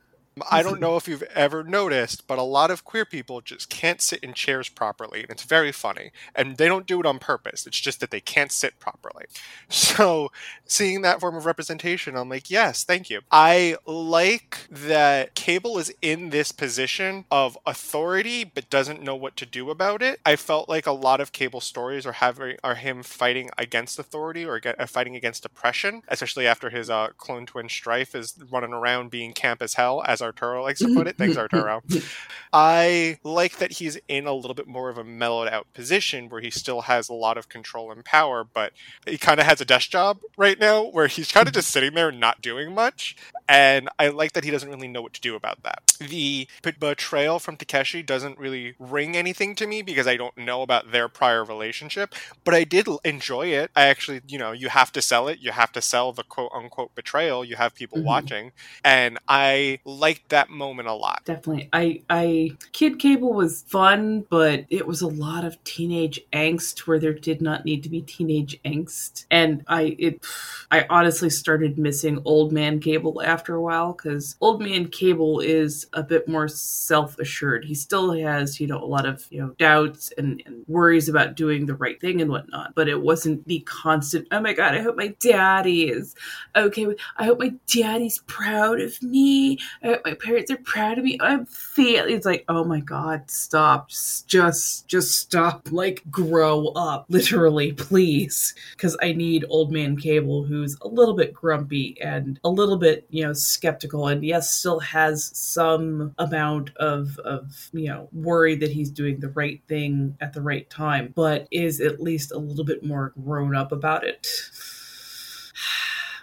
I 0.51 0.63
don't 0.63 0.81
know 0.81 0.97
if 0.97 1.07
you've 1.09 1.23
ever 1.35 1.63
noticed, 1.63 2.27
but 2.27 2.39
a 2.39 2.43
lot 2.43 2.71
of 2.71 2.85
queer 2.85 3.05
people 3.05 3.41
just 3.41 3.69
can't 3.69 4.01
sit 4.01 4.21
in 4.21 4.33
chairs 4.33 4.69
properly, 4.69 5.23
and 5.23 5.31
it's 5.31 5.43
very 5.43 5.73
funny. 5.73 6.11
And 6.35 6.57
they 6.57 6.69
don't 6.69 6.87
do 6.87 7.01
it 7.01 7.07
on 7.07 7.19
purpose. 7.19 7.67
It's 7.67 7.79
just 7.79 8.01
that 8.01 8.11
they 8.11 8.21
can't 8.21 8.53
sit 8.53 8.79
properly. 8.79 9.27
So, 9.93 10.31
seeing 10.65 11.03
that 11.03 11.21
form 11.21 11.35
of 11.37 11.45
representation, 11.45 12.17
I'm 12.17 12.29
like, 12.29 12.51
yes, 12.51 12.83
thank 12.83 13.11
you. 13.11 13.21
I 13.31 13.77
like 13.85 14.67
that 14.71 15.35
Cable 15.35 15.79
is 15.79 15.93
in 16.01 16.31
this 16.31 16.51
position 16.51 17.25
of 17.31 17.59
authority, 17.67 18.45
but 18.45 18.71
doesn't 18.71 19.03
know 19.03 19.17
what 19.17 19.37
to 19.37 19.47
do 19.47 19.71
about 19.71 20.03
it. 20.03 20.21
I 20.25 20.37
felt 20.37 20.69
like 20.69 20.87
a 20.87 20.93
lot 20.93 21.21
of 21.21 21.33
Cable 21.33 21.61
stories 21.61 22.07
are 22.07 22.13
having 22.13 22.57
are 22.65 22.77
him 22.77 23.03
fighting 23.03 23.51
against 23.59 23.99
authority 23.99 24.47
or 24.47 24.61
get, 24.61 24.81
uh, 24.81 24.87
fighting 24.87 25.17
against 25.17 25.45
oppression, 25.45 26.03
especially 26.09 26.47
after 26.47 26.71
his 26.71 26.89
uh, 26.89 27.09
clone 27.19 27.45
twin 27.45 27.69
Strife 27.69 28.15
is 28.15 28.35
running 28.51 28.73
around 28.73 29.11
being 29.11 29.33
camp 29.33 29.61
as 29.61 29.75
hell, 29.75 30.03
as 30.07 30.22
Arturo 30.23 30.63
likes 30.63 30.81
to 30.81 30.95
put 30.95 31.07
it. 31.07 31.17
Thanks, 31.19 31.37
Arturo. 31.37 31.83
I 32.53 33.19
like 33.25 33.59
that 33.59 33.73
he's 33.73 33.99
in 34.09 34.27
a 34.27 34.33
little 34.35 34.55
bit 34.55 34.67
more 34.67 34.89
of 34.91 34.99
a 34.99 35.05
mellowed 35.05 35.49
out 35.49 35.73
position 35.73 36.29
where 36.29 36.41
he 36.41 36.51
still 36.51 36.83
has 36.83 37.09
a 37.09 37.15
lot 37.15 37.39
of 37.39 37.49
control 37.49 37.91
and 37.91 38.05
power, 38.05 38.45
but 38.45 38.73
he 39.07 39.17
kind 39.19 39.41
of 39.41 39.47
has 39.47 39.61
a 39.61 39.65
desk 39.65 39.91
job 39.91 40.19
right 40.37 40.59
now 40.61 40.85
where 40.85 41.07
he's 41.07 41.33
kind 41.33 41.49
of 41.49 41.55
just 41.55 41.71
sitting 41.71 41.95
there 41.95 42.13
not 42.13 42.41
doing 42.43 42.75
much. 42.75 43.17
And 43.49 43.89
I 43.99 44.09
like 44.09 44.33
that 44.33 44.45
he 44.45 44.51
doesn't 44.51 44.71
really 44.71 44.89
know 44.89 45.03
what 45.03 45.15
to 45.15 45.21
do 45.21 45.35
about 45.35 45.63
that. 45.63 45.83
The 45.99 46.47
betrayal 46.79 47.39
from 47.39 47.57
Takeshi 47.57 48.03
doesn't 48.03 48.39
really 48.39 48.75
ring 48.79 49.17
anything 49.17 49.55
to 49.57 49.67
me 49.67 49.83
because 49.83 50.07
I 50.07 50.17
don't 50.17 50.37
know 50.39 50.63
about 50.63 50.93
their 50.93 51.09
prior 51.09 51.45
relationship, 51.45 52.15
but 52.45 52.55
I 52.55 52.65
did 52.65 52.87
enjoy 53.05 53.49
it. 53.49 53.71
I 53.77 53.83
actually, 53.87 54.21
you 54.27 54.39
know, 54.39 54.53
you 54.53 54.69
have 54.69 54.93
to 54.93 55.03
sell 55.03 55.29
it. 55.29 55.39
You 55.41 55.53
have 55.53 55.73
to 55.73 55.83
sell 55.83 56.13
the 56.13 56.23
quote 56.23 56.51
unquote 56.55 56.95
betrayal. 56.95 57.45
You 57.45 57.57
have 57.57 57.75
people 57.75 57.99
Mhm. 57.99 58.05
watching. 58.05 58.53
And 58.85 59.19
I 59.29 59.81
liked 60.13 60.29
that 60.29 60.51
moment 60.51 60.89
a 60.89 60.93
lot. 60.93 61.23
Definitely. 61.25 61.69
I 61.73 62.03
I 62.11 62.57
Kid 62.73 62.99
Cable 62.99 63.33
was 63.33 63.63
fun, 63.67 64.27
but 64.29 64.67
it 64.69 64.87
was 64.87 65.01
a 65.01 65.07
lot 65.07 65.45
of 65.45 65.63
teenage 65.65 66.21
angst 66.33 66.81
where 66.81 66.99
there 66.99 67.15
did 67.15 67.41
not 67.41 67.65
need 67.65 67.83
to 67.83 67.89
be 67.89 68.03
teenage 68.03 68.61
angst. 68.63 69.25
And 69.31 69.65
I 69.69 69.97
it 69.99 70.25
I 70.71 70.87
honestly 70.91 71.31
started 71.31 71.79
missing 71.79 72.21
old 72.25 72.53
man 72.53 72.79
Cable 72.81 73.23
after 73.23 73.55
a 73.55 73.63
while 73.63 73.95
cuz 73.95 74.37
old 74.41 74.61
man 74.61 74.89
Cable 74.89 75.41
is 75.41 75.87
a 75.95 76.03
bit 76.03 76.29
more 76.29 76.49
self-assured. 76.49 77.65
He 77.65 77.75
still 77.75 78.13
has, 78.13 78.61
you 78.61 78.67
know, 78.67 78.83
a 78.83 78.85
lot 78.85 79.07
of, 79.07 79.27
you 79.31 79.41
know, 79.41 79.55
doubts 79.59 80.13
and, 80.19 80.43
and 80.45 80.65
worries 80.69 81.09
about 81.09 81.37
doing 81.37 81.65
the 81.67 81.75
right 81.75 82.01
thing 82.01 82.21
and 82.21 82.31
whatnot, 82.31 82.75
but 82.75 82.89
it 82.89 83.01
wasn't 83.01 83.47
the 83.47 83.61
constant, 83.61 84.29
oh 84.31 84.41
my 84.41 84.53
god, 84.53 84.75
I 84.75 84.83
hope 84.83 84.97
my 84.97 85.15
daddy 85.21 85.89
is 85.89 86.15
okay 86.55 86.87
I 87.17 87.25
hope 87.25 87.39
my 87.39 87.55
daddy's 87.67 88.19
proud 88.27 88.81
of 88.81 89.03
me. 89.03 89.59
My 90.05 90.15
parents 90.15 90.51
are 90.51 90.57
proud 90.59 90.99
of 90.99 91.05
me. 91.05 91.19
I'm 91.21 91.47
failing. 91.47 92.15
It's 92.15 92.27
like, 92.27 92.45
oh 92.49 92.65
my 92.65 92.81
god, 92.81 93.31
stop. 93.31 93.91
Just, 94.27 94.89
just 94.89 95.21
stop. 95.21 95.61
Like, 95.73 96.03
grow 96.11 96.69
up, 96.69 97.07
literally, 97.09 97.73
please. 97.73 98.55
Because 98.73 98.97
I 99.01 99.13
need 99.13 99.45
old 99.49 99.73
man 99.73 99.97
Cable, 99.97 100.45
who's 100.45 100.77
a 100.83 100.89
little 100.89 101.15
bit 101.15 101.33
grumpy 101.33 101.97
and 102.01 102.39
a 102.45 102.51
little 102.51 102.77
bit, 102.77 103.07
you 103.11 103.25
know, 103.25 103.33
skeptical, 103.33 104.07
and 104.09 104.25
yes, 104.25 104.53
still 104.53 104.81
has 104.81 105.31
some 105.35 106.15
amount 106.19 106.77
of, 106.77 107.19
of 107.21 107.71
you 107.73 107.89
know, 107.89 108.09
worry 108.13 108.55
that 108.57 108.71
he's 108.71 108.91
doing 108.91 109.19
the 109.19 109.31
right 109.31 109.63
thing 109.67 110.17
at 110.21 110.33
the 110.35 110.43
right 110.43 110.69
time, 110.69 111.13
but 111.17 111.49
is 111.51 111.81
at 111.81 112.01
least 112.01 112.33
a 112.33 112.39
little 112.39 112.65
bit 112.65 112.85
more 112.85 113.13
grown 113.25 113.57
up 113.57 113.73
about 113.73 114.05
it 114.05 114.27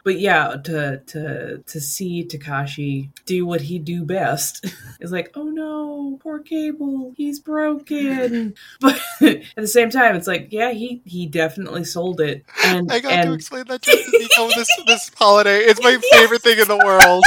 but 0.04 0.20
yeah, 0.20 0.56
to 0.64 1.02
to 1.08 1.58
to 1.60 1.82
see 1.82 2.26
Takashi 2.26 3.10
do 3.26 3.46
what 3.46 3.62
he 3.62 3.80
do 3.80 4.04
best 4.04 4.66
is 5.00 5.12
like, 5.12 5.32
oh 5.36 5.44
no, 5.44 6.18
poor 6.22 6.40
Cable, 6.40 7.14
he's 7.16 7.40
broken. 7.40 8.56
but 8.82 9.00
at 9.22 9.56
the 9.56 9.68
same 9.68 9.90
time, 9.90 10.16
it's 10.16 10.28
like, 10.28 10.48
yeah, 10.52 10.72
he 10.72 11.02
he 11.06 11.26
definitely 11.26 11.84
sold 11.84 12.22
it. 12.22 12.46
And 12.64 12.92
I 12.92 13.00
got 13.00 13.12
and 13.12 13.28
to 13.30 13.34
explain 13.34 13.66
that 13.66 13.82
to 13.84 13.92
Nico 13.92 14.28
oh, 14.38 14.52
this 14.56 14.70
this 14.86 15.12
holiday. 15.16 15.60
It's 15.60 15.82
my 15.82 15.98
favorite 16.12 16.42
thing 16.42 16.60
in 16.60 16.68
the 16.68 16.78
world. 16.78 17.24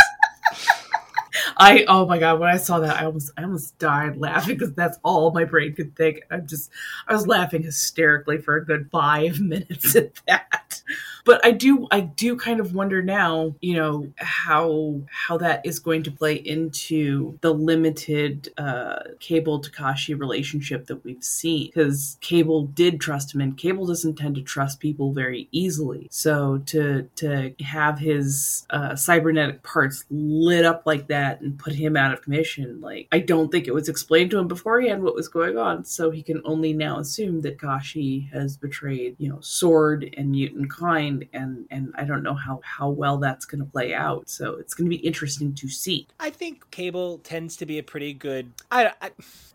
I 1.57 1.85
oh 1.89 2.07
my 2.07 2.19
god, 2.19 2.41
when 2.41 2.51
I 2.51 2.57
saw 2.57 2.81
that, 2.81 3.01
I 3.01 3.07
almost 3.07 3.31
I 3.37 3.45
almost 3.45 3.79
died 3.79 4.17
laughing 4.17 4.57
because 4.57 4.75
that's 4.75 4.99
all 5.03 5.31
my 5.33 5.45
brain 5.45 5.75
could 5.75 5.97
think. 5.97 6.21
I'm 6.31 6.47
just 6.47 6.71
I 7.07 7.15
was 7.15 7.27
laughing 7.27 7.63
hysterically 7.63 8.39
for 8.39 8.57
a 8.57 8.65
good 8.65 8.91
five 8.91 9.41
minutes 9.41 9.97
at 9.97 10.15
that. 10.27 10.83
But 11.25 11.45
I 11.45 11.53
do 11.53 11.87
I 11.91 12.01
do 12.01 12.37
kind 12.37 12.61
of 12.61 12.75
wonder 12.75 13.03
now, 13.03 13.55
you 13.61 13.75
know, 13.75 14.13
how 14.17 15.01
how 15.11 15.39
that 15.39 15.65
is 15.65 15.79
going 15.79 16.03
to 16.05 16.11
play 16.11 16.35
into 16.35 17.39
the 17.41 17.53
limited 17.53 18.53
uh 18.59 19.01
Cable 19.21 19.61
Takashi 19.61 20.19
relationship 20.19 20.87
that 20.87 21.05
we've 21.05 21.23
seen. 21.23 21.69
Because 21.69 22.17
Cable 22.21 22.67
did 22.67 23.01
trust 23.01 23.35
him 23.35 23.41
and 23.41 23.57
Cable 23.57 23.87
doesn't 23.87 24.17
tend 24.17 24.35
to 24.37 24.43
trust 24.43 24.81
people 24.81 25.13
very 25.13 25.49
easily. 25.53 26.09
So 26.11 26.59
to 26.67 27.09
to 27.17 27.55
have 27.63 27.99
his 27.99 28.67
uh 28.71 28.97
cybernetic 28.97 29.63
parts 29.63 30.05
lit 30.11 30.65
up 30.65 30.83
like 30.87 31.07
that 31.09 31.41
and 31.41 31.59
put 31.59 31.75
him 31.75 31.97
out 31.97 32.13
of 32.13 32.23
commission, 32.23 32.81
like 32.81 33.09
I 33.13 33.21
don't 33.21 33.51
think 33.51 33.67
it 33.69 33.75
was 33.75 33.89
explained 33.89 34.31
to 34.33 34.39
him 34.39 34.49
beforehand 34.49 35.03
what 35.03 35.15
was 35.15 35.29
going 35.29 35.57
on. 35.59 35.85
So 35.85 36.11
he 36.11 36.23
can 36.23 36.43
only 36.45 36.73
now 36.73 36.99
assume 36.99 37.43
that 37.43 37.61
Kashi 37.61 38.29
has 38.33 38.57
betrayed, 38.57 39.17
you 39.19 39.29
know, 39.29 39.41
Sword 39.41 40.13
and 40.17 40.31
Mutant 40.31 40.71
Kind 40.71 41.12
and 41.33 41.67
and 41.71 41.93
I 41.97 42.05
don't 42.05 42.23
know 42.23 42.35
how 42.35 42.61
how 42.65 42.89
well 42.89 43.19
that's 43.19 43.45
going 43.45 43.65
to 43.65 43.71
play 43.71 43.95
out. 43.95 44.29
So 44.29 44.55
it's 44.55 44.75
going 44.75 44.91
to 44.91 44.97
be 44.97 45.05
interesting 45.05 45.55
to 45.55 45.69
see. 45.69 46.07
I 46.19 46.31
think 46.31 46.71
Cable 46.71 47.19
tends 47.19 47.57
to 47.57 47.67
be 47.67 47.79
a 47.79 47.83
pretty 47.83 48.15
good. 48.15 48.53
I, 48.71 48.93
I 49.01 49.11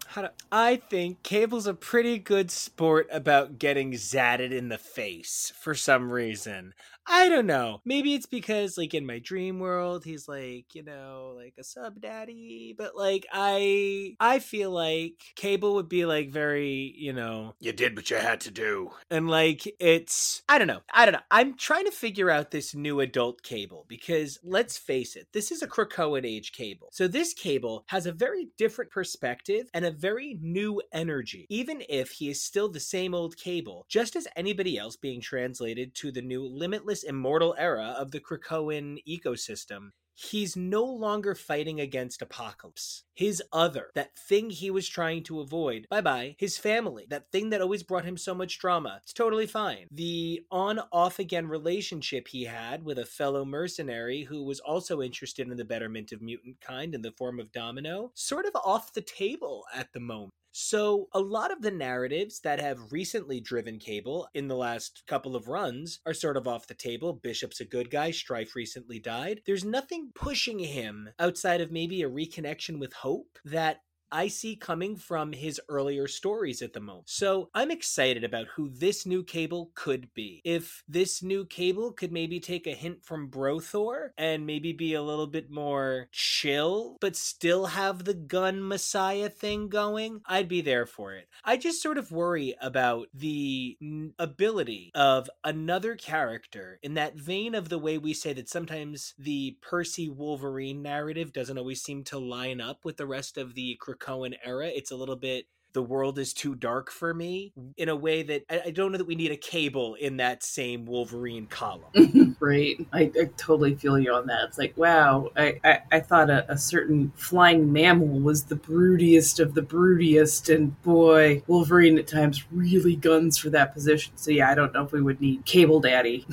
how 0.08 0.22
do 0.24 0.28
I 0.52 0.78
think 0.78 1.24
Cable's 1.24 1.68
a 1.68 1.74
pretty 1.74 2.18
good 2.18 2.50
sport 2.50 3.08
about 3.12 3.60
getting 3.60 3.92
zatted 3.92 4.52
in 4.52 4.70
the 4.70 4.78
face 4.78 5.52
for 5.60 5.76
some 5.76 6.12
reason. 6.12 6.74
I 7.10 7.30
don't 7.30 7.46
know. 7.46 7.82
Maybe 7.86 8.16
it's 8.16 8.26
because 8.26 8.78
like 8.78 8.94
in 8.94 9.06
my 9.06 9.20
dream 9.20 9.60
world 9.60 10.04
he's 10.04 10.28
like, 10.28 10.76
you 10.76 10.84
know, 10.84 11.34
like 11.38 11.54
a 11.58 11.64
sub 11.64 12.02
daddy, 12.02 12.76
but 12.78 12.98
like 12.98 13.26
I 13.32 14.16
I 14.20 14.40
feel 14.40 14.72
like 14.72 15.14
Cable 15.36 15.76
would 15.76 15.88
be 15.88 16.06
like 16.06 16.30
very, 16.30 16.94
you 16.98 17.14
know, 17.14 17.56
you 17.60 17.72
did 17.72 17.96
what 17.96 18.10
you 18.10 18.18
had 18.18 18.42
to 18.42 18.52
do. 18.52 18.92
And 19.10 19.30
like 19.30 19.64
it's 19.80 20.42
I 20.50 20.58
don't 20.58 20.68
know. 20.68 20.82
I 20.94 21.06
don't 21.06 21.14
know. 21.14 21.20
I'm 21.32 21.56
trying 21.56 21.86
to 21.86 21.92
figure 21.92 22.30
out 22.30 22.52
this 22.52 22.76
new 22.76 23.00
adult 23.00 23.42
Cable 23.42 23.86
because 23.88 24.38
let's 24.44 24.78
face 24.78 25.16
it, 25.16 25.28
this 25.32 25.52
is 25.52 25.62
a 25.62 25.68
Krakoan 25.68 26.26
age 26.26 26.52
Cable. 26.52 26.90
So 26.92 27.08
this 27.08 27.34
Cable 27.34 27.86
has 27.88 28.06
a 28.06 28.12
very 28.12 28.50
different 28.58 28.92
perspective 28.92 29.70
and 29.74 29.86
a 29.86 29.92
very 29.92 30.38
new 30.42 30.82
energy. 30.92 31.46
Even 31.50 31.82
if 31.88 32.10
he 32.10 32.30
is 32.30 32.44
still 32.44 32.70
the 32.70 32.80
same 32.82 33.14
old 33.14 33.38
Cable, 33.38 33.86
just 33.88 34.18
as 34.18 34.28
anybody 34.36 34.78
else 34.78 34.98
being 34.98 35.22
translated 35.22 35.96
to 35.96 36.12
the 36.12 36.22
new 36.22 36.46
limitless 36.46 36.97
immortal 37.04 37.56
era 37.58 37.96
of 37.98 38.12
the 38.12 38.20
Krakoan 38.20 38.98
ecosystem, 39.08 39.92
he's 40.18 40.56
no 40.56 40.84
longer 40.84 41.36
fighting 41.36 41.80
against 41.80 42.22
apocalypse. 42.22 43.04
His 43.14 43.42
other, 43.54 43.92
that 43.94 44.18
thing 44.18 44.50
he 44.50 44.72
was 44.72 44.90
trying 44.90 45.24
to 45.24 45.40
avoid, 45.40 45.86
bye 45.90 46.02
bye. 46.02 46.36
His 46.40 46.58
family, 46.58 47.06
that 47.10 47.32
thing 47.32 47.52
that 47.52 47.62
always 47.62 47.84
brought 47.84 48.06
him 48.06 48.18
so 48.18 48.34
much 48.34 48.60
drama, 48.60 49.00
it's 49.04 49.14
totally 49.14 49.48
fine. 49.48 49.86
The 49.92 50.42
on 50.52 50.80
off 50.92 51.20
again 51.20 51.48
relationship 51.48 52.28
he 52.30 52.46
had 52.46 52.84
with 52.84 52.98
a 52.98 53.06
fellow 53.06 53.46
mercenary 53.46 54.24
who 54.24 54.44
was 54.44 54.60
also 54.60 55.02
interested 55.02 55.48
in 55.50 55.58
the 55.58 55.66
betterment 55.66 56.12
of 56.12 56.22
mutant 56.22 56.60
kind 56.62 56.96
in 56.96 57.02
the 57.02 57.12
form 57.12 57.40
of 57.40 57.52
Domino, 57.52 58.12
sort 58.16 58.46
of 58.46 58.56
off 58.56 58.94
the 58.94 59.02
table 59.02 59.66
at 59.74 59.94
the 59.94 60.00
moment. 60.00 60.32
So, 60.60 61.08
a 61.14 61.20
lot 61.20 61.52
of 61.52 61.62
the 61.62 61.70
narratives 61.70 62.40
that 62.40 62.60
have 62.60 62.92
recently 62.92 63.40
driven 63.40 63.78
Cable 63.78 64.28
in 64.34 64.48
the 64.48 64.56
last 64.56 65.04
couple 65.06 65.36
of 65.36 65.48
runs 65.48 66.00
are 66.04 66.16
sort 66.16 66.36
of 66.36 66.48
off 66.48 66.66
the 66.66 66.74
table. 66.74 67.14
Bishop's 67.14 67.62
a 67.62 67.66
good 67.66 67.92
guy, 67.92 68.10
Strife 68.10 68.56
recently 68.56 68.98
died. 68.98 69.42
There's 69.46 69.64
nothing 69.64 70.10
pushing 70.16 70.58
him 70.58 71.10
outside 71.20 71.62
of 71.62 71.72
maybe 71.72 72.02
a 72.02 72.10
reconnection 72.10 72.80
with 72.80 72.92
Hope 72.92 73.38
that 73.46 73.82
I 74.12 74.28
see 74.28 74.56
coming 74.56 74.96
from 74.96 75.34
his 75.34 75.60
earlier 75.70 76.08
stories 76.08 76.62
at 76.62 76.74
the 76.74 76.80
moment. 76.80 77.10
So 77.10 77.50
I'm 77.54 77.72
excited 77.72 78.24
about 78.24 78.48
who 78.56 78.70
this 78.70 79.06
new 79.06 79.24
Cable 79.24 79.72
could 79.76 80.14
be. 80.14 80.42
If 80.44 80.84
this 80.88 81.22
new 81.22 81.46
Cable 81.46 81.92
could 81.92 82.12
maybe 82.12 82.40
take 82.40 82.68
a 82.68 82.72
hint 82.72 83.04
from 83.04 83.28
Brothor 83.28 84.14
and 84.18 84.46
maybe 84.46 84.74
be 84.74 84.94
a 84.94 85.02
little 85.02 85.28
bit 85.28 85.50
more 85.50 86.08
chill, 86.12 86.98
but 87.02 87.16
still 87.16 87.68
have 87.68 88.06
the 88.06 88.14
gun 88.14 88.66
messiah 88.66 89.30
thing 89.30 89.70
going, 89.70 90.22
I'd 90.26 90.48
be 90.48 90.62
there 90.62 90.86
for 90.86 91.14
it. 91.14 91.28
I 91.44 91.58
just 91.58 91.82
sort 91.82 91.98
of 91.98 92.12
worry 92.12 92.56
about 92.62 93.08
the 93.14 93.78
ability 94.18 94.92
of 94.96 95.30
another 95.44 95.96
character 95.96 96.80
in 96.82 96.94
that 96.96 97.16
vein 97.16 97.56
of 97.56 97.70
the 97.70 97.80
way 97.80 97.98
we 97.98 98.14
say 98.14 98.34
that 98.34 98.50
sometimes 98.50 99.14
the 99.18 99.58
Percy 99.62 100.10
Wolverine 100.10 100.82
narrative 100.82 101.34
doesn't 101.34 101.58
always 101.58 101.82
seem 101.82 102.04
to 102.06 102.18
line 102.20 102.62
up 102.62 102.86
with 102.86 102.98
the 102.98 103.06
rest 103.06 103.38
of 103.38 103.54
the 103.54 103.78
Krakoan 103.98 104.36
era. 104.44 104.68
It's 104.68 104.92
a 104.92 104.96
little 104.96 105.16
bit 105.16 105.48
the 105.78 105.84
world 105.84 106.18
is 106.18 106.34
too 106.34 106.56
dark 106.56 106.90
for 106.90 107.14
me 107.14 107.54
in 107.78 107.88
a 107.88 107.96
way 107.96 108.24
that 108.24 108.44
I, 108.50 108.62
I 108.66 108.72
don't 108.72 108.92
know 108.92 108.98
that 108.98 109.06
we 109.06 109.14
need 109.14 109.32
a 109.32 109.38
cable 109.38 109.94
in 109.94 110.18
that 110.18 110.42
same 110.42 110.88
Wolverine 110.88 111.46
column. 111.46 112.36
right. 112.40 112.78
I, 112.92 113.12
I 113.20 113.30
totally 113.38 113.76
feel 113.76 114.00
you 114.00 114.12
on 114.12 114.26
that. 114.26 114.46
It's 114.46 114.58
like, 114.58 114.76
wow, 114.76 115.30
I, 115.38 115.60
I, 115.64 115.80
I 115.92 116.00
thought 116.00 116.32
a, 116.32 116.52
a 116.52 116.58
certain 116.58 117.12
flying 117.16 117.72
mammal 117.72 118.08
was 118.08 118.46
the 118.46 118.56
broodiest 118.56 119.40
of 119.40 119.54
the 119.54 119.62
broodiest, 119.62 120.52
and 120.52 120.82
boy, 120.82 121.44
Wolverine 121.46 122.00
at 122.00 122.08
times 122.08 122.44
really 122.52 122.96
guns 122.96 123.38
for 123.38 123.52
that 123.52 123.76
position. 123.76 124.14
So 124.16 124.32
yeah, 124.32 124.50
I 124.50 124.56
don't 124.56 124.74
know 124.74 124.84
if 124.84 124.92
we 124.92 125.04
would 125.04 125.22
need 125.22 125.46
Cable 125.46 125.80
Daddy 125.80 126.26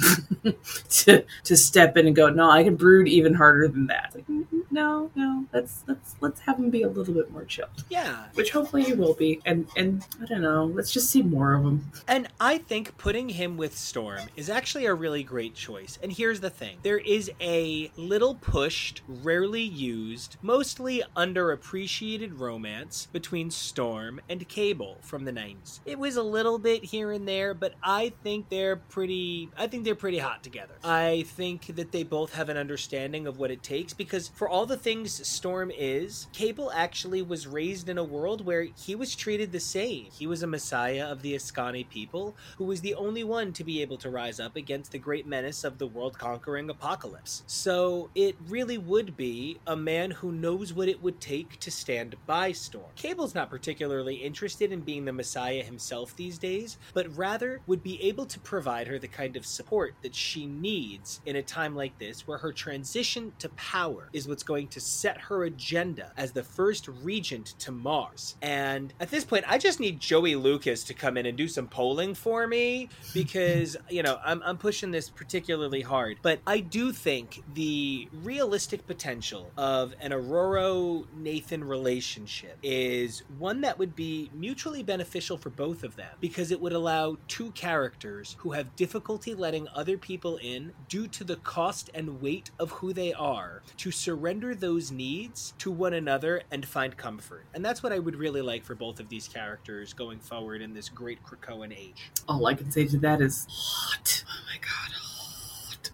to 0.89 1.23
to 1.45 1.57
step 1.57 1.99
in 1.99 2.07
and 2.07 2.16
go, 2.16 2.31
no, 2.31 2.49
I 2.49 2.65
can 2.65 2.77
brood 2.77 3.09
even 3.09 3.35
harder 3.35 3.69
than 3.69 3.89
that. 3.89 4.12
Like, 4.15 4.27
"Mm, 4.27 4.47
mm, 4.47 4.64
no, 4.74 5.10
no, 5.14 5.46
let's 5.52 5.84
let's 5.86 6.16
let's 6.20 6.40
have 6.40 6.59
him 6.59 6.68
be 6.68 6.82
a 6.82 6.88
little 6.88 7.14
bit 7.14 7.30
more 7.30 7.44
chilled. 7.44 7.84
yeah. 7.88 8.24
Which 8.34 8.51
hopefully 8.51 8.82
he 8.82 8.92
will 8.92 9.14
be, 9.14 9.40
and 9.46 9.66
and 9.76 10.05
I 10.20 10.26
don't 10.26 10.42
know. 10.42 10.66
Let's 10.66 10.92
just 10.92 11.09
see 11.09 11.22
more 11.22 11.55
of 11.55 11.62
him. 11.64 11.90
And 12.09 12.28
I 12.40 12.59
think 12.59 12.98
putting 12.98 13.28
him 13.30 13.56
with 13.56 13.76
Storm 13.78 14.22
is 14.36 14.51
actually 14.51 14.86
a 14.86 14.94
really 14.94 15.22
great 15.22 15.55
choice. 15.55 15.98
And 16.02 16.12
here's 16.12 16.40
the 16.40 16.51
thing 16.51 16.78
there 16.82 16.98
is 16.98 17.30
a 17.40 17.90
little 17.96 18.34
pushed, 18.34 19.02
rarely 19.09 19.62
used, 19.62 20.36
mostly 20.42 21.02
underappreciated 21.16 22.38
romance 22.38 23.06
between 23.12 23.51
Storm 23.51 24.20
and 24.28 24.46
Cable 24.48 24.98
from 25.01 25.24
the 25.24 25.32
90s. 25.32 25.80
It 25.86 25.98
was 25.98 26.16
a 26.16 26.22
little 26.22 26.59
bit 26.59 26.84
here 26.84 27.12
and 27.12 27.26
there, 27.28 27.55
but 27.55 27.74
I 27.82 28.12
think 28.22 28.48
they're 28.48 28.76
pretty 28.76 29.48
I 29.56 29.68
think 29.68 29.84
they're 29.84 29.94
pretty 29.94 30.18
hot 30.18 30.42
together. 30.42 30.74
I 30.82 31.24
think 31.28 31.76
that 31.76 31.92
they 31.92 32.02
both 32.02 32.34
have 32.34 32.48
an 32.48 32.56
understanding 32.56 33.26
of 33.26 33.38
what 33.38 33.51
it 33.51 33.62
takes 33.62 33.92
because 33.94 34.28
for 34.28 34.48
all 34.48 34.64
the 34.66 34.77
things 34.77 35.27
Storm 35.27 35.70
is, 35.77 36.27
Cable 36.32 36.70
actually 36.73 37.23
was 37.23 37.47
raised 37.47 37.89
in 37.89 37.99
a 37.99 38.05
world 38.05 38.45
where 38.45 38.62
he 38.62 38.95
was 38.95 39.15
treated 39.15 39.53
the 39.53 39.61
same. 39.61 40.07
He 40.12 40.27
was 40.27 40.43
a 40.43 40.47
messiah 40.47 41.07
of 41.07 41.23
the 41.23 41.35
Askani 41.35 41.89
people 41.89 42.36
who 42.57 42.65
was 42.65 42.81
the 42.81 42.95
only 42.95 43.24
one 43.24 43.53
to 43.55 43.65
be 43.65 43.82
able 43.82 43.97
to 43.99 44.11
rise 44.11 44.41
up 44.41 44.57
against 44.57 44.93
the 44.93 44.99
great 44.99 45.27
menace 45.27 45.65
of 45.65 45.78
the 45.78 45.86
world 45.86 46.19
conquering 46.19 46.70
apocalypse. 46.70 47.43
So 47.47 48.11
it 48.15 48.36
really 48.49 48.78
would 48.78 49.16
be 49.16 49.59
a 49.66 49.77
man 49.77 50.11
who 50.11 50.32
knows 50.32 50.73
what 50.73 50.89
it 50.89 51.03
would 51.03 51.20
take 51.20 51.59
to 51.61 51.70
stand 51.70 52.15
by 52.27 52.53
Storm. 52.53 52.91
Cable's 52.97 53.35
not 53.35 53.51
particularly 53.51 54.16
interested 54.16 54.73
in 54.73 54.81
being 54.81 55.05
the 55.05 55.12
messiah 55.12 55.62
himself 55.62 56.15
these 56.16 56.39
days, 56.39 56.78
but 56.93 57.16
rather 57.16 57.61
would 57.66 57.82
be 57.82 58.03
able 58.03 58.27
to 58.27 58.39
provide 58.41 58.86
her 58.86 58.99
the 58.99 59.09
kind 59.09 59.36
of 59.36 59.47
support 59.47 59.95
that 60.03 60.15
she 60.15 60.47
needs 60.47 61.20
in 61.27 61.36
a 61.36 61.43
time 61.43 61.74
like 61.74 61.99
this 61.99 62.27
where 62.27 62.39
her 62.39 62.53
transition 62.53 63.32
to 63.39 63.49
power 63.51 64.09
is 64.12 64.28
what's 64.28 64.43
going 64.43 64.53
going 64.55 64.68
to 64.68 64.78
set 64.78 65.20
her 65.20 65.43
agenda 65.43 66.12
as 66.16 66.31
the 66.31 66.44
first 66.44 66.86
regent 67.02 67.55
to 67.59 67.72
Mars. 67.72 68.36
And 68.40 68.94
at 69.01 69.10
this 69.10 69.24
point, 69.24 69.44
I 69.48 69.59
just 69.59 69.81
need 69.81 69.98
Joey 69.98 70.36
Lucas 70.36 70.85
to 70.85 70.94
come 70.94 71.16
in 71.16 71.26
and 71.26 71.36
do 71.36 71.48
some 71.48 71.66
polling 71.66 72.14
for 72.14 72.47
me 72.47 72.89
because, 73.12 73.76
you 73.90 74.05
know, 74.05 74.20
I'm, 74.24 74.40
I'm 74.44 74.56
pushing 74.56 74.93
this 74.93 75.09
particularly 75.10 75.81
hard. 75.81 76.18
But 76.22 76.39
I 76.47 76.60
do 76.60 76.93
think 76.93 77.43
the 77.55 78.06
realistic 78.22 78.86
potential 78.86 79.51
of 79.56 79.93
an 80.01 80.12
Ororo 80.12 81.05
Nathan 81.16 81.64
relationship 81.64 82.56
is 82.62 83.24
one 83.39 83.60
that 83.62 83.76
would 83.76 83.97
be 83.97 84.31
mutually 84.32 84.85
beneficial 84.85 85.36
for 85.36 85.51
both 85.51 85.82
of 85.82 85.97
them 85.97 86.14
because 86.20 86.52
it 86.52 86.60
would 86.60 86.72
allow 86.72 87.16
two 87.26 87.51
characters 87.52 88.36
who 88.39 88.52
have 88.52 88.76
difficulty 88.76 89.35
letting 89.35 89.66
other 89.74 89.98
people 89.98 90.36
in 90.36 90.72
due 90.89 91.09
to 91.09 91.24
the 91.24 91.36
cost 91.36 91.90
and 91.93 92.22
weight 92.22 92.52
of 92.60 92.70
who 92.70 92.93
they 92.93 93.12
are 93.12 93.62
to 93.78 93.90
surrender 93.90 94.43
those 94.52 94.90
needs 94.90 95.54
to 95.58 95.70
one 95.70 95.94
another 95.94 96.42
and 96.50 96.66
find 96.66 96.96
comfort. 96.96 97.44
And 97.54 97.64
that's 97.64 97.84
what 97.84 97.92
I 97.92 98.00
would 98.00 98.16
really 98.16 98.42
like 98.42 98.64
for 98.64 98.74
both 98.74 98.98
of 98.98 99.08
these 99.08 99.28
characters 99.28 99.92
going 99.92 100.18
forward 100.18 100.60
in 100.60 100.74
this 100.74 100.88
great 100.88 101.20
Krakoan 101.22 101.72
age. 101.72 102.10
All 102.28 102.44
I 102.46 102.54
can 102.54 102.72
say 102.72 102.86
to 102.86 102.98
that 102.98 103.20
is 103.20 103.46
hot. 103.48 104.24
Oh 104.26 104.40
my 104.50 104.58
god. 104.58 105.14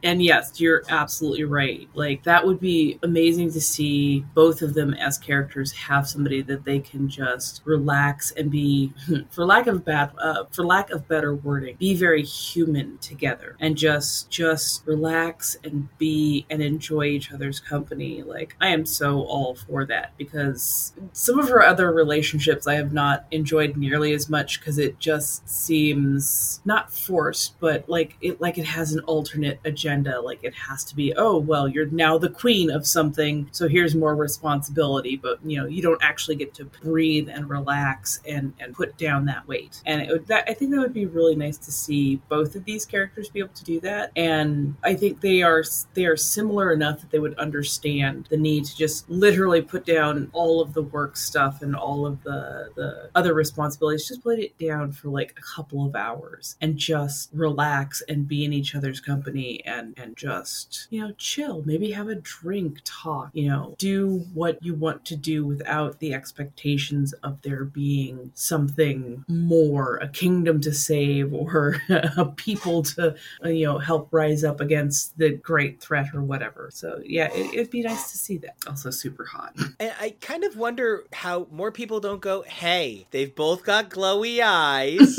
And 0.02 0.22
yes, 0.22 0.60
you're 0.60 0.82
absolutely 0.88 1.44
right. 1.44 1.88
Like 1.94 2.22
that 2.24 2.46
would 2.46 2.60
be 2.60 2.98
amazing 3.02 3.52
to 3.52 3.60
see 3.60 4.24
both 4.34 4.62
of 4.62 4.74
them 4.74 4.94
as 4.94 5.18
characters 5.18 5.72
have 5.72 6.08
somebody 6.08 6.42
that 6.42 6.64
they 6.64 6.78
can 6.78 7.08
just 7.08 7.62
relax 7.64 8.30
and 8.32 8.50
be, 8.50 8.92
for 9.30 9.44
lack 9.44 9.66
of 9.66 9.84
bad, 9.84 10.12
uh, 10.18 10.44
for 10.50 10.64
lack 10.64 10.90
of 10.90 11.06
better 11.08 11.34
wording, 11.34 11.76
be 11.78 11.94
very 11.94 12.22
human 12.22 12.98
together 12.98 13.56
and 13.60 13.76
just 13.76 14.30
just 14.30 14.86
relax 14.86 15.56
and 15.64 15.88
be 15.98 16.46
and 16.50 16.62
enjoy 16.62 17.04
each 17.04 17.32
other's 17.32 17.60
company. 17.60 18.22
Like 18.22 18.56
I 18.60 18.68
am 18.68 18.86
so 18.86 19.22
all 19.22 19.54
for 19.54 19.84
that 19.86 20.12
because 20.16 20.92
some 21.12 21.38
of 21.38 21.48
her 21.48 21.62
other 21.62 21.92
relationships 21.92 22.66
I 22.66 22.74
have 22.74 22.92
not 22.92 23.26
enjoyed 23.30 23.76
nearly 23.76 24.12
as 24.12 24.28
much 24.28 24.60
because 24.60 24.78
it 24.78 24.98
just 24.98 25.48
seems 25.48 26.60
not 26.64 26.92
forced, 26.92 27.58
but 27.60 27.88
like 27.88 28.16
it 28.20 28.40
like 28.40 28.58
it 28.58 28.66
has 28.66 28.92
an 28.92 29.00
alternate 29.00 29.60
agenda. 29.64 29.89
Like 30.24 30.40
it 30.42 30.54
has 30.54 30.84
to 30.84 30.96
be, 30.96 31.12
oh 31.16 31.38
well, 31.38 31.68
you're 31.68 31.86
now 31.86 32.18
the 32.18 32.30
queen 32.30 32.70
of 32.70 32.86
something, 32.86 33.48
so 33.52 33.68
here's 33.68 33.94
more 33.94 34.14
responsibility. 34.14 35.16
But 35.16 35.38
you 35.44 35.58
know, 35.58 35.66
you 35.66 35.82
don't 35.82 36.02
actually 36.02 36.36
get 36.36 36.54
to 36.54 36.64
breathe 36.64 37.28
and 37.28 37.48
relax 37.48 38.20
and 38.26 38.52
and 38.60 38.74
put 38.74 38.96
down 38.96 39.26
that 39.26 39.46
weight. 39.48 39.82
And 39.86 40.08
would, 40.10 40.26
that 40.26 40.44
I 40.48 40.54
think 40.54 40.70
that 40.72 40.80
would 40.80 40.94
be 40.94 41.06
really 41.06 41.36
nice 41.36 41.58
to 41.58 41.72
see 41.72 42.16
both 42.28 42.54
of 42.54 42.64
these 42.64 42.84
characters 42.84 43.28
be 43.28 43.40
able 43.40 43.54
to 43.54 43.64
do 43.64 43.80
that. 43.80 44.12
And 44.16 44.76
I 44.82 44.94
think 44.94 45.20
they 45.20 45.42
are 45.42 45.64
they 45.94 46.06
are 46.06 46.16
similar 46.16 46.72
enough 46.72 47.00
that 47.00 47.10
they 47.10 47.18
would 47.18 47.38
understand 47.38 48.28
the 48.30 48.36
need 48.36 48.64
to 48.66 48.76
just 48.76 49.08
literally 49.08 49.62
put 49.62 49.84
down 49.84 50.30
all 50.32 50.60
of 50.60 50.74
the 50.74 50.82
work 50.82 51.16
stuff 51.16 51.62
and 51.62 51.74
all 51.74 52.06
of 52.06 52.22
the 52.22 52.70
the 52.76 53.10
other 53.14 53.34
responsibilities. 53.34 54.08
Just 54.08 54.22
put 54.22 54.38
it 54.38 54.56
down 54.58 54.92
for 54.92 55.08
like 55.08 55.34
a 55.38 55.56
couple 55.56 55.86
of 55.86 55.94
hours 55.94 56.56
and 56.60 56.76
just 56.76 57.30
relax 57.32 58.02
and 58.08 58.28
be 58.28 58.44
in 58.44 58.52
each 58.52 58.74
other's 58.74 59.00
company 59.00 59.62
and 59.64 59.79
and 59.96 60.16
just 60.16 60.86
you 60.90 61.00
know 61.00 61.12
chill. 61.18 61.62
Maybe 61.64 61.90
have 61.92 62.08
a 62.08 62.14
drink, 62.16 62.78
talk. 62.84 63.30
You 63.32 63.48
know, 63.48 63.74
do 63.78 64.24
what 64.34 64.62
you 64.62 64.74
want 64.74 65.04
to 65.06 65.16
do 65.16 65.44
without 65.46 65.98
the 65.98 66.14
expectations 66.14 67.12
of 67.22 67.42
there 67.42 67.64
being 67.64 68.30
something 68.34 69.24
more, 69.28 69.96
a 69.96 70.08
kingdom 70.08 70.60
to 70.62 70.72
save 70.72 71.32
or 71.32 71.80
a 71.88 72.26
people 72.26 72.82
to 72.82 73.14
you 73.44 73.66
know 73.66 73.78
help 73.78 74.08
rise 74.10 74.44
up 74.44 74.60
against 74.60 75.16
the 75.18 75.30
great 75.30 75.80
threat 75.80 76.14
or 76.14 76.22
whatever. 76.22 76.70
So 76.72 77.00
yeah, 77.04 77.32
it, 77.32 77.54
it'd 77.54 77.70
be 77.70 77.82
nice 77.82 78.12
to 78.12 78.18
see 78.18 78.38
that. 78.38 78.56
Also, 78.66 78.90
super 78.90 79.24
hot. 79.24 79.56
And 79.80 79.94
I 79.98 80.14
kind 80.20 80.44
of 80.44 80.56
wonder 80.56 81.04
how 81.12 81.46
more 81.50 81.72
people 81.72 82.00
don't 82.00 82.20
go, 82.20 82.42
hey, 82.42 83.06
they've 83.12 83.34
both 83.34 83.64
got 83.64 83.88
glowy 83.88 84.40
eyes. 84.44 85.18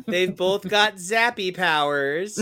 they've 0.06 0.34
both 0.34 0.68
got 0.68 0.96
zappy 0.96 1.54
powers. 1.54 2.36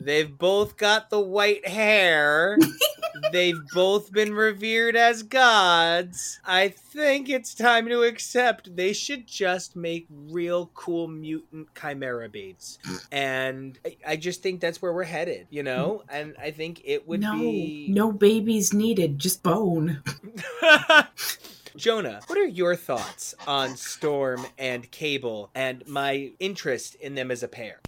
They've 0.00 0.36
both 0.36 0.76
got 0.76 1.10
the 1.10 1.20
white 1.20 1.66
hair. 1.66 2.58
They've 3.32 3.60
both 3.72 4.12
been 4.12 4.34
revered 4.34 4.96
as 4.96 5.22
gods. 5.22 6.40
I 6.44 6.68
think 6.68 7.28
it's 7.28 7.54
time 7.54 7.86
to 7.88 8.02
accept 8.02 8.74
they 8.76 8.92
should 8.92 9.26
just 9.26 9.76
make 9.76 10.06
real 10.10 10.70
cool 10.74 11.06
mutant 11.08 11.68
chimera 11.74 12.28
babies. 12.28 12.78
And 13.12 13.78
I, 13.84 13.96
I 14.06 14.16
just 14.16 14.42
think 14.42 14.60
that's 14.60 14.80
where 14.80 14.92
we're 14.92 15.02
headed, 15.04 15.48
you 15.50 15.62
know? 15.62 16.02
Mm. 16.08 16.20
And 16.20 16.34
I 16.40 16.50
think 16.52 16.80
it 16.84 17.06
would 17.08 17.20
no, 17.20 17.38
be. 17.38 17.86
no 17.90 18.12
babies 18.12 18.72
needed, 18.72 19.18
just 19.18 19.42
bone. 19.42 20.02
Jonah, 21.76 22.20
what 22.26 22.38
are 22.38 22.46
your 22.46 22.76
thoughts 22.76 23.34
on 23.46 23.76
Storm 23.76 24.44
and 24.58 24.90
Cable 24.90 25.50
and 25.54 25.86
my 25.88 26.32
interest 26.38 26.94
in 26.96 27.14
them 27.14 27.30
as 27.30 27.42
a 27.42 27.48
pair? 27.48 27.80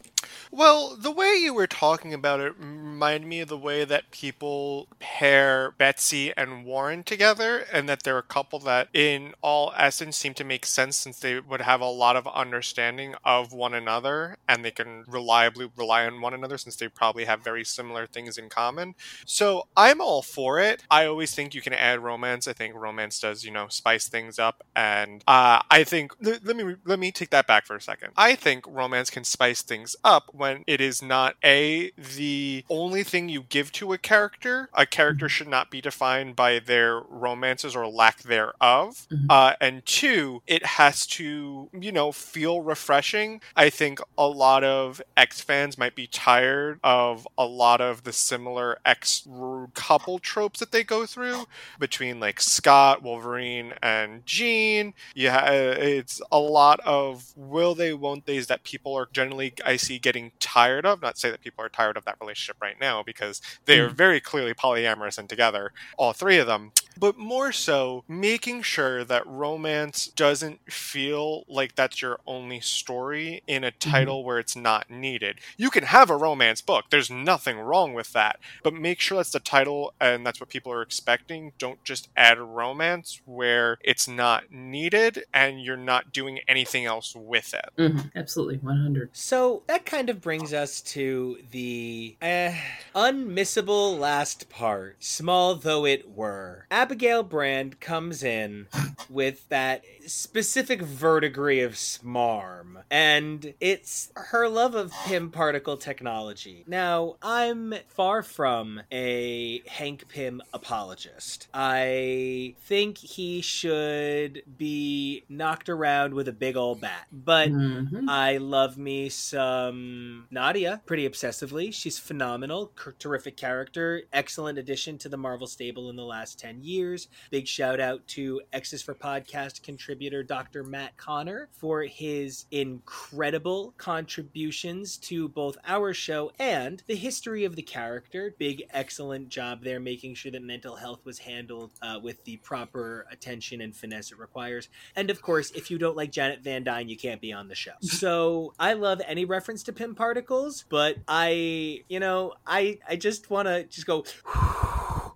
Well, 0.50 0.96
the 0.96 1.10
way 1.10 1.34
you 1.36 1.54
were 1.54 1.66
talking 1.66 2.12
about 2.14 2.40
it 2.40 2.54
reminded 2.58 3.26
me 3.28 3.40
of 3.40 3.48
the 3.48 3.56
way 3.58 3.84
that 3.84 4.10
people 4.10 4.88
pair 4.98 5.72
Betsy 5.78 6.32
and 6.36 6.64
Warren 6.64 7.02
together, 7.02 7.64
and 7.72 7.88
that 7.88 8.02
they're 8.02 8.18
a 8.18 8.22
couple 8.22 8.58
that, 8.60 8.88
in 8.92 9.34
all 9.42 9.72
essence, 9.76 10.16
seem 10.16 10.34
to 10.34 10.44
make 10.44 10.66
sense 10.66 10.96
since 10.96 11.18
they 11.18 11.40
would 11.40 11.62
have 11.62 11.80
a 11.80 11.86
lot 11.86 12.16
of 12.16 12.26
understanding 12.28 13.14
of 13.24 13.52
one 13.52 13.74
another 13.74 14.36
and 14.48 14.64
they 14.64 14.70
can 14.70 15.04
reliably 15.08 15.70
rely 15.76 16.06
on 16.06 16.20
one 16.20 16.34
another 16.34 16.58
since 16.58 16.76
they 16.76 16.88
probably 16.88 17.24
have 17.24 17.42
very 17.42 17.64
similar 17.64 18.06
things 18.06 18.38
in 18.38 18.48
common. 18.48 18.94
So 19.26 19.66
I'm 19.76 20.00
all 20.00 20.22
for 20.22 20.60
it. 20.60 20.84
I 20.90 21.06
always 21.06 21.34
think 21.34 21.54
you 21.54 21.60
can 21.60 21.72
add 21.72 22.00
romance. 22.00 22.46
I 22.46 22.52
think 22.52 22.74
romance 22.74 23.20
does, 23.20 23.44
you 23.44 23.50
know, 23.50 23.66
spice 23.68 24.08
things 24.08 24.38
up, 24.38 24.62
and 24.76 25.22
uh, 25.26 25.62
I 25.70 25.84
think 25.84 26.12
let, 26.20 26.56
me 26.56 26.76
let 26.84 26.98
me 26.98 27.10
take 27.10 27.30
that 27.30 27.46
back 27.46 27.66
for 27.66 27.76
a 27.76 27.80
second. 27.80 28.12
I 28.16 28.34
think 28.34 28.66
romance 28.66 29.10
can 29.10 29.24
spice 29.24 29.62
things 29.62 29.96
up 30.04 30.21
when 30.32 30.64
it 30.66 30.80
is 30.80 31.02
not 31.02 31.36
a 31.44 31.90
the 32.16 32.64
only 32.70 33.02
thing 33.02 33.28
you 33.28 33.42
give 33.48 33.72
to 33.72 33.92
a 33.92 33.98
character. 33.98 34.68
A 34.74 34.86
character 34.86 35.28
should 35.28 35.48
not 35.48 35.70
be 35.70 35.80
defined 35.80 36.36
by 36.36 36.58
their 36.58 37.00
romances 37.00 37.74
or 37.76 37.86
lack 37.88 38.22
thereof. 38.22 39.06
Mhm. 39.10 39.26
Uh, 39.28 39.54
and 39.60 39.84
two, 39.86 40.42
it 40.46 40.64
has 40.64 41.06
to 41.06 41.68
you 41.72 41.92
know 41.92 42.12
feel 42.12 42.60
refreshing. 42.60 43.40
I 43.56 43.70
think 43.70 44.00
a 44.16 44.26
lot 44.28 44.64
of 44.64 45.00
X 45.16 45.40
fans 45.40 45.78
might 45.78 45.94
be 45.94 46.06
tired 46.06 46.78
of 46.84 47.26
a 47.38 47.46
lot 47.46 47.80
of 47.80 48.04
the 48.04 48.12
similar 48.12 48.78
X 48.84 49.26
couple 49.74 50.18
tropes 50.18 50.60
that 50.60 50.72
they 50.72 50.84
go 50.84 51.06
through 51.06 51.44
between 51.78 52.20
like 52.20 52.40
Scott, 52.40 53.02
Wolverine, 53.02 53.74
and 53.82 54.24
Jean. 54.26 54.94
Yeah, 55.14 55.50
it's 55.50 56.20
a 56.30 56.38
lot 56.38 56.80
of 56.80 57.32
will 57.36 57.74
they, 57.74 57.92
won't 57.92 58.26
they's 58.26 58.46
that 58.48 58.64
people 58.64 58.94
are 58.94 59.08
generally 59.12 59.54
I 59.64 59.76
see 59.76 59.98
getting 59.98 60.11
tired 60.40 60.86
of. 60.86 61.02
Not 61.02 61.14
to 61.14 61.20
say 61.20 61.30
that 61.30 61.40
people 61.40 61.64
are 61.64 61.68
tired 61.68 61.96
of 61.96 62.04
that 62.04 62.16
relationship 62.20 62.56
right 62.60 62.76
now 62.80 63.02
because 63.02 63.40
they 63.64 63.78
are 63.80 63.88
mm. 63.88 63.94
very 63.94 64.20
clearly 64.20 64.54
polyamorous 64.54 65.18
and 65.18 65.28
together, 65.28 65.72
all 65.96 66.12
three 66.12 66.38
of 66.38 66.46
them. 66.46 66.72
But 66.98 67.16
more 67.18 67.52
so, 67.52 68.04
making 68.08 68.62
sure 68.62 69.04
that 69.04 69.26
romance 69.26 70.06
doesn't 70.06 70.60
feel 70.72 71.44
like 71.48 71.74
that's 71.74 72.02
your 72.02 72.20
only 72.26 72.60
story 72.60 73.42
in 73.46 73.64
a 73.64 73.70
title 73.70 74.24
where 74.24 74.38
it's 74.38 74.56
not 74.56 74.90
needed. 74.90 75.38
You 75.56 75.70
can 75.70 75.84
have 75.84 76.10
a 76.10 76.16
romance 76.16 76.60
book, 76.60 76.86
there's 76.90 77.10
nothing 77.10 77.58
wrong 77.58 77.94
with 77.94 78.12
that, 78.12 78.38
but 78.62 78.74
make 78.74 79.00
sure 79.00 79.16
that's 79.18 79.30
the 79.30 79.40
title 79.40 79.92
and 80.00 80.26
that's 80.26 80.40
what 80.40 80.48
people 80.50 80.72
are 80.72 80.82
expecting. 80.82 81.52
Don't 81.58 81.82
just 81.84 82.08
add 82.16 82.38
romance 82.38 83.20
where 83.24 83.78
it's 83.82 84.06
not 84.06 84.50
needed 84.50 85.24
and 85.32 85.62
you're 85.62 85.76
not 85.76 86.12
doing 86.12 86.40
anything 86.46 86.84
else 86.84 87.14
with 87.16 87.54
it. 87.54 87.70
Mhm, 87.78 88.10
Absolutely, 88.14 88.58
100. 88.58 89.10
So 89.12 89.62
that 89.66 89.86
kind 89.86 90.10
of 90.10 90.20
brings 90.20 90.52
us 90.52 90.80
to 90.82 91.38
the 91.50 92.16
eh, 92.20 92.54
unmissable 92.94 93.98
last 93.98 94.48
part, 94.48 95.02
small 95.02 95.54
though 95.54 95.84
it 95.86 96.10
were. 96.10 96.66
Abigail 96.82 97.22
Brand 97.22 97.78
comes 97.78 98.24
in 98.24 98.66
with 99.08 99.48
that 99.50 99.84
specific 100.04 100.82
verdigris 100.82 101.64
of 101.64 101.74
smarm, 101.74 102.82
and 102.90 103.54
it's 103.60 104.10
her 104.16 104.48
love 104.48 104.74
of 104.74 104.92
Pym 105.06 105.30
particle 105.30 105.76
technology. 105.76 106.64
Now, 106.66 107.18
I'm 107.22 107.72
far 107.86 108.24
from 108.24 108.80
a 108.90 109.62
Hank 109.68 110.08
Pym 110.08 110.42
apologist. 110.52 111.46
I 111.54 112.56
think 112.64 112.98
he 112.98 113.42
should 113.42 114.42
be 114.58 115.22
knocked 115.28 115.68
around 115.68 116.14
with 116.14 116.26
a 116.26 116.32
big 116.32 116.56
old 116.56 116.80
bat, 116.80 117.06
but 117.12 117.50
Mhm. 117.50 118.08
I 118.08 118.38
love 118.38 118.76
me 118.76 119.08
some 119.08 120.26
Nadia 120.32 120.82
pretty 120.84 121.08
obsessively. 121.08 121.72
She's 121.72 122.00
phenomenal, 122.00 122.72
terrific 122.98 123.36
character, 123.36 124.02
excellent 124.12 124.58
addition 124.58 124.98
to 124.98 125.08
the 125.08 125.16
Marvel 125.16 125.46
stable 125.46 125.88
in 125.88 125.94
the 125.94 126.04
last 126.04 126.40
10 126.40 126.56
years. 126.56 126.71
Years. 126.72 127.08
Big 127.30 127.46
shout 127.46 127.80
out 127.80 128.06
to 128.08 128.40
X's 128.52 128.82
for 128.82 128.94
Podcast 128.94 129.62
contributor 129.62 130.22
Dr. 130.22 130.64
Matt 130.64 130.96
Connor 130.96 131.48
for 131.52 131.82
his 131.82 132.46
incredible 132.50 133.74
contributions 133.76 134.96
to 134.98 135.28
both 135.28 135.56
our 135.66 135.92
show 135.92 136.32
and 136.38 136.82
the 136.86 136.96
history 136.96 137.44
of 137.44 137.56
the 137.56 137.62
character. 137.62 138.34
Big, 138.38 138.64
excellent 138.70 139.28
job 139.28 139.62
there, 139.62 139.80
making 139.80 140.14
sure 140.14 140.32
that 140.32 140.42
mental 140.42 140.76
health 140.76 141.04
was 141.04 141.18
handled 141.18 141.70
uh, 141.82 141.98
with 142.02 142.24
the 142.24 142.36
proper 142.38 143.06
attention 143.10 143.60
and 143.60 143.74
finesse 143.76 144.12
it 144.12 144.18
requires. 144.18 144.68
And 144.96 145.10
of 145.10 145.22
course, 145.22 145.50
if 145.52 145.70
you 145.70 145.78
don't 145.78 145.96
like 145.96 146.10
Janet 146.10 146.40
Van 146.42 146.64
Dyne, 146.64 146.88
you 146.88 146.96
can't 146.96 147.20
be 147.20 147.32
on 147.32 147.48
the 147.48 147.54
show. 147.54 147.72
So 147.82 148.54
I 148.58 148.72
love 148.72 149.00
any 149.06 149.24
reference 149.24 149.62
to 149.64 149.72
Pym 149.72 149.94
Particles, 149.94 150.64
but 150.68 150.96
I, 151.06 151.82
you 151.88 152.00
know, 152.00 152.34
I 152.46 152.78
I 152.88 152.96
just 152.96 153.30
want 153.30 153.48
to 153.48 153.64
just 153.64 153.86
go 153.86 154.04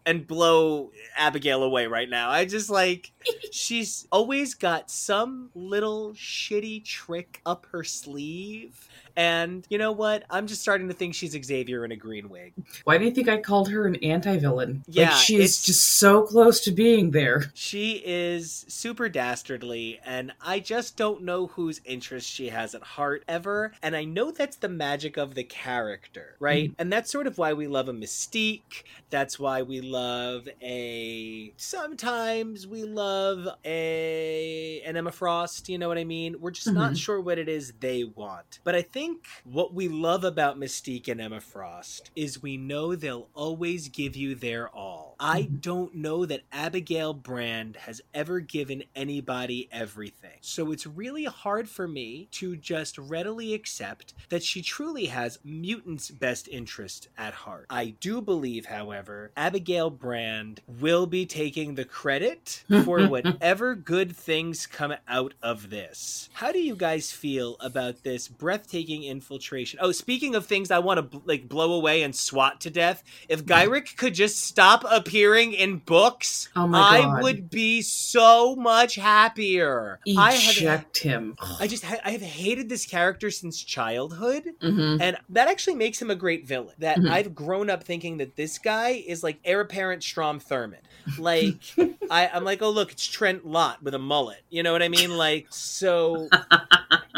and 0.06 0.26
blow 0.26 0.92
Abigail 1.16 1.64
away 1.64 1.88
right 1.88 2.08
now. 2.08 2.30
I 2.30 2.44
just 2.46 2.70
like 2.70 3.12
she's 3.52 4.06
always 4.12 4.54
got 4.54 4.90
some 4.90 5.50
little 5.54 6.12
shitty 6.12 6.84
trick 6.84 7.42
up 7.44 7.66
her 7.72 7.84
sleeve. 7.84 8.88
And 9.16 9.66
you 9.70 9.78
know 9.78 9.92
what? 9.92 10.24
I'm 10.28 10.46
just 10.46 10.60
starting 10.62 10.88
to 10.88 10.94
think 10.94 11.14
she's 11.14 11.32
Xavier 11.32 11.84
in 11.84 11.92
a 11.92 11.96
green 11.96 12.28
wig. 12.28 12.52
Why 12.84 12.98
do 12.98 13.04
you 13.04 13.10
think 13.10 13.28
I 13.28 13.38
called 13.38 13.70
her 13.70 13.86
an 13.86 13.96
anti-villain? 13.96 14.84
Yeah, 14.86 15.10
like 15.10 15.16
she's 15.18 15.36
it's- 15.38 15.64
just 15.64 15.98
so 15.98 16.22
close 16.22 16.60
to 16.60 16.70
being 16.72 17.10
there. 17.12 17.50
She 17.54 18.02
is 18.04 18.64
super 18.68 19.08
dastardly, 19.08 20.00
and 20.04 20.32
I 20.40 20.60
just 20.60 20.96
don't 20.96 21.22
know 21.22 21.46
whose 21.46 21.80
interest 21.84 22.28
she 22.30 22.48
has 22.50 22.74
at 22.74 22.82
heart 22.82 23.24
ever. 23.26 23.72
And 23.82 23.96
I 23.96 24.04
know 24.04 24.30
that's 24.30 24.56
the 24.56 24.68
magic 24.68 25.16
of 25.16 25.34
the 25.34 25.44
character, 25.44 26.36
right? 26.38 26.72
And 26.78 26.92
that's 26.92 27.10
sort 27.10 27.26
of 27.26 27.38
why 27.38 27.52
we 27.54 27.66
love 27.66 27.88
a 27.88 27.92
Mystique. 27.92 28.84
That's 29.10 29.38
why 29.38 29.62
we 29.62 29.80
love 29.80 30.48
a. 30.62 31.52
Sometimes 31.56 32.66
we 32.66 32.82
love 32.84 33.48
a 33.64 34.82
an 34.84 34.96
Emma 34.96 35.12
Frost. 35.12 35.68
You 35.68 35.78
know 35.78 35.88
what 35.88 35.98
I 35.98 36.04
mean? 36.04 36.36
We're 36.40 36.50
just 36.50 36.72
not 36.72 36.92
Mhm. 36.92 36.98
sure 36.98 37.20
what 37.20 37.38
it 37.38 37.48
is 37.48 37.72
they 37.80 38.04
want. 38.04 38.60
But 38.64 38.74
I 38.74 38.82
think 38.82 39.05
what 39.44 39.74
we 39.74 39.88
love 39.88 40.24
about 40.24 40.58
Mystique 40.58 41.08
and 41.08 41.20
Emma 41.20 41.40
Frost 41.40 42.10
is 42.14 42.42
we 42.42 42.56
know 42.56 42.94
they'll 42.94 43.28
always 43.34 43.88
give 43.88 44.16
you 44.16 44.34
their 44.34 44.68
all. 44.68 45.15
I 45.18 45.42
mm-hmm. 45.42 45.56
don't 45.56 45.94
know 45.94 46.26
that 46.26 46.42
Abigail 46.52 47.14
Brand 47.14 47.76
has 47.76 48.00
ever 48.12 48.40
given 48.40 48.84
anybody 48.94 49.68
everything. 49.72 50.38
So 50.40 50.72
it's 50.72 50.86
really 50.86 51.24
hard 51.24 51.68
for 51.68 51.88
me 51.88 52.28
to 52.32 52.56
just 52.56 52.98
readily 52.98 53.54
accept 53.54 54.14
that 54.28 54.42
she 54.42 54.62
truly 54.62 55.06
has 55.06 55.38
mutants' 55.44 56.10
best 56.10 56.48
interest 56.48 57.08
at 57.16 57.32
heart. 57.32 57.66
I 57.70 57.94
do 58.00 58.20
believe, 58.20 58.66
however, 58.66 59.30
Abigail 59.36 59.90
Brand 59.90 60.60
will 60.66 61.06
be 61.06 61.26
taking 61.26 61.74
the 61.74 61.84
credit 61.84 62.64
for 62.84 63.06
whatever 63.06 63.74
good 63.74 64.14
things 64.14 64.66
come 64.66 64.94
out 65.08 65.34
of 65.42 65.70
this. 65.70 66.28
How 66.34 66.52
do 66.52 66.58
you 66.58 66.76
guys 66.76 67.12
feel 67.12 67.56
about 67.60 68.02
this 68.02 68.28
breathtaking 68.28 69.04
infiltration? 69.04 69.78
Oh, 69.82 69.92
speaking 69.92 70.34
of 70.34 70.46
things 70.46 70.70
I 70.70 70.78
want 70.78 71.10
to 71.10 71.22
like 71.24 71.48
blow 71.48 71.72
away 71.72 72.02
and 72.02 72.14
swat 72.14 72.60
to 72.62 72.70
death, 72.70 73.02
if 73.28 73.44
Gyrich 73.44 73.96
could 73.96 74.14
just 74.14 74.40
stop 74.40 74.84
appearing 75.06 75.52
in 75.52 75.78
books, 75.78 76.48
Oh 76.56 76.70
I 76.74 77.02
God. 77.02 77.22
would 77.22 77.50
be 77.50 77.82
so 77.82 78.56
much 78.56 78.96
happier. 78.96 80.00
I 80.16 80.32
have 80.32 80.56
Eject 80.56 80.98
him. 80.98 81.36
I 81.60 81.66
just 81.66 81.84
I 81.84 82.10
have 82.10 82.22
hated 82.22 82.68
this 82.68 82.86
character 82.86 83.30
since 83.30 83.62
childhood. 83.62 84.44
hmm 84.60 84.96
And 85.00 85.16
that 85.30 85.48
actually 85.48 85.76
makes 85.76 86.00
him 86.00 86.10
a 86.10 86.14
great 86.14 86.46
villain. 86.46 86.74
That 86.78 86.98
Mhm. 86.98 87.10
I've 87.10 87.34
grown 87.34 87.70
up 87.70 87.84
thinking 87.84 88.18
that 88.18 88.36
this 88.36 88.58
guy 88.58 88.90
is 89.06 89.22
like 89.22 89.38
heir 89.44 89.60
apparent 89.60 90.02
Strom 90.02 90.40
Thurmond. 90.40 90.80
Like 91.18 91.58
I, 92.10 92.28
I'm 92.28 92.44
like, 92.44 92.62
oh 92.62 92.70
look, 92.70 92.92
it's 92.92 93.06
Trent 93.06 93.46
Lott 93.46 93.82
with 93.82 93.94
a 93.94 93.98
mullet. 93.98 94.42
You 94.50 94.62
know 94.62 94.72
what 94.72 94.82
I 94.82 94.88
mean? 94.88 95.16
Like, 95.16 95.46
so. 95.50 96.28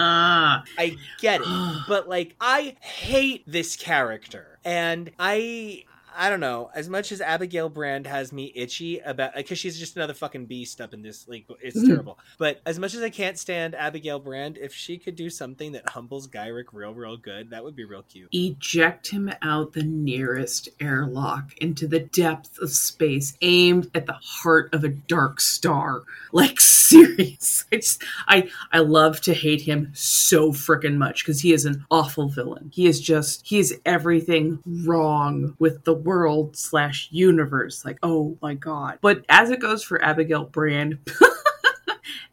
I 0.00 0.96
get 1.20 1.40
it. 1.40 1.46
But 1.88 2.08
like 2.08 2.34
I 2.40 2.76
hate 2.80 3.44
this 3.46 3.76
character. 3.76 4.58
And 4.64 5.10
I 5.18 5.84
I 6.20 6.28
don't 6.30 6.40
know. 6.40 6.68
As 6.74 6.88
much 6.88 7.12
as 7.12 7.20
Abigail 7.20 7.68
Brand 7.68 8.04
has 8.08 8.32
me 8.32 8.50
itchy 8.56 8.98
about, 8.98 9.36
because 9.36 9.56
she's 9.56 9.78
just 9.78 9.94
another 9.96 10.14
fucking 10.14 10.46
beast 10.46 10.80
up 10.80 10.92
in 10.92 11.00
this, 11.00 11.28
like 11.28 11.46
it's 11.62 11.78
Mhm. 11.78 11.86
terrible. 11.86 12.18
But 12.38 12.60
as 12.66 12.76
much 12.76 12.92
as 12.94 13.02
I 13.02 13.08
can't 13.08 13.38
stand 13.38 13.76
Abigail 13.76 14.18
Brand, 14.18 14.58
if 14.60 14.74
she 14.74 14.98
could 14.98 15.14
do 15.14 15.30
something 15.30 15.70
that 15.72 15.90
humbles 15.90 16.26
Gyrich 16.26 16.72
real, 16.72 16.92
real 16.92 17.16
good, 17.16 17.50
that 17.50 17.62
would 17.62 17.76
be 17.76 17.84
real 17.84 18.02
cute. 18.02 18.30
Eject 18.32 19.06
him 19.06 19.30
out 19.42 19.74
the 19.74 19.84
nearest 19.84 20.68
airlock 20.80 21.56
into 21.58 21.86
the 21.86 22.00
depth 22.00 22.58
of 22.58 22.72
space, 22.72 23.38
aimed 23.40 23.88
at 23.94 24.06
the 24.06 24.14
heart 24.20 24.74
of 24.74 24.82
a 24.82 24.88
dark 24.88 25.40
star. 25.40 26.02
Like 26.30 26.60
serious. 26.60 27.64
I 27.72 27.76
just, 27.76 28.02
I 28.26 28.50
I 28.70 28.78
love 28.80 29.20
to 29.22 29.32
hate 29.34 29.62
him 29.62 29.90
so 29.94 30.52
freaking 30.52 30.96
much 30.96 31.24
because 31.24 31.40
he 31.40 31.52
is 31.54 31.64
an 31.64 31.86
awful 31.90 32.28
villain. 32.28 32.70
He 32.74 32.86
is 32.86 33.00
just 33.00 33.46
he 33.46 33.58
is 33.58 33.80
everything 33.86 34.58
wrong 34.66 35.54
with 35.58 35.84
the 35.84 35.94
world 36.08 36.56
slash 36.56 37.08
universe. 37.10 37.84
Like 37.84 37.98
oh 38.02 38.36
my 38.40 38.54
god. 38.54 38.98
But 39.00 39.24
as 39.28 39.50
it 39.50 39.60
goes 39.60 39.84
for 39.84 40.02
Abigail 40.02 40.44
Brand. 40.44 40.98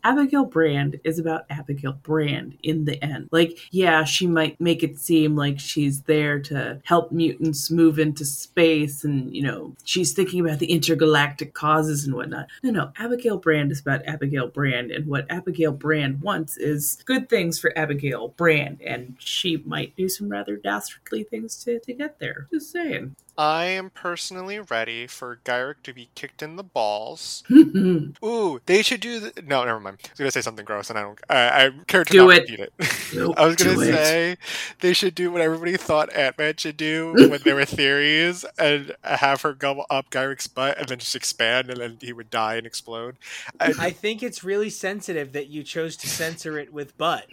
Abigail 0.06 0.46
Brand 0.46 1.00
is 1.04 1.18
about 1.18 1.46
Abigail 1.50 1.94
Brand 1.94 2.60
in 2.62 2.86
the 2.86 3.04
end. 3.04 3.28
Like, 3.32 3.58
yeah, 3.72 4.04
she 4.04 4.28
might 4.28 4.62
make 4.62 4.84
it 4.84 5.00
seem 5.00 5.36
like 5.36 5.60
she's 5.60 6.04
there 6.04 6.40
to 6.42 6.80
help 6.86 7.12
mutants 7.12 7.72
move 7.72 7.98
into 7.98 8.24
space 8.24 9.04
and, 9.04 9.36
you 9.36 9.42
know, 9.42 9.76
she's 9.84 10.14
thinking 10.14 10.40
about 10.42 10.60
the 10.60 10.72
intergalactic 10.72 11.56
causes 11.56 12.06
and 12.06 12.14
whatnot. 12.14 12.46
No, 12.62 12.70
no, 12.70 12.92
Abigail 13.00 13.38
Brand 13.38 13.72
is 13.72 13.80
about 13.80 14.06
Abigail 14.06 14.48
Brand, 14.48 14.92
and 14.92 15.08
what 15.08 15.26
Abigail 15.32 15.72
Brand 15.72 16.22
wants 16.22 16.56
is 16.56 17.02
good 17.06 17.28
things 17.28 17.58
for 17.58 17.76
Abigail 17.76 18.28
Brand, 18.28 18.82
and 18.82 19.16
she 19.18 19.64
might 19.66 19.96
do 19.96 20.08
some 20.08 20.30
rather 20.30 20.56
dastardly 20.56 21.24
things 21.24 21.64
to, 21.64 21.80
to 21.80 21.94
get 21.94 22.20
there. 22.20 22.48
Just 22.52 22.72
saying. 22.72 23.16
I 23.38 23.66
am 23.66 23.90
personally 23.90 24.60
ready 24.60 25.07
for 25.07 25.40
Gyrich 25.44 25.84
to 25.84 25.94
be 25.94 26.10
kicked 26.16 26.41
in 26.41 26.56
the 26.56 26.64
balls. 26.64 27.44
Ooh, 27.52 28.62
they 28.66 28.82
should 28.82 29.02
do. 29.02 29.20
The... 29.20 29.41
No, 29.41 29.66
never 29.66 29.80
mind. 29.80 29.98
I 30.06 30.10
was 30.12 30.20
gonna 30.20 30.32
say 30.32 30.41
something 30.41 30.64
gross, 30.64 30.90
and 30.90 30.98
I 30.98 31.02
don't. 31.02 31.20
I, 31.30 31.66
I 31.66 31.72
care 31.88 32.06
to 32.06 32.12
Do 32.12 32.28
not 32.28 32.38
it. 32.38 32.41
repeat 32.41 32.60
it. 32.60 32.74
Nope, 33.14 33.36
I 33.38 33.45
was 33.45 33.56
gonna 33.56 33.76
do 33.76 33.82
it. 33.82 33.94
say 33.94 34.38
they 34.80 34.94
should 34.94 35.16
do 35.16 35.32
what 35.32 35.41
everybody 35.41 35.76
thought 35.76 36.14
Ant 36.14 36.38
Man 36.38 36.56
should 36.57 36.78
do 36.78 37.14
when 37.30 37.41
there 37.44 37.56
were 37.56 37.66
theories, 37.66 38.45
and 38.57 38.95
have 39.03 39.41
her 39.41 39.53
gobble 39.53 39.86
up 39.90 40.10
Gyrich's 40.10 40.48
butt, 40.48 40.78
and 40.78 40.88
then 40.88 40.99
just 40.99 41.16
expand, 41.16 41.70
and 41.70 41.82
then 41.82 41.98
he 41.99 42.14
would 42.14 42.30
die 42.30 42.56
and 42.56 42.66
explode. 42.66 43.18
I, 43.60 43.74
I 43.80 43.91
think 43.91 44.24
it's 44.24 44.44
really 44.44 44.70
sensitive 44.70 45.34
that 45.34 45.48
you 45.48 45.64
chose 45.64 45.98
to 45.98 46.07
censor 46.07 46.57
it 46.57 46.72
with 46.72 46.98
butt. 46.98 47.26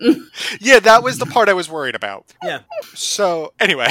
yeah, 0.60 0.80
that 0.80 1.04
was 1.04 1.18
the 1.18 1.26
part 1.26 1.48
I 1.48 1.54
was 1.54 1.70
worried 1.70 1.94
about. 1.94 2.26
Yeah. 2.42 2.60
So 2.94 3.52
anyway. 3.60 3.88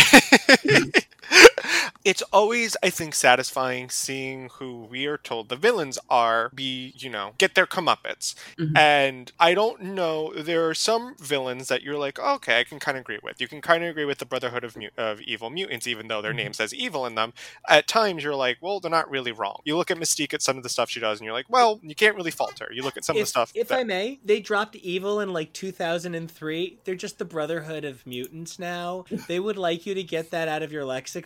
It's 2.04 2.24
always, 2.34 2.76
I 2.82 2.90
think, 2.90 3.14
satisfying 3.14 3.92
seeing 3.92 4.50
who 4.54 4.88
we 4.90 5.06
are 5.06 5.18
told 5.20 5.50
the 5.50 5.56
villains 5.56 6.00
are 6.10 6.50
be, 6.54 6.94
you 6.98 7.12
know, 7.12 7.34
get 7.38 7.54
their 7.54 7.68
comeuppance. 7.68 8.34
Mhm. 8.58 8.76
And 8.76 9.32
I 9.40 9.54
don't 9.54 9.82
know, 9.82 10.34
there 10.36 10.68
are 10.68 10.74
some 10.74 11.16
villains 11.20 11.68
that 11.68 11.84
you're 11.84 12.00
like, 12.00 12.18
"Oh, 12.20 12.34
okay, 12.36 12.60
I 12.60 12.64
can 12.64 12.80
kind 12.80 12.98
of 12.98 13.02
agree 13.02 13.20
with. 13.22 13.40
You 13.40 13.48
can 13.48 13.62
kind 13.62 13.84
of 13.84 13.90
agree 13.92 14.06
with 14.06 14.18
the 14.18 14.26
Brotherhood 14.26 14.64
of, 14.64 14.76
of 14.98 15.22
Evil 15.22 15.52
Mutants, 15.52 15.86
even 15.86 16.08
though 16.08 16.24
their 16.24 16.34
Mhm. 16.34 16.38
name 16.38 16.54
says 16.54 16.74
evil 16.74 17.06
in 17.06 17.14
them. 17.14 17.34
At 17.70 17.88
times, 17.88 18.24
you're 18.24 18.36
like, 18.36 18.58
well, 18.62 18.80
they're 18.80 18.90
not 18.90 19.10
really 19.10 19.32
wrong. 19.32 19.62
You 19.64 19.78
look 19.78 19.92
at 19.92 19.98
Mystique 19.98 20.34
at 20.34 20.42
some 20.42 20.58
of 20.58 20.64
the 20.64 20.70
stuff 20.70 20.90
she 20.90 21.00
does, 21.00 21.20
and 21.20 21.26
you're 21.26 21.36
like, 21.36 21.50
well, 21.50 21.80
you 21.84 21.94
can't 21.94 22.16
really 22.16 22.32
fault 22.32 22.58
her. 22.60 22.70
You 22.74 22.82
look 22.82 22.98
at 22.98 23.06
some 23.06 23.16
of 23.16 23.22
the 23.22 23.28
stuff. 23.28 23.52
if 23.54 23.68
that- 23.68 23.80
I 23.80 23.84
may, 23.84 24.20
they 24.26 24.40
dropped 24.40 24.76
evil 24.78 25.20
in 25.20 25.32
like 25.34 25.54
2003. 25.54 26.80
They're 26.84 26.96
just 26.96 27.20
the 27.20 27.26
Brotherhood 27.26 27.86
of 27.86 28.06
Mutants 28.08 28.58
now. 28.58 29.06
they 29.28 29.40
would 29.40 29.58
like 29.58 29.86
you 29.86 29.94
to 29.94 30.04
get 30.04 30.32
that 30.32 30.48
out 30.48 30.64
of 30.64 30.72
your 30.72 30.84
lexicon. 30.84 31.21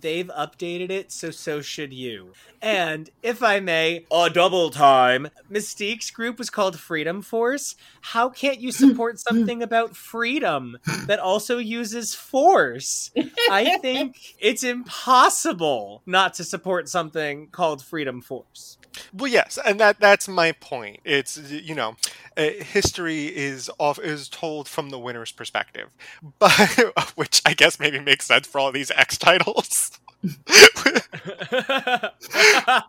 They've 0.00 0.28
updated 0.28 0.90
it, 0.90 1.12
so 1.12 1.30
so 1.30 1.60
should 1.60 1.92
you. 1.92 2.32
And 2.60 3.10
if 3.22 3.42
I 3.42 3.60
may, 3.60 4.04
a 4.10 4.30
double 4.30 4.70
time. 4.70 5.28
Mystique's 5.50 6.10
group 6.10 6.38
was 6.38 6.50
called 6.50 6.78
Freedom 6.78 7.22
Force. 7.22 7.76
How 8.00 8.28
can't 8.28 8.60
you 8.60 8.72
support 8.72 9.18
something 9.28 9.62
about 9.62 9.96
freedom 9.96 10.78
that 11.06 11.18
also 11.18 11.58
uses 11.58 12.14
force? 12.14 13.10
I 13.50 13.78
think 13.82 14.36
it's 14.40 14.64
impossible 14.64 16.02
not 16.06 16.34
to 16.34 16.44
support 16.44 16.88
something 16.88 17.48
called 17.48 17.82
Freedom 17.82 18.20
Force. 18.20 18.77
Well, 19.12 19.30
yes, 19.30 19.58
and 19.64 19.78
that 19.80 20.00
that's 20.00 20.28
my 20.28 20.52
point. 20.52 21.00
It's 21.04 21.36
you 21.50 21.74
know, 21.74 21.96
uh, 22.36 22.50
history 22.60 23.26
is 23.26 23.70
off 23.78 23.98
is 23.98 24.28
told 24.28 24.68
from 24.68 24.90
the 24.90 24.98
winner's 24.98 25.32
perspective, 25.32 25.88
but 26.38 27.12
which 27.14 27.42
I 27.44 27.54
guess 27.54 27.78
maybe 27.78 27.98
makes 28.00 28.26
sense 28.26 28.46
for 28.46 28.58
all 28.58 28.72
these 28.72 28.90
X 28.90 29.18
titles. 29.18 29.90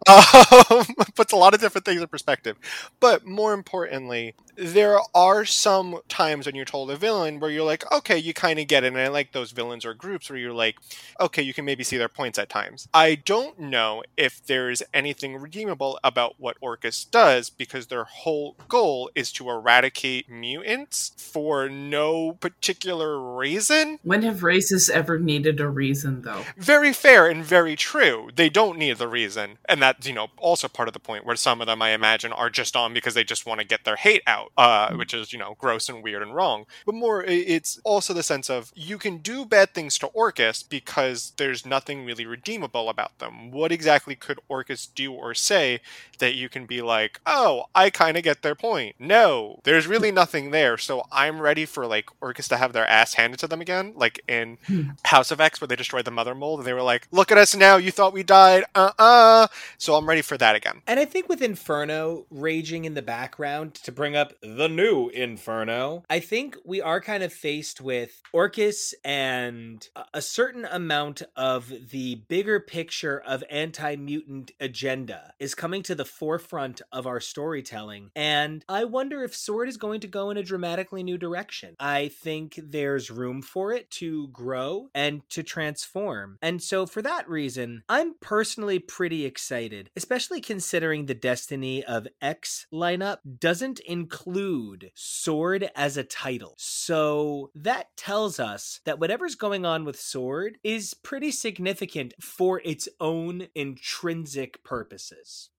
um, 0.07 0.85
puts 1.15 1.31
a 1.33 1.35
lot 1.35 1.53
of 1.53 1.59
different 1.59 1.85
things 1.85 2.01
in 2.01 2.07
perspective. 2.07 2.57
But 2.99 3.25
more 3.25 3.53
importantly, 3.53 4.35
there 4.59 4.99
are 5.15 5.45
some 5.45 5.99
times 6.09 6.45
when 6.45 6.55
you're 6.55 6.65
told 6.65 6.91
a 6.91 6.97
villain 6.97 7.39
where 7.39 7.49
you're 7.49 7.65
like, 7.65 7.89
okay, 7.91 8.17
you 8.17 8.33
kind 8.33 8.59
of 8.59 8.67
get 8.67 8.83
it. 8.83 8.87
And 8.87 8.97
I 8.97 9.07
like 9.07 9.31
those 9.31 9.51
villains 9.51 9.85
or 9.85 9.93
groups 9.93 10.29
where 10.29 10.37
you're 10.37 10.53
like, 10.53 10.75
okay, 11.19 11.41
you 11.41 11.53
can 11.53 11.65
maybe 11.65 11.83
see 11.83 11.97
their 11.97 12.09
points 12.09 12.37
at 12.37 12.49
times. 12.49 12.87
I 12.93 13.15
don't 13.15 13.57
know 13.59 14.03
if 14.17 14.45
there's 14.45 14.83
anything 14.93 15.37
redeemable 15.37 15.99
about 16.03 16.35
what 16.37 16.57
Orchis 16.61 17.09
does 17.09 17.49
because 17.49 17.87
their 17.87 18.03
whole 18.03 18.55
goal 18.67 19.09
is 19.15 19.31
to 19.33 19.49
eradicate 19.49 20.29
mutants 20.29 21.13
for 21.17 21.69
no 21.69 22.33
particular 22.33 23.19
reason. 23.19 23.99
When 24.03 24.23
have 24.23 24.43
races 24.43 24.89
ever 24.89 25.17
needed 25.17 25.59
a 25.59 25.69
reason, 25.69 26.23
though? 26.23 26.43
Very 26.57 26.91
fair 26.91 27.27
and 27.27 27.43
very 27.43 27.75
true. 27.75 28.29
They 28.35 28.49
don't 28.49 28.77
need 28.77 28.97
the 28.97 29.07
reason. 29.07 29.57
And 29.67 29.81
that's, 29.81 30.05
you 30.07 30.13
know, 30.13 30.27
also 30.37 30.67
part 30.67 30.89
of 30.89 30.93
the 30.93 30.99
point 30.99 31.25
where 31.25 31.35
some 31.35 31.61
of 31.61 31.67
them, 31.67 31.81
I 31.81 31.91
imagine, 31.91 32.33
are 32.33 32.49
just 32.49 32.75
on 32.75 32.93
because 32.93 33.13
they 33.13 33.23
just 33.23 33.45
want 33.45 33.61
to 33.61 33.65
get 33.65 33.85
their 33.85 33.95
hate 33.95 34.23
out, 34.27 34.48
uh, 34.57 34.93
which 34.93 35.13
is, 35.13 35.33
you 35.33 35.39
know, 35.39 35.55
gross 35.57 35.89
and 35.89 36.03
weird 36.03 36.21
and 36.21 36.35
wrong. 36.35 36.65
But 36.85 36.95
more, 36.95 37.23
it's 37.23 37.79
also 37.83 38.13
the 38.13 38.23
sense 38.23 38.49
of 38.49 38.71
you 38.75 38.97
can 38.97 39.17
do 39.17 39.45
bad 39.45 39.73
things 39.73 39.97
to 39.99 40.07
Orchis 40.07 40.67
because 40.67 41.33
there's 41.37 41.65
nothing 41.65 42.05
really 42.05 42.25
redeemable 42.25 42.89
about 42.89 43.17
them. 43.19 43.51
What 43.51 43.71
exactly 43.71 44.15
could 44.15 44.39
Orchis 44.49 44.87
do 44.93 45.13
or 45.13 45.33
say 45.33 45.81
that 46.19 46.35
you 46.35 46.49
can 46.49 46.65
be 46.65 46.81
like, 46.81 47.19
oh, 47.25 47.65
I 47.75 47.89
kind 47.89 48.17
of 48.17 48.23
get 48.23 48.41
their 48.41 48.55
point? 48.55 48.95
No, 48.99 49.59
there's 49.63 49.87
really 49.87 50.11
nothing 50.11 50.51
there. 50.51 50.77
So 50.77 51.03
I'm 51.11 51.41
ready 51.41 51.65
for 51.65 51.85
like 51.85 52.09
Orchis 52.21 52.47
to 52.49 52.57
have 52.57 52.73
their 52.73 52.87
ass 52.87 53.13
handed 53.15 53.39
to 53.39 53.47
them 53.47 53.61
again, 53.61 53.93
like 53.95 54.21
in 54.27 54.57
House 55.05 55.31
of 55.31 55.39
X 55.39 55.61
where 55.61 55.67
they 55.67 55.75
destroyed 55.75 56.05
the 56.05 56.11
Mother 56.11 56.35
Mold 56.35 56.59
and 56.59 56.67
they 56.67 56.73
were 56.73 56.81
like, 56.81 57.07
look 57.11 57.31
at 57.31 57.37
us 57.37 57.55
now, 57.55 57.77
you 57.77 57.91
thought 57.91 58.13
we 58.13 58.23
died, 58.23 58.63
uh 58.75 58.91
uh. 58.97 59.47
So 59.77 59.95
I'm 59.95 60.07
ready 60.07 60.21
for 60.21 60.37
that 60.37 60.55
again. 60.55 60.81
And 60.87 60.99
I 60.99 61.05
think 61.05 61.29
with 61.29 61.41
Inferno 61.41 62.25
raging 62.29 62.85
in 62.85 62.93
the 62.93 63.01
background 63.01 63.75
to 63.75 63.91
bring 63.91 64.15
up 64.15 64.33
the 64.41 64.67
new 64.67 65.09
Inferno, 65.09 66.03
I 66.09 66.19
think 66.19 66.57
we 66.65 66.81
are 66.81 67.01
kind 67.01 67.23
of 67.23 67.33
faced 67.33 67.81
with 67.81 68.21
Orchis 68.33 68.93
and 69.03 69.87
a- 70.13 70.21
certain 70.21 70.65
amount 70.65 71.23
of 71.35 71.71
the 71.91 72.15
bigger 72.27 72.59
picture 72.59 73.19
of 73.19 73.43
anti 73.49 73.95
mutant 73.95 74.51
agenda 74.59 75.33
is 75.39 75.55
coming 75.55 75.83
to 75.83 75.95
the 75.95 76.05
forefront 76.05 76.81
of 76.91 77.07
our 77.07 77.19
storytelling. 77.19 78.11
And 78.15 78.63
I 78.69 78.85
wonder 78.85 79.23
if 79.23 79.35
Sword 79.35 79.69
is 79.69 79.77
going 79.77 80.01
to 80.01 80.07
go 80.07 80.29
in 80.29 80.37
a 80.37 80.43
dramatically 80.43 81.03
new 81.03 81.17
direction. 81.17 81.75
I 81.79 82.09
think 82.09 82.59
there's 82.61 83.11
room 83.11 83.41
for 83.41 83.73
it 83.73 83.89
to 83.91 84.27
grow 84.29 84.89
and 84.93 85.27
to 85.29 85.43
transform. 85.43 86.37
And 86.41 86.61
so, 86.61 86.85
for 86.85 87.01
that 87.01 87.29
reason, 87.29 87.83
I'm 87.89 88.15
personally 88.21 88.79
pretty 88.79 89.25
excited, 89.25 89.89
especially 89.95 90.41
considering 90.41 91.05
the 91.05 91.13
Destiny 91.13 91.83
of 91.83 92.07
X 92.21 92.67
lineup 92.73 93.17
doesn't 93.39 93.79
include 94.19 94.91
Sword 94.95 95.69
as 95.75 95.97
a 95.97 96.03
title. 96.03 96.55
So, 96.57 97.51
that 97.55 97.95
tells 97.95 98.39
us 98.39 98.79
that 98.85 98.99
whatever's 98.99 99.35
going 99.35 99.65
on 99.65 99.85
with 99.85 99.99
Sword 99.99 100.57
is 100.63 100.93
pretty 100.93 101.31
significant 101.31 102.13
for 102.21 102.61
its 102.63 102.87
own 102.99 103.47
intrinsic 103.55 104.63
purposes. 104.63 105.49